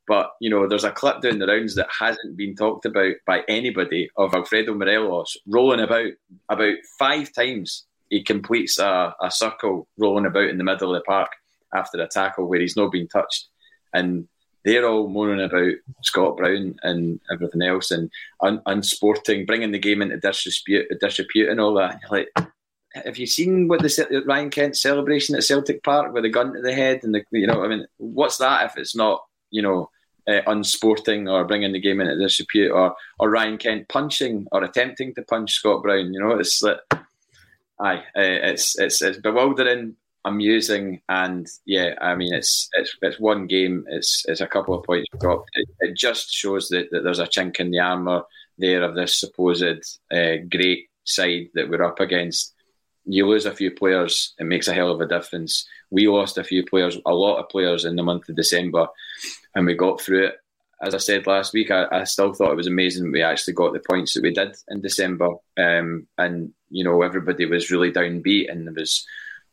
But 0.08 0.32
you 0.40 0.50
know, 0.50 0.68
there's 0.68 0.86
a 0.86 0.92
clip 0.92 1.22
down 1.22 1.40
the 1.40 1.48
rounds 1.48 1.76
that 1.76 1.90
hasn't 2.00 2.38
been 2.38 2.56
talked 2.56 2.86
about 2.86 3.16
by 3.26 3.44
anybody 3.48 4.10
of 4.16 4.34
Alfredo 4.34 4.74
Morelos 4.74 5.38
rolling 5.46 5.82
about 5.82 6.12
about 6.50 6.76
five 6.98 7.34
times. 7.34 7.86
He 8.10 8.24
completes 8.24 8.80
a, 8.80 9.14
a 9.22 9.30
circle 9.30 9.88
rolling 9.98 10.26
about 10.26 10.46
in 10.50 10.58
the 10.58 10.64
middle 10.64 10.96
of 10.96 11.02
the 11.02 11.06
park 11.06 11.32
after 11.76 12.02
a 12.02 12.08
tackle 12.08 12.48
where 12.48 12.62
he's 12.62 12.78
not 12.78 12.92
been 12.92 13.10
touched, 13.10 13.50
and 13.94 14.28
they're 14.64 14.88
all 14.88 15.10
moaning 15.10 15.44
about 15.44 15.74
Scott 16.04 16.38
Brown 16.38 16.76
and 16.84 17.20
everything 17.32 17.62
else 17.62 17.92
and 17.92 18.10
un- 18.42 18.62
unsporting, 18.66 19.46
bringing 19.46 19.72
the 19.72 19.80
game 19.80 20.02
into 20.02 20.18
disrepute, 20.18 20.88
disrepute 21.00 21.50
and 21.50 21.60
all 21.60 21.74
that. 21.76 22.00
Like, 22.10 22.30
have 22.94 23.18
you 23.18 23.26
seen 23.26 23.68
what 23.68 23.82
the 23.82 24.24
Ryan 24.26 24.50
Kent 24.50 24.78
celebration 24.78 25.36
at 25.36 25.44
Celtic 25.44 25.84
Park 25.84 26.14
with 26.14 26.24
the 26.24 26.30
gun 26.30 26.54
to 26.54 26.62
the 26.62 26.74
head 26.74 27.04
and 27.04 27.14
the 27.14 27.24
you 27.32 27.48
know 27.48 27.64
I 27.64 27.68
mean 27.68 27.86
what's 27.98 28.38
that 28.38 28.66
if 28.66 28.78
it's 28.78 28.96
not 28.96 29.24
you 29.52 29.62
know 29.62 29.90
uh, 30.28 30.42
unsporting 30.48 31.28
or 31.28 31.46
bringing 31.46 31.72
the 31.72 31.80
game 31.80 32.02
into 32.02 32.18
disrepute 32.18 32.72
or 32.72 32.96
or 33.20 33.30
Ryan 33.30 33.58
Kent 33.58 33.88
punching 33.90 34.48
or 34.52 34.64
attempting 34.64 35.14
to 35.16 35.22
punch 35.24 35.54
Scott 35.54 35.84
Brown 35.84 36.14
you 36.14 36.20
know 36.20 36.32
it's 36.32 36.64
aye 36.64 38.04
uh, 38.16 38.22
it's 38.22 38.78
it's 38.80 39.02
it's 39.02 39.20
bewildering 39.20 39.96
amusing 40.26 41.02
and 41.08 41.48
yeah 41.66 41.94
I 42.02 42.16
mean 42.16 42.34
it's 42.34 42.70
it's 42.74 42.96
it's 43.02 43.20
one 43.20 43.48
game 43.48 43.86
it's 43.88 44.26
it's 44.28 44.42
a 44.42 44.48
couple 44.48 44.74
of 44.74 44.84
points 44.84 45.08
dropped 45.20 45.52
it, 45.54 45.70
it 45.80 45.96
just 45.96 46.32
shows 46.32 46.68
that, 46.70 46.90
that 46.92 47.04
there's 47.04 47.20
a 47.20 47.28
chink 47.28 47.60
in 47.60 47.72
the 47.72 47.80
armour 47.80 48.24
there 48.58 48.84
of 48.84 48.96
this 48.96 49.16
supposed 49.16 49.98
uh, 50.12 50.36
great 50.50 50.90
side 51.06 51.48
that 51.54 51.70
we're 51.70 51.84
up 51.84 52.00
against 52.00 52.54
you 53.08 53.26
lose 53.26 53.46
a 53.46 53.54
few 53.54 53.72
players, 53.72 54.34
it 54.38 54.44
makes 54.44 54.68
a 54.68 54.74
hell 54.74 54.92
of 54.92 55.02
a 55.02 55.08
difference. 55.08 55.68
We 55.90 56.08
lost 56.08 56.38
a 56.38 56.44
few 56.44 56.66
players, 56.66 56.98
a 57.06 57.14
lot 57.14 57.38
of 57.38 57.50
players 57.50 57.86
in 57.86 57.96
the 57.96 58.04
month 58.04 58.30
of 58.30 58.36
December, 58.36 58.88
and 59.56 59.66
we 59.66 59.76
got 59.76 60.02
through 60.02 60.28
it. 60.28 60.36
As 60.82 60.94
I 60.94 61.00
said 61.00 61.26
last 61.26 61.54
week, 61.54 61.72
I, 61.72 61.88
I 61.92 62.04
still 62.04 62.34
thought 62.34 62.52
it 62.52 62.58
was 62.58 62.68
amazing 62.68 63.12
we 63.12 63.24
actually 63.24 63.54
got 63.54 63.74
the 63.74 63.80
points 63.80 64.14
that 64.14 64.24
we 64.24 64.32
did 64.32 64.56
in 64.68 64.82
December. 64.82 65.30
Um, 65.58 66.08
and, 66.20 66.54
you 66.70 66.84
know, 66.84 67.02
everybody 67.02 67.46
was 67.46 67.72
really 67.72 67.92
downbeat 67.92 68.52
and 68.52 68.68
there 68.68 68.74
was 68.76 69.04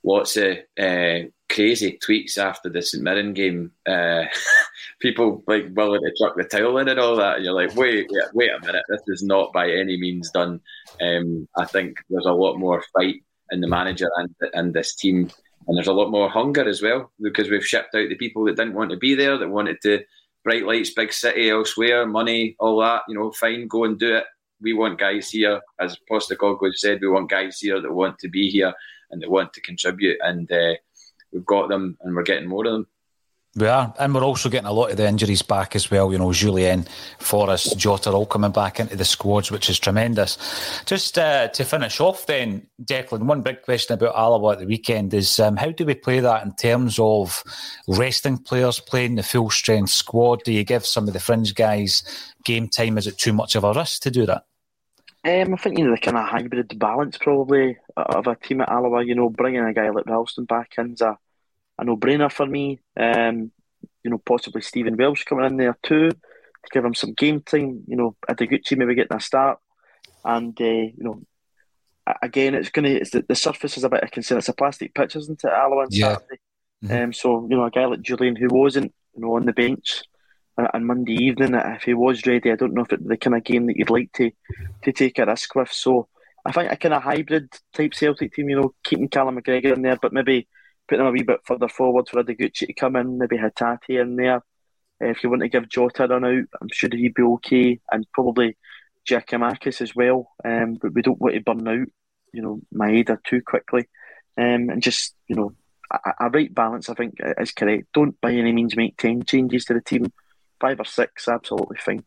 lots 0.04 0.36
of 0.36 0.58
uh, 0.78 1.20
crazy 1.48 1.98
tweets 2.06 2.38
after 2.38 2.68
the 2.68 2.82
St 2.82 3.02
Mirren 3.02 3.32
game. 3.32 3.72
Uh, 3.86 4.24
people 5.00 5.42
like 5.46 5.66
willing 5.72 6.00
to 6.02 6.12
chuck 6.18 6.36
the 6.36 6.44
towel 6.44 6.78
in 6.78 6.88
and 6.88 7.00
all 7.00 7.16
that, 7.16 7.36
and 7.36 7.44
you're 7.44 7.54
like, 7.54 7.74
wait, 7.74 8.08
wait, 8.10 8.24
wait 8.34 8.50
a 8.50 8.66
minute, 8.66 8.84
this 8.88 9.02
is 9.08 9.22
not 9.22 9.52
by 9.52 9.70
any 9.70 9.96
means 9.96 10.30
done. 10.30 10.60
Um, 11.00 11.48
I 11.56 11.64
think 11.64 11.98
there's 12.08 12.26
a 12.26 12.32
lot 12.32 12.58
more 12.58 12.84
fight 12.96 13.24
in 13.50 13.60
the 13.60 13.68
manager 13.68 14.08
and 14.16 14.34
and 14.52 14.74
this 14.74 14.94
team, 14.94 15.30
and 15.66 15.76
there's 15.76 15.88
a 15.88 15.92
lot 15.92 16.10
more 16.10 16.28
hunger 16.28 16.68
as 16.68 16.82
well 16.82 17.12
because 17.20 17.50
we've 17.50 17.66
shipped 17.66 17.94
out 17.94 18.08
the 18.08 18.14
people 18.16 18.44
that 18.44 18.56
didn't 18.56 18.74
want 18.74 18.90
to 18.90 18.96
be 18.96 19.14
there, 19.14 19.38
that 19.38 19.48
wanted 19.48 19.80
to 19.82 20.04
bright 20.44 20.64
lights, 20.66 20.90
big 20.90 21.12
city 21.12 21.50
elsewhere, 21.50 22.06
money, 22.06 22.54
all 22.58 22.80
that. 22.80 23.02
You 23.08 23.14
know, 23.14 23.32
fine, 23.32 23.66
go 23.66 23.84
and 23.84 23.98
do 23.98 24.16
it. 24.16 24.24
We 24.60 24.72
want 24.72 25.00
guys 25.00 25.30
here, 25.30 25.60
as 25.80 25.98
Postecoglou 26.10 26.74
said, 26.74 27.00
we 27.00 27.08
want 27.08 27.30
guys 27.30 27.58
here 27.60 27.80
that 27.80 27.92
want 27.92 28.18
to 28.20 28.28
be 28.28 28.50
here 28.50 28.72
and 29.10 29.20
that 29.22 29.30
want 29.30 29.52
to 29.54 29.60
contribute, 29.60 30.18
and 30.20 30.50
uh, 30.50 30.74
we've 31.32 31.44
got 31.44 31.68
them, 31.68 31.96
and 32.00 32.14
we're 32.14 32.22
getting 32.22 32.48
more 32.48 32.66
of 32.66 32.72
them. 32.72 32.86
We 33.56 33.68
are, 33.68 33.94
and 34.00 34.12
we're 34.12 34.24
also 34.24 34.48
getting 34.48 34.66
a 34.66 34.72
lot 34.72 34.90
of 34.90 34.96
the 34.96 35.06
injuries 35.06 35.42
back 35.42 35.76
as 35.76 35.88
well. 35.88 36.10
You 36.10 36.18
know, 36.18 36.30
Jullien, 36.30 36.88
Forrest, 37.20 37.78
Jota 37.78 38.10
all 38.10 38.26
coming 38.26 38.50
back 38.50 38.80
into 38.80 38.96
the 38.96 39.04
squads, 39.04 39.52
which 39.52 39.70
is 39.70 39.78
tremendous. 39.78 40.82
Just 40.86 41.16
uh, 41.18 41.46
to 41.46 41.64
finish 41.64 42.00
off, 42.00 42.26
then, 42.26 42.66
Declan, 42.82 43.26
one 43.26 43.42
big 43.42 43.62
question 43.62 43.94
about 43.94 44.16
Alloa 44.16 44.54
at 44.54 44.58
the 44.58 44.66
weekend 44.66 45.14
is 45.14 45.38
um, 45.38 45.54
how 45.54 45.70
do 45.70 45.84
we 45.84 45.94
play 45.94 46.18
that 46.18 46.44
in 46.44 46.52
terms 46.56 46.98
of 46.98 47.44
resting 47.86 48.38
players 48.38 48.80
playing 48.80 49.14
the 49.14 49.22
full 49.22 49.50
strength 49.50 49.90
squad? 49.90 50.42
Do 50.42 50.52
you 50.52 50.64
give 50.64 50.84
some 50.84 51.06
of 51.06 51.14
the 51.14 51.20
fringe 51.20 51.54
guys 51.54 52.02
game 52.42 52.68
time? 52.68 52.98
Is 52.98 53.06
it 53.06 53.18
too 53.18 53.32
much 53.32 53.54
of 53.54 53.62
a 53.62 53.72
risk 53.72 54.02
to 54.02 54.10
do 54.10 54.26
that? 54.26 54.46
Um, 55.24 55.54
I 55.54 55.56
think 55.56 55.78
you 55.78 55.84
know 55.84 55.92
the 55.92 56.00
kind 56.00 56.16
of 56.16 56.28
hybrid 56.28 56.76
balance 56.78 57.18
probably 57.18 57.78
of 57.96 58.26
a 58.26 58.34
team 58.34 58.62
at 58.62 58.68
Alloa. 58.68 59.04
You 59.04 59.14
know, 59.14 59.30
bringing 59.30 59.64
a 59.64 59.72
guy 59.72 59.90
like 59.90 60.06
Ralston 60.06 60.44
back 60.44 60.74
in's 60.76 61.00
a 61.00 61.16
a 61.78 61.84
no-brainer 61.84 62.30
for 62.30 62.46
me. 62.46 62.80
Um, 62.96 63.50
you 64.02 64.10
know, 64.10 64.18
possibly 64.18 64.62
Stephen 64.62 64.96
Welsh 64.96 65.24
coming 65.24 65.46
in 65.46 65.56
there 65.56 65.76
too 65.82 66.10
to 66.10 66.70
give 66.72 66.84
him 66.84 66.94
some 66.94 67.12
game 67.12 67.40
time. 67.40 67.82
You 67.86 67.96
know, 67.96 68.16
Ideguchi 68.28 68.76
maybe 68.76 68.94
getting 68.94 69.16
a 69.16 69.20
start, 69.20 69.58
and 70.24 70.58
uh, 70.60 70.64
you 70.64 70.94
know, 70.98 71.22
again, 72.22 72.54
it's 72.54 72.70
gonna. 72.70 72.88
It's 72.88 73.10
the, 73.10 73.24
the 73.26 73.34
surface 73.34 73.76
is 73.76 73.84
a 73.84 73.88
bit 73.88 74.02
of 74.02 74.10
concern. 74.10 74.38
It's 74.38 74.48
a 74.48 74.54
plastic 74.54 74.94
pitch, 74.94 75.16
isn't 75.16 75.44
it, 75.44 75.50
Alloa 75.50 75.82
on 75.82 75.88
yeah. 75.90 76.14
Saturday? 76.14 76.40
Mm-hmm. 76.84 77.04
Um, 77.04 77.12
so 77.12 77.46
you 77.50 77.56
know, 77.56 77.64
a 77.64 77.70
guy 77.70 77.86
like 77.86 78.02
Jullien 78.02 78.38
who 78.38 78.48
wasn't, 78.50 78.92
you 79.14 79.22
know, 79.22 79.36
on 79.36 79.46
the 79.46 79.52
bench 79.52 80.02
on 80.56 80.84
Monday 80.84 81.14
evening, 81.14 81.54
if 81.54 81.82
he 81.82 81.94
was 81.94 82.26
ready, 82.26 82.52
I 82.52 82.56
don't 82.56 82.74
know 82.74 82.82
if 82.82 82.92
it's 82.92 83.06
the 83.06 83.16
kind 83.16 83.36
of 83.36 83.44
game 83.44 83.66
that 83.66 83.76
you'd 83.76 83.90
like 83.90 84.12
to 84.12 84.30
to 84.82 84.92
take 84.92 85.18
a 85.18 85.26
risk 85.26 85.54
with. 85.54 85.72
So 85.72 86.08
I 86.46 86.52
think 86.52 86.70
a 86.70 86.76
kind 86.76 86.94
of 86.94 87.02
hybrid 87.02 87.48
type 87.72 87.94
Celtic 87.94 88.34
team, 88.34 88.48
you 88.48 88.60
know, 88.60 88.74
keeping 88.84 89.08
Callum 89.08 89.36
McGregor 89.36 89.74
in 89.74 89.82
there, 89.82 89.98
but 90.00 90.12
maybe 90.12 90.46
put 90.88 90.98
them 90.98 91.06
a 91.06 91.10
wee 91.10 91.22
bit 91.22 91.40
further 91.44 91.68
forward 91.68 92.08
for 92.08 92.22
Ideguchi 92.22 92.66
to 92.66 92.72
come 92.72 92.96
in, 92.96 93.18
maybe 93.18 93.38
Hatate 93.38 94.00
in 94.00 94.16
there. 94.16 94.36
Uh, 95.02 95.08
if 95.08 95.22
you 95.22 95.30
want 95.30 95.42
to 95.42 95.48
give 95.48 95.68
Jota 95.68 96.04
a 96.04 96.08
run 96.08 96.24
out, 96.24 96.44
I'm 96.60 96.68
sure 96.72 96.90
he'd 96.92 97.14
be 97.14 97.22
okay, 97.22 97.80
and 97.90 98.06
probably 98.12 98.56
Giakoumakis 99.08 99.80
as 99.80 99.94
well. 99.94 100.32
Um, 100.44 100.78
but 100.80 100.94
we 100.94 101.02
don't 101.02 101.20
want 101.20 101.34
to 101.34 101.40
burn 101.40 101.66
out, 101.66 101.88
you 102.32 102.42
know, 102.42 102.60
Maeda 102.74 103.18
too 103.24 103.42
quickly. 103.42 103.88
Um, 104.36 104.70
and 104.70 104.82
just, 104.82 105.14
you 105.28 105.36
know, 105.36 105.52
a, 105.90 106.26
a 106.26 106.30
right 106.30 106.52
balance, 106.54 106.88
I 106.88 106.94
think, 106.94 107.14
is 107.38 107.52
correct. 107.52 107.88
Don't 107.92 108.20
by 108.20 108.32
any 108.32 108.52
means 108.52 108.76
make 108.76 108.96
10 108.96 109.24
changes 109.24 109.64
to 109.66 109.74
the 109.74 109.80
team. 109.80 110.12
Five 110.60 110.80
or 110.80 110.84
six, 110.84 111.28
absolutely 111.28 111.78
fine. 111.78 112.04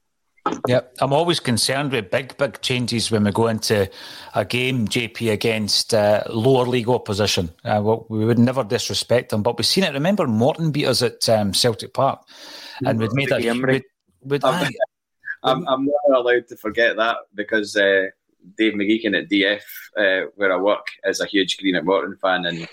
Yep, 0.67 0.95
I'm 0.99 1.13
always 1.13 1.39
concerned 1.39 1.91
with 1.91 2.11
big, 2.11 2.37
big 2.37 2.61
changes 2.61 3.11
when 3.11 3.23
we 3.23 3.31
go 3.31 3.47
into 3.47 3.89
a 4.35 4.45
game, 4.45 4.87
JP, 4.87 5.31
against 5.31 5.93
uh, 5.93 6.23
lower 6.29 6.65
league 6.65 6.89
opposition. 6.89 7.49
Uh, 7.63 7.81
well, 7.83 8.05
we 8.09 8.25
would 8.25 8.39
never 8.39 8.63
disrespect 8.63 9.29
them, 9.29 9.43
but 9.43 9.57
we've 9.57 9.65
seen 9.65 9.83
it. 9.83 9.93
Remember, 9.93 10.27
Morton 10.27 10.71
beat 10.71 10.85
us 10.85 11.01
at 11.01 11.27
um, 11.29 11.53
Celtic 11.53 11.93
Park, 11.93 12.21
and 12.85 12.99
we'd 12.99 13.13
made 13.13 13.31
a. 13.31 13.37
We'd, 13.37 13.83
we'd, 14.21 14.43
I'm, 14.43 14.71
I'm, 15.43 15.67
I'm, 15.67 15.85
not 15.85 16.19
allowed 16.19 16.47
to 16.47 16.57
forget 16.57 16.97
that 16.97 17.17
because 17.33 17.75
uh, 17.75 18.07
Dave 18.57 18.73
McGeechan 18.73 19.17
at 19.17 19.29
DF, 19.29 19.61
uh, 19.97 20.29
where 20.35 20.51
I 20.51 20.57
work, 20.57 20.87
is 21.05 21.21
a 21.21 21.25
huge 21.25 21.57
Greenock 21.57 21.85
Morton 21.85 22.17
fan, 22.21 22.45
and 22.45 22.67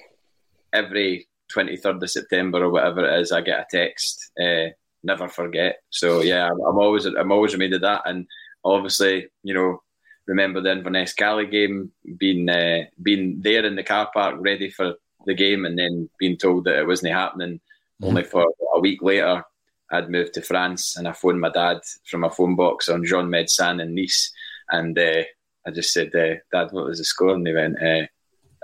every 0.73 1.29
23rd 1.55 2.03
of 2.03 2.11
September 2.11 2.65
or 2.65 2.71
whatever 2.71 3.09
it 3.09 3.21
is, 3.21 3.33
I 3.33 3.41
get 3.41 3.61
a 3.61 3.67
text 3.71 4.31
uh, 4.41 4.71
never 5.05 5.29
forget. 5.29 5.77
So 5.91 6.23
yeah, 6.23 6.49
I'm, 6.49 6.79
always 6.79 7.05
I'm 7.05 7.33
always 7.33 7.53
reminded 7.53 7.77
of 7.77 7.83
that, 7.83 8.03
and 8.07 8.27
obviously, 8.65 9.29
you 9.43 9.55
know, 9.55 9.83
remember 10.27 10.61
the 10.61 10.73
Inverness 10.73 11.13
Caley 11.13 11.47
game, 11.47 11.93
being 12.17 12.49
uh, 12.49 12.85
being 13.03 13.41
there 13.41 13.65
in 13.65 13.77
the 13.77 13.83
car 13.83 14.11
park, 14.13 14.37
ready 14.39 14.71
for 14.71 14.95
the 15.27 15.35
game, 15.35 15.65
and 15.65 15.79
then 15.79 16.09
being 16.19 16.37
told 16.37 16.65
that 16.65 16.79
it 16.79 16.87
wasn't 16.87 17.13
happening. 17.13 17.61
Mm-hmm. 18.03 18.05
Only 18.07 18.25
for 18.25 18.45
a 18.75 18.81
week 18.81 19.03
later, 19.03 19.45
I'd 19.93 20.11
moved 20.11 20.35
to 20.35 20.43
France, 20.43 20.97
and 20.97 21.07
I 21.07 21.13
phoned 21.13 21.41
my 21.41 21.51
dad 21.51 21.81
from 22.07 22.25
a 22.25 22.31
phone 22.31 22.57
box 22.57 22.89
on 22.89 23.05
Jean 23.05 23.29
Médecin 23.29 23.81
in 23.83 23.95
Nice, 23.95 24.33
and 24.71 24.99
uh, 24.99 25.23
I 25.67 25.71
just 25.71 25.93
said, 25.93 26.15
uh, 26.15 26.37
"Dad, 26.53 26.73
what 26.73 26.87
was 26.87 26.99
the 26.99 27.05
score?" 27.05 27.35
And 27.35 27.47
he 27.47 27.53
went, 27.53 27.77
uh, 27.83 28.07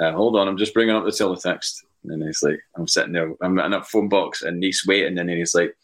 uh, 0.02 0.12
"Hold 0.12 0.36
on, 0.36 0.48
I'm 0.48 0.58
just 0.58 0.74
bringing 0.74 0.96
up 0.96 1.04
the 1.04 1.10
teletext." 1.10 1.82
And 2.04 2.22
he's 2.22 2.42
like, 2.42 2.60
I'm 2.76 2.88
sitting 2.88 3.12
there, 3.12 3.34
I'm 3.42 3.58
in 3.58 3.74
a 3.74 3.84
phone 3.84 4.08
box 4.08 4.42
in 4.42 4.58
Nice 4.58 4.86
waiting, 4.86 5.18
and 5.18 5.28
then 5.28 5.36
he's 5.36 5.54
like, 5.54 5.76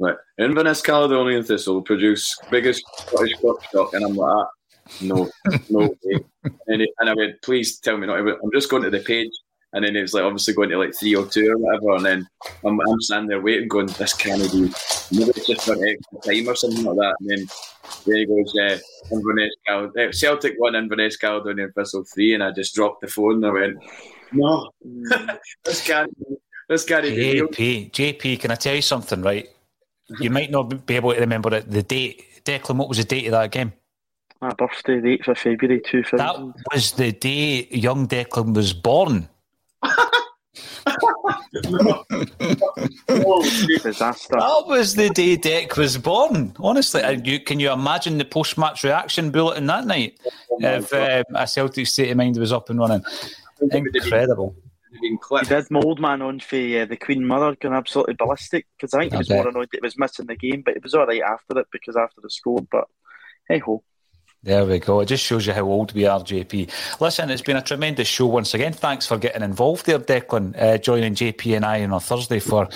like 0.00 0.16
Inverness 0.38 0.80
Caledonian 0.80 1.44
Thistle 1.44 1.82
produce 1.82 2.36
biggest 2.50 2.82
Scottish 2.98 3.34
Cup 3.34 3.62
shock, 3.70 3.94
and 3.94 4.04
I'm 4.04 4.16
like, 4.16 4.34
ah, 4.34 4.48
no, 5.02 5.30
no 5.70 5.94
way. 6.02 6.24
And, 6.66 6.82
it, 6.82 6.88
and 6.98 7.10
I 7.10 7.14
went, 7.14 7.40
please 7.42 7.78
tell 7.78 7.98
me 7.98 8.06
not. 8.06 8.18
I'm 8.18 8.52
just 8.52 8.70
going 8.70 8.82
to 8.82 8.90
the 8.90 9.00
page, 9.00 9.30
and 9.74 9.84
then 9.84 9.94
it 9.94 10.00
was 10.00 10.14
like 10.14 10.24
obviously 10.24 10.54
going 10.54 10.70
to 10.70 10.78
like 10.78 10.94
three 10.94 11.14
or 11.14 11.26
two 11.26 11.52
or 11.52 11.58
whatever, 11.58 11.96
and 11.96 12.06
then 12.06 12.28
I'm, 12.64 12.80
I'm 12.80 13.00
standing 13.02 13.28
there 13.28 13.42
waiting, 13.42 13.68
going, 13.68 13.86
this 13.86 14.14
can't 14.14 14.40
be. 14.50 14.72
Maybe 15.12 15.32
it's 15.36 15.46
just 15.46 15.66
for 15.66 15.74
extra 15.74 16.18
time 16.24 16.48
or 16.48 16.56
something 16.56 16.84
like 16.84 16.96
that. 16.96 17.16
And 17.20 17.30
then 17.30 17.46
there 18.06 18.16
he 18.16 18.26
goes, 18.26 18.52
yeah, 18.54 18.78
Inverness 19.12 19.54
Cal- 19.66 19.92
eh, 19.98 20.12
Celtic 20.12 20.54
one, 20.56 20.74
Inverness 20.74 21.18
Caledonian 21.18 21.72
Thistle 21.72 22.04
three, 22.04 22.32
and 22.32 22.42
I 22.42 22.52
just 22.52 22.74
dropped 22.74 23.02
the 23.02 23.08
phone 23.08 23.44
and 23.44 23.46
I 23.46 23.50
went, 23.50 23.78
no, 24.32 24.70
this 25.64 25.82
can't. 25.86 26.10
This 26.68 26.84
can't 26.84 27.02
be. 27.02 27.40
JP, 27.40 27.90
JP, 27.90 28.40
can 28.40 28.52
I 28.52 28.54
tell 28.54 28.76
you 28.76 28.82
something, 28.82 29.22
right? 29.22 29.50
You 30.18 30.30
might 30.30 30.50
not 30.50 30.86
be 30.86 30.96
able 30.96 31.14
to 31.14 31.20
remember 31.20 31.54
it. 31.54 31.70
The 31.70 31.82
date, 31.82 32.44
Declan. 32.44 32.76
What 32.76 32.88
was 32.88 32.98
the 32.98 33.04
date 33.04 33.26
of 33.26 33.32
that 33.32 33.50
game? 33.52 33.72
My 34.40 34.52
birthday, 34.54 35.00
the 35.00 35.12
eighth 35.12 35.28
of 35.28 35.38
February, 35.38 35.80
two 35.80 36.02
thousand. 36.02 36.18
That 36.18 36.54
was 36.72 36.92
the 36.92 37.12
day 37.12 37.68
young 37.70 38.08
Declan 38.08 38.54
was 38.54 38.72
born. 38.72 39.28
disaster. 43.82 44.36
That 44.36 44.64
was 44.66 44.94
the 44.94 45.10
day 45.10 45.36
Dec 45.36 45.76
was 45.76 45.98
born. 45.98 46.54
Honestly, 46.58 47.02
and 47.02 47.26
you 47.26 47.40
can 47.40 47.60
you 47.60 47.70
imagine 47.72 48.18
the 48.18 48.24
post-match 48.24 48.84
reaction 48.84 49.30
bulletin 49.30 49.66
that 49.66 49.86
night 49.86 50.18
oh 50.50 50.58
if 50.60 50.92
um, 50.92 51.24
a 51.34 51.46
Celtic 51.46 51.86
state 51.86 52.10
of 52.10 52.16
mind 52.16 52.36
was 52.36 52.52
up 52.52 52.70
and 52.70 52.78
running? 52.78 53.04
Incredible. 53.60 54.54
He 55.00 55.16
did 55.48 55.70
my 55.70 55.80
old 55.80 56.00
man 56.00 56.22
on 56.22 56.40
for 56.40 56.56
uh, 56.56 56.84
the 56.84 56.96
Queen 57.00 57.24
Mother 57.24 57.56
going 57.60 57.74
absolutely 57.74 58.14
ballistic 58.14 58.66
because 58.76 58.92
I 58.92 59.00
think 59.00 59.12
he 59.12 59.18
was 59.18 59.30
more 59.30 59.48
annoyed 59.48 59.68
that 59.72 59.78
it 59.78 59.82
was 59.82 59.98
missing 59.98 60.26
the 60.26 60.36
game, 60.36 60.62
but 60.64 60.76
it 60.76 60.82
was 60.82 60.94
all 60.94 61.06
right 61.06 61.22
after 61.22 61.58
it 61.58 61.68
because 61.70 61.96
after 61.96 62.20
the 62.20 62.30
score. 62.30 62.66
But 62.70 62.88
hey 63.48 63.58
ho. 63.58 63.82
There 64.42 64.64
we 64.64 64.78
go. 64.78 65.00
It 65.00 65.06
just 65.06 65.22
shows 65.22 65.46
you 65.46 65.52
how 65.52 65.64
old 65.64 65.92
we 65.92 66.06
are, 66.06 66.18
JP. 66.18 66.98
Listen, 66.98 67.28
it's 67.28 67.42
been 67.42 67.58
a 67.58 67.62
tremendous 67.62 68.08
show 68.08 68.26
once 68.26 68.54
again. 68.54 68.72
Thanks 68.72 69.06
for 69.06 69.18
getting 69.18 69.42
involved 69.42 69.84
there, 69.84 69.98
Declan, 69.98 70.58
uh, 70.58 70.78
joining 70.78 71.14
JP 71.14 71.56
and 71.56 71.64
I 71.64 71.84
on 71.84 71.92
a 71.92 72.00
Thursday 72.00 72.38
for 72.38 72.66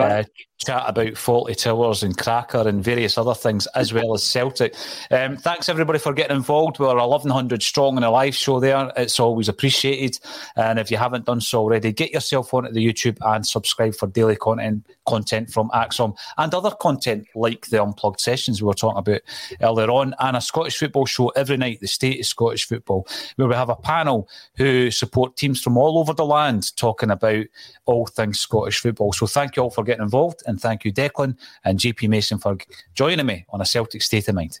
uh, 0.00 0.24
chat 0.64 0.84
about 0.86 1.12
Fawlty 1.14 1.56
Towers 1.56 2.02
and 2.02 2.16
Cracker 2.16 2.66
and 2.68 2.82
various 2.82 3.18
other 3.18 3.34
things, 3.34 3.66
as 3.68 3.92
well 3.92 4.14
as 4.14 4.22
Celtic. 4.22 4.74
Um, 5.10 5.36
thanks 5.36 5.68
everybody 5.68 5.98
for 5.98 6.12
getting 6.12 6.36
involved. 6.36 6.78
We're 6.78 6.94
1100 6.94 7.62
strong 7.62 7.96
in 7.96 8.02
a 8.02 8.10
live 8.10 8.34
show 8.34 8.60
there. 8.60 8.92
It's 8.96 9.20
always 9.20 9.48
appreciated. 9.48 10.18
And 10.56 10.78
if 10.78 10.90
you 10.90 10.96
haven't 10.96 11.26
done 11.26 11.40
so 11.40 11.60
already, 11.60 11.92
get 11.92 12.12
yourself 12.12 12.52
onto 12.54 12.72
the 12.72 12.86
YouTube 12.86 13.18
and 13.22 13.46
subscribe 13.46 13.94
for 13.94 14.06
daily 14.06 14.36
content 14.36 14.86
content 15.06 15.50
from 15.50 15.68
ACSOM 15.70 16.16
and 16.38 16.54
other 16.54 16.70
content 16.70 17.26
like 17.34 17.66
the 17.66 17.82
unplugged 17.82 18.20
sessions 18.20 18.62
we 18.62 18.66
were 18.66 18.74
talking 18.74 18.98
about 18.98 19.20
earlier 19.60 19.90
on, 19.90 20.14
and 20.20 20.36
a 20.36 20.40
Scottish 20.40 20.78
football 20.78 21.06
show 21.06 21.28
every 21.30 21.56
night, 21.56 21.80
the 21.80 21.88
state 21.88 22.20
of 22.20 22.26
Scottish 22.26 22.66
football, 22.66 23.06
where 23.36 23.48
we 23.48 23.54
have 23.54 23.68
a 23.68 23.76
panel 23.76 24.28
who 24.56 24.90
support 24.90 25.36
teams 25.36 25.60
from 25.60 25.76
all 25.76 25.98
over 25.98 26.12
the 26.12 26.24
land 26.24 26.74
talking 26.76 27.10
about 27.10 27.44
all 27.86 28.06
things 28.06 28.38
Scottish 28.38 28.80
football. 28.80 29.12
So 29.12 29.26
thank 29.26 29.56
you 29.56 29.62
all 29.64 29.70
for 29.70 29.84
getting 29.84 30.02
involved 30.02 30.42
and 30.52 30.60
thank 30.60 30.84
you, 30.84 30.92
Declan 30.92 31.36
and 31.64 31.78
JP 31.78 32.08
Mason, 32.10 32.38
for 32.38 32.56
joining 32.94 33.26
me 33.26 33.44
on 33.48 33.60
a 33.60 33.64
Celtic 33.64 34.02
State 34.02 34.28
of 34.28 34.34
Mind. 34.34 34.60